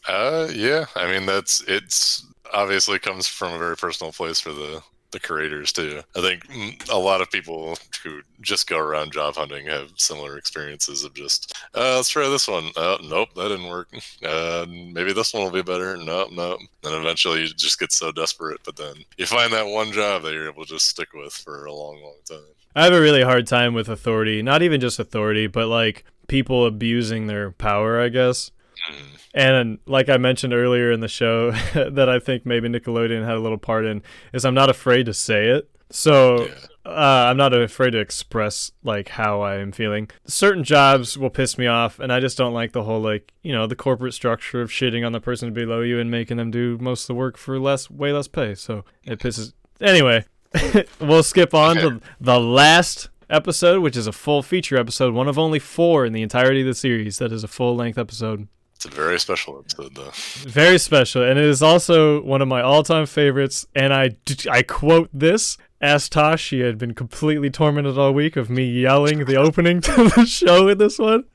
Uh, 0.07 0.47
yeah. 0.53 0.85
I 0.95 1.11
mean, 1.11 1.25
that's 1.25 1.63
it's 1.67 2.25
obviously 2.53 2.99
comes 2.99 3.27
from 3.27 3.53
a 3.53 3.59
very 3.59 3.77
personal 3.77 4.11
place 4.11 4.39
for 4.39 4.51
the 4.51 4.81
the 5.11 5.19
creators 5.19 5.71
too. 5.71 6.01
I 6.15 6.21
think 6.21 6.43
a 6.89 6.97
lot 6.97 7.21
of 7.21 7.31
people 7.31 7.77
who 8.03 8.21
just 8.41 8.67
go 8.67 8.77
around 8.77 9.11
job 9.11 9.35
hunting 9.35 9.67
have 9.67 9.91
similar 9.97 10.37
experiences 10.37 11.03
of 11.03 11.13
just, 11.13 11.53
uh, 11.75 11.95
let's 11.95 12.09
try 12.09 12.27
this 12.29 12.47
one. 12.47 12.71
Uh, 12.75 12.97
nope, 13.03 13.29
that 13.35 13.49
didn't 13.49 13.69
work. 13.69 13.89
Uh, 14.23 14.65
maybe 14.67 15.13
this 15.13 15.33
one 15.33 15.43
will 15.43 15.51
be 15.51 15.61
better. 15.61 15.97
Nope, 15.97 16.29
nope. 16.31 16.59
And 16.83 16.95
eventually 16.95 17.41
you 17.41 17.47
just 17.47 17.79
get 17.79 17.91
so 17.91 18.11
desperate, 18.11 18.61
but 18.65 18.75
then 18.75 18.95
you 19.17 19.25
find 19.25 19.51
that 19.53 19.67
one 19.67 19.91
job 19.91 20.23
that 20.23 20.33
you're 20.33 20.49
able 20.49 20.65
to 20.65 20.73
just 20.73 20.87
stick 20.87 21.13
with 21.13 21.33
for 21.33 21.65
a 21.65 21.73
long, 21.73 22.01
long 22.01 22.15
time. 22.27 22.39
I 22.75 22.85
have 22.85 22.93
a 22.93 23.01
really 23.01 23.23
hard 23.23 23.47
time 23.47 23.73
with 23.73 23.89
authority. 23.89 24.41
Not 24.41 24.61
even 24.61 24.79
just 24.79 24.97
authority, 24.97 25.47
but 25.47 25.67
like 25.67 26.05
people 26.27 26.65
abusing 26.65 27.27
their 27.27 27.51
power, 27.51 27.99
I 27.99 28.07
guess. 28.07 28.51
And 29.33 29.79
like 29.85 30.09
I 30.09 30.17
mentioned 30.17 30.53
earlier 30.53 30.91
in 30.91 30.99
the 30.99 31.07
show, 31.07 31.51
that 31.73 32.09
I 32.09 32.19
think 32.19 32.45
maybe 32.45 32.67
Nickelodeon 32.67 33.25
had 33.25 33.35
a 33.35 33.39
little 33.39 33.57
part 33.57 33.85
in 33.85 34.01
is 34.33 34.45
I'm 34.45 34.53
not 34.53 34.69
afraid 34.69 35.05
to 35.05 35.13
say 35.13 35.47
it. 35.47 35.69
So 35.89 36.47
uh, 36.85 36.89
I'm 37.29 37.37
not 37.37 37.53
afraid 37.53 37.91
to 37.91 37.99
express 37.99 38.71
like 38.83 39.09
how 39.09 39.41
I 39.41 39.57
am 39.57 39.71
feeling. 39.71 40.09
Certain 40.25 40.63
jobs 40.63 41.17
will 41.17 41.29
piss 41.29 41.57
me 41.57 41.67
off, 41.67 41.99
and 41.99 42.11
I 42.11 42.19
just 42.19 42.37
don't 42.37 42.53
like 42.53 42.71
the 42.71 42.83
whole 42.83 43.01
like 43.01 43.33
you 43.43 43.51
know 43.51 43.67
the 43.67 43.75
corporate 43.75 44.13
structure 44.13 44.61
of 44.61 44.69
shitting 44.69 45.05
on 45.05 45.11
the 45.11 45.19
person 45.19 45.53
below 45.53 45.81
you 45.81 45.99
and 45.99 46.09
making 46.09 46.37
them 46.37 46.49
do 46.49 46.77
most 46.79 47.03
of 47.03 47.07
the 47.07 47.15
work 47.15 47.37
for 47.37 47.59
less, 47.59 47.89
way 47.89 48.11
less 48.11 48.27
pay. 48.27 48.55
So 48.55 48.85
it 49.03 49.19
pisses. 49.19 49.53
Anyway, 49.81 50.23
we'll 50.99 51.23
skip 51.23 51.55
on 51.55 51.75
to 51.77 52.01
the 52.19 52.39
last 52.39 53.09
episode, 53.31 53.81
which 53.81 53.97
is 53.97 54.05
a 54.05 54.11
full 54.11 54.43
feature 54.43 54.77
episode, 54.77 55.11
one 55.11 55.27
of 55.27 55.39
only 55.39 55.57
four 55.57 56.05
in 56.05 56.13
the 56.13 56.21
entirety 56.21 56.61
of 56.61 56.67
the 56.67 56.75
series 56.75 57.17
that 57.17 57.31
is 57.31 57.43
a 57.43 57.47
full 57.47 57.75
length 57.75 57.97
episode. 57.97 58.47
It's 58.83 58.91
a 58.91 58.99
very 58.99 59.19
special 59.19 59.59
episode, 59.59 59.93
though. 59.93 60.09
Very 60.49 60.79
special, 60.79 61.21
and 61.21 61.37
it 61.37 61.45
is 61.45 61.61
also 61.61 62.19
one 62.23 62.41
of 62.41 62.47
my 62.47 62.63
all-time 62.63 63.05
favorites. 63.05 63.63
And 63.75 63.93
I, 63.93 64.15
I 64.49 64.63
quote 64.63 65.07
this: 65.13 65.59
"As 65.79 66.09
Tosh, 66.09 66.41
she 66.41 66.61
had 66.61 66.79
been 66.79 66.95
completely 66.95 67.51
tormented 67.51 67.95
all 67.99 68.11
week 68.11 68.35
of 68.35 68.49
me 68.49 68.65
yelling 68.65 69.25
the 69.25 69.35
opening 69.35 69.81
to 69.81 70.05
the 70.05 70.25
show 70.27 70.67
in 70.67 70.79
this 70.79 70.97
one. 70.97 71.25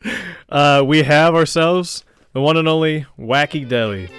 Uh, 0.49 0.83
we 0.85 1.05
have 1.05 1.37
ourselves 1.37 2.05
the 2.33 2.41
one 2.41 2.57
and 2.57 2.67
only 2.67 3.07
Wacky 3.17 3.65
Delly." 3.65 4.11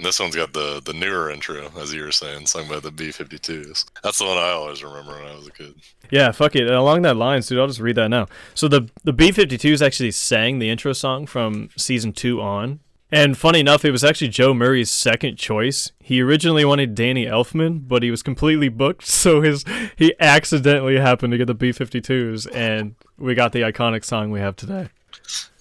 This 0.00 0.20
one's 0.20 0.36
got 0.36 0.52
the 0.52 0.80
the 0.84 0.92
newer 0.92 1.30
intro, 1.30 1.70
as 1.78 1.92
you 1.92 2.02
were 2.02 2.12
saying, 2.12 2.46
sung 2.46 2.68
by 2.68 2.80
the 2.80 2.90
B52s. 2.90 3.84
That's 4.02 4.18
the 4.18 4.24
one 4.24 4.38
I 4.38 4.50
always 4.50 4.82
remember 4.82 5.12
when 5.12 5.26
I 5.26 5.36
was 5.36 5.46
a 5.46 5.52
kid. 5.52 5.74
Yeah, 6.10 6.30
fuck 6.32 6.56
it. 6.56 6.68
Along 6.68 7.02
that 7.02 7.16
lines, 7.16 7.46
dude, 7.46 7.58
I'll 7.58 7.66
just 7.66 7.80
read 7.80 7.96
that 7.96 8.08
now. 8.08 8.26
So 8.54 8.68
the 8.68 8.88
the 9.04 9.12
B52s 9.12 9.84
actually 9.84 10.12
sang 10.12 10.58
the 10.58 10.70
intro 10.70 10.92
song 10.92 11.26
from 11.26 11.70
season 11.76 12.12
two 12.12 12.40
on. 12.40 12.80
And 13.10 13.38
funny 13.38 13.60
enough, 13.60 13.86
it 13.86 13.90
was 13.90 14.04
actually 14.04 14.28
Joe 14.28 14.52
Murray's 14.52 14.90
second 14.90 15.38
choice. 15.38 15.92
He 15.98 16.20
originally 16.20 16.66
wanted 16.66 16.94
Danny 16.94 17.24
Elfman, 17.24 17.88
but 17.88 18.02
he 18.02 18.10
was 18.10 18.22
completely 18.22 18.68
booked, 18.68 19.06
so 19.06 19.40
his 19.40 19.64
he 19.96 20.14
accidentally 20.20 20.98
happened 20.98 21.32
to 21.32 21.38
get 21.38 21.46
the 21.46 21.54
B52s, 21.54 22.46
and 22.54 22.94
we 23.18 23.34
got 23.34 23.52
the 23.52 23.62
iconic 23.62 24.04
song 24.04 24.30
we 24.30 24.40
have 24.40 24.56
today. 24.56 24.90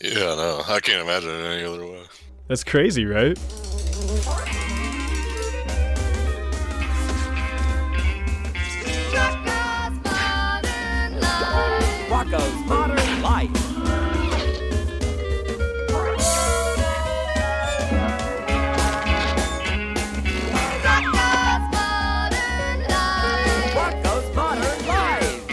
Yeah, 0.01 0.35
no, 0.35 0.61
I 0.67 0.79
can't 0.79 1.01
imagine 1.01 1.29
it 1.29 1.43
any 1.43 1.63
other 1.63 1.85
way. 1.85 2.03
That's 2.47 2.63
crazy, 2.63 3.05
right? 3.05 3.37
Rocko's 12.09 12.67
Modern 12.67 13.21
Life. 13.21 13.51
Modern 24.35 24.87
Life. 24.87 25.43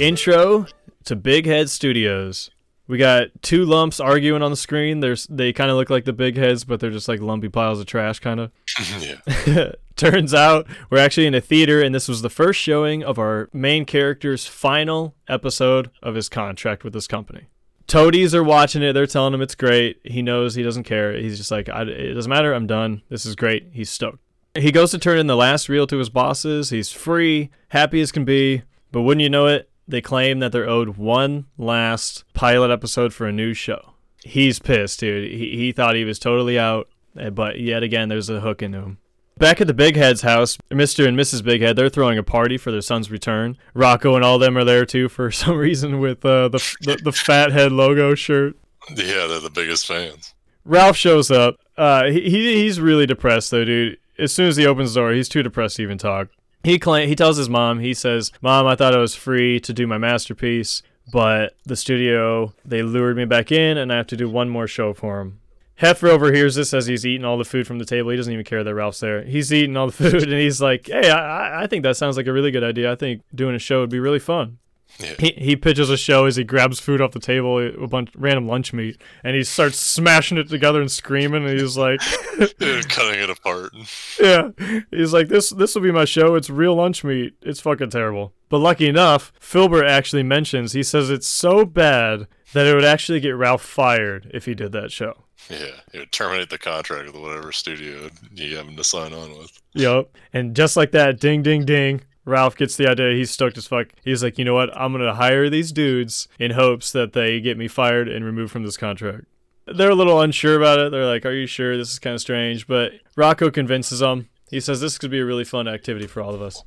Intro 0.00 0.66
to 1.04 1.14
Big 1.14 1.46
Head 1.46 1.70
Studios. 1.70 2.50
We 2.86 2.98
got 2.98 3.28
two 3.40 3.64
lumps 3.64 3.98
arguing 3.98 4.42
on 4.42 4.50
the 4.50 4.56
screen. 4.56 5.00
There's 5.00 5.26
they 5.28 5.52
kind 5.52 5.70
of 5.70 5.76
look 5.76 5.88
like 5.88 6.04
the 6.04 6.12
big 6.12 6.36
heads, 6.36 6.64
but 6.64 6.80
they're 6.80 6.90
just 6.90 7.08
like 7.08 7.20
lumpy 7.20 7.48
piles 7.48 7.80
of 7.80 7.86
trash, 7.86 8.18
kind 8.18 8.40
of. 8.40 8.50
yeah. 9.46 9.72
Turns 9.96 10.34
out 10.34 10.66
we're 10.90 10.98
actually 10.98 11.26
in 11.26 11.34
a 11.34 11.40
theater, 11.40 11.80
and 11.80 11.94
this 11.94 12.08
was 12.08 12.20
the 12.20 12.30
first 12.30 12.60
showing 12.60 13.02
of 13.02 13.18
our 13.18 13.48
main 13.52 13.84
character's 13.84 14.46
final 14.46 15.14
episode 15.28 15.90
of 16.02 16.14
his 16.14 16.28
contract 16.28 16.84
with 16.84 16.92
this 16.92 17.06
company. 17.06 17.46
Toadies 17.86 18.34
are 18.34 18.44
watching 18.44 18.82
it. 18.82 18.92
They're 18.92 19.06
telling 19.06 19.34
him 19.34 19.42
it's 19.42 19.54
great. 19.54 20.00
He 20.04 20.20
knows 20.20 20.54
he 20.54 20.62
doesn't 20.62 20.84
care. 20.84 21.16
He's 21.16 21.38
just 21.38 21.50
like, 21.50 21.68
I, 21.68 21.82
it 21.82 22.14
doesn't 22.14 22.30
matter. 22.30 22.52
I'm 22.52 22.66
done. 22.66 23.02
This 23.08 23.24
is 23.24 23.36
great. 23.36 23.68
He's 23.72 23.90
stoked. 23.90 24.18
He 24.54 24.72
goes 24.72 24.90
to 24.92 24.98
turn 24.98 25.18
in 25.18 25.26
the 25.26 25.36
last 25.36 25.68
reel 25.68 25.86
to 25.88 25.98
his 25.98 26.08
bosses. 26.08 26.70
He's 26.70 26.90
free, 26.90 27.50
happy 27.68 28.00
as 28.00 28.12
can 28.12 28.24
be. 28.24 28.62
But 28.90 29.02
wouldn't 29.02 29.22
you 29.22 29.28
know 29.28 29.46
it, 29.46 29.68
they 29.86 30.00
claim 30.00 30.38
that 30.38 30.52
they're 30.52 30.68
owed 30.68 30.96
one 30.96 31.46
last 31.58 32.24
pilot 32.32 32.70
episode 32.70 33.12
for 33.12 33.26
a 33.26 33.32
new 33.32 33.54
show. 33.54 33.94
He's 34.24 34.58
pissed, 34.58 35.00
dude. 35.00 35.30
He, 35.30 35.56
he 35.56 35.72
thought 35.72 35.94
he 35.96 36.04
was 36.04 36.18
totally 36.18 36.58
out, 36.58 36.88
eh, 37.18 37.30
but 37.30 37.60
yet 37.60 37.82
again, 37.82 38.08
there's 38.08 38.30
a 38.30 38.40
hook 38.40 38.62
into 38.62 38.78
him. 38.78 38.98
Back 39.36 39.60
at 39.60 39.66
the 39.66 39.74
Big 39.74 39.96
Head's 39.96 40.22
house, 40.22 40.56
Mr. 40.70 41.06
and 41.08 41.18
Mrs. 41.18 41.42
Big 41.42 41.60
Head, 41.60 41.74
they're 41.74 41.88
throwing 41.88 42.18
a 42.18 42.22
party 42.22 42.56
for 42.56 42.70
their 42.70 42.80
son's 42.80 43.10
return. 43.10 43.58
Rocko 43.74 44.14
and 44.14 44.24
all 44.24 44.38
them 44.38 44.56
are 44.56 44.64
there 44.64 44.86
too 44.86 45.08
for 45.08 45.30
some 45.32 45.56
reason 45.56 45.98
with 45.98 46.24
uh, 46.24 46.48
the, 46.48 46.76
the 46.82 46.98
the 47.02 47.12
fat 47.12 47.50
head 47.52 47.72
logo 47.72 48.14
shirt. 48.14 48.56
Yeah, 48.90 49.26
they're 49.26 49.40
the 49.40 49.50
biggest 49.50 49.86
fans. 49.86 50.34
Ralph 50.64 50.96
shows 50.96 51.30
up. 51.30 51.56
Uh, 51.76 52.04
he, 52.04 52.20
he 52.30 52.62
he's 52.62 52.80
really 52.80 53.06
depressed 53.06 53.50
though, 53.50 53.64
dude. 53.64 53.98
As 54.18 54.32
soon 54.32 54.46
as 54.46 54.56
he 54.56 54.66
opens 54.66 54.94
the 54.94 55.00
door, 55.00 55.12
he's 55.12 55.28
too 55.28 55.42
depressed 55.42 55.76
to 55.76 55.82
even 55.82 55.98
talk. 55.98 56.28
He 56.64 56.78
claim 56.78 57.08
he 57.08 57.14
tells 57.14 57.36
his 57.36 57.48
mom. 57.48 57.80
He 57.80 57.94
says, 57.94 58.32
"Mom, 58.40 58.66
I 58.66 58.74
thought 58.74 58.94
I 58.94 58.98
was 58.98 59.14
free 59.14 59.60
to 59.60 59.72
do 59.72 59.86
my 59.86 59.98
masterpiece, 59.98 60.82
but 61.12 61.54
the 61.64 61.76
studio 61.76 62.54
they 62.64 62.82
lured 62.82 63.16
me 63.16 63.26
back 63.26 63.52
in, 63.52 63.76
and 63.76 63.92
I 63.92 63.96
have 63.96 64.06
to 64.08 64.16
do 64.16 64.28
one 64.28 64.48
more 64.48 64.66
show 64.66 64.94
for 64.94 65.18
them." 65.18 65.40
Heffer 65.82 66.08
overhears 66.08 66.54
this 66.54 66.72
as 66.72 66.86
he's 66.86 67.04
eating 67.04 67.24
all 67.24 67.36
the 67.36 67.44
food 67.44 67.66
from 67.66 67.78
the 67.80 67.84
table. 67.84 68.10
He 68.10 68.16
doesn't 68.16 68.32
even 68.32 68.44
care 68.44 68.62
that 68.64 68.74
Ralph's 68.74 69.00
there. 69.00 69.22
He's 69.24 69.52
eating 69.52 69.76
all 69.76 69.86
the 69.88 69.92
food, 70.10 70.22
and 70.22 70.32
he's 70.32 70.60
like, 70.62 70.86
"Hey, 70.86 71.10
I- 71.10 71.64
I 71.64 71.66
think 71.66 71.82
that 71.82 71.96
sounds 71.96 72.16
like 72.16 72.26
a 72.28 72.32
really 72.32 72.50
good 72.50 72.64
idea. 72.64 72.90
I 72.90 72.94
think 72.94 73.22
doing 73.34 73.54
a 73.54 73.58
show 73.58 73.80
would 73.80 73.90
be 73.90 74.00
really 74.00 74.18
fun." 74.20 74.58
He, 74.98 75.32
he 75.36 75.56
pitches 75.56 75.90
a 75.90 75.96
show 75.96 76.26
as 76.26 76.36
he 76.36 76.44
grabs 76.44 76.78
food 76.78 77.00
off 77.00 77.12
the 77.12 77.18
table, 77.18 77.58
a 77.58 77.86
bunch 77.88 78.10
random 78.14 78.46
lunch 78.46 78.72
meat, 78.72 79.00
and 79.24 79.34
he 79.34 79.42
starts 79.42 79.78
smashing 79.78 80.38
it 80.38 80.48
together 80.48 80.80
and 80.80 80.90
screaming. 80.90 81.44
And 81.48 81.58
he's 81.58 81.76
like, 81.76 82.00
cutting 82.58 83.20
it 83.20 83.30
apart. 83.30 83.72
"Yeah," 84.20 84.50
he's 84.90 85.12
like, 85.12 85.28
"This 85.28 85.50
this 85.50 85.74
will 85.74 85.82
be 85.82 85.92
my 85.92 86.04
show. 86.04 86.36
It's 86.36 86.48
real 86.48 86.76
lunch 86.76 87.02
meat. 87.02 87.34
It's 87.42 87.60
fucking 87.60 87.90
terrible." 87.90 88.32
But 88.48 88.58
lucky 88.58 88.86
enough, 88.86 89.32
Filbert 89.40 89.86
actually 89.86 90.22
mentions 90.22 90.72
he 90.72 90.82
says 90.82 91.10
it's 91.10 91.26
so 91.26 91.64
bad 91.64 92.28
that 92.52 92.66
it 92.66 92.74
would 92.74 92.84
actually 92.84 93.20
get 93.20 93.30
Ralph 93.30 93.62
fired 93.62 94.30
if 94.32 94.44
he 94.44 94.54
did 94.54 94.72
that 94.72 94.92
show. 94.92 95.24
Yeah, 95.50 95.80
it 95.92 95.98
would 95.98 96.12
terminate 96.12 96.50
the 96.50 96.58
contract 96.58 97.12
with 97.12 97.20
whatever 97.20 97.52
studio 97.52 98.08
you 98.32 98.56
having 98.56 98.76
to 98.76 98.84
sign 98.84 99.12
on 99.12 99.36
with. 99.36 99.60
Yep. 99.74 100.16
And 100.32 100.56
just 100.56 100.76
like 100.76 100.92
that, 100.92 101.20
ding, 101.20 101.42
ding, 101.42 101.64
ding. 101.64 102.00
Ralph 102.24 102.56
gets 102.56 102.76
the 102.76 102.88
idea. 102.88 103.14
He's 103.14 103.30
stoked 103.30 103.58
as 103.58 103.66
fuck. 103.66 103.88
He's 104.02 104.22
like, 104.22 104.38
you 104.38 104.44
know 104.44 104.54
what? 104.54 104.74
I'm 104.76 104.92
going 104.92 105.04
to 105.04 105.14
hire 105.14 105.50
these 105.50 105.72
dudes 105.72 106.28
in 106.38 106.52
hopes 106.52 106.92
that 106.92 107.12
they 107.12 107.40
get 107.40 107.58
me 107.58 107.68
fired 107.68 108.08
and 108.08 108.24
removed 108.24 108.52
from 108.52 108.64
this 108.64 108.76
contract. 108.76 109.26
They're 109.66 109.90
a 109.90 109.94
little 109.94 110.20
unsure 110.20 110.56
about 110.56 110.78
it. 110.78 110.90
They're 110.90 111.06
like, 111.06 111.24
are 111.24 111.32
you 111.32 111.46
sure? 111.46 111.76
This 111.76 111.92
is 111.92 111.98
kind 111.98 112.14
of 112.14 112.20
strange. 112.20 112.66
But 112.66 112.92
Rocko 113.16 113.52
convinces 113.52 114.00
them. 114.00 114.28
He 114.50 114.60
says 114.60 114.80
this 114.80 114.98
could 114.98 115.10
be 115.10 115.20
a 115.20 115.24
really 115.24 115.44
fun 115.44 115.66
activity 115.68 116.06
for 116.06 116.22
all 116.22 116.34
of 116.34 116.42
us. 116.42 116.64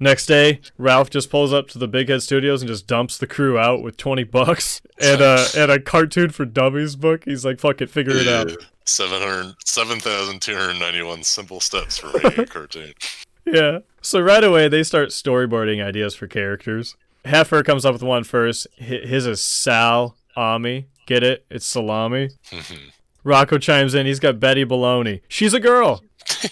Next 0.00 0.26
day, 0.26 0.60
Ralph 0.78 1.10
just 1.10 1.28
pulls 1.28 1.52
up 1.52 1.68
to 1.68 1.78
the 1.78 1.88
Big 1.88 2.08
Head 2.08 2.22
Studios 2.22 2.62
and 2.62 2.68
just 2.68 2.86
dumps 2.86 3.18
the 3.18 3.26
crew 3.26 3.58
out 3.58 3.82
with 3.82 3.96
20 3.96 4.24
bucks 4.24 4.80
and, 5.00 5.20
uh, 5.20 5.44
and 5.56 5.70
a 5.70 5.80
cartoon 5.80 6.30
for 6.30 6.44
dummies 6.44 6.94
book. 6.94 7.24
He's 7.24 7.44
like, 7.44 7.58
fuck 7.58 7.80
it, 7.80 7.90
figure 7.90 8.14
it 8.14 8.28
out. 8.28 8.50
700 8.84 9.54
7,291 9.64 11.22
simple 11.22 11.60
steps 11.60 11.98
for 11.98 12.16
making 12.18 12.44
a 12.44 12.46
cartoon. 12.46 12.94
Yeah. 13.52 13.78
So 14.00 14.20
right 14.20 14.44
away 14.44 14.68
they 14.68 14.82
start 14.82 15.10
storyboarding 15.10 15.84
ideas 15.84 16.14
for 16.14 16.26
characters. 16.26 16.96
Heffer 17.24 17.64
comes 17.64 17.84
up 17.84 17.92
with 17.92 18.02
one 18.02 18.24
first. 18.24 18.66
His 18.76 19.26
is 19.26 19.42
Sal 19.42 20.16
Ami. 20.36 20.86
Get 21.06 21.22
it? 21.22 21.44
It's 21.50 21.66
salami. 21.66 22.30
Rocko 23.24 23.60
chimes 23.60 23.94
in. 23.94 24.06
He's 24.06 24.20
got 24.20 24.40
Betty 24.40 24.64
Baloney. 24.64 25.20
She's 25.28 25.54
a 25.54 25.60
girl. 25.60 26.02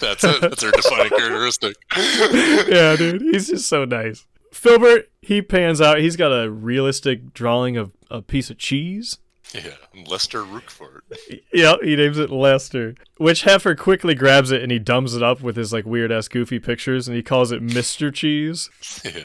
That's 0.00 0.24
it. 0.24 0.40
That's 0.40 0.62
her 0.62 0.70
defining 0.70 1.10
characteristic. 1.10 1.76
yeah, 1.96 2.96
dude. 2.96 3.22
He's 3.22 3.48
just 3.48 3.68
so 3.68 3.84
nice. 3.84 4.26
Filbert, 4.52 5.10
he 5.22 5.42
pans 5.42 5.80
out. 5.80 6.00
He's 6.00 6.16
got 6.16 6.28
a 6.32 6.50
realistic 6.50 7.32
drawing 7.34 7.76
of 7.76 7.92
a 8.10 8.22
piece 8.22 8.50
of 8.50 8.58
cheese. 8.58 9.18
Yeah, 9.54 9.70
Lester 10.06 10.42
Roquefort. 10.44 11.02
Yep, 11.52 11.78
he 11.82 11.96
names 11.96 12.18
it 12.18 12.30
Lester. 12.30 12.94
Which 13.16 13.44
Heffer 13.44 13.76
quickly 13.76 14.14
grabs 14.14 14.50
it 14.50 14.62
and 14.62 14.70
he 14.70 14.78
dumbs 14.78 15.14
it 15.14 15.22
up 15.22 15.40
with 15.40 15.56
his 15.56 15.72
like 15.72 15.86
weird 15.86 16.12
ass 16.12 16.28
goofy 16.28 16.58
pictures 16.58 17.08
and 17.08 17.16
he 17.16 17.22
calls 17.22 17.50
it 17.52 17.62
Mr. 17.66 18.12
Cheese. 18.12 18.70
Yeah. 19.04 19.24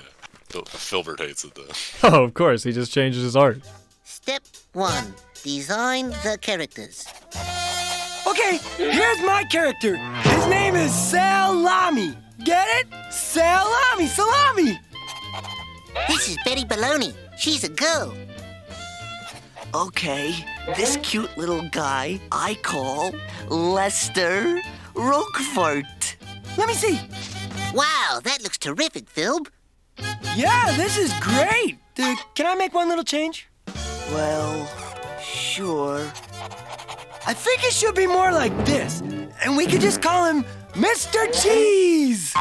Phil- 0.50 0.64
Filbert 0.66 1.20
hates 1.20 1.44
it 1.44 1.56
though. 1.56 1.64
Oh, 2.10 2.24
of 2.24 2.34
course, 2.34 2.64
he 2.64 2.72
just 2.72 2.94
changes 2.94 3.24
his 3.24 3.36
art. 3.36 3.60
Step 4.04 4.44
one 4.74 5.14
design 5.44 6.10
the 6.24 6.38
characters. 6.42 7.06
Okay, 8.26 8.58
here's 8.78 9.22
my 9.22 9.44
character. 9.52 9.98
His 9.98 10.48
name 10.48 10.76
is 10.76 10.94
Salami. 10.94 12.16
Get 12.46 12.68
it? 12.80 12.88
Salami, 13.12 14.08
salami. 14.08 14.80
This 16.08 16.30
is 16.30 16.38
Betty 16.46 16.64
Baloney. 16.64 17.14
She's 17.38 17.64
a 17.64 17.70
girl. 17.70 18.16
Okay, 19.76 20.36
this 20.78 20.98
cute 21.02 21.36
little 21.36 21.68
guy 21.70 22.20
I 22.32 22.54
call 22.62 23.12
Lester 23.50 24.62
Roquefort. 24.94 26.16
Let 26.60 26.68
me 26.68 26.76
see. 26.76 27.00
Wow, 27.74 28.20
that 28.24 28.44
looks 28.44 28.60
terrific, 28.60 29.10
Phil. 29.10 29.40
Yeah, 30.36 30.72
this 30.78 31.00
is 31.00 31.12
great. 31.20 31.80
Uh, 31.98 32.16
can 32.36 32.46
I 32.46 32.54
make 32.54 32.76
one 32.76 32.88
little 32.88 33.04
change? 33.04 33.50
Well, 34.12 34.70
sure. 35.20 36.02
I 37.26 37.34
think 37.34 37.64
it 37.64 37.74
should 37.74 37.96
be 37.96 38.06
more 38.06 38.32
like 38.32 38.56
this. 38.66 39.02
And 39.44 39.58
we 39.58 39.66
could 39.66 39.82
just 39.82 40.04
call 40.04 40.26
him 40.26 40.46
Mr. 40.74 41.26
Cheese. 41.42 42.32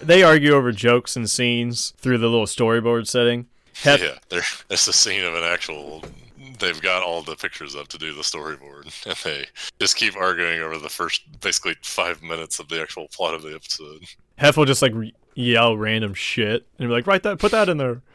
They 0.00 0.22
argue 0.22 0.52
over 0.52 0.72
jokes 0.72 1.14
and 1.14 1.28
scenes 1.28 1.92
through 1.98 2.18
the 2.18 2.28
little 2.28 2.46
storyboard 2.46 3.06
setting. 3.06 3.48
Yeah, 3.84 4.18
there, 4.28 4.42
there's 4.68 4.88
a 4.88 4.92
scene 4.92 5.24
of 5.24 5.34
an 5.34 5.44
actual. 5.44 6.02
They've 6.58 6.80
got 6.80 7.02
all 7.02 7.22
the 7.22 7.36
pictures 7.36 7.76
up 7.76 7.88
to 7.88 7.98
do 7.98 8.12
the 8.14 8.22
storyboard, 8.22 9.06
and 9.06 9.16
they 9.24 9.46
just 9.80 9.96
keep 9.96 10.16
arguing 10.16 10.60
over 10.60 10.78
the 10.78 10.88
first, 10.88 11.22
basically 11.40 11.76
five 11.82 12.22
minutes 12.22 12.58
of 12.58 12.68
the 12.68 12.80
actual 12.80 13.08
plot 13.08 13.34
of 13.34 13.42
the 13.42 13.54
episode. 13.54 14.02
Hef 14.36 14.56
will 14.56 14.64
just 14.64 14.82
like 14.82 14.94
re- 14.94 15.14
yell 15.34 15.76
random 15.76 16.14
shit 16.14 16.66
and 16.78 16.88
be 16.88 16.92
like, 16.92 17.06
"Write 17.06 17.22
that, 17.24 17.38
put 17.38 17.52
that 17.52 17.68
in 17.68 17.76
there." 17.78 18.02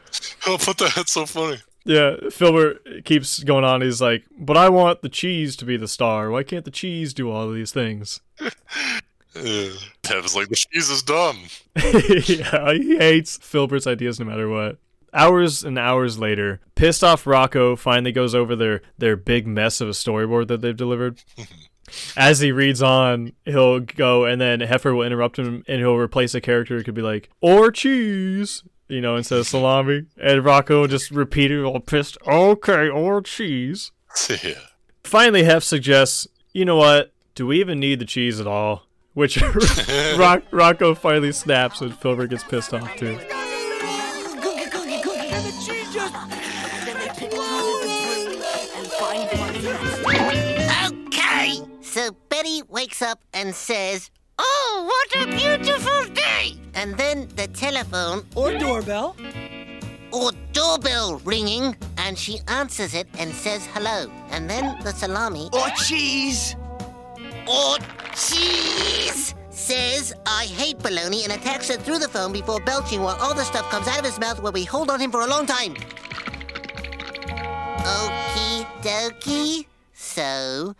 Oh, 0.46 0.56
put 0.58 0.78
that. 0.78 0.92
That's 0.94 1.10
so 1.10 1.26
funny. 1.26 1.60
Yeah, 1.84 2.14
Filbert 2.30 3.04
keeps 3.04 3.42
going 3.42 3.64
on. 3.64 3.80
He's 3.80 4.00
like, 4.00 4.22
"But 4.38 4.56
I 4.56 4.68
want 4.68 5.02
the 5.02 5.08
cheese 5.08 5.56
to 5.56 5.64
be 5.64 5.76
the 5.76 5.88
star. 5.88 6.30
Why 6.30 6.44
can't 6.44 6.64
the 6.64 6.70
cheese 6.70 7.12
do 7.12 7.30
all 7.30 7.48
of 7.48 7.54
these 7.54 7.72
things?" 7.72 8.20
Yeah. 9.42 9.70
Dev's 10.02 10.36
like, 10.36 10.48
the 10.48 10.54
cheese 10.54 10.88
is 10.90 11.02
dumb. 11.02 11.38
yeah, 11.74 12.72
he 12.72 12.96
hates 12.96 13.36
Filbert's 13.38 13.86
ideas 13.86 14.20
no 14.20 14.26
matter 14.26 14.48
what. 14.48 14.78
Hours 15.14 15.62
and 15.62 15.78
hours 15.78 16.18
later, 16.18 16.60
pissed 16.74 17.04
off 17.04 17.24
Rocko 17.24 17.78
finally 17.78 18.10
goes 18.12 18.34
over 18.34 18.56
their 18.56 18.82
their 18.98 19.16
big 19.16 19.46
mess 19.46 19.80
of 19.80 19.88
a 19.88 19.92
storyboard 19.92 20.48
that 20.48 20.60
they've 20.60 20.76
delivered. 20.76 21.22
As 22.16 22.40
he 22.40 22.50
reads 22.50 22.82
on, 22.82 23.32
he'll 23.44 23.80
go 23.80 24.24
and 24.24 24.40
then 24.40 24.60
Heffer 24.60 24.96
will 24.96 25.04
interrupt 25.04 25.38
him 25.38 25.62
and 25.68 25.80
he'll 25.80 25.96
replace 25.96 26.34
a 26.34 26.40
character. 26.40 26.76
It 26.76 26.84
could 26.84 26.94
be 26.94 27.02
like, 27.02 27.28
or 27.40 27.70
cheese, 27.70 28.64
you 28.88 29.00
know, 29.00 29.16
instead 29.16 29.38
of 29.38 29.46
salami. 29.46 30.06
And 30.16 30.42
Rocko 30.42 30.80
will 30.80 30.88
just 30.88 31.10
repeat 31.10 31.50
it 31.50 31.62
all 31.62 31.80
pissed, 31.80 32.16
okay, 32.26 32.88
or 32.88 33.20
cheese. 33.20 33.92
yeah. 34.42 34.54
Finally, 35.04 35.44
Hef 35.44 35.62
suggests, 35.62 36.26
you 36.52 36.64
know 36.64 36.76
what? 36.76 37.12
Do 37.34 37.46
we 37.46 37.60
even 37.60 37.78
need 37.78 37.98
the 37.98 38.06
cheese 38.06 38.40
at 38.40 38.46
all? 38.46 38.86
Which 39.12 39.40
Rock- 40.16 40.50
Rocko 40.50 40.96
finally 40.96 41.32
snaps 41.32 41.80
and 41.80 41.96
Filbert 41.96 42.30
gets 42.30 42.42
pissed 42.42 42.74
off 42.74 42.96
too. 42.96 43.18
So 51.94 52.10
Betty 52.28 52.60
wakes 52.68 53.02
up 53.02 53.20
and 53.32 53.54
says, 53.54 54.10
Oh, 54.36 54.82
what 54.90 55.22
a 55.22 55.26
beautiful 55.30 56.12
day! 56.12 56.56
And 56.74 56.96
then 56.96 57.28
the 57.36 57.46
telephone 57.46 58.26
Or 58.34 58.50
doorbell. 58.58 59.14
or 60.10 60.32
doorbell 60.52 61.20
ringing, 61.24 61.76
and 61.98 62.18
she 62.18 62.40
answers 62.48 62.94
it 62.94 63.06
and 63.16 63.32
says 63.32 63.66
hello. 63.66 64.10
And 64.30 64.50
then 64.50 64.76
the 64.82 64.90
salami 64.90 65.48
Or 65.52 65.68
cheese. 65.86 66.56
or 67.46 67.78
cheese 68.16 69.36
says, 69.50 70.12
I 70.26 70.46
hate 70.46 70.78
baloney 70.80 71.22
and 71.22 71.32
attacks 71.32 71.68
her 71.68 71.76
through 71.76 72.00
the 72.00 72.08
phone 72.08 72.32
before 72.32 72.58
belching 72.58 73.02
while 73.02 73.16
all 73.22 73.34
the 73.34 73.44
stuff 73.44 73.70
comes 73.70 73.86
out 73.86 74.00
of 74.00 74.04
his 74.04 74.18
mouth 74.18 74.42
where 74.42 74.50
we 74.50 74.64
hold 74.64 74.90
on 74.90 74.98
him 74.98 75.12
for 75.12 75.20
a 75.20 75.28
long 75.28 75.46
time. 75.46 75.76
Okie 77.86 78.66
dokie. 78.82 79.66
So 79.92 80.74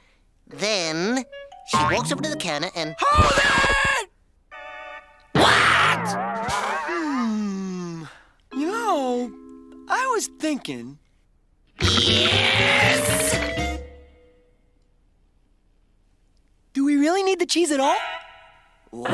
then 0.47 1.25
she 1.69 1.77
walks 1.77 2.13
over 2.13 2.23
to 2.23 2.31
the 2.31 2.37
counter 2.37 2.71
and. 2.77 2.95
Hold 2.99 3.33
it! 3.39 4.11
What? 5.33 6.09
Hmm. 6.87 8.05
You 8.53 8.67
know, 8.67 9.33
I 9.89 10.07
was 10.07 10.29
thinking. 10.39 10.99
Yes! 11.81 13.41
Do 16.73 16.85
we 16.85 16.97
really 16.97 17.23
need 17.23 17.39
the 17.39 17.47
cheese 17.47 17.71
at 17.71 17.81
all? 17.81 17.97
What? 18.91 19.11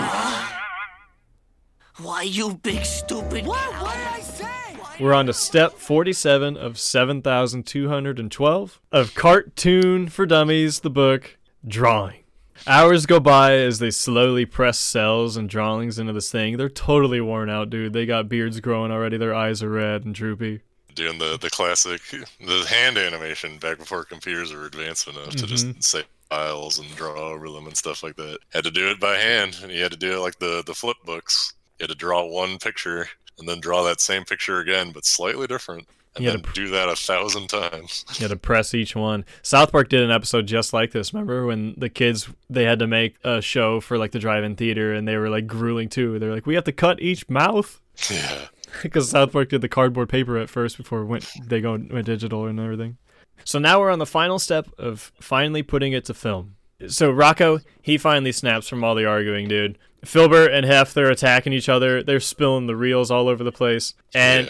Why, 1.98 2.22
you 2.22 2.54
big 2.54 2.84
stupid. 2.84 3.46
What? 3.46 3.72
What 3.80 3.94
did 3.94 4.06
I 4.06 4.20
say? 4.20 4.59
We're 5.00 5.14
on 5.14 5.26
to 5.26 5.32
step 5.32 5.78
47 5.78 6.56
of 6.58 6.78
7,212 6.78 8.80
of 8.92 9.14
Cartoon 9.14 10.08
for 10.10 10.26
Dummies, 10.26 10.80
the 10.80 10.90
book, 10.90 11.38
Drawing. 11.66 12.24
Hours 12.66 13.06
go 13.06 13.18
by 13.18 13.54
as 13.54 13.78
they 13.78 13.90
slowly 13.90 14.44
press 14.44 14.78
cells 14.78 15.38
and 15.38 15.48
drawings 15.48 15.98
into 15.98 16.12
this 16.12 16.30
thing. 16.30 16.58
They're 16.58 16.68
totally 16.68 17.22
worn 17.22 17.48
out, 17.48 17.70
dude. 17.70 17.94
They 17.94 18.04
got 18.04 18.28
beards 18.28 18.60
growing 18.60 18.92
already. 18.92 19.16
Their 19.16 19.34
eyes 19.34 19.62
are 19.62 19.70
red 19.70 20.04
and 20.04 20.14
droopy. 20.14 20.60
Doing 20.94 21.16
the, 21.16 21.38
the 21.40 21.48
classic, 21.48 22.02
the 22.38 22.66
hand 22.68 22.98
animation 22.98 23.56
back 23.56 23.78
before 23.78 24.04
computers 24.04 24.52
were 24.52 24.66
advanced 24.66 25.08
enough 25.08 25.30
to 25.30 25.46
just 25.46 25.66
mm-hmm. 25.66 25.80
say 25.80 26.02
files 26.28 26.78
and 26.78 26.94
draw 26.94 27.18
over 27.18 27.48
them 27.48 27.66
and 27.66 27.74
stuff 27.74 28.02
like 28.02 28.16
that. 28.16 28.40
Had 28.52 28.64
to 28.64 28.70
do 28.70 28.90
it 28.90 29.00
by 29.00 29.16
hand, 29.16 29.60
and 29.62 29.72
you 29.72 29.82
had 29.82 29.92
to 29.92 29.98
do 29.98 30.16
it 30.16 30.20
like 30.20 30.38
the, 30.40 30.62
the 30.66 30.74
flip 30.74 30.98
books. 31.06 31.54
You 31.78 31.84
had 31.84 31.90
to 31.90 31.96
draw 31.96 32.26
one 32.26 32.58
picture 32.58 33.08
and 33.40 33.48
then 33.48 33.60
draw 33.60 33.82
that 33.82 34.00
same 34.00 34.24
picture 34.24 34.60
again, 34.60 34.92
but 34.92 35.04
slightly 35.04 35.46
different. 35.46 35.88
And 36.14 36.24
You 36.24 36.30
then 36.30 36.40
had 36.40 36.46
to 36.46 36.52
do 36.52 36.68
that 36.70 36.88
a 36.88 36.96
thousand 36.96 37.48
times. 37.48 38.04
You 38.18 38.24
had 38.24 38.30
to 38.30 38.36
press 38.36 38.74
each 38.74 38.94
one. 38.96 39.24
South 39.42 39.70
Park 39.72 39.88
did 39.88 40.02
an 40.02 40.10
episode 40.10 40.46
just 40.46 40.72
like 40.72 40.90
this. 40.92 41.12
Remember 41.14 41.46
when 41.46 41.74
the 41.76 41.88
kids 41.88 42.28
they 42.48 42.64
had 42.64 42.78
to 42.80 42.86
make 42.86 43.16
a 43.24 43.40
show 43.40 43.80
for 43.80 43.96
like 43.96 44.10
the 44.12 44.18
drive-in 44.18 44.56
theater 44.56 44.92
and 44.92 45.06
they 45.06 45.16
were 45.16 45.28
like 45.28 45.46
grueling 45.46 45.88
too. 45.88 46.18
They're 46.18 46.34
like, 46.34 46.46
we 46.46 46.54
have 46.56 46.64
to 46.64 46.72
cut 46.72 47.00
each 47.00 47.28
mouth 47.28 47.80
Yeah. 48.10 48.46
because 48.82 49.10
South 49.10 49.32
Park 49.32 49.48
did 49.50 49.60
the 49.60 49.68
cardboard 49.68 50.08
paper 50.08 50.36
at 50.36 50.50
first 50.50 50.76
before 50.76 51.04
went 51.04 51.28
they 51.46 51.60
go 51.60 51.72
went 51.72 52.06
digital 52.06 52.46
and 52.46 52.58
everything. 52.58 52.98
So 53.44 53.58
now 53.58 53.80
we're 53.80 53.90
on 53.90 53.98
the 54.00 54.06
final 54.06 54.38
step 54.38 54.68
of 54.78 55.12
finally 55.20 55.62
putting 55.62 55.92
it 55.92 56.04
to 56.06 56.14
film. 56.14 56.56
So 56.88 57.12
Rocko, 57.12 57.62
he 57.82 57.98
finally 57.98 58.32
snaps 58.32 58.68
from 58.68 58.84
all 58.84 58.94
the 58.94 59.06
arguing, 59.06 59.48
dude. 59.48 59.78
Filbert 60.04 60.52
and 60.52 60.64
Hef, 60.64 60.94
they're 60.94 61.10
attacking 61.10 61.52
each 61.52 61.68
other. 61.68 62.02
They're 62.02 62.20
spilling 62.20 62.66
the 62.66 62.76
reels 62.76 63.10
all 63.10 63.28
over 63.28 63.44
the 63.44 63.52
place. 63.52 63.94
And 64.14 64.48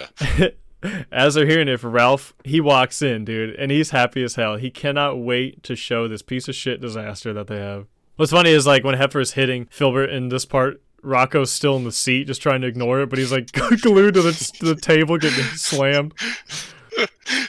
as 1.13 1.35
they're 1.35 1.47
hearing 1.47 1.69
it, 1.69 1.83
Ralph, 1.83 2.35
he 2.45 2.61
walks 2.61 3.03
in, 3.03 3.25
dude, 3.25 3.55
and 3.57 3.71
he's 3.71 3.91
happy 3.91 4.23
as 4.23 4.37
hell. 4.37 4.57
He 4.57 4.71
cannot 4.71 5.19
wait 5.19 5.63
to 5.65 5.75
show 5.75 6.07
this 6.09 6.23
piece 6.23 6.49
of 6.49 6.55
shit 6.55 6.81
disaster 6.81 7.33
that 7.33 7.49
they 7.49 7.59
have. 7.59 7.87
What's 8.17 8.33
funny 8.33 8.51
is 8.51 8.67
like 8.67 8.85
when 8.85 8.97
Heffer's 8.97 9.33
hitting 9.33 9.67
Filbert 9.71 10.11
in 10.11 10.29
this 10.29 10.45
part, 10.45 10.81
Rocko's 11.03 11.51
still 11.51 11.77
in 11.77 11.85
the 11.85 11.93
seat, 11.93 12.27
just 12.27 12.43
trying 12.43 12.61
to 12.61 12.67
ignore 12.67 13.01
it, 13.01 13.11
but 13.11 13.19
he's 13.19 13.33
like 13.33 13.51
glued 13.53 14.15
to 14.15 14.23
the, 14.23 14.33
to 14.59 14.75
the 14.75 14.81
table, 14.81 15.17
getting 15.17 15.45
slammed. 15.57 16.15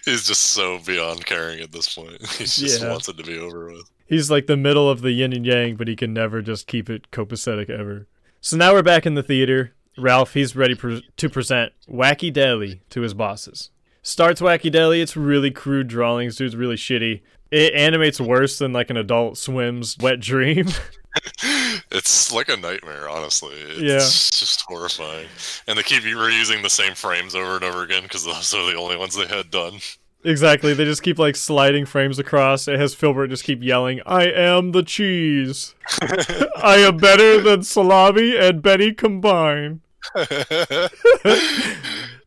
He's 0.05 0.25
just 0.27 0.41
so 0.41 0.79
beyond 0.79 1.25
caring 1.25 1.59
at 1.61 1.71
this 1.71 1.93
point. 1.93 2.21
He 2.37 2.45
just 2.45 2.81
Yeah. 2.81 2.89
wants 2.89 3.07
it 3.09 3.17
to 3.17 3.23
be 3.23 3.37
over 3.37 3.71
with. 3.71 3.89
He's 4.07 4.29
like 4.31 4.47
the 4.47 4.57
middle 4.57 4.89
of 4.89 5.01
the 5.01 5.11
yin 5.11 5.31
and 5.33 5.45
yang, 5.45 5.75
but 5.75 5.87
he 5.87 5.95
can 5.95 6.13
never 6.13 6.41
just 6.41 6.67
keep 6.67 6.89
it 6.89 7.11
copacetic 7.11 7.69
ever. 7.69 8.07
So 8.41 8.57
now 8.57 8.73
we're 8.73 8.81
back 8.83 9.05
in 9.05 9.13
the 9.15 9.23
theater. 9.23 9.73
Ralph, 9.97 10.33
he's 10.33 10.55
ready 10.55 10.73
pre- 10.75 11.05
to 11.17 11.29
present 11.29 11.73
Wacky 11.87 12.33
Delly 12.33 12.79
to 12.89 13.01
his 13.01 13.13
bosses. 13.13 13.69
Starts 14.01 14.41
Wacky 14.41 14.71
Delly, 14.73 15.01
it's 15.01 15.15
really 15.15 15.51
crude 15.51 15.87
drawings, 15.87 16.35
Dude's 16.37 16.55
really 16.55 16.75
shitty. 16.75 17.21
it 17.51 17.73
animates 17.73 18.19
worse 18.19 18.57
than 18.57 18.73
like 18.73 18.89
an 18.89 18.97
Adult 18.97 19.37
Swim's 19.37 19.97
Wet 19.99 20.19
Dream. 20.19 20.67
It's 21.91 22.31
like 22.31 22.47
a 22.49 22.55
nightmare, 22.57 23.09
honestly. 23.09 23.55
It's 23.55 23.79
Yeah. 23.79 23.97
just 23.99 24.61
horrifying. 24.67 25.27
And 25.67 25.77
they 25.77 25.83
keep 25.83 26.03
reusing 26.03 26.63
the 26.63 26.69
same 26.69 26.93
frames 26.95 27.35
over 27.35 27.55
and 27.55 27.63
over 27.65 27.83
again 27.83 28.03
because 28.03 28.23
those 28.25 28.53
are 28.53 28.71
the 28.71 28.77
only 28.77 28.95
ones 28.97 29.15
they 29.15 29.27
had 29.27 29.51
done. 29.51 29.79
exactly. 30.23 30.73
They 30.73 30.85
just 30.85 31.03
keep 31.03 31.17
like 31.19 31.35
sliding 31.35 31.85
frames 31.85 32.19
across. 32.19 32.67
It 32.67 32.79
has 32.79 32.93
Filbert 32.95 33.29
just 33.31 33.43
keep 33.43 33.61
yelling, 33.63 34.01
"I 34.05 34.25
am 34.25 34.71
the 34.71 34.83
cheese. 34.83 35.73
I 36.01 36.77
am 36.77 36.97
better 36.97 37.41
than 37.41 37.63
salami 37.63 38.37
and 38.37 38.61
Betty 38.61 38.93
combined." 38.93 39.81
and 40.15 40.89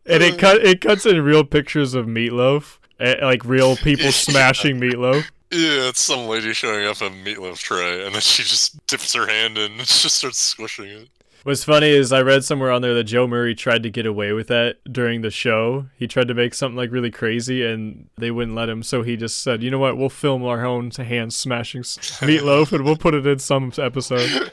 it 0.07 0.39
cut 0.39 0.65
it 0.65 0.81
cuts 0.81 1.07
in 1.07 1.23
real 1.23 1.45
pictures 1.45 1.95
of 1.95 2.07
meatloaf, 2.07 2.79
eh, 3.01 3.17
like 3.23 3.45
real 3.45 3.77
people 3.77 4.13
smashing 4.27 4.81
meatloaf. 4.81 5.25
Yeah, 5.55 5.89
it's 5.91 6.01
some 6.01 6.27
lady 6.27 6.53
showing 6.53 6.85
up 6.85 6.97
a 6.97 7.11
meatloaf 7.11 7.59
tray, 7.59 8.05
and 8.05 8.13
then 8.13 8.23
she 8.23 8.43
just 8.43 8.85
dips 8.89 9.15
her 9.15 9.29
hand 9.29 9.57
in 9.57 9.71
and 9.71 9.81
just 9.87 10.17
starts 10.17 10.39
squishing 10.39 10.87
it. 10.87 11.09
What's 11.45 11.63
funny 11.63 11.91
is 11.91 12.11
I 12.11 12.23
read 12.23 12.43
somewhere 12.43 12.73
on 12.73 12.83
there 12.83 12.95
that 12.95 13.05
Joe 13.05 13.29
Murray 13.29 13.55
tried 13.55 13.85
to 13.85 13.91
get 13.91 14.05
away 14.05 14.33
with 14.33 14.49
that 14.49 14.79
during 14.91 15.21
the 15.21 15.31
show. 15.31 15.87
He 15.97 16.09
tried 16.09 16.27
to 16.27 16.35
make 16.35 16.55
something 16.55 16.77
like 16.77 16.91
really 16.91 17.13
crazy, 17.13 17.65
and 17.65 18.09
they 18.19 18.33
wouldn't 18.33 18.57
let 18.57 18.69
him. 18.69 18.83
So 18.83 19.03
he 19.03 19.17
just 19.17 19.43
said, 19.43 19.63
"You 19.63 19.71
know 19.71 19.79
what? 19.79 19.97
We'll 19.97 20.09
film 20.09 20.43
our 20.45 20.65
own 20.67 20.91
hand 20.91 21.33
smashing 21.33 21.83
meatloaf, 21.83 22.73
and 22.73 22.85
we'll 22.85 22.97
put 22.97 23.15
it 23.15 23.25
in 23.25 23.39
some 23.39 23.73
episode." 23.79 24.51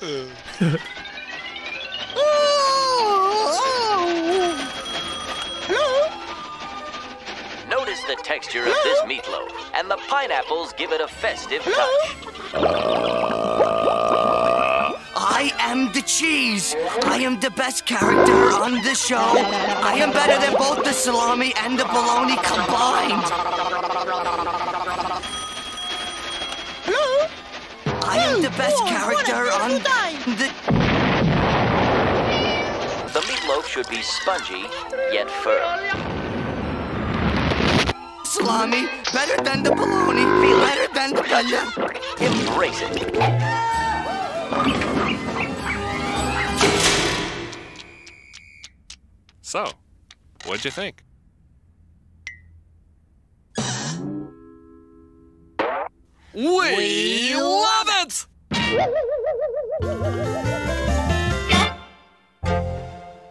texture 8.42 8.66
of 8.66 8.74
this 8.82 9.00
meatloaf, 9.02 9.48
and 9.74 9.88
the 9.90 9.96
pineapples 10.08 10.72
give 10.72 10.90
it 10.90 11.00
a 11.00 11.06
festive 11.06 11.62
touch. 11.62 12.16
I 15.14 15.52
am 15.60 15.92
the 15.92 16.02
cheese. 16.02 16.74
I 17.04 17.18
am 17.18 17.38
the 17.38 17.50
best 17.50 17.86
character 17.86 18.50
on 18.64 18.82
the 18.82 18.94
show. 18.94 19.16
I 19.16 19.94
am 19.94 20.12
better 20.12 20.38
than 20.44 20.56
both 20.58 20.84
the 20.84 20.92
salami 20.92 21.52
and 21.58 21.78
the 21.78 21.84
bologna 21.84 22.36
combined. 22.42 23.22
I 28.04 28.18
am 28.28 28.42
the 28.42 28.50
best 28.50 28.84
character 28.86 29.52
on 29.62 29.70
the. 29.70 30.50
The 33.12 33.20
meatloaf 33.20 33.66
should 33.66 33.88
be 33.88 34.02
spongy, 34.02 34.64
yet 35.12 35.30
firm. 35.30 36.21
Salami, 38.32 38.86
better 39.12 39.36
than 39.44 39.62
the 39.62 39.70
bologna, 39.72 40.24
better 40.64 40.88
than 40.94 41.10
the 41.12 41.20
butter. 41.20 41.64
Embrace 42.24 42.80
it. 42.80 43.12
So, 49.42 49.66
what'd 50.46 50.64
you 50.64 50.70
think? 50.70 51.04
We 56.32 57.34
love 57.34 57.88
it! 58.00 58.26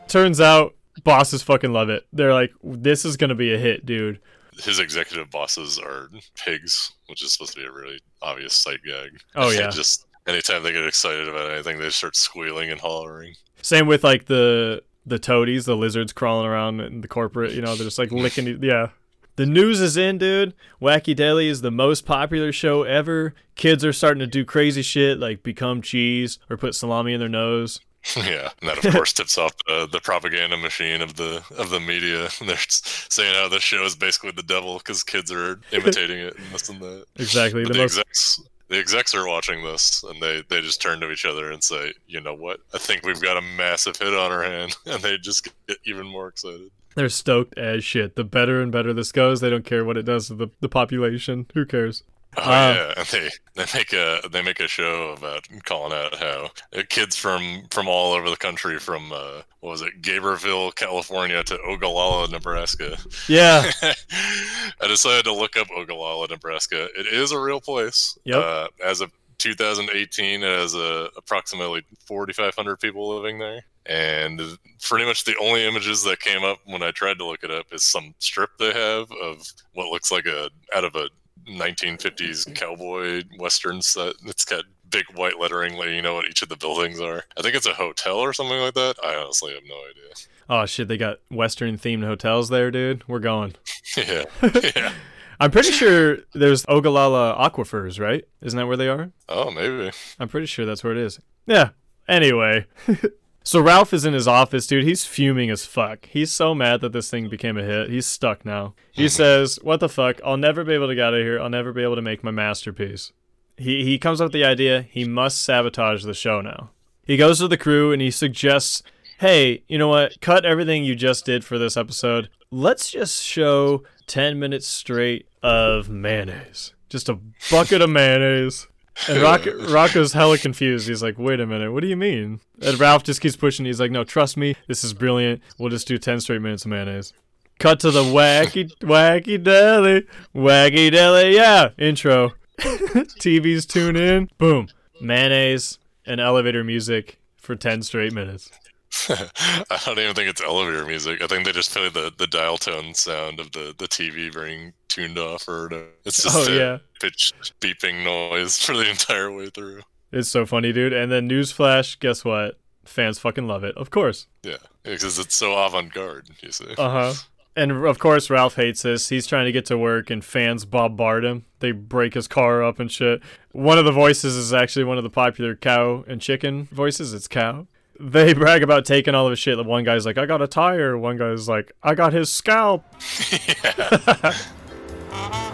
Turns 0.07 0.39
out, 0.39 0.75
bosses 1.03 1.41
fucking 1.41 1.73
love 1.73 1.89
it. 1.89 2.05
They're 2.13 2.35
like, 2.35 2.51
"This 2.61 3.03
is 3.03 3.17
gonna 3.17 3.33
be 3.33 3.51
a 3.51 3.57
hit, 3.57 3.83
dude." 3.83 4.19
His 4.59 4.79
executive 4.79 5.29
bosses 5.31 5.79
are 5.79 6.09
pigs, 6.35 6.91
which 7.07 7.23
is 7.23 7.33
supposed 7.33 7.53
to 7.53 7.59
be 7.59 7.65
a 7.65 7.71
really 7.71 7.99
obvious 8.21 8.53
sight 8.53 8.79
gag. 8.85 9.11
Oh, 9.35 9.49
yeah. 9.51 9.69
just 9.69 10.05
anytime 10.27 10.63
they 10.63 10.71
get 10.71 10.85
excited 10.85 11.27
about 11.27 11.51
anything, 11.51 11.79
they 11.79 11.89
start 11.89 12.15
squealing 12.15 12.69
and 12.69 12.79
hollering. 12.79 13.35
Same 13.61 13.87
with 13.87 14.03
like 14.03 14.25
the 14.25 14.83
the 15.05 15.19
toadies, 15.19 15.65
the 15.65 15.75
lizards 15.75 16.13
crawling 16.13 16.47
around 16.47 16.79
in 16.81 17.01
the 17.01 17.07
corporate. 17.07 17.53
You 17.53 17.61
know, 17.61 17.75
they're 17.75 17.85
just 17.85 17.99
like 17.99 18.11
licking. 18.11 18.61
Yeah. 18.63 18.89
The 19.37 19.45
news 19.45 19.79
is 19.79 19.95
in, 19.95 20.17
dude. 20.17 20.53
Wacky 20.81 21.15
Delly 21.15 21.47
is 21.47 21.61
the 21.61 21.71
most 21.71 22.05
popular 22.05 22.51
show 22.51 22.83
ever. 22.83 23.33
Kids 23.55 23.83
are 23.85 23.93
starting 23.93 24.19
to 24.19 24.27
do 24.27 24.43
crazy 24.43 24.81
shit 24.81 25.19
like 25.19 25.41
become 25.41 25.81
cheese 25.81 26.37
or 26.49 26.57
put 26.57 26.75
salami 26.75 27.13
in 27.13 27.19
their 27.21 27.29
nose. 27.29 27.79
yeah, 28.17 28.49
and 28.61 28.69
that 28.69 28.83
of 28.83 28.93
course 28.93 29.13
tips 29.13 29.37
off 29.37 29.53
the, 29.67 29.87
the 29.91 29.99
propaganda 29.99 30.57
machine 30.57 31.01
of 31.01 31.15
the 31.15 31.43
of 31.57 31.69
the 31.69 31.79
media. 31.79 32.29
And 32.39 32.49
they're 32.49 32.57
saying 32.57 33.33
how 33.35 33.47
this 33.47 33.63
show 33.63 33.83
is 33.83 33.95
basically 33.95 34.31
the 34.31 34.43
devil 34.43 34.77
because 34.79 35.03
kids 35.03 35.31
are 35.31 35.59
imitating 35.71 36.19
it 36.19 36.35
and 36.37 36.45
this 36.51 36.69
and 36.69 36.79
that. 36.81 37.05
Exactly, 37.17 37.63
But 37.63 37.73
the 37.73 37.73
the, 37.73 37.79
most- 37.83 37.97
execs, 37.99 38.41
the 38.69 38.79
execs 38.79 39.13
are 39.13 39.27
watching 39.27 39.63
this, 39.63 40.03
and 40.03 40.21
they 40.21 40.43
they 40.49 40.61
just 40.61 40.81
turn 40.81 40.99
to 41.01 41.11
each 41.11 41.25
other 41.25 41.51
and 41.51 41.63
say, 41.63 41.93
"You 42.07 42.21
know 42.21 42.33
what? 42.33 42.59
I 42.73 42.77
think 42.79 43.05
we've 43.05 43.21
got 43.21 43.37
a 43.37 43.41
massive 43.41 43.97
hit 43.97 44.13
on 44.15 44.31
our 44.31 44.43
hand," 44.43 44.75
and 44.85 45.01
they 45.03 45.17
just 45.17 45.47
get 45.67 45.77
even 45.85 46.07
more 46.07 46.27
excited. 46.27 46.71
They're 46.95 47.07
stoked 47.09 47.57
as 47.57 47.83
shit. 47.85 48.15
The 48.15 48.23
better 48.25 48.61
and 48.61 48.71
better 48.71 48.93
this 48.93 49.11
goes, 49.13 49.39
they 49.39 49.49
don't 49.49 49.63
care 49.63 49.85
what 49.85 49.95
it 49.95 50.03
does 50.03 50.27
to 50.27 50.33
the, 50.33 50.47
the 50.59 50.67
population. 50.67 51.45
Who 51.53 51.65
cares? 51.65 52.03
Oh 52.37 52.41
Uh, 52.43 52.73
yeah, 52.75 52.93
and 52.97 53.07
they 53.11 53.29
they 53.55 53.65
make 53.77 53.93
a 53.93 54.21
they 54.31 54.41
make 54.41 54.59
a 54.59 54.67
show 54.67 55.13
about 55.17 55.47
calling 55.65 55.93
out 55.93 56.15
how 56.15 56.49
uh, 56.77 56.83
kids 56.89 57.15
from 57.15 57.63
from 57.71 57.87
all 57.87 58.13
over 58.13 58.29
the 58.29 58.37
country, 58.37 58.79
from 58.79 59.11
uh, 59.11 59.41
what 59.59 59.71
was 59.71 59.81
it, 59.81 60.01
Garberville, 60.01 60.73
California, 60.75 61.43
to 61.43 61.59
Ogallala, 61.61 62.29
Nebraska. 62.29 62.97
Yeah. 63.27 63.69
I 63.81 64.87
decided 64.87 65.25
to 65.25 65.33
look 65.33 65.57
up 65.57 65.67
Ogallala, 65.71 66.27
Nebraska. 66.29 66.87
It 66.97 67.07
is 67.07 67.31
a 67.31 67.39
real 67.39 67.59
place. 67.61 68.17
Yep. 68.23 68.37
Uh, 68.43 68.67
as 68.83 69.01
of 69.01 69.11
2018, 69.37 70.43
it 70.43 70.45
has 70.45 70.75
uh, 70.75 71.09
approximately 71.17 71.83
4,500 72.05 72.77
people 72.79 73.09
living 73.15 73.39
there. 73.39 73.61
And 73.87 74.39
pretty 74.81 75.05
much 75.05 75.23
the 75.25 75.35
only 75.41 75.65
images 75.65 76.03
that 76.03 76.19
came 76.19 76.43
up 76.43 76.59
when 76.65 76.83
I 76.83 76.91
tried 76.91 77.17
to 77.17 77.25
look 77.25 77.43
it 77.43 77.49
up 77.49 77.65
is 77.73 77.83
some 77.83 78.13
strip 78.19 78.51
they 78.59 78.71
have 78.71 79.11
of 79.23 79.41
what 79.73 79.89
looks 79.89 80.11
like 80.11 80.27
a 80.27 80.51
out 80.75 80.83
of 80.83 80.95
a 80.95 81.09
1950s 81.47 82.53
cowboy 82.55 83.23
western 83.37 83.81
set. 83.81 84.15
It's 84.25 84.45
got 84.45 84.65
big 84.89 85.05
white 85.15 85.39
lettering 85.39 85.77
letting 85.77 85.95
you 85.95 86.01
know 86.01 86.15
what 86.15 86.27
each 86.27 86.41
of 86.41 86.49
the 86.49 86.57
buildings 86.57 86.99
are. 86.99 87.23
I 87.37 87.41
think 87.41 87.55
it's 87.55 87.65
a 87.65 87.73
hotel 87.73 88.17
or 88.17 88.33
something 88.33 88.59
like 88.59 88.73
that. 88.75 88.95
I 89.03 89.15
honestly 89.15 89.53
have 89.53 89.63
no 89.67 89.75
idea. 89.89 90.13
Oh 90.49 90.65
shit, 90.65 90.87
they 90.87 90.97
got 90.97 91.19
Western 91.29 91.77
themed 91.77 92.05
hotels 92.05 92.49
there, 92.49 92.71
dude. 92.71 93.07
We're 93.07 93.19
going. 93.19 93.55
yeah. 93.97 94.25
yeah. 94.75 94.93
I'm 95.39 95.49
pretty 95.49 95.71
sure 95.71 96.17
there's 96.33 96.65
Ogallala 96.67 97.35
aquifers, 97.49 97.99
right? 97.99 98.25
Isn't 98.41 98.57
that 98.57 98.67
where 98.67 98.77
they 98.77 98.89
are? 98.89 99.11
Oh, 99.27 99.49
maybe. 99.49 99.91
I'm 100.19 100.27
pretty 100.27 100.45
sure 100.45 100.65
that's 100.67 100.83
where 100.83 100.93
it 100.93 100.99
is. 100.99 101.19
Yeah. 101.47 101.69
Anyway. 102.07 102.67
so 103.43 103.59
Ralph 103.59 103.93
is 103.93 104.05
in 104.05 104.13
his 104.13 104.27
office, 104.27 104.67
dude. 104.67 104.83
He's 104.83 105.05
fuming 105.05 105.49
as 105.49 105.65
fuck. 105.65 106.05
He's 106.05 106.31
so 106.31 106.53
mad 106.53 106.81
that 106.81 106.93
this 106.93 107.09
thing 107.09 107.27
became 107.27 107.57
a 107.57 107.63
hit. 107.63 107.89
He's 107.89 108.05
stuck 108.05 108.45
now. 108.45 108.75
He 108.91 109.05
mm-hmm. 109.05 109.09
says, 109.09 109.59
What 109.63 109.79
the 109.79 109.89
fuck? 109.89 110.21
I'll 110.23 110.37
never 110.37 110.63
be 110.63 110.73
able 110.73 110.87
to 110.87 110.95
get 110.95 111.05
out 111.05 111.13
of 111.13 111.21
here. 111.21 111.39
I'll 111.39 111.49
never 111.49 111.73
be 111.73 111.83
able 111.83 111.95
to 111.95 112.01
make 112.01 112.23
my 112.23 112.31
masterpiece. 112.31 113.11
He, 113.57 113.83
he 113.83 113.97
comes 113.97 114.21
up 114.21 114.25
with 114.25 114.33
the 114.33 114.45
idea 114.45 114.83
he 114.83 115.05
must 115.05 115.41
sabotage 115.41 116.03
the 116.03 116.13
show 116.13 116.41
now. 116.41 116.71
He 117.03 117.17
goes 117.17 117.39
to 117.39 117.47
the 117.47 117.57
crew 117.57 117.91
and 117.91 118.01
he 118.01 118.11
suggests, 118.11 118.83
Hey, 119.19 119.63
you 119.67 119.77
know 119.77 119.87
what? 119.87 120.21
Cut 120.21 120.45
everything 120.45 120.83
you 120.83 120.95
just 120.95 121.25
did 121.25 121.43
for 121.43 121.57
this 121.57 121.77
episode. 121.77 122.29
Let's 122.51 122.91
just 122.91 123.23
show 123.23 123.83
10 124.07 124.39
minutes 124.39 124.67
straight 124.67 125.27
of 125.41 125.89
mayonnaise. 125.89 126.73
Just 126.89 127.09
a 127.09 127.17
bucket 127.49 127.81
of 127.81 127.89
mayonnaise. 127.89 128.67
And 129.09 129.21
Rock, 129.21 129.41
Rocko's 129.41 130.13
hella 130.13 130.37
confused. 130.37 130.87
He's 130.87 131.01
like, 131.01 131.17
wait 131.17 131.39
a 131.39 131.45
minute, 131.47 131.71
what 131.71 131.81
do 131.81 131.87
you 131.87 131.97
mean? 131.97 132.39
And 132.61 132.79
Ralph 132.79 133.03
just 133.03 133.21
keeps 133.21 133.35
pushing. 133.35 133.65
He's 133.65 133.79
like, 133.79 133.91
no, 133.91 134.03
trust 134.03 134.37
me, 134.37 134.55
this 134.67 134.83
is 134.83 134.93
brilliant. 134.93 135.41
We'll 135.57 135.69
just 135.69 135.87
do 135.87 135.97
10 135.97 136.21
straight 136.21 136.41
minutes 136.41 136.65
of 136.65 136.71
mayonnaise. 136.71 137.13
Cut 137.59 137.79
to 137.81 137.91
the 137.91 138.03
wacky, 138.03 138.71
wacky 138.79 139.41
deli, 139.41 140.05
wacky 140.35 140.91
deli, 140.91 141.35
yeah, 141.35 141.69
intro. 141.77 142.33
TVs 142.59 143.67
tune 143.67 143.95
in, 143.95 144.29
boom, 144.37 144.67
mayonnaise 144.99 145.79
and 146.05 146.19
elevator 146.21 146.63
music 146.63 147.19
for 147.37 147.55
10 147.55 147.81
straight 147.83 148.13
minutes. 148.13 148.51
I 149.09 149.79
don't 149.85 149.99
even 149.99 150.13
think 150.15 150.29
it's 150.29 150.41
elevator 150.41 150.85
music. 150.85 151.21
I 151.23 151.27
think 151.27 151.45
they 151.45 151.51
just 151.53 151.71
play 151.71 151.89
the, 151.89 152.11
the 152.17 152.27
dial 152.27 152.57
tone 152.57 152.93
sound 152.93 153.39
of 153.39 153.51
the, 153.51 153.73
the 153.77 153.87
TV 153.87 154.33
being 154.33 154.73
tuned 154.89 155.17
off 155.17 155.47
or 155.47 155.63
whatever. 155.63 155.85
It's 156.05 156.21
just 156.23 156.35
Oh, 156.35 156.51
a 156.51 156.55
yeah. 156.55 156.77
Pitch 157.01 157.33
beeping 157.59 158.03
noise 158.03 158.59
for 158.59 158.77
the 158.77 158.89
entire 158.89 159.31
way 159.31 159.49
through. 159.49 159.81
It's 160.11 160.29
so 160.29 160.45
funny, 160.45 160.71
dude. 160.71 160.93
And 160.93 161.11
then 161.11 161.29
newsflash, 161.29 161.99
guess 161.99 162.23
what? 162.23 162.59
Fans 162.85 163.19
fucking 163.19 163.47
love 163.47 163.63
it. 163.63 163.75
Of 163.77 163.91
course. 163.91 164.27
Yeah, 164.43 164.57
because 164.83 165.19
it's 165.19 165.35
so 165.35 165.57
avant 165.57 165.93
garde, 165.93 166.29
you 166.41 166.51
see. 166.51 166.73
Uh 166.77 166.89
huh. 166.89 167.13
And 167.55 167.71
of 167.71 167.99
course, 167.99 168.29
Ralph 168.29 168.55
hates 168.55 168.83
this. 168.83 169.09
He's 169.09 169.27
trying 169.27 169.45
to 169.45 169.51
get 169.51 169.65
to 169.65 169.77
work, 169.77 170.09
and 170.09 170.23
fans 170.23 170.65
bombard 170.65 171.25
him. 171.25 171.45
They 171.59 171.71
break 171.71 172.13
his 172.13 172.27
car 172.27 172.63
up 172.63 172.79
and 172.79 172.91
shit. 172.91 173.21
One 173.51 173.77
of 173.77 173.85
the 173.85 173.91
voices 173.91 174.35
is 174.35 174.53
actually 174.53 174.85
one 174.85 174.97
of 174.97 175.03
the 175.03 175.09
popular 175.09 175.55
cow 175.55 176.05
and 176.07 176.21
chicken 176.21 176.69
voices. 176.71 177.13
It's 177.13 177.27
cow. 177.27 177.67
They 177.99 178.33
brag 178.33 178.63
about 178.63 178.85
taking 178.85 179.15
all 179.15 179.27
of 179.27 179.31
his 179.31 179.39
shit. 179.39 179.57
The 179.57 179.63
One 179.63 179.83
guy's 179.83 180.05
like, 180.05 180.17
I 180.17 180.25
got 180.25 180.41
a 180.41 180.47
tire. 180.47 180.97
One 180.97 181.17
guy's 181.17 181.49
like, 181.49 181.73
I 181.83 181.93
got 181.93 182.13
his 182.13 182.31
scalp. 182.31 182.85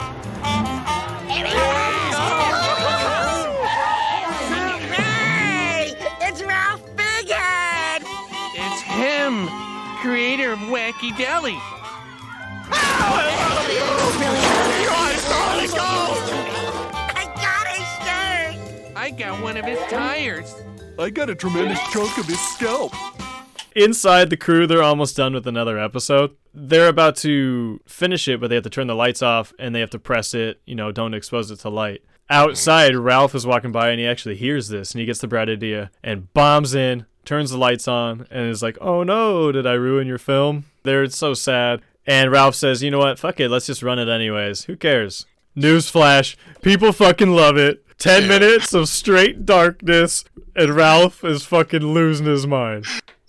creator 10.08 10.54
of 10.54 10.60
Wacky 10.60 11.12
Delly. 11.12 11.60
I 18.96 19.14
got 19.18 19.44
one 19.44 19.58
of 19.58 19.66
his 19.66 19.78
tires. 19.92 20.56
I 20.98 21.10
got 21.10 21.30
a 21.30 21.36
tremendous 21.36 21.80
chunk 21.92 22.18
of 22.18 22.26
his 22.26 22.40
scalp. 22.40 22.94
Inside 23.76 24.30
the 24.30 24.38
crew, 24.38 24.66
they're 24.66 24.82
almost 24.82 25.18
done 25.18 25.34
with 25.34 25.46
another 25.46 25.78
episode. 25.78 26.38
They're 26.54 26.88
about 26.88 27.18
to 27.18 27.82
finish 27.86 28.30
it, 28.30 28.40
but 28.40 28.48
they 28.48 28.56
have 28.56 28.64
to 28.64 28.70
turn 28.70 28.88
the 28.88 28.96
lights 28.96 29.22
off 29.22 29.52
and 29.60 29.76
they 29.76 29.82
have 29.82 29.90
to 29.90 30.00
press 30.00 30.34
it, 30.34 30.62
you 30.66 30.76
know, 30.76 30.94
don't 30.94 31.16
expose 31.16 31.52
it 31.52 31.60
to 31.60 31.70
light. 31.70 32.02
Outside, 32.30 32.96
Ralph 32.96 33.36
is 33.36 33.46
walking 33.46 33.74
by 33.74 33.90
and 33.90 34.00
he 34.00 34.08
actually 34.08 34.38
hears 34.38 34.70
this 34.70 34.94
and 34.94 35.02
he 35.02 35.06
gets 35.06 35.20
the 35.20 35.28
bright 35.28 35.50
idea 35.50 35.92
and 36.02 36.32
bombs 36.34 36.76
in, 36.76 37.06
turns 37.28 37.52
the 37.52 37.58
lights 37.58 37.88
on, 37.88 38.26
and 38.32 38.50
is 38.50 38.64
like, 38.64 38.78
oh 38.82 39.04
no, 39.04 39.52
did 39.52 39.68
I 39.68 39.74
ruin 39.74 40.08
your 40.08 40.18
film? 40.18 40.66
They're 40.84 41.08
so 41.10 41.34
sad. 41.36 41.82
And 42.08 42.32
Ralph 42.32 42.56
says, 42.56 42.82
you 42.82 42.90
know 42.90 43.00
what, 43.00 43.20
fuck 43.20 43.40
it, 43.40 43.50
let's 43.50 43.68
just 43.68 43.84
run 43.84 44.00
it 44.00 44.08
anyways. 44.08 44.64
Who 44.64 44.78
cares? 44.78 45.26
Newsflash, 45.56 46.36
people 46.62 46.94
fucking 46.94 47.32
love 47.32 47.58
it. 47.58 47.84
10 48.00 48.28
minutes 48.28 48.74
of 48.74 48.88
straight 48.88 49.46
darkness, 49.46 50.24
and 50.56 50.76
Ralph 50.76 51.24
is 51.24 51.44
fucking 51.44 51.82
losing 51.82 52.28
his 52.28 52.48
mind. 52.48 52.86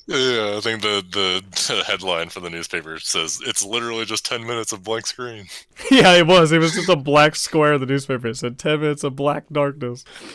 Yeah, 0.09 0.55
I 0.57 0.61
think 0.63 0.81
the, 0.81 1.05
the 1.11 1.85
headline 1.87 2.31
for 2.31 2.41
the 2.41 2.49
newspaper 2.49 2.99
says 2.99 3.43
it's 3.45 3.63
literally 3.63 4.07
just 4.07 4.25
ten 4.25 4.47
minutes 4.47 4.73
of 4.73 4.83
blank 4.83 5.07
screen. 5.07 5.49
yeah, 5.91 6.15
it 6.15 6.27
was. 6.27 6.51
It 6.51 6.61
was 6.61 6.73
just 6.73 6.89
a 6.89 6.97
black 6.97 7.37
square 7.37 7.75
in 7.75 7.81
the 7.81 7.87
newspaper. 7.87 8.29
It 8.29 8.39
said 8.39 8.59
10 8.59 8.81
minutes 8.81 9.05
of 9.05 9.17
black 9.17 9.45
darkness. 9.53 10.07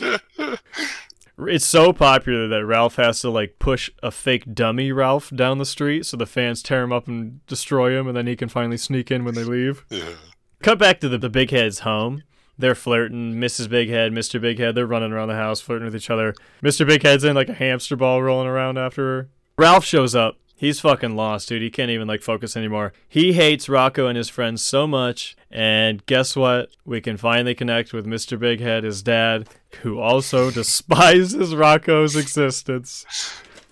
it's 1.38 1.64
so 1.64 1.92
popular 1.92 2.48
that 2.48 2.64
Ralph 2.64 2.96
has 2.96 3.20
to 3.20 3.30
like 3.30 3.58
push 3.58 3.90
a 4.02 4.10
fake 4.10 4.54
dummy 4.54 4.92
Ralph 4.92 5.30
down 5.30 5.58
the 5.58 5.66
street 5.66 6.06
so 6.06 6.16
the 6.16 6.26
fans 6.26 6.62
tear 6.62 6.82
him 6.82 6.92
up 6.92 7.08
and 7.08 7.44
destroy 7.46 7.98
him 7.98 8.06
and 8.06 8.16
then 8.16 8.26
he 8.26 8.36
can 8.36 8.48
finally 8.48 8.76
sneak 8.76 9.10
in 9.10 9.24
when 9.24 9.34
they 9.34 9.44
leave. 9.44 9.84
Yeah. 9.94 10.14
Cut 10.62 10.78
back 10.78 10.98
to 11.00 11.10
the, 11.10 11.18
the 11.18 11.28
Big 11.28 11.50
Head's 11.50 11.80
home. 11.80 12.22
They're 12.56 12.74
flirting. 12.74 13.34
Mrs. 13.34 13.68
Big 13.68 13.90
Head, 13.90 14.12
Mr. 14.12 14.40
Big 14.40 14.58
Head, 14.58 14.74
they're 14.74 14.86
running 14.86 15.12
around 15.12 15.28
the 15.28 15.34
house 15.34 15.60
flirting 15.60 15.84
with 15.84 15.94
each 15.94 16.08
other. 16.08 16.34
Mr. 16.62 16.86
Big 16.86 17.02
Head's 17.02 17.22
in 17.22 17.34
like 17.34 17.50
a 17.50 17.54
hamster 17.54 17.96
ball 17.96 18.22
rolling 18.22 18.48
around 18.48 18.78
after 18.78 19.02
her. 19.02 19.28
Ralph 19.58 19.84
shows 19.84 20.14
up. 20.14 20.38
He's 20.56 20.80
fucking 20.80 21.16
lost, 21.16 21.48
dude. 21.48 21.62
He 21.62 21.70
can't 21.70 21.90
even 21.90 22.08
like 22.08 22.22
focus 22.22 22.56
anymore. 22.56 22.92
He 23.08 23.32
hates 23.32 23.66
Rocko 23.66 24.08
and 24.08 24.16
his 24.16 24.28
friends 24.30 24.64
so 24.64 24.86
much. 24.86 25.36
And 25.50 26.04
guess 26.06 26.36
what? 26.36 26.70
We 26.84 27.00
can 27.00 27.16
finally 27.16 27.54
connect 27.54 27.92
with 27.92 28.06
Mr. 28.06 28.38
Big 28.38 28.60
Head, 28.60 28.84
his 28.84 29.02
dad, 29.02 29.48
who 29.82 29.98
also 29.98 30.50
despises 30.52 31.54
Rocko's 31.54 32.16
existence. 32.16 33.06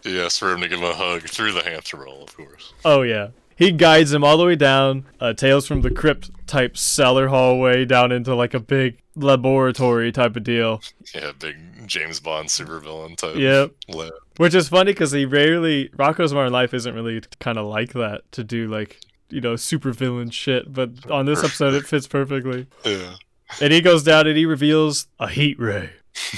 Yes, 0.05 0.39
for 0.39 0.53
him 0.53 0.61
to 0.61 0.69
give 0.69 0.79
him 0.79 0.85
a 0.85 0.95
hug 0.95 1.23
through 1.23 1.53
the 1.53 1.63
hamster 1.63 1.99
roll, 1.99 2.25
of 2.25 2.37
course. 2.37 2.73
Oh 2.85 3.03
yeah. 3.03 3.29
He 3.55 3.71
guides 3.71 4.13
him 4.13 4.25
all 4.25 4.39
the 4.39 4.47
way 4.47 4.57
down 4.57 5.05
uh, 5.21 5.35
Tales 5.35 5.67
from 5.67 5.83
the 5.83 5.91
Crypt 5.91 6.31
type 6.47 6.77
cellar 6.77 7.29
hallway 7.29 7.85
down 7.85 8.11
into 8.11 8.35
like 8.35 8.55
a 8.55 8.61
big 8.61 8.99
laboratory 9.15 10.11
type 10.11 10.37
of 10.37 10.43
deal. 10.43 10.81
Yeah, 11.15 11.33
big 11.39 11.57
James 11.87 12.19
Bond 12.19 12.49
supervillain 12.49 13.17
type. 13.17 13.37
Yep. 13.37 13.73
lab. 13.89 14.13
Which 14.39 14.55
is 14.55 14.69
funny 14.69 14.93
because 14.93 15.13
he 15.13 15.27
rarely 15.27 15.91
Rocko's 15.91 16.33
Modern 16.33 16.53
Life 16.53 16.75
isn't 16.75 16.95
really 16.95 17.23
kind 17.39 17.59
of 17.59 17.67
like 17.67 17.93
that 17.93 18.23
to 18.33 18.43
do 18.43 18.69
like 18.69 18.99
you 19.29 19.41
know 19.41 19.57
super 19.57 19.93
villain 19.93 20.31
shit, 20.31 20.73
but 20.73 21.11
on 21.11 21.27
this 21.27 21.45
episode 21.45 21.75
it 21.75 21.87
fits 21.87 22.09
perfectly. 22.09 22.67
Yeah. 22.85 23.15
And 23.61 23.73
he 23.73 23.81
goes 23.81 24.03
down 24.03 24.27
and 24.27 24.37
he 24.37 24.47
reveals 24.47 25.07
a 25.19 25.29
heat 25.29 25.59
ray. 25.59 25.91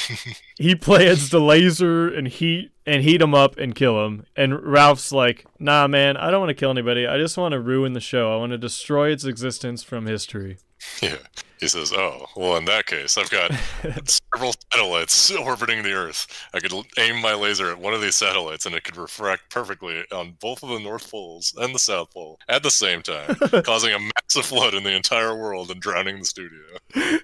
he 0.57 0.75
plans 0.75 1.31
to 1.31 1.39
laser 1.39 2.09
and 2.09 2.29
heat 2.29 2.71
and 2.87 3.03
heat 3.03 3.21
him 3.21 3.35
up 3.35 3.57
and 3.59 3.75
kill 3.75 4.07
him. 4.07 4.25
And 4.37 4.62
Ralph's 4.62 5.12
like, 5.12 5.45
"Nah, 5.59 5.89
man, 5.89 6.17
I 6.17 6.31
don't 6.31 6.41
want 6.41 6.51
to 6.51 6.55
kill 6.55 6.71
anybody. 6.71 7.07
I 7.07 7.19
just 7.19 7.37
want 7.37 7.53
to 7.53 7.61
ruin 7.61 7.93
the 7.93 8.01
show. 8.01 8.33
I 8.33 8.37
want 8.37 8.53
to 8.53 8.59
destroy 8.59 9.11
its 9.11 9.25
existence 9.25 9.83
from 9.83 10.07
history." 10.07 10.59
Yeah. 11.03 11.17
He 11.65 11.69
says, 11.69 11.95
"Oh, 11.95 12.27
well, 12.37 12.57
in 12.57 12.67
that 12.67 12.85
case, 12.85 13.17
I've 13.17 13.31
got 13.31 13.51
several 14.35 14.53
satellites 14.71 15.31
orbiting 15.35 15.83
the 15.83 15.95
Earth. 15.95 16.27
I 16.53 16.61
could 16.61 16.75
aim 16.99 17.23
my 17.23 17.33
laser 17.33 17.71
at 17.71 17.79
one 17.79 17.95
of 17.95 18.03
these 18.03 18.17
satellites, 18.17 18.67
and 18.67 18.75
it 18.75 18.85
could 18.85 18.99
refract 18.99 19.49
perfectly 19.49 20.05
on 20.12 20.37
both 20.43 20.62
of 20.62 20.69
the 20.69 20.79
North 20.79 21.11
Poles 21.11 21.55
and 21.57 21.75
the 21.75 21.79
South 21.79 22.12
Pole 22.12 22.39
at 22.51 22.62
the 22.62 22.71
same 22.71 23.01
time, 23.01 23.35
causing 23.65 23.95
a 23.95 23.99
massive 23.99 24.45
flood 24.45 24.75
in 24.75 24.85
the 24.85 24.95
entire 24.95 25.35
world 25.35 25.71
and 25.71 25.81
drowning 25.81 26.19
the 26.19 26.27
studio." 26.27 26.61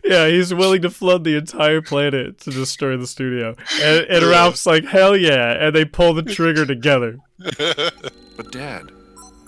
yeah, 0.02 0.26
he's 0.26 0.54
willing 0.54 0.80
to 0.80 0.90
flood 0.90 1.24
the 1.24 1.36
entire 1.36 1.82
planet 1.82 2.40
to 2.40 2.50
destroy 2.50 2.96
the 2.96 3.06
studio. 3.06 3.54
And, 3.82 4.06
and 4.06 4.24
Ralph's 4.24 4.64
like, 4.64 4.86
"Hell 4.86 5.18
yeah!" 5.18 5.66
And 5.66 5.76
they 5.76 5.84
pull 5.84 6.14
the 6.14 6.22
trigger 6.22 6.64
together. 6.64 7.18
But 7.38 8.52
Dad, 8.52 8.90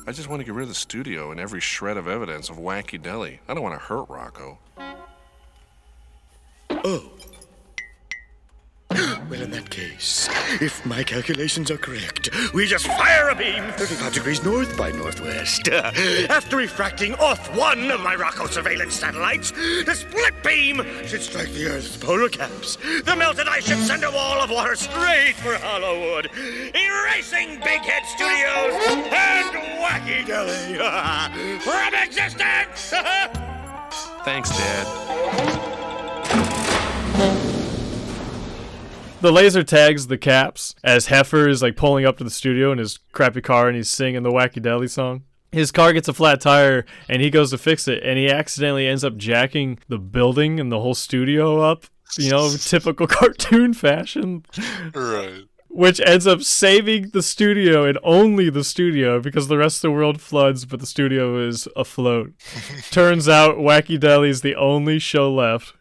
I 0.04 0.10
just 0.10 0.28
want 0.28 0.40
to 0.40 0.44
get 0.44 0.54
rid 0.54 0.64
of 0.64 0.68
the 0.68 0.74
studio 0.74 1.30
and 1.30 1.38
every 1.38 1.60
shred 1.60 1.96
of 1.96 2.08
evidence 2.08 2.50
of 2.50 2.56
Wacky 2.56 3.00
Delly. 3.00 3.38
I 3.48 3.54
don't 3.54 3.62
want 3.62 3.80
to 3.80 3.86
hurt 3.86 4.08
Rocko. 4.08 4.58
Oh. 6.84 7.04
Well, 9.30 9.40
in 9.40 9.50
that 9.52 9.70
case, 9.70 10.28
if 10.60 10.84
my 10.84 11.02
calculations 11.02 11.70
are 11.70 11.78
correct, 11.78 12.28
we 12.52 12.66
just 12.66 12.86
fire 12.86 13.30
a 13.30 13.34
beam 13.34 13.62
35 13.72 14.12
degrees 14.12 14.44
north 14.44 14.76
by 14.76 14.90
northwest. 14.90 15.68
Uh, 15.68 15.90
after 16.28 16.56
refracting 16.58 17.14
off 17.14 17.54
one 17.56 17.90
of 17.90 18.00
my 18.00 18.14
Rocko 18.14 18.48
surveillance 18.48 18.94
satellites, 18.94 19.52
the 19.52 19.94
split 19.94 20.34
beam 20.42 20.82
should 21.06 21.22
strike 21.22 21.50
the 21.52 21.66
Earth's 21.66 21.96
polar 21.96 22.28
caps. 22.28 22.76
The 23.04 23.16
melted 23.16 23.48
ice 23.48 23.66
should 23.66 23.78
send 23.78 24.04
a 24.04 24.10
wall 24.10 24.42
of 24.42 24.50
water 24.50 24.76
straight 24.76 25.36
for 25.36 25.54
Hollowwood, 25.54 26.26
erasing 26.74 27.60
Big 27.60 27.80
Head 27.80 28.04
Studios 28.04 28.74
and 29.12 29.56
Wacky 29.80 30.26
Delly 30.26 30.78
uh, 30.78 31.30
from 31.60 31.94
existence! 32.02 32.90
Thanks, 34.24 34.50
Dad. 34.50 35.91
The 39.22 39.30
laser 39.30 39.62
tags 39.62 40.08
the 40.08 40.18
caps 40.18 40.74
as 40.82 41.06
Heffer 41.06 41.48
is 41.48 41.62
like 41.62 41.76
pulling 41.76 42.04
up 42.04 42.18
to 42.18 42.24
the 42.24 42.30
studio 42.30 42.72
in 42.72 42.78
his 42.78 42.98
crappy 43.12 43.40
car 43.40 43.68
and 43.68 43.76
he's 43.76 43.88
singing 43.88 44.24
the 44.24 44.32
Wacky 44.32 44.60
Delly 44.60 44.90
song. 44.90 45.22
His 45.52 45.70
car 45.70 45.92
gets 45.92 46.08
a 46.08 46.12
flat 46.12 46.40
tire 46.40 46.84
and 47.08 47.22
he 47.22 47.30
goes 47.30 47.50
to 47.50 47.58
fix 47.58 47.86
it 47.86 48.02
and 48.02 48.18
he 48.18 48.28
accidentally 48.28 48.88
ends 48.88 49.04
up 49.04 49.16
jacking 49.16 49.78
the 49.86 49.98
building 49.98 50.58
and 50.58 50.72
the 50.72 50.80
whole 50.80 50.96
studio 50.96 51.60
up, 51.60 51.84
you 52.18 52.30
know, 52.30 52.50
typical 52.60 53.06
cartoon 53.06 53.74
fashion. 53.74 54.44
Right. 54.92 55.44
Which 55.68 56.00
ends 56.00 56.26
up 56.26 56.42
saving 56.42 57.10
the 57.10 57.22
studio 57.22 57.84
and 57.84 58.00
only 58.02 58.50
the 58.50 58.64
studio 58.64 59.20
because 59.20 59.46
the 59.46 59.56
rest 59.56 59.76
of 59.76 59.82
the 59.82 59.92
world 59.92 60.20
floods, 60.20 60.64
but 60.64 60.80
the 60.80 60.86
studio 60.86 61.46
is 61.46 61.68
afloat. 61.76 62.32
Turns 62.90 63.28
out 63.28 63.58
Wacky 63.58 64.00
Delly's 64.00 64.40
the 64.40 64.56
only 64.56 64.98
show 64.98 65.32
left. 65.32 65.74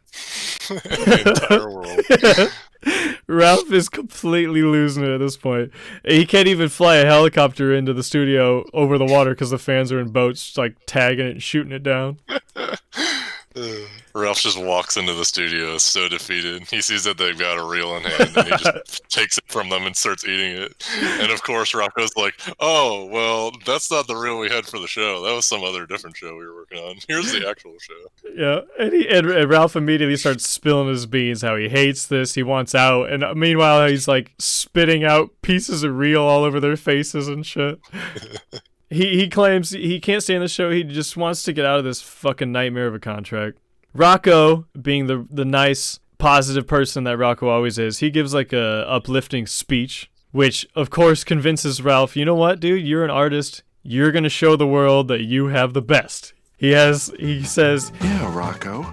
Entire 0.69 1.69
world. 1.69 2.51
Ralph 3.27 3.71
is 3.71 3.89
completely 3.89 4.63
losing 4.63 5.03
it 5.03 5.09
at 5.09 5.19
this 5.19 5.37
point. 5.37 5.71
He 6.03 6.25
can't 6.25 6.47
even 6.47 6.69
fly 6.69 6.97
a 6.97 7.05
helicopter 7.05 7.73
into 7.73 7.93
the 7.93 8.03
studio 8.03 8.65
over 8.73 8.97
the 8.97 9.05
water 9.05 9.31
because 9.31 9.51
the 9.51 9.59
fans 9.59 9.91
are 9.91 9.99
in 9.99 10.09
boats, 10.09 10.57
like 10.57 10.75
tagging 10.85 11.27
it 11.27 11.31
and 11.31 11.43
shooting 11.43 11.71
it 11.71 11.83
down. 11.83 12.17
Ralph 14.13 14.41
just 14.41 14.61
walks 14.61 14.97
into 14.97 15.13
the 15.13 15.25
studio 15.25 15.77
so 15.77 16.07
defeated. 16.07 16.67
He 16.69 16.81
sees 16.81 17.03
that 17.05 17.17
they've 17.17 17.37
got 17.37 17.57
a 17.57 17.63
reel 17.63 17.95
in 17.97 18.03
hand 18.03 18.31
and 18.35 18.47
he 18.47 18.57
just 18.57 19.03
takes 19.09 19.37
it 19.37 19.45
from 19.47 19.69
them 19.69 19.83
and 19.83 19.95
starts 19.95 20.25
eating 20.25 20.55
it. 20.61 20.83
And 20.99 21.31
of 21.31 21.43
course, 21.43 21.73
Rocko's 21.73 22.15
like, 22.15 22.33
Oh, 22.59 23.05
well, 23.05 23.51
that's 23.65 23.91
not 23.91 24.07
the 24.07 24.15
reel 24.15 24.39
we 24.39 24.49
had 24.49 24.65
for 24.65 24.79
the 24.79 24.87
show. 24.87 25.23
That 25.23 25.33
was 25.33 25.45
some 25.45 25.63
other 25.63 25.85
different 25.85 26.17
show 26.17 26.35
we 26.35 26.45
were 26.45 26.55
working 26.55 26.79
on. 26.79 26.95
Here's 27.07 27.31
the 27.31 27.47
actual 27.47 27.75
show. 27.79 27.93
Yeah, 28.35 28.61
and, 28.79 28.93
he, 28.93 29.07
and, 29.07 29.29
and 29.29 29.49
Ralph 29.49 29.75
immediately 29.75 30.17
starts 30.17 30.47
spilling 30.47 30.87
his 30.87 31.05
beans 31.05 31.41
how 31.41 31.55
he 31.55 31.69
hates 31.69 32.05
this, 32.05 32.35
he 32.35 32.43
wants 32.43 32.75
out, 32.75 33.11
and 33.11 33.23
meanwhile 33.39 33.87
he's 33.87 34.07
like 34.07 34.33
spitting 34.39 35.03
out 35.03 35.29
pieces 35.41 35.83
of 35.83 35.97
reel 35.97 36.21
all 36.21 36.43
over 36.43 36.59
their 36.59 36.75
faces 36.75 37.27
and 37.27 37.45
shit. 37.45 37.79
he 38.89 39.19
he 39.19 39.29
claims 39.29 39.71
he 39.71 39.99
can't 39.99 40.21
stay 40.21 40.35
in 40.35 40.41
the 40.41 40.47
show. 40.47 40.69
He 40.69 40.83
just 40.83 41.15
wants 41.17 41.43
to 41.43 41.53
get 41.53 41.65
out 41.65 41.79
of 41.79 41.85
this 41.85 42.01
fucking 42.01 42.51
nightmare 42.51 42.87
of 42.87 42.93
a 42.93 42.99
contract. 42.99 43.57
Rocko, 43.95 44.65
being 44.79 45.07
the 45.07 45.25
the 45.29 45.45
nice, 45.45 45.99
positive 46.17 46.67
person 46.67 47.03
that 47.03 47.17
Rocko 47.17 47.43
always 47.47 47.77
is, 47.77 47.99
he 47.99 48.09
gives 48.09 48.33
like 48.33 48.53
a 48.53 48.85
uplifting 48.87 49.45
speech, 49.45 50.09
which 50.31 50.65
of 50.75 50.89
course 50.89 51.23
convinces 51.23 51.81
Ralph. 51.81 52.15
You 52.15 52.25
know 52.25 52.35
what, 52.35 52.59
dude? 52.59 52.85
You're 52.85 53.03
an 53.03 53.09
artist. 53.11 53.63
You're 53.83 54.11
gonna 54.11 54.29
show 54.29 54.55
the 54.55 54.67
world 54.67 55.07
that 55.09 55.21
you 55.23 55.47
have 55.47 55.73
the 55.73 55.81
best. 55.81 56.33
He 56.57 56.71
has. 56.71 57.11
He 57.19 57.43
says, 57.43 57.91
Yeah, 58.01 58.31
Rocko. 58.31 58.83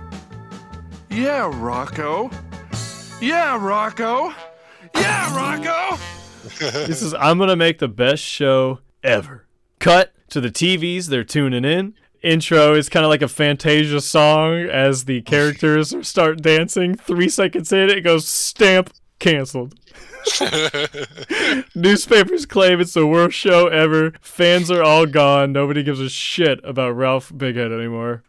Yeah, 1.11 1.51
Rocko. 1.53 2.32
Yeah, 3.20 3.59
Rocko. 3.59 4.34
Yeah, 4.94 5.28
Rocko. 5.30 6.86
he 6.86 6.92
says, 6.92 7.14
I'm 7.18 7.38
gonna 7.38 7.57
make 7.57 7.78
the 7.78 7.88
best 7.88 8.22
show 8.22 8.80
ever. 9.05 9.46
Cut 9.78 10.12
to 10.30 10.40
the 10.40 10.51
TVs, 10.51 11.07
they're 11.07 11.24
tuning 11.24 11.64
in. 11.64 11.94
Intro 12.23 12.75
is 12.75 12.89
kind 12.89 13.05
of 13.05 13.11
like 13.11 13.23
a 13.23 13.29
Fantasia 13.29 14.01
song 14.01 14.62
as 14.62 15.05
the 15.05 15.23
characters 15.23 15.95
start 16.07 16.43
dancing. 16.43 16.95
Three 16.95 17.29
seconds 17.29 17.73
in, 17.73 17.91
it 17.91 18.01
goes 18.01 18.27
stamp 18.27 18.93
Canceled. 19.19 19.75
Newspapers 21.75 22.47
claim 22.47 22.81
it's 22.81 22.95
the 22.95 23.07
worst 23.07 23.37
show 23.37 23.66
ever. 23.66 24.12
Fans 24.21 24.71
are 24.71 24.83
all 24.83 25.07
gone. 25.07 25.53
Nobody 25.53 25.83
gives 25.83 26.01
a 26.01 26.09
shit 26.09 26.61
about 26.62 26.97
Ralph 26.97 27.33
Bighead 27.33 27.77
anymore. 27.77 28.23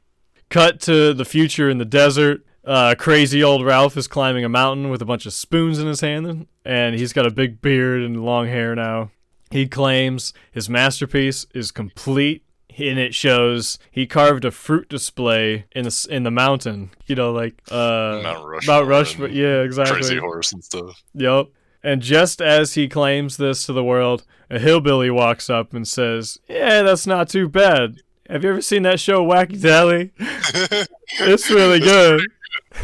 Cut 0.50 0.80
to 0.82 1.14
the 1.14 1.26
future 1.26 1.70
in 1.70 1.78
the 1.78 1.86
desert. 1.86 2.44
Uh, 2.66 2.96
crazy 2.98 3.44
old 3.44 3.64
Ralph 3.64 3.98
is 3.98 4.08
climbing 4.08 4.44
a 4.44 4.50
mountain 4.50 4.90
with 4.90 5.02
a 5.02 5.06
bunch 5.06 5.26
of 5.26 5.34
spoons 5.34 5.80
in 5.80 5.88
his 5.88 6.02
hand, 6.02 6.48
and 6.66 6.96
he's 6.96 7.14
got 7.14 7.26
a 7.26 7.32
big 7.32 7.62
beard 7.62 8.02
and 8.02 8.24
long 8.24 8.48
hair 8.48 8.76
now. 8.76 9.12
He 9.52 9.68
claims 9.68 10.34
his 10.52 10.70
masterpiece 10.70 11.46
is 11.54 11.72
complete, 11.72 12.44
and 12.88 13.00
it 13.00 13.14
shows 13.14 13.80
he 13.92 14.08
carved 14.08 14.46
a 14.46 14.52
fruit 14.52 14.88
display 14.88 15.66
in 15.72 15.84
the 15.86 16.08
in 16.10 16.24
the 16.24 16.32
mountain. 16.32 16.92
You 17.08 17.16
know, 17.16 17.32
like 17.32 17.62
uh, 17.70 18.22
Mount 18.24 18.46
Rushmore 18.48 18.76
Mount 18.76 18.88
Rushmore. 18.88 19.28
Yeah, 19.30 19.62
exactly. 19.62 19.96
Crazy 19.96 20.18
horse 20.18 20.54
and 20.54 20.64
stuff. 20.64 21.04
Yep. 21.14 21.48
And 21.84 22.02
just 22.02 22.42
as 22.42 22.74
he 22.74 22.88
claims 22.88 23.38
this 23.38 23.66
to 23.66 23.74
the 23.74 23.84
world, 23.84 24.26
a 24.50 24.60
hillbilly 24.60 25.10
walks 25.10 25.50
up 25.50 25.74
and 25.74 25.88
says, 25.88 26.40
"Yeah, 26.48 26.84
that's 26.84 27.08
not 27.08 27.30
too 27.30 27.50
bad. 27.50 28.02
Have 28.30 28.44
you 28.44 28.52
ever 28.52 28.62
seen 28.62 28.84
that 28.84 29.00
show 29.00 29.26
Wacky 29.26 29.60
Delly? 29.60 30.12
it's 31.20 31.50
really 31.50 31.80
good." 31.80 32.22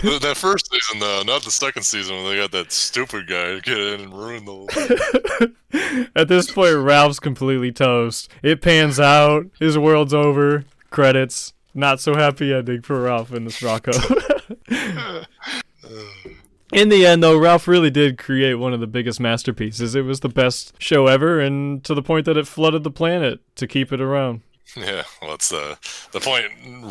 Th- 0.01 0.21
that 0.21 0.37
first 0.37 0.69
season, 0.71 0.99
though, 0.99 1.21
not 1.23 1.43
the 1.43 1.51
second 1.51 1.83
season 1.83 2.15
when 2.15 2.25
they 2.25 2.37
got 2.37 2.51
that 2.51 2.71
stupid 2.71 3.27
guy 3.27 3.53
to 3.53 3.61
get 3.61 3.77
in 3.77 4.01
and 4.01 4.13
ruin 4.13 4.45
the 4.45 4.51
whole. 4.51 6.09
At 6.15 6.27
this 6.27 6.49
point, 6.49 6.77
Ralph's 6.77 7.19
completely 7.19 7.71
toast. 7.71 8.31
It 8.41 8.61
pans 8.61 8.99
out. 8.99 9.47
His 9.59 9.77
world's 9.77 10.13
over. 10.13 10.65
Credits. 10.89 11.53
Not 11.73 11.99
so 11.99 12.15
happy 12.15 12.53
ending 12.53 12.81
for 12.81 13.01
Ralph 13.01 13.33
in 13.33 13.43
this 13.43 13.59
Rocko. 13.59 13.93
in 16.73 16.89
the 16.89 17.05
end, 17.05 17.21
though, 17.21 17.37
Ralph 17.37 17.67
really 17.67 17.91
did 17.91 18.17
create 18.17 18.55
one 18.55 18.73
of 18.73 18.79
the 18.79 18.87
biggest 18.87 19.19
masterpieces. 19.19 19.93
It 19.93 20.03
was 20.03 20.21
the 20.21 20.29
best 20.29 20.73
show 20.79 21.07
ever, 21.07 21.39
and 21.39 21.83
to 21.83 21.93
the 21.93 22.01
point 22.01 22.25
that 22.25 22.37
it 22.37 22.47
flooded 22.47 22.83
the 22.83 22.91
planet 22.91 23.41
to 23.57 23.67
keep 23.67 23.91
it 23.91 23.99
around. 24.01 24.41
Yeah, 24.85 25.03
well, 25.21 25.31
that's 25.31 25.49
the 25.49 25.77
the 26.11 26.19
point 26.19 26.45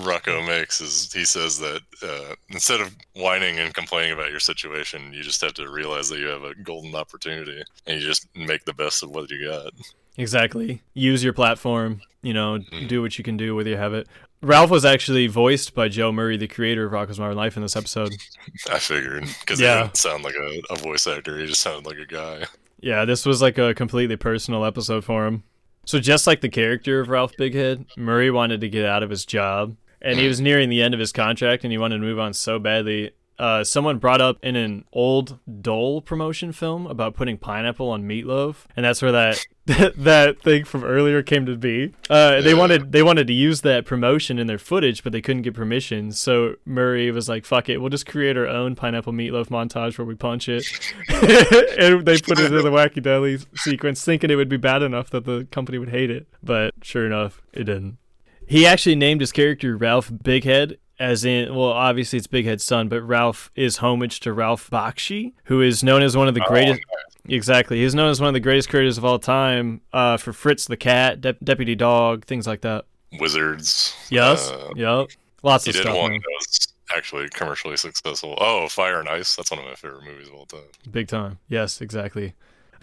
Rocko 0.05 0.47
makes 0.47 0.81
is 0.81 1.13
he 1.13 1.25
says 1.25 1.59
that 1.59 1.81
uh, 2.03 2.35
instead 2.49 2.81
of 2.81 2.95
whining 3.15 3.59
and 3.59 3.75
complaining 3.75 4.13
about 4.13 4.31
your 4.31 4.41
situation, 4.41 5.13
you 5.13 5.23
just 5.23 5.41
have 5.43 5.55
to 5.55 5.69
realize 5.71 6.09
that 6.09 6.19
you 6.19 6.27
have 6.29 6.45
a 6.45 6.55
golden 6.55 6.95
opportunity 6.95 7.63
and 7.87 8.01
you 8.01 8.07
just 8.07 8.27
make 8.35 8.65
the 8.65 8.73
best 8.73 9.03
of 9.03 9.11
what 9.11 9.31
you 9.31 9.47
got. 9.49 9.73
Exactly. 10.17 10.81
Use 10.95 11.23
your 11.23 11.33
platform. 11.33 12.01
You 12.23 12.33
know, 12.33 12.59
do 12.89 13.03
what 13.03 13.19
you 13.19 13.25
can 13.25 13.37
do 13.37 13.55
with 13.55 13.67
you 13.67 13.77
have 13.77 13.93
it. 13.93 14.07
Ralph 14.41 14.71
was 14.71 14.85
actually 14.85 15.27
voiced 15.27 15.75
by 15.75 15.89
Joe 15.89 16.11
Murray, 16.13 16.37
the 16.39 16.49
creator 16.49 16.87
of 16.87 16.93
Rocko's 16.93 17.19
Modern 17.19 17.37
Life, 17.37 17.57
in 17.57 17.63
this 17.63 17.77
episode. 17.77 18.13
I 18.71 18.79
figured 18.79 19.25
because 19.41 19.61
Yeah. 19.61 19.77
he 19.77 19.83
didn't 19.85 19.97
sound 19.99 20.25
like 20.25 20.35
a, 20.37 20.61
a 20.71 20.77
voice 20.77 21.07
actor; 21.07 21.39
he 21.39 21.47
just 21.47 21.61
sounded 21.61 21.87
like 21.87 21.99
a 21.99 22.07
guy. 22.07 22.45
Yeah, 22.81 23.05
this 23.05 23.25
was 23.27 23.41
like 23.43 23.57
a 23.59 23.75
completely 23.75 24.17
personal 24.17 24.65
episode 24.65 25.05
for 25.05 25.27
him. 25.27 25.43
So 25.85 26.01
just 26.01 26.27
like 26.27 26.41
the 26.41 26.49
character 26.49 27.01
of 27.01 27.09
Ralph 27.09 27.37
Bighead, 27.37 27.87
Murray 27.97 28.31
wanted 28.31 28.61
to 28.63 28.69
get 28.69 28.87
out 28.87 29.03
of 29.03 29.11
his 29.11 29.25
job, 29.25 29.77
and 30.01 30.19
he 30.19 30.27
was 30.27 30.41
nearing 30.41 30.69
the 30.69 30.83
end 30.83 30.95
of 30.95 31.01
his 31.01 31.13
contract, 31.13 31.65
and 31.65 31.73
he 31.73 31.79
wanted 31.79 31.97
to 31.97 32.03
move 32.03 32.19
on 32.19 32.33
so 32.33 32.59
badly. 32.59 33.13
Uh, 33.39 33.65
someone 33.65 33.99
brought 33.99 34.21
up 34.21 34.39
in 34.43 34.55
an 34.57 34.85
old 34.93 35.39
Dole 35.61 36.01
promotion 36.01 36.53
film 36.53 36.87
about 36.87 37.15
putting 37.15 37.37
pineapple 37.37 37.91
on 37.91 38.05
meatloaf, 38.05 38.65
and 38.77 38.85
that's 38.85 39.03
where 39.03 39.13
that 39.13 39.45
that 39.67 40.41
thing 40.43 40.65
from 40.65 40.85
earlier 40.85 41.23
came 41.23 41.47
to 41.47 41.57
be. 41.57 41.93
Uh, 42.09 42.41
they 42.41 42.55
wanted 42.55 42.93
they 42.93 43.03
wanted 43.03 43.27
to 43.27 43.33
use 43.33 43.63
that 43.63 43.87
promotion 43.87 44.39
in 44.39 44.47
their 44.47 44.59
footage, 44.59 45.03
but 45.03 45.13
they 45.13 45.21
couldn't 45.21 45.43
get 45.43 45.55
permission. 45.55 46.13
So 46.13 46.55
Murray 46.65 47.11
was 47.11 47.29
like, 47.29 47.45
"Fuck 47.45 47.69
it, 47.69 47.79
we'll 47.79 47.91
just 47.91 48.07
create 48.07 48.37
our 48.37 48.47
own 48.47 48.75
pineapple 48.77 49.13
meatloaf 49.13 49.49
montage 49.49 49.99
where 49.99 50.07
we 50.07 50.15
punch 50.15 50.49
it." 50.49 50.65
and 51.09 52.05
they 52.05 52.19
put 52.19 52.39
it 52.39 52.53
in 52.53 52.63
the 52.63 52.71
wacky 52.71 53.03
deli 53.03 53.39
sequence, 53.57 54.05
thinking 54.05 54.31
it 54.31 54.37
would 54.37 54.49
be 54.49 54.57
bad 54.57 54.83
enough 54.83 55.11
that 55.11 55.25
the 55.25 55.47
company 55.51 55.79
would 55.79 55.91
hate 55.91 56.11
it. 56.11 56.29
But 56.43 56.75
sure 56.83 57.07
enough, 57.07 57.43
it 57.53 57.65
didn't. 57.65 57.99
He 58.47 58.67
actually 58.67 58.97
named 58.97 59.21
his 59.21 59.33
character 59.33 59.77
Ralph 59.77 60.11
Bighead, 60.11 60.77
as 60.99 61.25
in, 61.25 61.55
well, 61.55 61.71
obviously 61.71 62.19
it's 62.19 62.27
big 62.27 62.47
Bighead's 62.47 62.65
son, 62.65 62.89
but 62.89 63.03
Ralph 63.03 63.51
is 63.57 63.79
homage 63.79 64.21
to 64.21 64.33
Ralph 64.33 64.71
Bakshi, 64.71 65.33
who 65.45 65.61
is 65.61 65.83
known 65.83 66.03
as 66.03 66.17
one 66.17 66.29
of 66.29 66.35
the 66.35 66.41
greatest. 66.41 66.81
Exactly, 67.27 67.81
he's 67.81 67.95
known 67.95 68.11
as 68.11 68.21
one 68.21 68.29
of 68.29 68.35
the 68.35 68.41
greatest 68.41 68.69
creators 68.69 68.99
of 68.99 69.05
all 69.05 69.19
time 69.19 69.81
uh, 69.93 70.17
for 70.19 70.33
Fritz 70.33 70.67
the 70.67 70.77
Cat, 70.77 71.21
Dep 71.21 71.39
Deputy 71.43 71.75
Dawg, 71.75 72.27
things 72.27 72.47
like 72.47 72.61
that. 72.61 72.85
Wizards. 73.19 73.95
Yes, 74.11 74.51
uh, 74.51 74.71
yep, 74.77 75.09
lots 75.43 75.65
he 75.65 75.71
of 75.71 75.77
did 75.77 75.83
stuff. 75.83 75.97
one 75.97 76.11
man. 76.13 76.21
that 76.21 76.35
was 76.39 76.69
actually 76.95 77.29
commercially 77.31 77.77
successful. 77.77 78.37
Oh, 78.39 78.69
Fire 78.69 79.01
and 79.01 79.09
Ice. 79.09 79.37
That's 79.37 79.51
one 79.51 79.61
of 79.61 79.67
my 79.67 79.75
favorite 79.75 80.05
movies 80.05 80.29
of 80.29 80.35
all 80.35 80.47
time. 80.47 80.61
Big 80.91 81.09
time. 81.09 81.39
Yes, 81.49 81.81
exactly. 81.81 82.35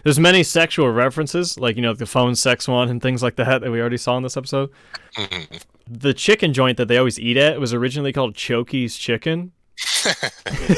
There's 0.02 0.18
many 0.18 0.42
sexual 0.42 0.90
references, 0.90 1.58
like 1.58 1.76
you 1.76 1.82
know 1.82 1.94
the 1.94 2.06
phone 2.06 2.34
sex 2.34 2.66
one 2.66 2.88
and 2.88 3.00
things 3.00 3.22
like 3.22 3.36
that 3.36 3.60
that 3.60 3.70
we 3.70 3.80
already 3.80 3.96
saw 3.96 4.16
in 4.16 4.22
this 4.22 4.36
episode. 4.36 4.70
the 6.00 6.14
chicken 6.14 6.52
joint 6.52 6.76
that 6.78 6.88
they 6.88 6.96
always 6.96 7.18
eat 7.18 7.36
at 7.36 7.60
was 7.60 7.74
originally 7.74 8.12
called 8.12 8.34
Chokey's 8.34 8.96
Chicken, 8.96 9.52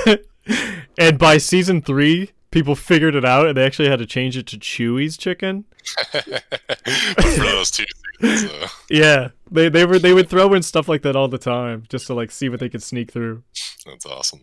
and 0.99 1.19
by 1.19 1.39
season 1.39 1.83
three, 1.83 2.31
people 2.51 2.75
figured 2.75 3.15
it 3.15 3.25
out 3.25 3.47
and 3.47 3.57
they 3.57 3.65
actually 3.65 3.89
had 3.89 3.99
to 3.99 4.07
change 4.07 4.37
it 4.37 4.47
to 4.49 4.59
Chewy's 4.59 5.17
Chicken. 5.17 5.65
For 6.13 7.45
those 7.45 7.71
two 7.71 7.85
seasons. 8.21 8.71
Yeah, 8.89 9.29
they 9.51 9.69
they 9.69 9.85
were 9.85 9.99
they 9.99 10.13
would 10.13 10.29
throw 10.29 10.53
in 10.55 10.63
stuff 10.63 10.89
like 10.89 11.03
that 11.03 11.17
all 11.17 11.29
the 11.29 11.39
time 11.39 11.85
just 11.89 12.07
to 12.09 12.15
like 12.15 12.31
see 12.31 12.49
what 12.49 12.61
they 12.61 12.69
could 12.69 12.83
sneak 12.83 13.13
through. 13.13 13.43
That's 13.87 14.07
awesome. 14.07 14.41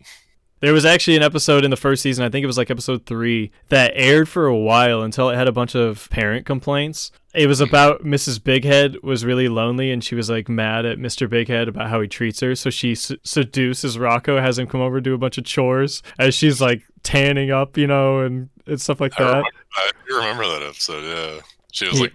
There 0.62 0.72
was 0.72 0.84
actually 0.84 1.16
an 1.16 1.24
episode 1.24 1.64
in 1.64 1.72
the 1.72 1.76
first 1.76 2.02
season, 2.02 2.24
I 2.24 2.28
think 2.28 2.44
it 2.44 2.46
was 2.46 2.56
like 2.56 2.70
episode 2.70 3.04
three, 3.04 3.50
that 3.68 3.90
aired 3.96 4.28
for 4.28 4.46
a 4.46 4.56
while 4.56 5.02
until 5.02 5.28
it 5.28 5.34
had 5.34 5.48
a 5.48 5.52
bunch 5.52 5.74
of 5.74 6.08
parent 6.10 6.46
complaints. 6.46 7.10
It 7.34 7.48
was 7.48 7.58
mm-hmm. 7.60 7.68
about 7.68 8.04
Mrs. 8.04 8.38
Bighead 8.38 9.02
was 9.02 9.24
really 9.24 9.48
lonely 9.48 9.90
and 9.90 10.04
she 10.04 10.14
was 10.14 10.30
like 10.30 10.48
mad 10.48 10.86
at 10.86 10.98
Mr. 10.98 11.26
Bighead 11.28 11.66
about 11.66 11.90
how 11.90 12.00
he 12.00 12.06
treats 12.06 12.38
her. 12.40 12.54
So 12.54 12.70
she 12.70 12.92
s- 12.92 13.10
seduces 13.24 13.98
Rocco, 13.98 14.40
has 14.40 14.56
him 14.56 14.68
come 14.68 14.80
over 14.80 15.00
do 15.00 15.14
a 15.14 15.18
bunch 15.18 15.36
of 15.36 15.44
chores 15.44 16.00
as 16.16 16.32
she's 16.32 16.60
like 16.60 16.84
tanning 17.02 17.50
up, 17.50 17.76
you 17.76 17.88
know, 17.88 18.20
and, 18.20 18.48
and 18.64 18.80
stuff 18.80 19.00
like 19.00 19.18
I 19.18 19.24
that. 19.24 19.28
remember, 19.30 19.48
I 19.76 20.16
remember 20.16 20.44
that 20.44 20.62
episode. 20.62 21.02
Yeah, 21.02 21.40
she 21.72 21.88
was 21.88 21.98
Yeah. 21.98 22.02
like 22.02 22.12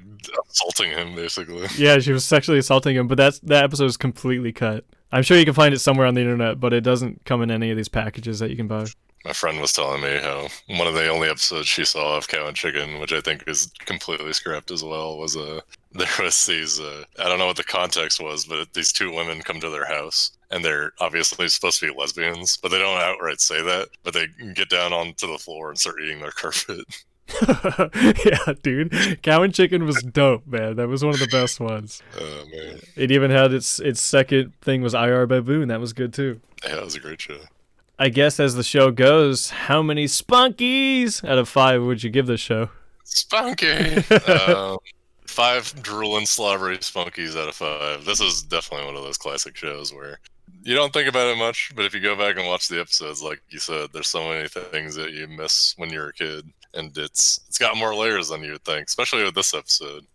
assaulting 0.50 0.92
him 0.92 1.16
basically. 1.16 1.68
Yeah, 1.78 2.00
she 2.00 2.14
was 2.14 2.24
sexually 2.24 2.60
assaulting 2.60 2.96
him, 2.96 3.08
but 3.08 3.18
that's 3.18 3.40
that 3.40 3.66
episode 3.66 3.88
is 3.88 3.98
completely 3.98 4.54
cut. 4.54 4.86
I'm 5.12 5.24
sure 5.24 5.38
you 5.38 5.46
can 5.46 5.54
find 5.54 5.74
it 5.74 5.80
somewhere 5.80 6.08
on 6.08 6.14
the 6.14 6.22
internet, 6.22 6.60
but 6.60 6.74
it 6.74 6.82
doesn't 6.82 7.24
come 7.26 7.42
in 7.42 7.52
any 7.52 7.72
of 7.72 7.78
these 7.78 7.88
packages 7.88 8.40
that 8.40 8.50
you 8.50 8.58
can 8.58 8.68
buy. 8.68 8.86
My 9.26 9.34
friend 9.34 9.60
was 9.60 9.74
telling 9.74 10.02
me 10.02 10.20
how 10.22 10.48
one 10.68 10.88
of 10.88 10.94
the 10.94 11.08
only 11.10 11.28
episodes 11.28 11.68
she 11.68 11.84
saw 11.84 12.18
of 12.18 12.28
Cow 12.28 12.48
and 12.48 12.56
Chicken, 12.56 13.00
which 13.00 13.12
I 13.12 13.20
think 13.20 13.44
is 13.48 13.72
completely 13.80 14.32
scrapped 14.34 14.72
as 14.72 14.84
well, 14.84 15.18
was 15.18 15.36
uh, 15.36 15.62
there 15.92 16.08
was 16.20 16.46
these 16.46 16.80
uh, 16.80 17.04
I 17.20 17.24
don't 17.24 17.40
know 17.40 17.48
what 17.48 17.58
the 17.58 17.64
context 17.64 18.22
was, 18.22 18.46
but 18.46 18.74
these 18.74 18.92
two 18.92 19.14
women 19.14 19.42
come 19.42 19.60
to 19.60 19.70
their 19.70 19.86
house 19.86 20.38
and 20.52 20.64
they're 20.64 20.94
obviously 21.00 21.48
supposed 21.50 21.80
to 21.80 21.92
be 21.92 21.98
lesbians, 21.98 22.58
but 22.58 22.70
they 22.70 22.80
don't 22.80 23.00
outright 23.02 23.42
say 23.42 23.62
that. 23.62 23.90
But 24.04 24.14
they 24.14 24.28
get 24.54 24.70
down 24.70 24.94
onto 24.94 25.28
the 25.28 25.38
floor 25.38 25.70
and 25.70 25.80
start 25.80 26.02
eating 26.02 26.20
their 26.20 26.32
carpet. 26.36 26.86
yeah, 28.26 28.54
dude. 28.64 29.22
Cow 29.22 29.44
and 29.44 29.54
Chicken 29.54 29.86
was 29.86 30.02
dope, 30.02 30.48
man. 30.48 30.76
That 30.78 30.88
was 30.88 31.04
one 31.04 31.14
of 31.14 31.20
the 31.20 31.28
best 31.28 31.60
ones. 31.60 32.02
Oh 32.20 32.44
man, 32.52 32.80
It 32.96 33.12
even 33.12 33.32
had 33.32 33.54
its 33.54 33.80
its 33.80 34.02
second 34.02 34.54
thing 34.62 34.82
was 34.82 34.94
IR 34.94 35.26
Baboon. 35.28 35.68
That 35.68 35.80
was 35.80 35.94
good 35.94 36.14
too. 36.14 36.40
yeah, 36.64 36.76
that 36.76 36.84
was 36.86 36.96
a 36.96 37.00
great 37.00 37.22
show. 37.22 37.38
I 38.00 38.10
guess 38.10 38.40
as 38.40 38.56
the 38.56 38.64
show 38.64 38.92
goes, 38.92 39.50
how 39.50 39.82
many 39.82 40.06
spunkies 40.06 41.28
out 41.28 41.38
of 41.38 41.50
five 41.50 41.82
would 41.82 42.04
you 42.04 42.10
give 42.10 42.28
this 42.28 42.40
show? 42.40 42.70
Spunky. 43.04 43.96
um, 44.28 44.78
five 45.26 45.74
drooling, 45.82 46.26
slobbery 46.26 46.78
spunkies 46.78 47.36
out 47.36 47.50
of 47.50 47.56
five. 47.56 48.06
This 48.06 48.22
is 48.22 48.44
definitely 48.44 48.86
one 48.86 48.96
of 48.96 49.04
those 49.04 49.18
classic 49.18 49.56
shows 49.56 49.94
where 49.94 50.20
you 50.64 50.76
don't 50.76 50.94
think 50.94 51.08
about 51.10 51.28
it 51.28 51.38
much, 51.38 51.72
but 51.76 51.86
if 51.86 51.94
you 51.94 52.00
go 52.00 52.16
back 52.16 52.38
and 52.38 52.46
watch 52.48 52.68
the 52.68 52.80
episodes, 52.80 53.24
like 53.24 53.42
you 53.50 53.58
said, 53.60 53.90
there's 53.94 54.08
so 54.10 54.28
many 54.28 54.48
things 54.48 54.96
that 54.96 55.14
you 55.14 55.28
miss 55.28 55.74
when 55.78 55.90
you're 55.90 56.10
a 56.10 56.14
kid, 56.14 56.46
and 56.78 56.98
it's 56.98 57.42
it's 57.48 57.58
got 57.58 57.78
more 57.78 57.96
layers 57.96 58.30
than 58.30 58.44
you 58.44 58.54
would 58.54 58.64
think, 58.64 58.88
especially 58.88 59.24
with 59.24 59.36
this 59.36 59.54
episode. 59.54 60.06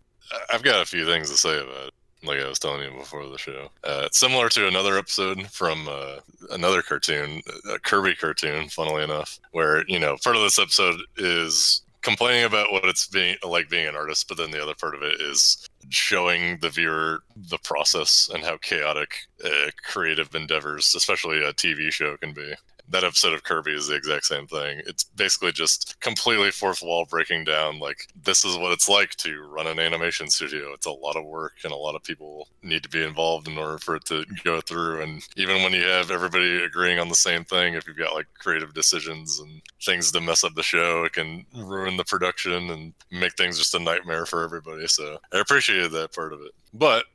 I've 0.51 0.63
got 0.63 0.81
a 0.81 0.85
few 0.85 1.05
things 1.05 1.29
to 1.29 1.37
say 1.37 1.59
about 1.59 1.87
it. 1.87 1.93
Like 2.23 2.39
I 2.39 2.47
was 2.47 2.57
telling 2.59 2.81
you 2.81 2.97
before 2.97 3.27
the 3.27 3.37
show, 3.37 3.69
uh, 3.83 4.03
it's 4.05 4.17
similar 4.17 4.47
to 4.49 4.67
another 4.67 4.97
episode 4.97 5.45
from 5.47 5.87
uh, 5.89 6.19
another 6.51 6.81
cartoon, 6.81 7.41
a 7.69 7.77
Kirby 7.79 8.15
cartoon. 8.15 8.69
Funnily 8.69 9.03
enough, 9.03 9.39
where 9.51 9.83
you 9.87 9.99
know 9.99 10.17
part 10.23 10.37
of 10.37 10.41
this 10.41 10.57
episode 10.57 11.01
is 11.17 11.81
complaining 12.01 12.45
about 12.45 12.71
what 12.71 12.85
it's 12.85 13.07
being 13.07 13.35
like 13.43 13.69
being 13.69 13.87
an 13.87 13.95
artist, 13.95 14.27
but 14.29 14.37
then 14.37 14.51
the 14.51 14.61
other 14.61 14.75
part 14.75 14.95
of 14.95 15.01
it 15.01 15.19
is 15.19 15.67
showing 15.89 16.57
the 16.59 16.69
viewer 16.69 17.23
the 17.35 17.57
process 17.57 18.29
and 18.33 18.43
how 18.43 18.57
chaotic 18.57 19.15
uh, 19.43 19.69
creative 19.85 20.33
endeavors, 20.33 20.95
especially 20.95 21.43
a 21.43 21.53
TV 21.53 21.91
show, 21.91 22.15
can 22.17 22.33
be. 22.33 22.53
That 22.89 23.03
episode 23.03 23.33
of 23.33 23.43
Kirby 23.43 23.71
is 23.71 23.87
the 23.87 23.95
exact 23.95 24.25
same 24.25 24.47
thing. 24.47 24.81
It's 24.85 25.03
basically 25.03 25.51
just 25.51 25.99
completely 25.99 26.51
fourth 26.51 26.81
wall 26.81 27.05
breaking 27.09 27.45
down 27.45 27.79
like 27.79 28.07
this 28.23 28.45
is 28.45 28.57
what 28.57 28.71
it's 28.71 28.89
like 28.89 29.11
to 29.17 29.41
run 29.43 29.67
an 29.67 29.79
animation 29.79 30.29
studio. 30.29 30.73
It's 30.73 30.85
a 30.85 30.91
lot 30.91 31.15
of 31.15 31.25
work 31.25 31.53
and 31.63 31.71
a 31.71 31.77
lot 31.77 31.95
of 31.95 32.03
people 32.03 32.47
need 32.61 32.83
to 32.83 32.89
be 32.89 33.03
involved 33.03 33.47
in 33.47 33.57
order 33.57 33.77
for 33.77 33.95
it 33.95 34.05
to 34.05 34.25
go 34.43 34.61
through. 34.61 35.01
And 35.01 35.25
even 35.37 35.63
when 35.63 35.73
you 35.73 35.83
have 35.83 36.11
everybody 36.11 36.63
agreeing 36.63 36.99
on 36.99 37.09
the 37.09 37.15
same 37.15 37.43
thing, 37.45 37.73
if 37.73 37.87
you've 37.87 37.97
got 37.97 38.13
like 38.13 38.27
creative 38.37 38.73
decisions 38.73 39.39
and 39.39 39.61
things 39.81 40.11
to 40.11 40.21
mess 40.21 40.43
up 40.43 40.53
the 40.55 40.63
show, 40.63 41.03
it 41.05 41.13
can 41.13 41.45
ruin 41.55 41.97
the 41.97 42.05
production 42.05 42.69
and 42.69 42.93
make 43.11 43.35
things 43.35 43.57
just 43.57 43.75
a 43.75 43.79
nightmare 43.79 44.25
for 44.25 44.43
everybody. 44.43 44.87
So 44.87 45.17
I 45.31 45.39
appreciated 45.39 45.91
that 45.91 46.13
part 46.13 46.33
of 46.33 46.41
it. 46.41 46.51
But 46.73 47.05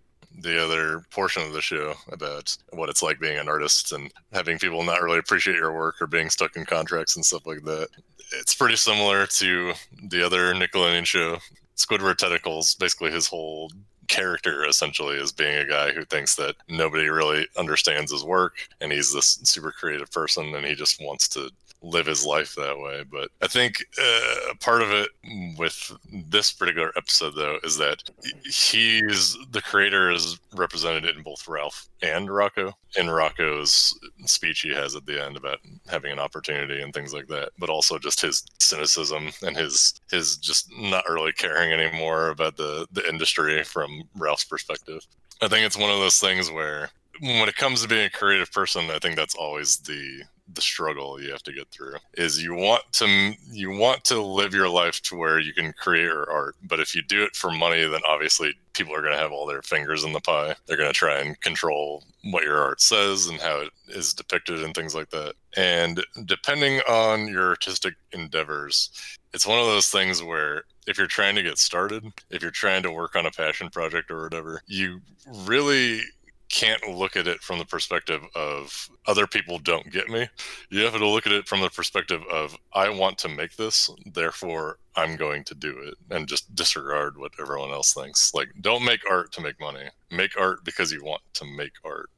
the 0.41 0.63
other 0.63 1.05
portion 1.11 1.43
of 1.43 1.53
the 1.53 1.61
show 1.61 1.95
about 2.13 2.57
what 2.73 2.89
it's 2.89 3.03
like 3.03 3.21
being 3.21 3.39
an 3.39 3.49
artist 3.49 3.93
and 3.93 4.13
having 4.33 4.59
people 4.59 4.83
not 4.85 5.03
really 5.03 5.19
appreciate 5.19 5.57
your 5.57 5.73
work 5.73 6.01
or 6.01 6.07
being 6.07 6.31
stuck 6.31 6.57
in 6.57 6.65
contracts 6.65 7.17
and 7.17 7.25
stuff 7.25 7.47
like 7.47 7.63
that. 7.65 7.89
It's 8.33 8.55
pretty 8.55 8.77
similar 8.77 9.27
to 9.27 9.73
the 10.05 10.25
other 10.25 10.55
Nickelodeon 10.55 11.07
show. 11.07 11.39
Squidward 11.77 12.17
Tentacles, 12.17 12.75
basically 12.75 13.11
his 13.11 13.27
whole 13.27 13.71
character 14.09 14.65
essentially 14.65 15.17
is 15.17 15.33
being 15.33 15.57
a 15.57 15.67
guy 15.67 15.93
who 15.93 16.05
thinks 16.05 16.35
that 16.37 16.57
nobody 16.69 17.09
really 17.09 17.47
understands 17.59 18.11
his 18.11 18.25
work 18.25 18.57
and 18.81 18.91
he's 18.91 19.13
this 19.13 19.39
super 19.45 19.71
creative 19.71 20.11
person 20.11 20.55
and 20.55 20.65
he 20.65 20.75
just 20.75 21.03
wants 21.03 21.29
to 21.29 21.51
live 21.83 22.07
his 22.07 22.25
life 22.27 22.55
that 22.57 22.79
way. 22.79 23.05
But 23.11 23.31
I 23.41 23.47
think 23.47 23.85
uh, 24.01 24.55
part 24.61 24.83
of 24.83 24.91
it 24.91 25.09
with 25.57 25.93
this 26.27 26.53
particular 26.53 26.93
episode, 26.97 27.35
though, 27.35 27.59
is 27.63 27.77
that 27.79 28.03
he's 28.45 29.37
the 29.51 29.63
creator 29.63 30.11
is 30.11 30.39
represented 30.55 31.05
in 31.05 31.23
both 31.23 31.47
Ralph 31.47 31.89
and 32.03 32.29
Rocko. 32.29 32.73
In 32.97 33.07
Rocko's 33.07 33.99
speech 34.25 34.61
he 34.61 34.71
has 34.71 34.97
at 34.97 35.07
the 35.07 35.23
end 35.25 35.37
about 35.37 35.59
having 35.89 36.13
an 36.13 36.19
opportunity 36.19 36.83
and 36.83 36.93
things 36.93 37.13
like 37.13 37.29
that, 37.29 37.51
but 37.59 37.71
also 37.71 37.99
just 37.99 38.21
his 38.21 38.45
cynicism 38.59 39.31
and 39.43 39.57
his 39.57 40.01
his 40.11 40.37
just 40.37 40.71
not 40.79 41.09
really 41.09 41.33
caring 41.33 41.73
anymore 41.73 42.29
about 42.29 42.57
the 42.57 42.87
the 42.93 43.07
industry 43.09 43.63
from 43.65 44.03
Ralph's 44.17 44.45
perspective. 44.45 45.07
I 45.41 45.49
think 45.49 45.65
it's 45.65 45.77
one 45.77 45.91
of 45.91 45.99
those 45.99 46.19
things 46.19 46.51
where 46.51 46.91
when 47.21 47.49
it 47.49 47.57
comes 47.57 47.83
to 47.83 47.89
being 47.89 48.07
a 48.07 48.11
creative 48.11 48.51
person, 48.53 48.91
I 48.91 48.99
think 48.99 49.17
that's 49.17 49.35
always 49.35 49.79
the 49.79 50.23
the 50.55 50.61
struggle 50.61 51.21
you 51.21 51.31
have 51.31 51.43
to 51.43 51.53
get 51.53 51.69
through 51.69 51.97
is 52.15 52.43
you 52.43 52.55
want 52.55 52.83
to 52.93 53.33
you 53.51 53.71
want 53.71 54.05
to 54.05 54.21
live 54.21 54.55
your 54.55 54.69
life 54.69 55.01
to 55.03 55.17
where 55.17 55.39
you 55.39 55.53
can 55.53 55.73
create 55.75 56.05
your 56.05 56.31
art. 56.31 56.57
But 56.63 56.81
if 56.81 56.95
you 56.95 57.03
do 57.03 57.23
it 57.23 57.37
for 57.37 57.51
money 57.51 57.83
then 57.85 58.01
obviously 58.09 58.55
people 58.73 58.95
are 58.95 59.03
going 59.03 59.13
to 59.13 59.19
have 59.19 59.33
all 59.33 59.47
their 59.47 59.63
fingers 59.63 60.05
in 60.05 60.13
the 60.13 60.21
pie. 60.21 60.55
They're 60.67 60.77
going 60.77 60.91
to 60.91 60.95
try 60.95 61.19
and 61.19 61.39
control 61.41 62.05
what 62.31 62.45
your 62.45 62.59
art 62.59 62.81
says 62.81 63.27
and 63.27 63.41
how 63.41 63.61
it 63.61 63.71
is 63.89 64.15
depicted 64.15 64.63
and 64.63 64.75
things 64.75 64.95
like 64.95 65.11
that. 65.11 65.35
And 65.57 66.05
depending 66.25 66.81
on 66.89 67.29
your 67.29 67.49
artistic 67.49 67.95
endeavors 68.13 68.91
it's 69.35 69.47
one 69.47 69.59
of 69.59 69.67
those 69.67 69.89
things 69.89 70.23
where 70.23 70.65
if 70.87 70.97
you're 70.97 71.07
trying 71.07 71.35
to 71.35 71.43
get 71.43 71.59
started 71.59 72.05
if 72.31 72.43
you're 72.43 72.51
trying 72.51 72.83
to 72.83 72.91
work 72.91 73.15
on 73.15 73.27
a 73.27 73.31
passion 73.31 73.69
project 73.69 74.11
or 74.11 74.23
whatever 74.23 74.63
you 74.67 75.01
really 75.45 76.01
can't 76.49 76.89
look 76.89 77.17
at 77.17 77.27
it 77.27 77.41
from 77.41 77.59
the 77.59 77.65
perspective 77.65 78.23
of 78.35 78.89
other 79.07 79.27
people 79.27 79.59
don't 79.59 79.91
get 79.91 80.09
me. 80.09 80.29
You 80.71 80.83
have 80.85 80.95
to 80.95 81.07
look 81.07 81.27
at 81.27 81.33
it 81.33 81.47
from 81.47 81.61
the 81.61 81.71
perspective 81.71 82.23
of 82.33 82.57
I 82.73 82.89
want 82.89 83.19
to 83.19 83.29
make 83.29 83.57
this, 83.57 83.91
therefore 84.07 84.79
I'm 84.97 85.17
going 85.17 85.45
to 85.45 85.55
do 85.55 85.79
it 85.79 85.95
and 86.11 86.27
just 86.27 86.55
disregard 86.55 87.19
what 87.19 87.33
everyone 87.41 87.71
else 87.71 87.93
thinks. 87.93 88.33
Like 88.35 88.49
don't 88.61 88.85
make 88.85 89.01
art 89.11 89.33
to 89.33 89.41
make 89.41 89.61
money. 89.61 89.89
Make 90.11 90.39
art 90.39 90.65
because 90.65 90.91
you 90.91 91.05
want 91.05 91.23
to 91.35 91.45
make 91.45 91.73
art. 91.85 92.11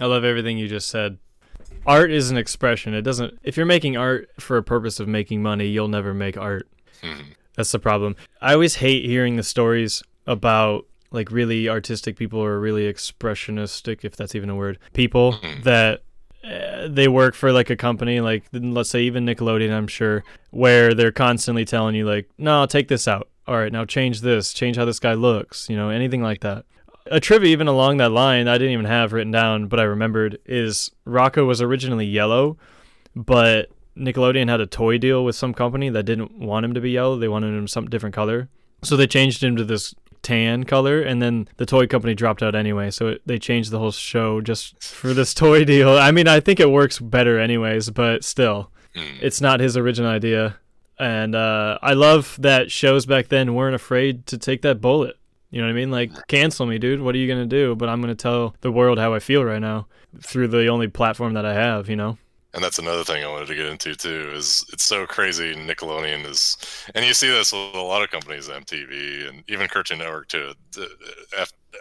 I 0.00 0.06
love 0.06 0.24
everything 0.24 0.56
you 0.56 0.68
just 0.68 0.88
said. 0.88 1.18
Art 1.86 2.10
is 2.10 2.30
an 2.30 2.36
expression. 2.36 2.94
It 2.94 3.02
doesn't 3.02 3.38
if 3.42 3.56
you're 3.56 3.66
making 3.66 3.96
art 3.96 4.30
for 4.38 4.56
a 4.56 4.62
purpose 4.62 5.00
of 5.00 5.08
making 5.08 5.42
money, 5.42 5.66
you'll 5.66 5.88
never 5.88 6.14
make 6.14 6.36
art. 6.36 6.68
Mhm. 7.02 7.34
That's 7.56 7.72
the 7.72 7.78
problem. 7.78 8.16
I 8.40 8.52
always 8.54 8.76
hate 8.76 9.04
hearing 9.04 9.36
the 9.36 9.42
stories 9.42 10.02
about 10.26 10.86
like 11.10 11.30
really 11.30 11.68
artistic 11.68 12.16
people 12.16 12.40
or 12.40 12.60
really 12.60 12.92
expressionistic, 12.92 14.04
if 14.04 14.16
that's 14.16 14.34
even 14.34 14.50
a 14.50 14.54
word, 14.54 14.78
people 14.92 15.38
that 15.62 16.02
uh, 16.44 16.88
they 16.88 17.08
work 17.08 17.34
for 17.34 17.52
like 17.52 17.70
a 17.70 17.76
company, 17.76 18.20
like 18.20 18.44
let's 18.52 18.90
say 18.90 19.02
even 19.02 19.26
Nickelodeon, 19.26 19.72
I'm 19.72 19.88
sure, 19.88 20.24
where 20.50 20.94
they're 20.94 21.12
constantly 21.12 21.64
telling 21.64 21.94
you 21.94 22.06
like, 22.06 22.30
no, 22.38 22.64
take 22.66 22.88
this 22.88 23.06
out. 23.08 23.28
All 23.46 23.56
right, 23.56 23.72
now 23.72 23.84
change 23.84 24.20
this, 24.20 24.52
change 24.52 24.76
how 24.76 24.84
this 24.84 25.00
guy 25.00 25.14
looks, 25.14 25.68
you 25.68 25.76
know, 25.76 25.90
anything 25.90 26.22
like 26.22 26.40
that. 26.40 26.64
A 27.06 27.18
trivia 27.18 27.50
even 27.50 27.66
along 27.66 27.96
that 27.96 28.12
line 28.12 28.46
I 28.46 28.56
didn't 28.58 28.72
even 28.72 28.86
have 28.86 29.12
written 29.12 29.32
down, 29.32 29.66
but 29.66 29.80
I 29.80 29.84
remembered 29.84 30.38
is 30.46 30.90
Rocko 31.06 31.46
was 31.46 31.60
originally 31.60 32.06
yellow, 32.06 32.56
but 33.16 33.70
Nickelodeon 33.96 34.48
had 34.48 34.60
a 34.60 34.66
toy 34.66 34.98
deal 34.98 35.24
with 35.24 35.34
some 35.34 35.52
company 35.52 35.88
that 35.90 36.04
didn't 36.04 36.38
want 36.38 36.64
him 36.64 36.74
to 36.74 36.80
be 36.80 36.90
yellow. 36.90 37.18
They 37.18 37.28
wanted 37.28 37.56
him 37.56 37.66
some 37.66 37.90
different 37.90 38.14
color. 38.14 38.48
So 38.82 38.96
they 38.96 39.06
changed 39.06 39.42
him 39.44 39.56
to 39.56 39.64
this 39.64 39.94
tan 40.22 40.64
color 40.64 41.00
and 41.02 41.20
then 41.22 41.48
the 41.56 41.66
toy 41.66 41.86
company 41.86 42.14
dropped 42.14 42.42
out 42.42 42.54
anyway 42.54 42.90
so 42.90 43.08
it, 43.08 43.22
they 43.26 43.38
changed 43.38 43.70
the 43.70 43.78
whole 43.78 43.90
show 43.90 44.40
just 44.40 44.82
for 44.82 45.14
this 45.14 45.34
toy 45.34 45.64
deal. 45.74 45.90
I 45.90 46.10
mean 46.10 46.28
i 46.28 46.40
think 46.40 46.60
it 46.60 46.70
works 46.70 46.98
better 46.98 47.38
anyways 47.38 47.90
but 47.90 48.24
still 48.24 48.70
it's 48.94 49.40
not 49.40 49.60
his 49.60 49.76
original 49.76 50.10
idea. 50.10 50.56
And 50.98 51.34
uh, 51.34 51.78
i 51.82 51.92
love 51.94 52.36
that 52.40 52.70
shows 52.70 53.06
back 53.06 53.28
then 53.28 53.54
weren't 53.54 53.74
afraid 53.74 54.26
to 54.26 54.38
take 54.38 54.62
that 54.62 54.80
bullet. 54.80 55.16
You 55.50 55.60
know 55.60 55.66
what 55.66 55.72
i 55.72 55.74
mean? 55.74 55.90
Like 55.90 56.26
cancel 56.28 56.66
me 56.66 56.78
dude. 56.78 57.00
What 57.00 57.14
are 57.14 57.18
you 57.18 57.28
gonna 57.28 57.46
do? 57.46 57.74
But 57.74 57.88
i'm 57.88 58.00
gonna 58.00 58.14
tell 58.14 58.54
the 58.60 58.72
world 58.72 58.98
how 58.98 59.14
i 59.14 59.18
feel 59.18 59.44
right 59.44 59.60
now 59.60 59.86
through 60.20 60.48
the 60.48 60.66
only 60.66 60.88
platform 60.88 61.34
that 61.34 61.46
i 61.46 61.54
have 61.54 61.88
you 61.88 61.94
know 61.96 62.18
And 62.52 62.64
that's 62.64 62.78
another 62.78 63.04
thing 63.04 63.22
I 63.22 63.28
wanted 63.28 63.46
to 63.48 63.54
get 63.54 63.66
into 63.66 63.94
too. 63.94 64.32
Is 64.34 64.64
it's 64.72 64.82
so 64.82 65.06
crazy 65.06 65.54
Nickelodeon 65.54 66.26
is, 66.28 66.56
and 66.94 67.04
you 67.04 67.14
see 67.14 67.28
this 67.28 67.52
with 67.52 67.74
a 67.74 67.80
lot 67.80 68.02
of 68.02 68.10
companies, 68.10 68.48
MTV 68.48 69.28
and 69.28 69.44
even 69.48 69.68
Cartoon 69.68 69.98
Network 69.98 70.28
too. 70.28 70.52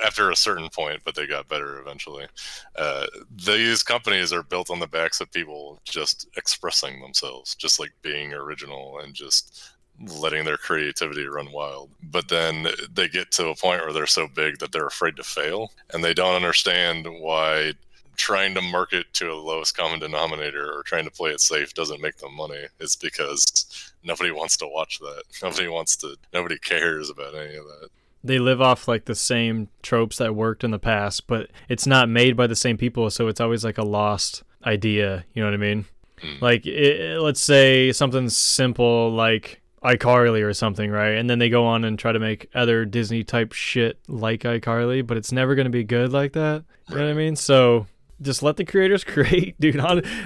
After 0.06 0.30
a 0.30 0.36
certain 0.36 0.70
point, 0.70 1.02
but 1.04 1.16
they 1.16 1.26
got 1.26 1.48
better 1.48 1.80
eventually. 1.80 2.28
Uh, 2.76 3.08
these 3.36 3.82
companies 3.84 4.32
are 4.32 4.44
built 4.44 4.70
on 4.70 4.80
the 4.80 4.88
backs 4.88 5.20
of 5.20 5.32
people 5.32 5.80
just 5.84 6.28
expressing 6.38 7.02
themselves, 7.02 7.56
just 7.56 7.80
like 7.80 7.92
being 8.02 8.34
original 8.34 9.00
and 9.00 9.14
just 9.14 9.74
letting 10.08 10.46
their 10.46 10.58
creativity 10.58 11.26
run 11.28 11.52
wild. 11.52 11.90
But 12.04 12.30
then 12.30 12.68
they 12.94 13.08
get 13.08 13.32
to 13.32 13.48
a 13.48 13.56
point 13.56 13.82
where 13.82 13.92
they're 13.92 14.08
so 14.08 14.28
big 14.28 14.60
that 14.60 14.72
they're 14.72 14.88
afraid 14.88 15.16
to 15.18 15.24
fail, 15.24 15.72
and 15.94 16.04
they 16.04 16.14
don't 16.14 16.36
understand 16.36 17.08
why 17.10 17.74
trying 18.20 18.54
to 18.54 18.62
market 18.62 19.12
to 19.14 19.32
a 19.32 19.34
lowest 19.34 19.78
common 19.78 19.98
denominator 19.98 20.72
or 20.74 20.84
trying 20.84 21.06
to 21.06 21.12
play 21.12 21.32
it 21.32 21.40
safe 21.40 21.74
doesn't 21.74 22.02
make 22.02 22.18
them 22.18 22.36
money. 22.36 22.66
It's 22.78 22.98
because 22.98 23.94
nobody 24.04 24.30
wants 24.30 24.58
to 24.58 24.68
watch 24.68 25.00
that. 25.00 25.24
Nobody 25.42 25.70
wants 25.70 25.96
to. 25.98 26.16
Nobody 26.34 26.58
cares 26.60 27.10
about 27.10 27.34
any 27.34 27.56
of 27.56 27.64
that. 27.64 27.88
they 28.22 28.38
live 28.38 28.62
off 28.62 28.90
like 28.90 29.06
the 29.06 29.16
same 29.16 29.70
tropes 29.82 30.18
that 30.18 30.36
worked 30.36 30.66
in 30.66 30.72
the 30.72 30.80
past, 30.80 31.28
but 31.28 31.50
it's 31.70 31.88
not 31.88 32.10
made 32.10 32.36
by 32.36 32.46
the 32.46 32.58
same 32.58 32.78
people, 32.78 33.10
so 33.10 33.30
it's 33.30 33.40
always 33.40 33.64
like 33.64 33.78
a 33.78 33.86
lost 33.86 34.44
idea. 34.66 35.24
You 35.34 35.42
know 35.42 35.48
what 35.48 35.54
I 35.54 35.58
mean? 35.58 35.86
Hmm. 36.22 36.44
Like, 36.44 36.66
it, 36.66 37.22
let's 37.22 37.40
say 37.40 37.94
something 37.94 38.28
simple 38.28 39.12
like 39.14 39.62
iCarly 39.82 40.44
or 40.44 40.54
something, 40.54 40.92
right? 40.92 41.16
And 41.16 41.30
then 41.30 41.40
they 41.40 41.50
go 41.50 41.66
on 41.66 41.86
and 41.86 41.98
try 41.98 42.12
to 42.12 42.20
make 42.20 42.50
other 42.54 42.84
Disney 42.84 43.24
type 43.24 43.54
shit 43.54 43.98
like 44.10 44.42
iCarly, 44.42 45.08
but 45.08 45.16
it's 45.16 45.32
never 45.32 45.56
going 45.56 45.68
to 45.68 45.72
be 45.72 45.86
good 45.86 46.12
like 46.12 46.34
that. 46.34 46.66
You 46.90 46.96
know 46.96 47.06
what 47.06 47.12
I 47.12 47.14
mean? 47.14 47.38
So 47.38 47.88
just 48.22 48.44
let 48.44 48.58
the 48.58 48.66
creators 48.66 49.04
create, 49.06 49.60
dude. 49.60 49.80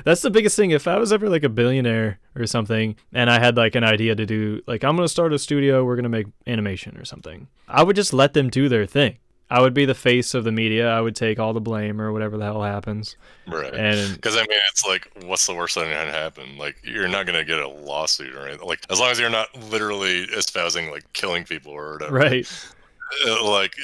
That's 0.05 0.21
the 0.21 0.29
biggest 0.29 0.55
thing. 0.55 0.71
If 0.71 0.87
I 0.87 0.97
was 0.97 1.11
ever 1.13 1.29
like 1.29 1.43
a 1.43 1.49
billionaire 1.49 2.19
or 2.35 2.45
something, 2.47 2.95
and 3.13 3.29
I 3.29 3.39
had 3.39 3.57
like 3.57 3.75
an 3.75 3.83
idea 3.83 4.15
to 4.15 4.25
do, 4.25 4.61
like, 4.67 4.83
I'm 4.83 4.95
gonna 4.95 5.07
start 5.07 5.33
a 5.33 5.39
studio, 5.39 5.83
we're 5.83 5.95
gonna 5.95 6.09
make 6.09 6.27
animation 6.47 6.97
or 6.97 7.05
something, 7.05 7.47
I 7.67 7.83
would 7.83 7.95
just 7.95 8.13
let 8.13 8.33
them 8.33 8.49
do 8.49 8.69
their 8.69 8.85
thing. 8.85 9.17
I 9.49 9.61
would 9.61 9.75
be 9.75 9.85
the 9.85 9.93
face 9.93 10.33
of 10.33 10.45
the 10.45 10.51
media. 10.51 10.89
I 10.89 10.99
would 10.99 11.15
take 11.15 11.37
all 11.37 11.53
the 11.53 11.61
blame 11.61 12.01
or 12.01 12.11
whatever 12.11 12.37
the 12.37 12.45
hell 12.45 12.63
happens. 12.63 13.17
Right. 13.45 13.71
And 13.71 14.15
Because 14.15 14.35
I 14.35 14.39
mean, 14.39 14.57
it's 14.71 14.83
like, 14.83 15.07
what's 15.25 15.45
the 15.45 15.53
worst 15.53 15.75
thing 15.75 15.89
that 15.89 16.05
can 16.05 16.13
happen? 16.13 16.57
Like, 16.57 16.77
you're 16.83 17.07
not 17.07 17.27
gonna 17.27 17.43
get 17.45 17.59
a 17.59 17.67
lawsuit 17.67 18.33
or 18.33 18.47
anything. 18.47 18.67
Like, 18.67 18.79
as 18.89 18.99
long 18.99 19.11
as 19.11 19.19
you're 19.19 19.29
not 19.29 19.49
literally 19.69 20.21
espousing 20.21 20.89
like 20.89 21.11
killing 21.13 21.43
people 21.43 21.71
or 21.71 21.93
whatever. 21.93 22.15
right. 22.15 22.72
Like 23.43 23.75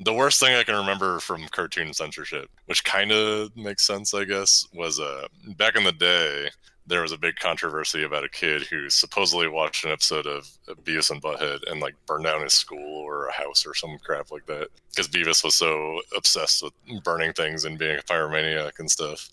the 0.00 0.12
worst 0.12 0.40
thing 0.40 0.54
I 0.54 0.62
can 0.64 0.76
remember 0.76 1.20
from 1.20 1.48
cartoon 1.48 1.92
censorship, 1.92 2.48
which 2.66 2.84
kind 2.84 3.12
of 3.12 3.56
makes 3.56 3.86
sense, 3.86 4.14
I 4.14 4.24
guess, 4.24 4.66
was 4.74 5.00
uh 5.00 5.26
back 5.56 5.76
in 5.76 5.84
the 5.84 5.92
day. 5.92 6.48
There 6.86 7.02
was 7.02 7.12
a 7.12 7.18
big 7.18 7.36
controversy 7.36 8.04
about 8.04 8.24
a 8.24 8.30
kid 8.30 8.62
who 8.62 8.88
supposedly 8.88 9.46
watched 9.46 9.84
an 9.84 9.90
episode 9.90 10.26
of 10.26 10.48
Beavis 10.84 11.10
and 11.10 11.20
Butthead 11.20 11.70
and 11.70 11.80
like 11.80 11.94
burned 12.06 12.24
down 12.24 12.42
his 12.42 12.54
school 12.54 12.78
or 12.78 13.26
a 13.26 13.32
house 13.32 13.66
or 13.66 13.74
some 13.74 13.98
crap 14.02 14.30
like 14.30 14.46
that 14.46 14.68
because 14.88 15.06
Beavis 15.06 15.44
was 15.44 15.54
so 15.54 16.00
obsessed 16.16 16.62
with 16.62 16.72
burning 17.04 17.34
things 17.34 17.66
and 17.66 17.78
being 17.78 17.98
a 17.98 18.02
pyromaniac 18.02 18.78
and 18.78 18.90
stuff. 18.90 19.28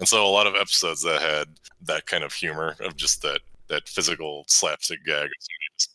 And 0.00 0.08
so 0.08 0.26
a 0.26 0.28
lot 0.28 0.48
of 0.48 0.56
episodes 0.56 1.02
that 1.02 1.22
had 1.22 1.46
that 1.82 2.06
kind 2.06 2.24
of 2.24 2.32
humor 2.32 2.74
of 2.80 2.96
just 2.96 3.22
that 3.22 3.40
that 3.68 3.88
physical 3.88 4.44
slapstick 4.48 5.04
gag 5.04 5.28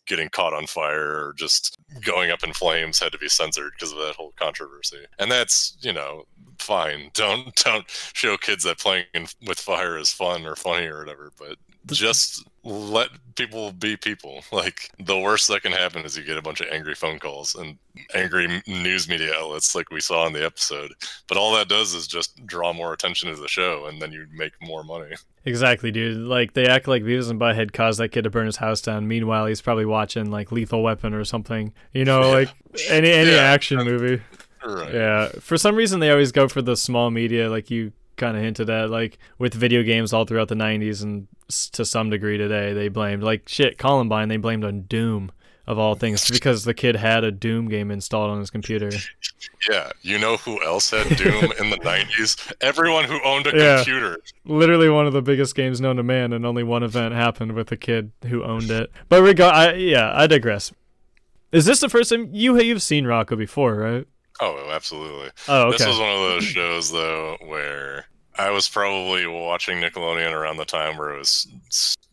getting 0.05 0.29
caught 0.29 0.53
on 0.53 0.67
fire 0.67 1.25
or 1.25 1.33
just 1.35 1.77
going 2.01 2.31
up 2.31 2.43
in 2.43 2.53
flames 2.53 2.99
had 2.99 3.11
to 3.11 3.17
be 3.17 3.27
censored 3.29 3.73
because 3.73 3.91
of 3.91 3.99
that 3.99 4.15
whole 4.15 4.33
controversy. 4.35 5.05
And 5.19 5.31
that's, 5.31 5.77
you 5.81 5.93
know, 5.93 6.25
fine. 6.59 7.09
Don't 7.13 7.55
don't 7.55 7.85
show 8.13 8.37
kids 8.37 8.63
that 8.63 8.79
playing 8.79 9.05
in, 9.13 9.27
with 9.47 9.59
fire 9.59 9.97
is 9.97 10.11
fun 10.11 10.45
or 10.45 10.55
funny 10.55 10.87
or 10.87 10.99
whatever. 10.99 11.31
But 11.37 11.57
just 11.87 12.45
let 12.63 13.09
people 13.35 13.71
be 13.71 13.97
people. 13.97 14.43
Like 14.51 14.91
the 14.99 15.17
worst 15.17 15.47
that 15.47 15.63
can 15.63 15.71
happen 15.71 16.03
is 16.05 16.15
you 16.17 16.23
get 16.23 16.37
a 16.37 16.41
bunch 16.41 16.61
of 16.61 16.67
angry 16.71 16.93
phone 16.93 17.17
calls 17.19 17.55
and 17.55 17.77
angry 18.13 18.61
news 18.67 19.09
media 19.09 19.33
outlets, 19.35 19.73
like 19.73 19.89
we 19.91 19.99
saw 20.01 20.27
in 20.27 20.33
the 20.33 20.45
episode. 20.45 20.91
But 21.27 21.37
all 21.37 21.53
that 21.55 21.67
does 21.69 21.93
is 21.93 22.05
just 22.07 22.45
draw 22.45 22.71
more 22.73 22.93
attention 22.93 23.33
to 23.33 23.39
the 23.41 23.47
show, 23.47 23.87
and 23.87 24.01
then 24.01 24.11
you 24.11 24.27
make 24.33 24.53
more 24.61 24.83
money. 24.83 25.15
Exactly, 25.45 25.91
dude. 25.91 26.17
Like 26.17 26.53
they 26.53 26.67
act 26.67 26.87
like 26.87 27.01
Beavis 27.03 27.29
and 27.31 27.39
Butthead 27.39 27.73
caused 27.73 27.99
that 27.99 28.09
kid 28.09 28.23
to 28.25 28.29
burn 28.29 28.45
his 28.45 28.57
house 28.57 28.81
down. 28.81 29.07
Meanwhile, 29.07 29.47
he's 29.47 29.61
probably 29.61 29.85
watching 29.85 30.29
like 30.29 30.51
Lethal 30.51 30.83
Weapon 30.83 31.13
or 31.15 31.25
something. 31.25 31.73
You 31.93 32.05
know, 32.05 32.29
like 32.29 32.49
any 32.89 33.09
any 33.11 33.31
Yeah. 33.31 33.37
action 33.37 33.79
movie. 33.79 34.21
Right. 34.63 34.93
Yeah. 34.93 35.29
For 35.39 35.57
some 35.57 35.75
reason, 35.75 35.99
they 35.99 36.11
always 36.11 36.31
go 36.31 36.47
for 36.47 36.61
the 36.61 36.77
small 36.77 37.09
media, 37.09 37.49
like 37.49 37.71
you 37.71 37.93
kind 38.17 38.37
of 38.37 38.43
hinted 38.43 38.69
at, 38.69 38.91
like 38.91 39.17
with 39.39 39.55
video 39.55 39.81
games 39.81 40.13
all 40.13 40.25
throughout 40.25 40.47
the 40.49 40.55
'90s 40.55 41.01
and 41.01 41.27
to 41.71 41.85
some 41.85 42.09
degree 42.09 42.37
today. 42.37 42.73
They 42.73 42.87
blamed 42.87 43.23
like 43.23 43.47
shit 43.49 43.77
Columbine. 43.77 44.27
They 44.29 44.37
blamed 44.37 44.63
on 44.63 44.81
Doom 44.83 45.31
of 45.67 45.77
all 45.77 45.95
things 45.95 46.29
because 46.29 46.63
the 46.63 46.73
kid 46.73 46.95
had 46.95 47.23
a 47.23 47.31
Doom 47.31 47.69
game 47.69 47.91
installed 47.91 48.31
on 48.31 48.39
his 48.39 48.49
computer. 48.49 48.89
Yeah, 49.69 49.91
you 50.01 50.17
know 50.17 50.37
who 50.37 50.61
else 50.63 50.89
had 50.89 51.07
Doom 51.15 51.51
in 51.59 51.69
the 51.69 51.77
'90s? 51.77 52.51
Everyone 52.61 53.05
who 53.05 53.19
owned 53.23 53.47
a 53.47 53.51
Yeah. 53.55 53.75
computer. 53.77 54.17
Literally 54.45 54.89
one 54.89 55.05
of 55.07 55.13
the 55.13 55.21
biggest 55.21 55.55
games 55.55 55.79
known 55.79 55.97
to 55.97 56.03
man, 56.03 56.33
and 56.33 56.45
only 56.45 56.63
one 56.63 56.83
event 56.83 57.13
happened 57.13 57.53
with 57.53 57.71
a 57.71 57.77
kid 57.77 58.11
who 58.27 58.43
owned 58.43 58.71
it. 58.71 58.91
But 59.07 59.21
regard, 59.21 59.53
I, 59.55 59.73
yeah, 59.75 60.11
I 60.13 60.27
digress. 60.27 60.71
Is 61.51 61.65
this 61.65 61.79
the 61.79 61.89
first 61.89 62.09
time 62.09 62.29
you 62.31 62.59
you've 62.59 62.81
seen 62.81 63.05
Rocko 63.05 63.37
before, 63.37 63.75
right? 63.75 64.07
Oh, 64.39 64.69
absolutely. 64.71 65.29
Oh, 65.47 65.67
okay. 65.67 65.77
This 65.77 65.87
was 65.87 65.99
one 65.99 66.09
of 66.09 66.19
those 66.19 66.43
shows 66.45 66.91
though 66.91 67.37
where 67.45 68.05
I 68.37 68.49
was 68.49 68.67
probably 68.67 69.27
watching 69.27 69.79
Nickelodeon 69.79 70.33
around 70.33 70.57
the 70.57 70.65
time 70.65 70.97
where 70.97 71.13
it 71.13 71.19
was 71.19 71.47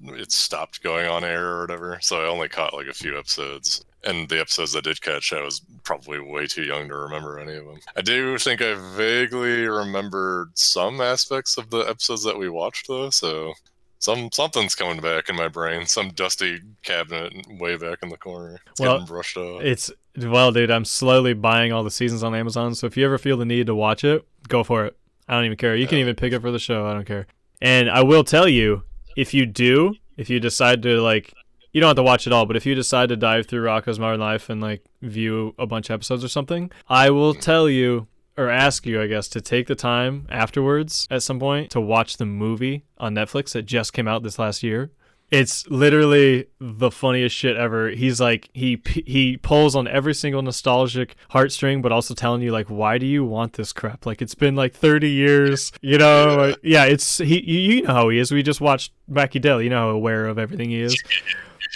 it 0.03 0.33
stopped 0.33 0.83
going 0.83 1.09
on 1.09 1.25
air 1.25 1.47
or 1.47 1.61
whatever. 1.63 1.99
So 2.03 2.23
I 2.23 2.29
only 2.29 2.49
caught 2.49 2.75
like 2.75 2.87
a 2.87 2.95
few 2.95 3.19
episodes. 3.19 3.85
And 4.05 4.29
the 4.29 4.41
episodes 4.41 4.77
I 4.77 4.81
did 4.81 5.01
catch, 5.01 5.33
I 5.33 5.43
was 5.43 5.61
probably 5.83 6.21
way 6.21 6.47
too 6.47 6.63
young 6.63 6.89
to 6.89 6.95
remember 6.95 7.41
any 7.41 7.57
of 7.57 7.65
them. 7.65 7.81
I 7.97 8.01
do 8.01 8.39
think 8.39 8.63
I 8.63 8.75
vaguely 8.97 9.67
remembered 9.67 10.57
some 10.57 11.01
aspects 11.01 11.59
of 11.59 11.71
the 11.71 11.81
episodes 11.81 12.23
that 12.23 12.39
we 12.39 12.49
watched, 12.49 12.87
though. 12.87 13.11
So 13.11 13.55
some 13.99 14.31
something's 14.33 14.77
coming 14.77 15.01
back 15.01 15.29
in 15.29 15.35
my 15.35 15.49
brain. 15.49 15.85
Some 15.87 16.11
dusty 16.11 16.61
cabinet 16.85 17.35
way 17.59 17.77
back 17.77 17.99
in 18.03 18.09
the 18.09 18.17
corner. 18.17 18.61
It's 18.71 18.81
Well, 18.81 18.95
getting 18.95 19.07
brushed 19.07 19.37
off. 19.37 19.63
It's 19.63 19.91
well, 20.17 20.53
dude. 20.53 20.71
I'm 20.71 20.85
slowly 20.85 21.35
buying 21.35 21.73
all 21.73 21.83
the 21.83 21.91
seasons 21.91 22.23
on 22.23 22.35
Amazon. 22.37 22.77
So 22.77 22.87
if 22.87 22.97
you 22.97 23.05
ever 23.05 23.19
feel 23.19 23.37
the 23.37 23.45
need 23.45 23.67
to 23.67 23.75
watch 23.75 24.05
it, 24.05 24.25
go 24.47 24.63
for 24.63 24.85
it. 24.87 24.97
I 25.29 25.35
don't 25.35 25.45
even 25.45 25.59
care. 25.59 25.77
You 25.77 25.87
can 25.87 25.99
even 25.99 26.15
pick 26.15 26.33
it 26.33 26.41
for 26.41 26.51
the 26.51 26.59
show. 26.59 26.87
I 26.87 26.95
don't 26.95 27.07
care. 27.07 27.27
And 27.61 27.91
I 27.91 28.03
will 28.03 28.25
tell 28.25 28.49
you, 28.49 28.83
if 29.17 29.35
you 29.35 29.47
do, 29.47 29.95
if 30.17 30.31
you 30.31 30.41
decide 30.41 30.83
to 30.83 31.01
like, 31.01 31.35
you 31.73 31.81
don't 31.81 31.89
have 31.89 31.97
to 31.97 32.03
watch 32.03 32.27
it 32.27 32.33
all, 32.33 32.47
but 32.47 32.57
if 32.57 32.65
you 32.65 32.75
decide 32.75 33.11
to 33.11 33.17
dive 33.17 33.47
through 33.47 33.65
Rocko's 33.65 33.99
Modern 33.99 34.21
Life 34.21 34.49
and 34.49 34.61
like 34.61 34.85
view 35.03 35.55
a 35.59 35.67
bunch 35.67 35.91
of 35.91 35.95
episodes 35.95 36.25
or 36.25 36.29
something, 36.29 36.71
I 36.89 37.11
will 37.11 37.35
tell 37.35 37.69
you 37.69 38.07
or 38.39 38.49
ask 38.49 38.87
you, 38.87 39.03
I 39.03 39.09
guess, 39.09 39.29
to 39.29 39.41
take 39.41 39.67
the 39.67 39.75
time 39.75 40.27
afterwards 40.31 41.09
at 41.11 41.25
some 41.25 41.41
point 41.41 41.71
to 41.73 41.81
watch 41.81 42.17
the 42.17 42.25
movie 42.25 42.85
on 42.97 43.15
Netflix 43.15 43.53
that 43.53 43.63
just 43.63 43.93
came 43.93 44.07
out 44.07 44.23
this 44.23 44.39
last 44.39 44.63
year. 44.63 44.93
It's 45.31 45.67
literally 45.69 46.47
the 46.59 46.91
funniest 46.91 47.37
shit 47.37 47.55
ever. 47.57 47.91
He's 47.91 48.19
like 48.19 48.49
he 48.55 48.81
he 49.05 49.37
pulls 49.37 49.77
on 49.77 49.87
every 49.87 50.15
single 50.15 50.41
nostalgic 50.41 51.17
heartstring, 51.33 51.83
but 51.83 51.93
also 51.93 52.15
telling 52.15 52.41
you 52.41 52.51
like, 52.51 52.69
why 52.69 52.97
do 52.97 53.05
you 53.05 53.25
want 53.27 53.53
this 53.53 53.73
crap? 53.75 54.07
Like 54.07 54.23
it's 54.23 54.35
been 54.35 54.57
like 54.57 54.73
thirty 54.75 55.11
years, 55.11 55.71
you 55.83 55.99
know? 55.99 56.31
Yeah, 56.31 56.37
like, 56.37 56.57
yeah 56.63 56.85
it's 56.85 57.19
he. 57.19 57.41
You 57.43 57.83
know 57.83 57.93
how 57.93 58.09
he 58.09 58.19
is. 58.19 58.33
We 58.33 58.43
just 58.43 58.63
watched 58.63 58.93
Wacky 59.11 59.39
Delly. 59.41 59.65
You 59.65 59.71
know 59.71 59.81
how 59.81 59.91
aware 59.91 60.27
of 60.27 60.39
everything 60.39 60.71
he 60.71 60.81
is. 60.81 60.97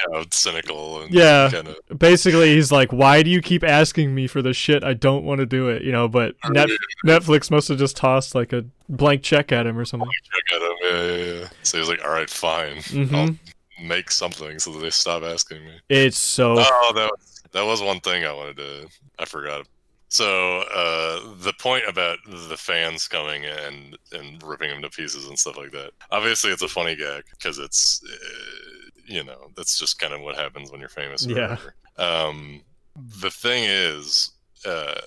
You 0.07 0.13
know, 0.15 0.25
cynical 0.31 1.03
and 1.03 1.13
Yeah. 1.13 1.51
kind 1.53 1.69
of 1.69 1.99
Basically, 1.99 2.55
he's 2.55 2.73
like, 2.73 2.95
"Why 2.95 3.23
do 3.23 3.29
you 3.29 3.43
keep 3.43 3.63
asking 3.63 4.15
me 4.15 4.27
for 4.27 4.41
the 4.41 4.55
shit? 4.55 4.83
I 4.83 4.95
don't 4.95 5.23
want 5.23 5.41
to 5.41 5.47
do 5.47 5.69
it." 5.69 5.83
You 5.83 5.93
know, 5.93 6.09
but 6.09 6.35
Net- 6.49 6.71
Netflix 7.05 7.51
must 7.51 7.69
have 7.69 7.79
just 7.79 7.95
tossed 7.99 8.35
like 8.35 8.55
a 8.55 8.65
blank 8.89 9.23
check 9.23 9.53
at 9.53 9.67
him 9.67 9.79
or 9.79 9.85
something. 9.85 10.09
Him. 10.93 11.19
Yeah, 11.19 11.41
yeah. 11.43 11.49
So 11.63 11.77
he 11.77 11.81
was 11.81 11.89
like, 11.89 12.05
"All 12.05 12.11
right, 12.13 12.31
fine, 12.31 12.77
Mhm. 12.77 13.15
I'll 13.15 13.85
make 13.85 14.11
something 14.11 14.59
so 14.59 14.73
that 14.73 14.81
they 14.81 14.91
stop 14.91 15.23
asking 15.23 15.65
me." 15.65 15.81
It's 15.89 16.19
so 16.19 16.57
Oh, 16.59 16.93
that 16.95 17.11
was, 17.11 17.43
that 17.53 17.65
was 17.65 17.83
one 17.83 18.01
thing 18.01 18.25
I 18.25 18.33
wanted 18.33 18.57
to. 18.59 18.89
I 19.19 19.25
forgot. 19.25 19.67
So 20.09 20.59
uh, 20.61 21.35
the 21.37 21.55
point 21.59 21.85
about 21.89 22.19
the 22.27 22.57
fans 22.57 23.09
coming 23.09 23.47
and 23.47 23.97
and 24.13 24.43
ripping 24.43 24.69
them 24.69 24.83
to 24.83 24.91
pieces 24.91 25.27
and 25.27 25.39
stuff 25.39 25.57
like 25.57 25.73
that. 25.73 25.93
Obviously, 26.11 26.51
it's 26.51 26.61
a 26.63 26.69
funny 26.69 26.95
gag 26.97 27.25
because 27.31 27.59
it's 27.59 28.03
uh, 28.05 28.91
you 29.07 29.25
know 29.25 29.49
that's 29.57 29.79
just 29.79 29.99
kind 29.99 30.13
of 30.13 30.21
what 30.21 30.37
happens 30.37 30.71
when 30.71 30.81
you're 30.81 30.91
famous. 30.91 31.27
Or 31.27 31.31
Yeah. 31.31 31.49
whatever. 31.49 31.75
Um, 31.97 32.63
the 33.23 33.31
thing 33.31 33.65
is, 33.65 34.33
uh, 34.67 35.01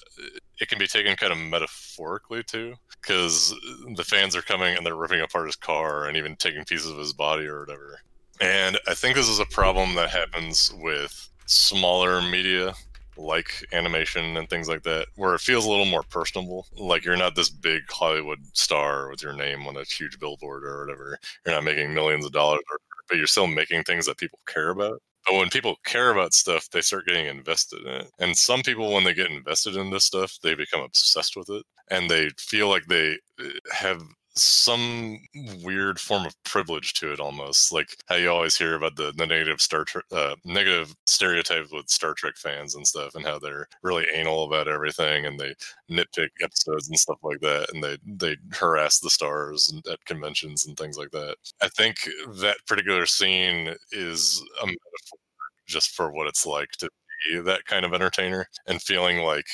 it 0.60 0.68
can 0.70 0.80
be 0.80 0.88
taken 0.88 1.16
kind 1.16 1.32
of 1.32 1.38
metaphorically 1.38 2.42
too, 2.44 2.74
because 3.06 3.54
the 3.96 4.04
fans 4.04 4.36
are 4.36 4.42
coming 4.42 4.76
and 4.76 4.86
they're 4.86 4.96
ripping 4.96 5.22
apart 5.22 5.46
his 5.46 5.56
car 5.56 6.08
and 6.08 6.18
even 6.18 6.36
taking 6.36 6.64
pieces 6.66 6.90
of 6.90 6.98
his 6.98 7.14
body 7.14 7.46
or 7.46 7.60
whatever. 7.60 8.00
And 8.42 8.78
I 8.88 8.94
think 8.94 9.16
this 9.16 9.30
is 9.30 9.40
a 9.40 9.46
problem 9.46 9.96
that 9.96 10.10
happens 10.10 10.74
with 10.78 11.30
smaller 11.46 12.22
media 12.22 12.74
like 13.18 13.66
animation 13.72 14.36
and 14.36 14.50
things 14.50 14.68
like 14.68 14.84
that, 14.84 15.08
where 15.16 15.36
it 15.36 15.40
feels 15.40 15.66
a 15.66 15.70
little 15.70 15.86
more 15.86 16.04
personable. 16.04 16.68
Like 16.76 17.06
you're 17.06 17.16
not 17.16 17.36
this 17.36 17.50
big 17.50 17.84
Hollywood 17.90 18.40
star 18.54 19.10
with 19.10 19.24
your 19.24 19.34
name 19.34 19.68
on 19.68 19.78
a 19.78 19.84
huge 19.84 20.20
billboard 20.20 20.66
or 20.66 20.86
whatever. 20.86 21.18
You're 21.46 21.56
not 21.56 21.64
making 21.64 21.94
millions 21.94 22.26
of 22.26 22.34
dollars, 22.34 22.62
but 23.08 23.18
you're 23.18 23.28
still 23.28 23.48
making 23.48 23.84
things 23.84 24.06
that 24.08 24.18
people 24.18 24.40
care 24.48 24.70
about. 24.70 25.02
But 25.26 25.36
when 25.36 25.50
people 25.50 25.78
care 25.86 26.12
about 26.12 26.34
stuff, 26.34 26.70
they 26.70 26.82
start 26.82 27.08
getting 27.08 27.26
invested 27.26 27.82
in 27.82 27.88
it. 27.88 28.12
And 28.20 28.38
some 28.38 28.62
people, 28.62 28.94
when 28.94 29.04
they 29.04 29.14
get 29.14 29.32
invested 29.32 29.76
in 29.76 29.90
this 29.90 30.06
stuff, 30.06 30.38
they 30.44 30.56
become 30.56 30.82
obsessed 30.82 31.36
with 31.36 31.50
it 31.50 31.64
and 31.90 32.10
they 32.10 32.30
feel 32.38 32.70
like 32.70 32.86
they 32.86 33.18
uh, 33.40 33.46
have 33.72 34.02
some 34.38 35.20
weird 35.64 36.00
form 36.00 36.26
of 36.26 36.36
privilege 36.44 36.94
to 36.94 37.12
it 37.14 37.20
almost 37.22 37.72
like 37.72 37.88
how 38.08 38.16
you 38.16 38.30
always 38.30 38.58
hear 38.58 38.76
about 38.76 38.96
the, 38.98 39.14
the 39.16 39.26
negative 39.26 39.62
star 39.62 39.86
Trek 39.86 40.04
uh, 40.12 40.36
negative 40.44 40.94
stereotypes 41.08 41.72
with 41.72 41.90
star 41.90 42.14
trek 42.14 42.36
fans 42.38 42.76
and 42.76 42.86
stuff 42.86 43.16
and 43.16 43.26
how 43.26 43.40
they're 43.40 43.68
really 43.82 44.06
anal 44.14 44.44
about 44.46 44.68
everything 44.68 45.26
and 45.26 45.40
they 45.40 45.54
nitpick 45.90 46.30
episodes 46.44 46.90
and 46.90 47.00
stuff 47.00 47.18
like 47.24 47.40
that 47.40 47.68
and 47.74 47.84
they 47.84 47.98
they 48.06 48.36
harass 48.54 49.00
the 49.00 49.10
stars 49.10 49.70
and- 49.72 49.86
at 49.88 50.04
conventions 50.06 50.66
and 50.66 50.76
things 50.78 50.98
like 50.98 51.12
that. 51.12 51.36
I 51.62 51.70
think 51.70 51.98
that 52.42 52.58
particular 52.68 53.06
scene 53.06 53.74
is 53.92 54.42
a 54.62 54.66
metaphor 54.66 55.20
just 55.68 55.92
for 55.92 56.12
what 56.12 56.28
it's 56.28 56.46
like 56.46 56.72
to 56.80 56.90
be 57.32 57.40
that 57.40 57.66
kind 57.66 57.86
of 57.86 57.94
entertainer 57.94 58.48
and 58.68 58.82
feeling 58.82 59.20
like 59.20 59.46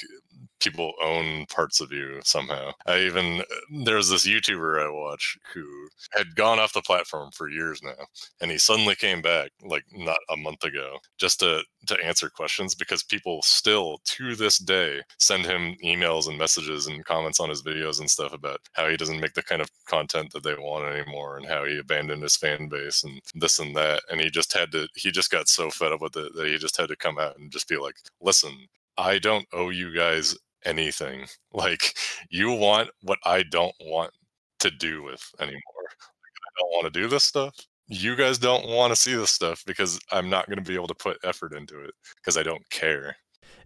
people 0.62 0.94
own 1.04 1.46
parts 1.48 1.82
of 1.82 1.92
you 1.92 2.20
somehow. 2.24 2.72
I 2.86 3.00
even 3.00 3.44
there's 3.84 4.10
this 4.10 4.28
YouTuber 4.28 4.86
I 4.86 4.90
watch 4.90 5.38
who 5.54 5.66
had 6.12 6.36
gone 6.36 6.60
off 6.60 6.74
the 6.74 6.82
platform 6.82 7.32
for 7.34 7.50
years 7.50 7.82
now, 7.84 8.06
and 8.40 8.52
he 8.52 8.58
suddenly 8.58 8.96
came 8.96 9.22
back 9.22 9.52
like 9.64 9.84
not 9.92 10.18
a 10.30 10.38
month 10.38 10.64
ago 10.64 10.98
just 11.18 11.40
to 11.42 11.62
to 11.88 11.98
answer 12.06 12.30
questions 12.30 12.76
because 12.76 13.04
people 13.04 13.42
still 13.42 14.00
to 14.06 14.36
this 14.36 14.58
day 14.58 15.02
send 15.18 15.46
him 15.46 15.76
emails 15.84 16.28
and 16.30 16.38
messages 16.38 16.88
and 16.88 17.04
comments 17.06 17.40
on 17.40 17.50
his 17.50 17.64
videos 17.64 18.00
and 18.00 18.10
stuff 18.10 18.34
about 18.34 18.60
how 18.74 18.88
he 18.88 18.98
doesn't 18.98 19.20
make 19.20 19.34
the 19.34 19.44
kind 19.44 19.62
of 19.62 19.70
content 19.88 20.32
that 20.32 20.44
they 20.44 20.54
want 20.56 20.86
anymore 20.86 21.38
and 21.38 21.48
how 21.48 21.66
he 21.66 21.80
abandoned 21.80 22.22
his 22.22 22.38
fan 22.38 22.70
base 22.70 23.04
and 23.04 23.20
this 23.36 23.60
and 23.60 23.76
that 23.76 24.02
and 24.12 24.22
he 24.22 24.30
just 24.30 24.54
had 24.54 24.72
to 24.72 24.88
he 24.96 25.12
just 25.12 25.32
got 25.32 25.48
so 25.48 25.70
fed 25.72 25.92
up 25.92 26.02
with 26.02 26.16
it 26.16 26.34
that 26.36 26.48
he 26.48 26.58
just 26.58 26.78
had 26.78 26.88
to 26.88 26.96
come 26.96 27.18
out 27.18 27.38
and 27.38 27.52
just 27.52 27.68
be 27.68 27.78
like 27.78 27.96
listen 28.22 28.68
I 28.98 29.20
don't 29.20 29.48
owe 29.54 29.70
you 29.70 29.96
guys 29.96 30.38
anything. 30.66 31.26
Like 31.54 31.96
you 32.30 32.54
want 32.54 32.92
what 33.02 33.20
I 33.26 33.44
don't 33.44 33.76
want 33.82 34.12
to 34.60 34.72
do 34.72 35.04
with 35.04 35.22
anymore. 35.38 35.60
Like, 35.84 35.98
I 35.98 36.62
don't 36.62 36.70
want 36.70 36.94
to 36.94 37.00
do 37.02 37.10
this 37.10 37.26
stuff. 37.26 37.54
You 37.88 38.16
guys 38.16 38.38
don't 38.38 38.70
want 38.70 38.92
to 38.92 38.96
see 38.96 39.14
this 39.14 39.32
stuff 39.32 39.64
because 39.68 40.00
I'm 40.14 40.30
not 40.30 40.48
going 40.48 40.60
to 40.60 40.64
be 40.64 40.76
able 40.76 40.88
to 40.88 40.96
put 40.96 41.18
effort 41.26 41.54
into 41.54 41.84
it 41.84 41.94
because 42.16 42.38
I 42.38 42.44
don't 42.44 42.68
care. 42.70 43.18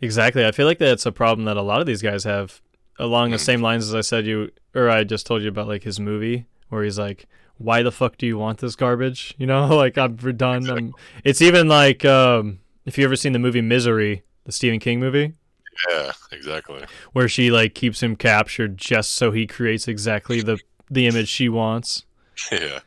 Exactly. 0.01 0.47
I 0.47 0.51
feel 0.51 0.65
like 0.65 0.79
that's 0.79 1.05
a 1.05 1.11
problem 1.11 1.45
that 1.45 1.57
a 1.57 1.61
lot 1.61 1.79
of 1.79 1.85
these 1.85 2.01
guys 2.01 2.23
have 2.23 2.59
along 2.97 3.29
the 3.29 3.39
same 3.39 3.61
lines 3.61 3.87
as 3.87 3.93
I 3.93 4.01
said 4.01 4.25
you 4.25 4.49
or 4.73 4.89
I 4.89 5.03
just 5.03 5.27
told 5.27 5.43
you 5.43 5.49
about 5.49 5.67
like 5.67 5.83
his 5.83 5.99
movie 5.99 6.45
where 6.69 6.83
he's 6.83 6.97
like 6.97 7.27
why 7.57 7.83
the 7.83 7.91
fuck 7.91 8.17
do 8.17 8.25
you 8.25 8.37
want 8.37 8.59
this 8.59 8.75
garbage? 8.75 9.35
You 9.39 9.47
know, 9.47 9.67
like 9.75 9.97
I'm 9.97 10.15
done. 10.15 10.69
I'm, 10.69 10.93
it's 11.23 11.41
even 11.41 11.67
like 11.67 12.03
um 12.03 12.59
if 12.85 12.97
you 12.97 13.05
ever 13.05 13.15
seen 13.15 13.33
the 13.33 13.39
movie 13.39 13.61
Misery, 13.61 14.23
the 14.45 14.51
Stephen 14.51 14.79
King 14.79 14.99
movie, 14.99 15.33
Yeah, 15.89 16.11
exactly. 16.31 16.85
where 17.13 17.27
she 17.27 17.51
like 17.51 17.75
keeps 17.75 18.01
him 18.01 18.15
captured 18.15 18.77
just 18.77 19.11
so 19.11 19.31
he 19.31 19.45
creates 19.47 19.87
exactly 19.87 20.41
the 20.41 20.59
the 20.89 21.07
image 21.07 21.27
she 21.27 21.49
wants. 21.49 22.03
Yeah. 22.51 22.79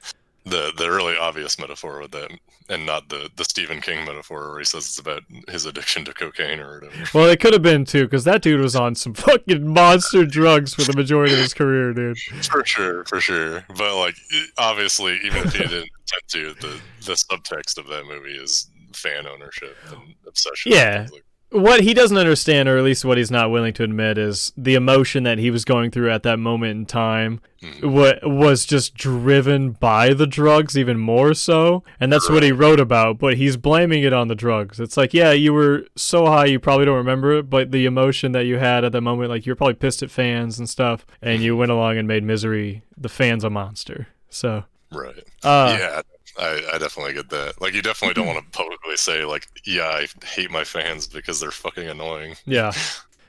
The 0.44 0.72
the 0.76 0.90
really 0.90 1.16
obvious 1.16 1.58
metaphor 1.58 2.00
with 2.00 2.10
that 2.12 2.30
and 2.70 2.84
not 2.86 3.08
the 3.08 3.28
the 3.36 3.44
Stephen 3.44 3.80
King 3.82 4.04
metaphor 4.06 4.50
where 4.50 4.58
he 4.58 4.64
says 4.64 4.84
it's 4.86 4.98
about 4.98 5.22
his 5.48 5.64
addiction 5.66 6.04
to 6.06 6.12
cocaine 6.14 6.60
or 6.60 6.80
whatever. 6.80 7.04
Well, 7.14 7.28
it 7.28 7.40
could 7.40 7.52
have 7.54 7.62
been 7.62 7.84
too, 7.84 8.04
because 8.04 8.24
that 8.24 8.40
dude 8.42 8.60
was 8.60 8.76
on 8.76 8.94
some 8.94 9.12
fucking 9.26 9.66
monster 9.66 10.24
drugs 10.24 10.72
for 10.74 10.82
the 10.84 10.94
majority 10.96 11.32
of 11.34 11.38
his 11.38 11.52
career, 11.54 11.92
dude. 11.92 12.18
For 12.44 12.64
sure, 12.64 13.04
for 13.04 13.20
sure. 13.20 13.64
But 13.76 13.98
like, 13.98 14.14
obviously, 14.58 15.18
even 15.24 15.46
if 15.46 15.52
he 15.52 15.58
didn't 15.60 15.90
intend 16.00 16.28
to, 16.28 16.54
the 16.60 16.80
the 17.04 17.12
subtext 17.12 17.76
of 17.78 17.86
that 17.88 18.04
movie 18.06 18.36
is 18.36 18.70
fan 18.94 19.26
ownership 19.26 19.76
and 19.90 20.14
obsession. 20.26 20.72
Yeah. 20.72 21.06
like- 21.12 21.24
What 21.50 21.80
he 21.80 21.94
doesn't 21.94 22.16
understand, 22.16 22.68
or 22.68 22.76
at 22.76 22.84
least 22.84 23.04
what 23.04 23.16
he's 23.16 23.30
not 23.30 23.50
willing 23.50 23.72
to 23.74 23.82
admit, 23.82 24.18
is 24.18 24.52
the 24.56 24.74
emotion 24.74 25.22
that 25.22 25.38
he 25.38 25.50
was 25.50 25.64
going 25.64 25.90
through 25.90 26.10
at 26.10 26.22
that 26.24 26.38
moment 26.38 26.72
in 26.72 26.86
time 26.86 27.40
what 27.80 28.20
was 28.22 28.66
just 28.66 28.94
driven 28.94 29.72
by 29.72 30.12
the 30.12 30.26
drugs 30.26 30.76
even 30.76 30.98
more 30.98 31.34
so. 31.34 31.82
And 31.98 32.12
that's 32.12 32.28
what 32.28 32.42
he 32.42 32.52
wrote 32.52 32.80
about, 32.80 33.18
but 33.18 33.36
he's 33.36 33.56
blaming 33.56 34.02
it 34.02 34.12
on 34.12 34.28
the 34.28 34.34
drugs. 34.34 34.78
It's 34.78 34.96
like, 34.96 35.14
yeah, 35.14 35.32
you 35.32 35.52
were 35.54 35.86
so 35.96 36.26
high 36.26 36.44
you 36.44 36.60
probably 36.60 36.84
don't 36.84 36.96
remember 36.96 37.32
it, 37.38 37.50
but 37.50 37.72
the 37.72 37.86
emotion 37.86 38.32
that 38.32 38.44
you 38.44 38.58
had 38.58 38.84
at 38.84 38.92
that 38.92 39.00
moment, 39.00 39.30
like 39.30 39.46
you're 39.46 39.56
probably 39.56 39.74
pissed 39.74 40.02
at 40.02 40.10
fans 40.10 40.58
and 40.58 40.68
stuff, 40.68 41.06
and 41.22 41.42
you 41.42 41.56
went 41.56 41.72
along 41.72 41.96
and 41.96 42.06
made 42.06 42.22
misery 42.22 42.82
the 42.96 43.08
fans 43.08 43.42
a 43.42 43.50
monster. 43.50 44.08
So 44.28 44.64
Right. 44.92 45.24
Uh, 45.42 45.76
yeah, 45.78 46.02
I, 46.38 46.62
I 46.74 46.78
definitely 46.78 47.14
get 47.14 47.28
that. 47.30 47.60
Like, 47.60 47.74
you 47.74 47.82
definitely 47.82 48.14
don't 48.14 48.26
want 48.32 48.38
to 48.52 48.58
publicly 48.58 48.96
say 48.96 49.24
like, 49.24 49.48
yeah, 49.64 49.88
I 49.88 50.06
hate 50.24 50.50
my 50.50 50.64
fans 50.64 51.06
because 51.06 51.40
they're 51.40 51.50
fucking 51.50 51.88
annoying. 51.88 52.36
Yeah. 52.46 52.72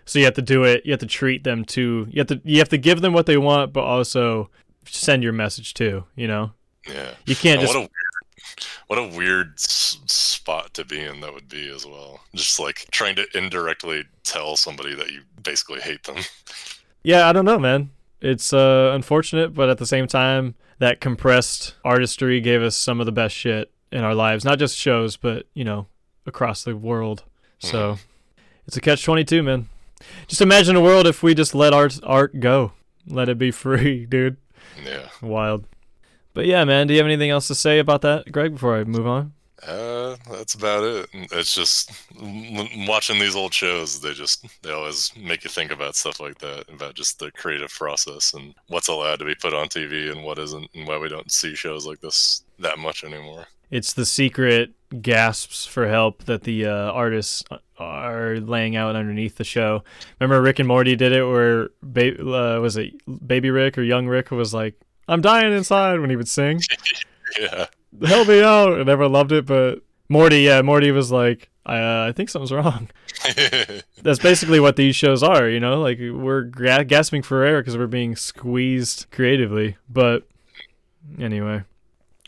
So 0.05 0.19
you 0.19 0.25
have 0.25 0.35
to 0.35 0.41
do 0.41 0.63
it. 0.63 0.85
You 0.85 0.91
have 0.91 0.99
to 1.01 1.05
treat 1.05 1.43
them 1.43 1.65
to. 1.65 2.07
You 2.09 2.19
have 2.19 2.27
to. 2.27 2.41
You 2.43 2.57
have 2.59 2.69
to 2.69 2.77
give 2.77 3.01
them 3.01 3.13
what 3.13 3.27
they 3.27 3.37
want, 3.37 3.73
but 3.73 3.83
also 3.83 4.49
send 4.85 5.21
your 5.21 5.33
message 5.33 5.75
too. 5.75 6.03
You 6.15 6.27
know. 6.27 6.51
Yeah. 6.87 7.11
You 7.25 7.35
can't 7.35 7.59
And 7.59 7.67
just. 7.69 7.75
What 7.75 7.85
a 7.85 7.89
weird, 7.89 8.65
what 8.87 8.99
a 8.99 9.17
weird 9.17 9.53
s- 9.57 9.99
spot 10.07 10.73
to 10.73 10.83
be 10.85 10.99
in 10.99 11.21
that 11.21 11.31
would 11.31 11.47
be 11.47 11.69
as 11.69 11.85
well. 11.85 12.21
Just 12.33 12.59
like 12.59 12.87
trying 12.91 13.15
to 13.17 13.27
indirectly 13.35 14.03
tell 14.23 14.55
somebody 14.55 14.95
that 14.95 15.11
you 15.11 15.21
basically 15.43 15.79
hate 15.81 16.03
them. 16.05 16.17
Yeah, 17.03 17.29
I 17.29 17.33
don't 17.33 17.45
know, 17.45 17.59
man. 17.59 17.91
It's 18.19 18.51
uh, 18.51 18.91
unfortunate, 18.93 19.53
but 19.53 19.69
at 19.69 19.77
the 19.77 19.85
same 19.85 20.07
time, 20.07 20.55
that 20.79 20.99
compressed 20.99 21.75
artistry 21.85 22.41
gave 22.41 22.61
us 22.61 22.75
some 22.75 22.99
of 22.99 23.05
the 23.05 23.11
best 23.11 23.35
shit 23.35 23.71
in 23.91 24.03
our 24.03 24.15
lives. 24.15 24.43
Not 24.43 24.59
just 24.59 24.77
shows, 24.77 25.17
but 25.17 25.45
you 25.53 25.63
know, 25.63 25.87
across 26.25 26.63
the 26.63 26.75
world. 26.75 27.23
So 27.59 27.93
mm-hmm. 27.93 28.41
it's 28.67 28.77
a 28.77 28.81
catch 28.81 29.03
twenty 29.03 29.23
two, 29.23 29.43
man. 29.43 29.69
Just 30.27 30.41
imagine 30.41 30.75
a 30.75 30.81
world 30.81 31.05
if 31.05 31.21
we 31.21 31.35
just 31.35 31.53
let 31.53 31.73
art 31.73 31.99
art 32.03 32.39
go, 32.39 32.73
let 33.05 33.29
it 33.29 33.37
be 33.37 33.51
free, 33.51 34.05
dude. 34.05 34.37
Yeah. 34.83 35.09
Wild. 35.21 35.65
But 36.33 36.45
yeah, 36.45 36.63
man. 36.63 36.87
Do 36.87 36.93
you 36.93 36.99
have 36.99 37.07
anything 37.07 37.29
else 37.29 37.47
to 37.47 37.55
say 37.55 37.79
about 37.79 38.01
that, 38.01 38.31
Greg? 38.31 38.53
Before 38.53 38.77
I 38.77 38.83
move 38.83 39.07
on. 39.07 39.33
Uh, 39.65 40.15
that's 40.31 40.53
about 40.53 40.83
it. 40.83 41.09
It's 41.31 41.53
just 41.53 41.91
watching 42.87 43.19
these 43.19 43.35
old 43.35 43.53
shows. 43.53 43.99
They 43.99 44.13
just 44.13 44.45
they 44.61 44.71
always 44.71 45.11
make 45.17 45.43
you 45.43 45.49
think 45.49 45.71
about 45.71 45.95
stuff 45.95 46.19
like 46.19 46.37
that, 46.39 46.69
about 46.69 46.95
just 46.95 47.19
the 47.19 47.31
creative 47.31 47.69
process 47.71 48.33
and 48.33 48.53
what's 48.67 48.87
allowed 48.87 49.19
to 49.19 49.25
be 49.25 49.35
put 49.35 49.53
on 49.53 49.67
TV 49.67 50.11
and 50.11 50.23
what 50.23 50.39
isn't, 50.39 50.69
and 50.73 50.87
why 50.87 50.97
we 50.97 51.09
don't 51.09 51.31
see 51.31 51.55
shows 51.55 51.85
like 51.85 51.99
this 51.99 52.43
that 52.59 52.79
much 52.79 53.03
anymore. 53.03 53.47
It's 53.69 53.93
the 53.93 54.05
secret 54.05 54.71
gasps 55.01 55.65
for 55.65 55.87
help 55.87 56.23
that 56.23 56.43
the 56.43 56.65
uh, 56.65 56.91
artists 56.91 57.43
are 57.77 58.39
laying 58.39 58.75
out 58.75 58.95
underneath 58.95 59.35
the 59.35 59.43
show. 59.43 59.83
Remember 60.19 60.41
Rick 60.41 60.59
and 60.59 60.67
Morty 60.67 60.95
did 60.95 61.11
it, 61.11 61.23
where 61.23 61.69
ba- 61.83 62.19
uh, 62.19 62.59
was 62.59 62.77
it 62.77 62.93
Baby 63.27 63.51
Rick 63.51 63.77
or 63.77 63.83
Young 63.83 64.07
Rick 64.07 64.31
was 64.31 64.53
like, 64.53 64.75
"I'm 65.07 65.21
dying 65.21 65.53
inside" 65.53 65.99
when 65.99 66.09
he 66.09 66.15
would 66.15 66.29
sing, 66.29 66.61
Yeah. 67.39 67.67
"Help 68.05 68.27
me 68.27 68.41
out," 68.41 68.79
and 68.79 68.89
everyone 68.89 69.13
loved 69.13 69.31
it. 69.31 69.45
But 69.45 69.81
Morty, 70.07 70.41
yeah, 70.41 70.61
Morty 70.61 70.91
was 70.91 71.11
like, 71.11 71.49
"I, 71.65 71.77
uh, 71.79 72.07
I 72.09 72.11
think 72.11 72.29
something's 72.29 72.51
wrong." 72.51 72.89
That's 74.01 74.19
basically 74.19 74.59
what 74.59 74.75
these 74.75 74.95
shows 74.95 75.23
are, 75.23 75.49
you 75.49 75.59
know. 75.59 75.79
Like 75.81 75.99
we're 75.99 76.43
gra- 76.43 76.85
gasping 76.85 77.21
for 77.21 77.43
air 77.43 77.61
because 77.61 77.77
we're 77.77 77.87
being 77.87 78.15
squeezed 78.15 79.07
creatively. 79.11 79.77
But 79.89 80.27
anyway, 81.19 81.63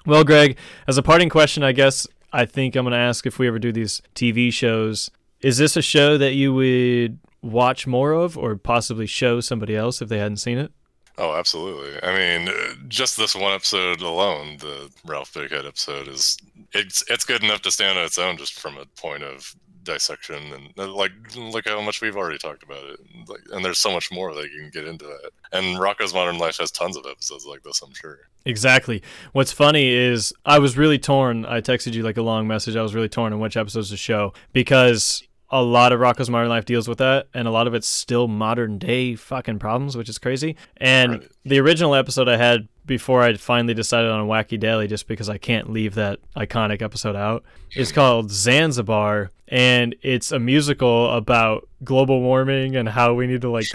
well, 0.05 0.23
Greg, 0.23 0.57
as 0.88 0.97
a 0.97 1.03
parting 1.03 1.29
question, 1.29 1.63
I 1.63 1.71
guess 1.71 2.07
I 2.33 2.45
think 2.45 2.75
I'm 2.75 2.85
gonna 2.85 2.97
ask 2.97 3.25
if 3.25 3.39
we 3.39 3.47
ever 3.47 3.59
do 3.59 3.71
these 3.71 4.01
TV 4.15 4.51
shows. 4.51 5.09
Is 5.41 5.57
this 5.57 5.75
a 5.75 5.81
show 5.81 6.17
that 6.17 6.33
you 6.33 6.53
would 6.53 7.19
watch 7.41 7.88
more 7.88 8.11
of, 8.11 8.38
or 8.38 8.55
possibly 8.55 9.07
show 9.07 9.39
somebody 9.39 9.75
else 9.75 10.01
if 10.01 10.09
they 10.09 10.19
hadn't 10.19 10.38
seen 10.38 10.57
it? 10.57 10.71
Oh, 11.17 11.35
absolutely. 11.35 12.01
I 12.01 12.15
mean, 12.15 12.49
uh, 12.49 12.73
just 12.88 13.17
this 13.17 13.35
one 13.35 13.53
episode 13.53 14.01
alone, 14.01 14.57
the 14.57 14.89
Ralph 15.05 15.33
Bighead 15.33 15.67
episode 15.67 16.07
is 16.07 16.38
it's 16.73 17.03
it's 17.09 17.25
good 17.25 17.43
enough 17.43 17.61
to 17.63 17.71
stand 17.71 17.97
on 17.97 18.05
its 18.05 18.17
own 18.17 18.38
just 18.38 18.59
from 18.59 18.77
a 18.77 18.85
point 18.85 19.23
of 19.23 19.55
dissection 19.83 20.53
and 20.53 20.69
uh, 20.77 20.88
like 20.93 21.11
look 21.35 21.67
how 21.67 21.81
much 21.81 22.01
we've 22.01 22.15
already 22.15 22.38
talked 22.38 22.63
about 22.63 22.83
it. 22.85 22.99
Like, 23.27 23.41
and 23.51 23.63
there's 23.63 23.79
so 23.79 23.91
much 23.91 24.11
more 24.11 24.33
that 24.35 24.51
you 24.51 24.61
can 24.61 24.69
get 24.69 24.88
into 24.88 25.05
that. 25.05 25.31
And 25.51 25.77
Rocko's 25.77 26.13
Modern 26.13 26.38
Life 26.38 26.57
has 26.57 26.71
tons 26.71 26.97
of 26.97 27.05
episodes 27.09 27.45
like 27.45 27.63
this, 27.63 27.81
I'm 27.81 27.93
sure. 27.93 28.19
Exactly. 28.45 29.03
What's 29.33 29.51
funny 29.51 29.89
is 29.89 30.33
I 30.45 30.59
was 30.59 30.77
really 30.77 30.99
torn. 30.99 31.45
I 31.45 31.61
texted 31.61 31.93
you 31.93 32.03
like 32.03 32.17
a 32.17 32.21
long 32.21 32.47
message. 32.47 32.75
I 32.75 32.81
was 32.81 32.95
really 32.95 33.09
torn 33.09 33.33
on 33.33 33.39
which 33.39 33.57
episodes 33.57 33.89
to 33.89 33.97
show 33.97 34.33
because 34.53 35.23
a 35.51 35.61
lot 35.61 35.91
of 35.91 35.99
Rocko's 35.99 36.29
Modern 36.29 36.49
Life 36.49 36.65
deals 36.65 36.87
with 36.87 36.99
that, 36.99 37.27
and 37.33 37.47
a 37.47 37.51
lot 37.51 37.67
of 37.67 37.73
it's 37.73 37.87
still 37.87 38.27
modern 38.27 38.77
day 38.77 39.15
fucking 39.15 39.59
problems, 39.59 39.97
which 39.97 40.07
is 40.07 40.17
crazy. 40.17 40.55
And 40.77 41.27
the 41.43 41.59
original 41.59 41.93
episode 41.93 42.29
I 42.29 42.37
had 42.37 42.69
before 42.85 43.21
I 43.21 43.35
finally 43.35 43.73
decided 43.73 44.09
on 44.09 44.27
Wacky 44.27 44.59
Delly, 44.59 44.87
just 44.87 45.07
because 45.07 45.29
I 45.29 45.37
can't 45.37 45.69
leave 45.69 45.95
that 45.95 46.19
iconic 46.37 46.81
episode 46.81 47.17
out, 47.17 47.43
is 47.75 47.91
called 47.91 48.31
Zanzibar, 48.31 49.29
and 49.49 49.93
it's 50.01 50.31
a 50.31 50.39
musical 50.39 51.11
about 51.11 51.67
global 51.83 52.21
warming 52.21 52.77
and 52.77 52.87
how 52.87 53.13
we 53.13 53.27
need 53.27 53.41
to 53.41 53.49
like 53.49 53.65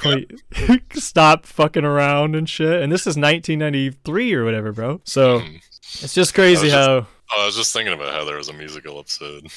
stop 0.95 1.45
fucking 1.45 1.85
around 1.85 2.35
and 2.35 2.49
shit. 2.49 2.83
And 2.83 2.91
this 2.91 3.03
is 3.03 3.19
1993 3.19 4.35
or 4.35 4.45
whatever, 4.45 4.73
bro. 4.73 5.03
So 5.05 5.41
hmm. 5.41 5.57
it's 6.01 6.15
just 6.15 6.35
crazy 6.35 6.69
I 6.69 6.71
just- 6.71 6.89
how. 6.89 7.07
I 7.37 7.45
was 7.45 7.57
just 7.57 7.73
thinking 7.73 7.93
about 7.93 8.15
how 8.15 8.25
there 8.25 8.37
was 8.37 8.49
a 8.49 8.53
musical 8.53 9.01
episode. 9.01 9.49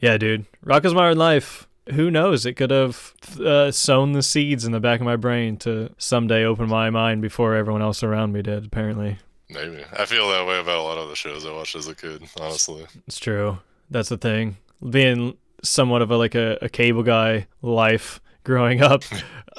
Yeah, 0.00 0.18
dude. 0.18 0.46
Rocko's 0.64 0.94
Modern 0.94 1.18
Life. 1.18 1.68
Who 1.92 2.10
knows? 2.10 2.44
It 2.44 2.54
could 2.54 2.70
have 2.70 3.14
uh, 3.38 3.70
sown 3.70 4.12
the 4.12 4.22
seeds 4.22 4.64
in 4.64 4.72
the 4.72 4.80
back 4.80 5.00
of 5.00 5.06
my 5.06 5.16
brain 5.16 5.56
to 5.58 5.90
someday 5.98 6.44
open 6.44 6.68
my 6.68 6.90
mind 6.90 7.22
before 7.22 7.54
everyone 7.54 7.82
else 7.82 8.02
around 8.02 8.32
me 8.32 8.42
did, 8.42 8.66
apparently. 8.66 9.18
Maybe. 9.48 9.84
I 9.96 10.04
feel 10.04 10.28
that 10.30 10.46
way 10.46 10.58
about 10.58 10.78
a 10.78 10.82
lot 10.82 10.98
of 10.98 11.08
the 11.08 11.14
shows 11.14 11.46
I 11.46 11.52
watched 11.52 11.76
as 11.76 11.86
a 11.86 11.94
kid, 11.94 12.24
honestly. 12.40 12.86
It's 13.06 13.20
true. 13.20 13.58
That's 13.88 14.08
the 14.08 14.16
thing. 14.16 14.56
Being 14.90 15.36
somewhat 15.62 16.02
of 16.02 16.10
a 16.10 16.16
like 16.16 16.34
a, 16.34 16.58
a 16.60 16.68
cable 16.68 17.04
guy 17.04 17.46
life 17.62 18.20
growing 18.46 18.80
up, 18.80 19.02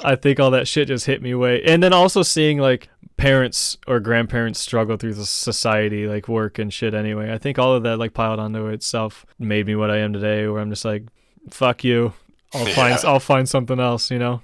I 0.02 0.16
think 0.16 0.40
all 0.40 0.50
that 0.50 0.66
shit 0.66 0.88
just 0.88 1.06
hit 1.06 1.22
me 1.22 1.34
way. 1.34 1.62
And 1.62 1.80
then 1.82 1.92
also 1.92 2.22
seeing 2.22 2.58
like 2.58 2.88
parents 3.16 3.76
or 3.86 4.00
grandparents 4.00 4.58
struggle 4.58 4.96
through 4.96 5.14
the 5.14 5.26
society, 5.26 6.08
like 6.08 6.26
work 6.26 6.58
and 6.58 6.72
shit 6.72 6.94
anyway. 6.94 7.32
I 7.32 7.38
think 7.38 7.58
all 7.58 7.74
of 7.74 7.82
that 7.84 7.98
like 7.98 8.14
piled 8.14 8.40
onto 8.40 8.66
itself 8.68 9.24
made 9.38 9.66
me 9.66 9.76
what 9.76 9.90
I 9.90 9.98
am 9.98 10.12
today 10.12 10.48
where 10.48 10.60
I'm 10.60 10.70
just 10.70 10.84
like, 10.84 11.04
fuck 11.50 11.84
you. 11.84 12.14
I'll 12.54 12.66
find 12.66 12.98
I'll 13.04 13.20
find 13.20 13.48
something 13.48 13.78
else, 13.78 14.10
you 14.10 14.18
know? 14.18 14.40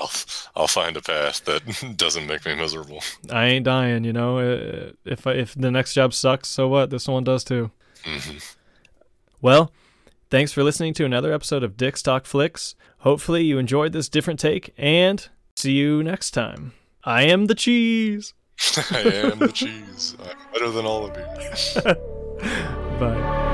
I'll 0.00 0.10
I'll 0.56 0.66
find 0.68 0.96
a 0.96 1.00
path 1.00 1.44
that 1.46 1.94
doesn't 1.96 2.26
make 2.26 2.44
me 2.44 2.54
miserable. 2.54 3.02
I 3.30 3.46
ain't 3.46 3.64
dying, 3.64 4.04
you 4.04 4.12
know. 4.12 4.38
Uh, 4.38 4.92
If 5.04 5.26
I, 5.26 5.32
if 5.32 5.54
the 5.54 5.70
next 5.70 5.94
job 5.94 6.12
sucks, 6.12 6.48
so 6.48 6.68
what? 6.68 6.90
This 6.90 7.08
one 7.08 7.24
does 7.24 7.44
too. 7.44 7.70
Well, 9.40 9.72
thanks 10.30 10.52
for 10.52 10.62
listening 10.62 10.94
to 10.94 11.04
another 11.04 11.32
episode 11.32 11.62
of 11.62 11.76
Dick's 11.76 12.02
Talk 12.02 12.26
Flicks. 12.26 12.74
Hopefully 13.04 13.44
you 13.44 13.58
enjoyed 13.58 13.92
this 13.92 14.08
different 14.08 14.40
take, 14.40 14.72
and 14.78 15.28
see 15.56 15.72
you 15.72 16.02
next 16.02 16.30
time. 16.30 16.72
I 17.04 17.24
am 17.24 17.48
the 17.48 17.54
cheese. 17.54 18.32
I 18.90 19.00
am 19.00 19.38
the 19.40 19.52
cheese. 19.52 20.16
I'm 20.18 20.52
better 20.54 20.70
than 20.70 20.86
all 20.86 21.04
of 21.04 21.14
you. 21.14 21.24
Bye. 22.98 23.44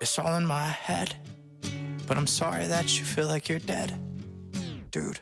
It's 0.00 0.18
all 0.18 0.34
in 0.36 0.46
my 0.46 0.64
head. 0.66 1.14
But 2.06 2.16
I'm 2.16 2.26
sorry 2.26 2.66
that 2.68 2.98
you 2.98 3.04
feel 3.04 3.26
like 3.26 3.50
you're 3.50 3.58
dead. 3.58 3.92
Dude. 4.90 5.20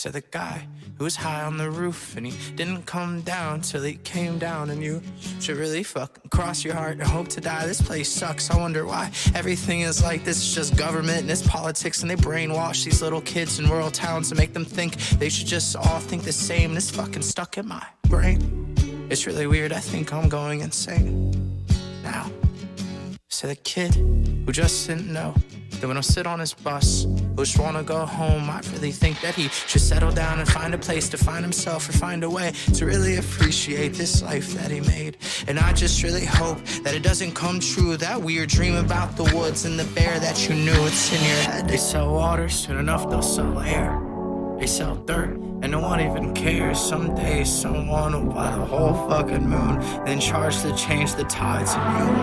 Said 0.00 0.14
the 0.14 0.22
guy 0.22 0.66
who 0.96 1.04
was 1.04 1.14
high 1.14 1.42
on 1.42 1.58
the 1.58 1.70
roof 1.70 2.16
and 2.16 2.26
he 2.26 2.32
didn't 2.56 2.86
come 2.86 3.20
down 3.20 3.60
till 3.60 3.82
he 3.82 3.96
came 3.96 4.38
down 4.38 4.70
and 4.70 4.82
you 4.82 5.02
should 5.40 5.58
really 5.58 5.82
fucking 5.82 6.30
cross 6.30 6.64
your 6.64 6.72
heart 6.72 6.92
and 6.92 7.02
hope 7.02 7.28
to 7.28 7.40
die. 7.42 7.66
This 7.66 7.82
place 7.82 8.10
sucks. 8.10 8.50
I 8.50 8.56
wonder 8.56 8.86
why 8.86 9.12
everything 9.34 9.82
is 9.82 10.02
like 10.02 10.24
this. 10.24 10.38
It's 10.38 10.54
just 10.54 10.74
government 10.74 11.20
and 11.20 11.30
it's 11.30 11.46
politics 11.46 12.00
and 12.00 12.10
they 12.10 12.16
brainwash 12.16 12.82
these 12.82 13.02
little 13.02 13.20
kids 13.20 13.58
in 13.58 13.68
rural 13.68 13.90
towns 13.90 14.30
to 14.30 14.36
make 14.36 14.54
them 14.54 14.64
think 14.64 14.96
they 15.18 15.28
should 15.28 15.46
just 15.46 15.76
all 15.76 16.00
think 16.00 16.22
the 16.22 16.32
same. 16.32 16.74
It's 16.78 16.90
fucking 16.90 17.20
stuck 17.20 17.58
in 17.58 17.68
my 17.68 17.86
brain. 18.08 18.74
It's 19.10 19.26
really 19.26 19.46
weird. 19.46 19.70
I 19.70 19.80
think 19.80 20.14
I'm 20.14 20.30
going 20.30 20.60
insane 20.60 21.62
now. 22.02 22.30
To 23.40 23.46
the 23.46 23.56
kid 23.56 23.94
who 23.94 24.52
just 24.52 24.86
didn't 24.86 25.10
know 25.10 25.34
that 25.70 25.88
when 25.88 25.96
I 25.96 26.02
sit 26.02 26.26
on 26.26 26.40
his 26.40 26.52
bus, 26.52 27.04
who 27.04 27.36
just 27.42 27.58
wanna 27.58 27.82
go 27.82 28.04
home, 28.04 28.50
I 28.50 28.60
really 28.74 28.92
think 28.92 29.18
that 29.22 29.34
he 29.34 29.48
should 29.48 29.80
settle 29.80 30.12
down 30.12 30.40
and 30.40 30.46
find 30.46 30.74
a 30.74 30.78
place 30.78 31.08
to 31.08 31.16
find 31.16 31.42
himself 31.42 31.88
or 31.88 31.92
find 31.92 32.22
a 32.22 32.28
way 32.28 32.52
to 32.74 32.84
really 32.84 33.16
appreciate 33.16 33.94
this 33.94 34.22
life 34.22 34.52
that 34.52 34.70
he 34.70 34.80
made. 34.80 35.16
And 35.48 35.58
I 35.58 35.72
just 35.72 36.02
really 36.02 36.26
hope 36.26 36.62
that 36.84 36.92
it 36.94 37.02
doesn't 37.02 37.32
come 37.32 37.60
true. 37.60 37.96
That 37.96 38.20
weird 38.20 38.50
dream 38.50 38.76
about 38.76 39.16
the 39.16 39.24
woods 39.34 39.64
and 39.64 39.78
the 39.78 39.86
bear 39.94 40.20
that 40.20 40.46
you 40.46 40.54
knew, 40.54 40.84
it's 40.84 41.10
in 41.10 41.24
your 41.26 41.42
head. 41.44 41.66
They 41.66 41.78
sell 41.78 42.12
water, 42.12 42.50
soon 42.50 42.76
enough 42.76 43.08
they'll 43.08 43.22
sell 43.22 43.58
air. 43.60 43.98
They 44.58 44.66
sell 44.66 44.96
dirt, 44.96 45.40
and 45.62 45.72
no 45.72 45.80
one 45.80 46.00
even 46.00 46.34
cares. 46.34 46.80
Someday 46.80 47.44
someone 47.44 48.12
will 48.12 48.32
buy 48.32 48.50
the 48.56 48.64
whole 48.64 49.08
fucking 49.08 49.48
moon, 49.48 49.80
then 50.04 50.20
charge 50.20 50.60
to 50.62 50.74
change 50.74 51.14
the 51.14 51.24
tides, 51.24 51.72
and 51.74 51.98
you 51.98 52.06
will. 52.14 52.20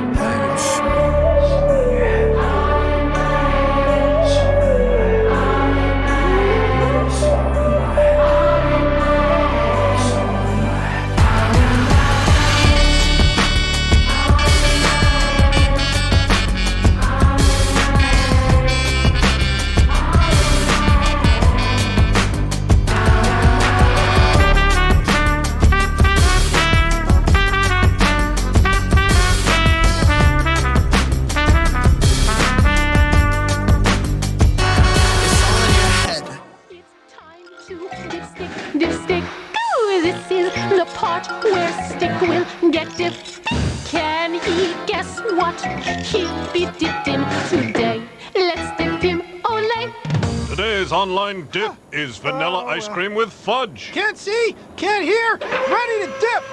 Online 50.98 51.48
dip 51.52 51.74
is 51.92 52.18
vanilla 52.18 52.66
ice 52.66 52.88
cream 52.88 53.14
with 53.14 53.32
fudge. 53.32 53.92
Can't 53.94 54.18
see, 54.18 54.56
can't 54.78 55.04
hear, 55.04 55.38
ready 55.38 55.98
to 56.02 56.12
dip. 56.20 56.44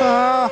Uh. 0.00 0.48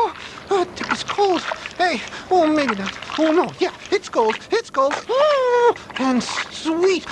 Oh, 0.00 0.14
uh, 0.50 0.64
dip 0.76 0.92
is 0.92 1.02
cold. 1.02 1.42
Hey, 1.76 2.00
oh, 2.30 2.46
maybe 2.46 2.76
not. 2.76 2.96
Oh, 3.18 3.32
no, 3.32 3.50
yeah, 3.58 3.72
it's 3.90 4.08
cold, 4.08 4.38
it's 4.52 4.70
cold. 4.70 4.94
Ooh, 5.10 5.74
and 5.98 6.22
sweet. 6.22 7.04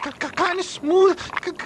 Kind 0.00 0.58
of 0.58 0.64
smooth, 0.64 1.18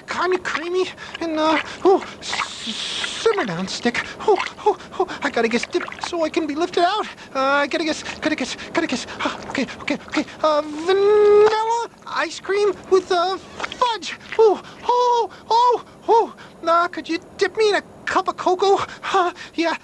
kind 0.06 0.34
of 0.34 0.42
creamy, 0.42 0.86
and 1.20 1.38
uh, 1.38 1.60
oh, 1.84 2.04
simmer 2.20 3.44
down, 3.44 3.68
stick. 3.68 4.04
Oh, 4.20 4.36
oh, 4.66 4.76
oh, 4.98 5.18
I 5.22 5.30
gotta 5.30 5.46
get 5.46 5.70
dip 5.70 5.84
so 6.08 6.24
I 6.24 6.28
can 6.28 6.44
be 6.46 6.56
lifted 6.56 6.82
out. 6.82 7.06
Uh, 7.32 7.62
I 7.62 7.66
gotta 7.68 7.84
guess, 7.84 8.02
gotta 8.18 8.34
guess, 8.34 8.56
gotta 8.72 8.88
guess. 8.88 9.06
Uh, 9.20 9.40
okay, 9.50 9.66
okay, 9.82 9.98
okay. 10.08 10.24
Uh, 10.42 10.62
vanilla 10.62 11.90
ice 12.08 12.40
cream 12.40 12.74
with 12.90 13.12
uh, 13.12 13.36
fudge. 13.36 14.16
Oh, 14.36 14.60
oh, 14.82 15.30
oh, 15.48 15.84
oh. 16.08 16.36
Nah, 16.62 16.88
could 16.88 17.08
you 17.08 17.20
dip 17.36 17.56
me 17.56 17.68
in 17.68 17.76
a 17.76 17.82
cup 18.04 18.26
of 18.26 18.36
cocoa? 18.36 18.84
Uh, 19.12 19.32
yeah, 19.54 19.76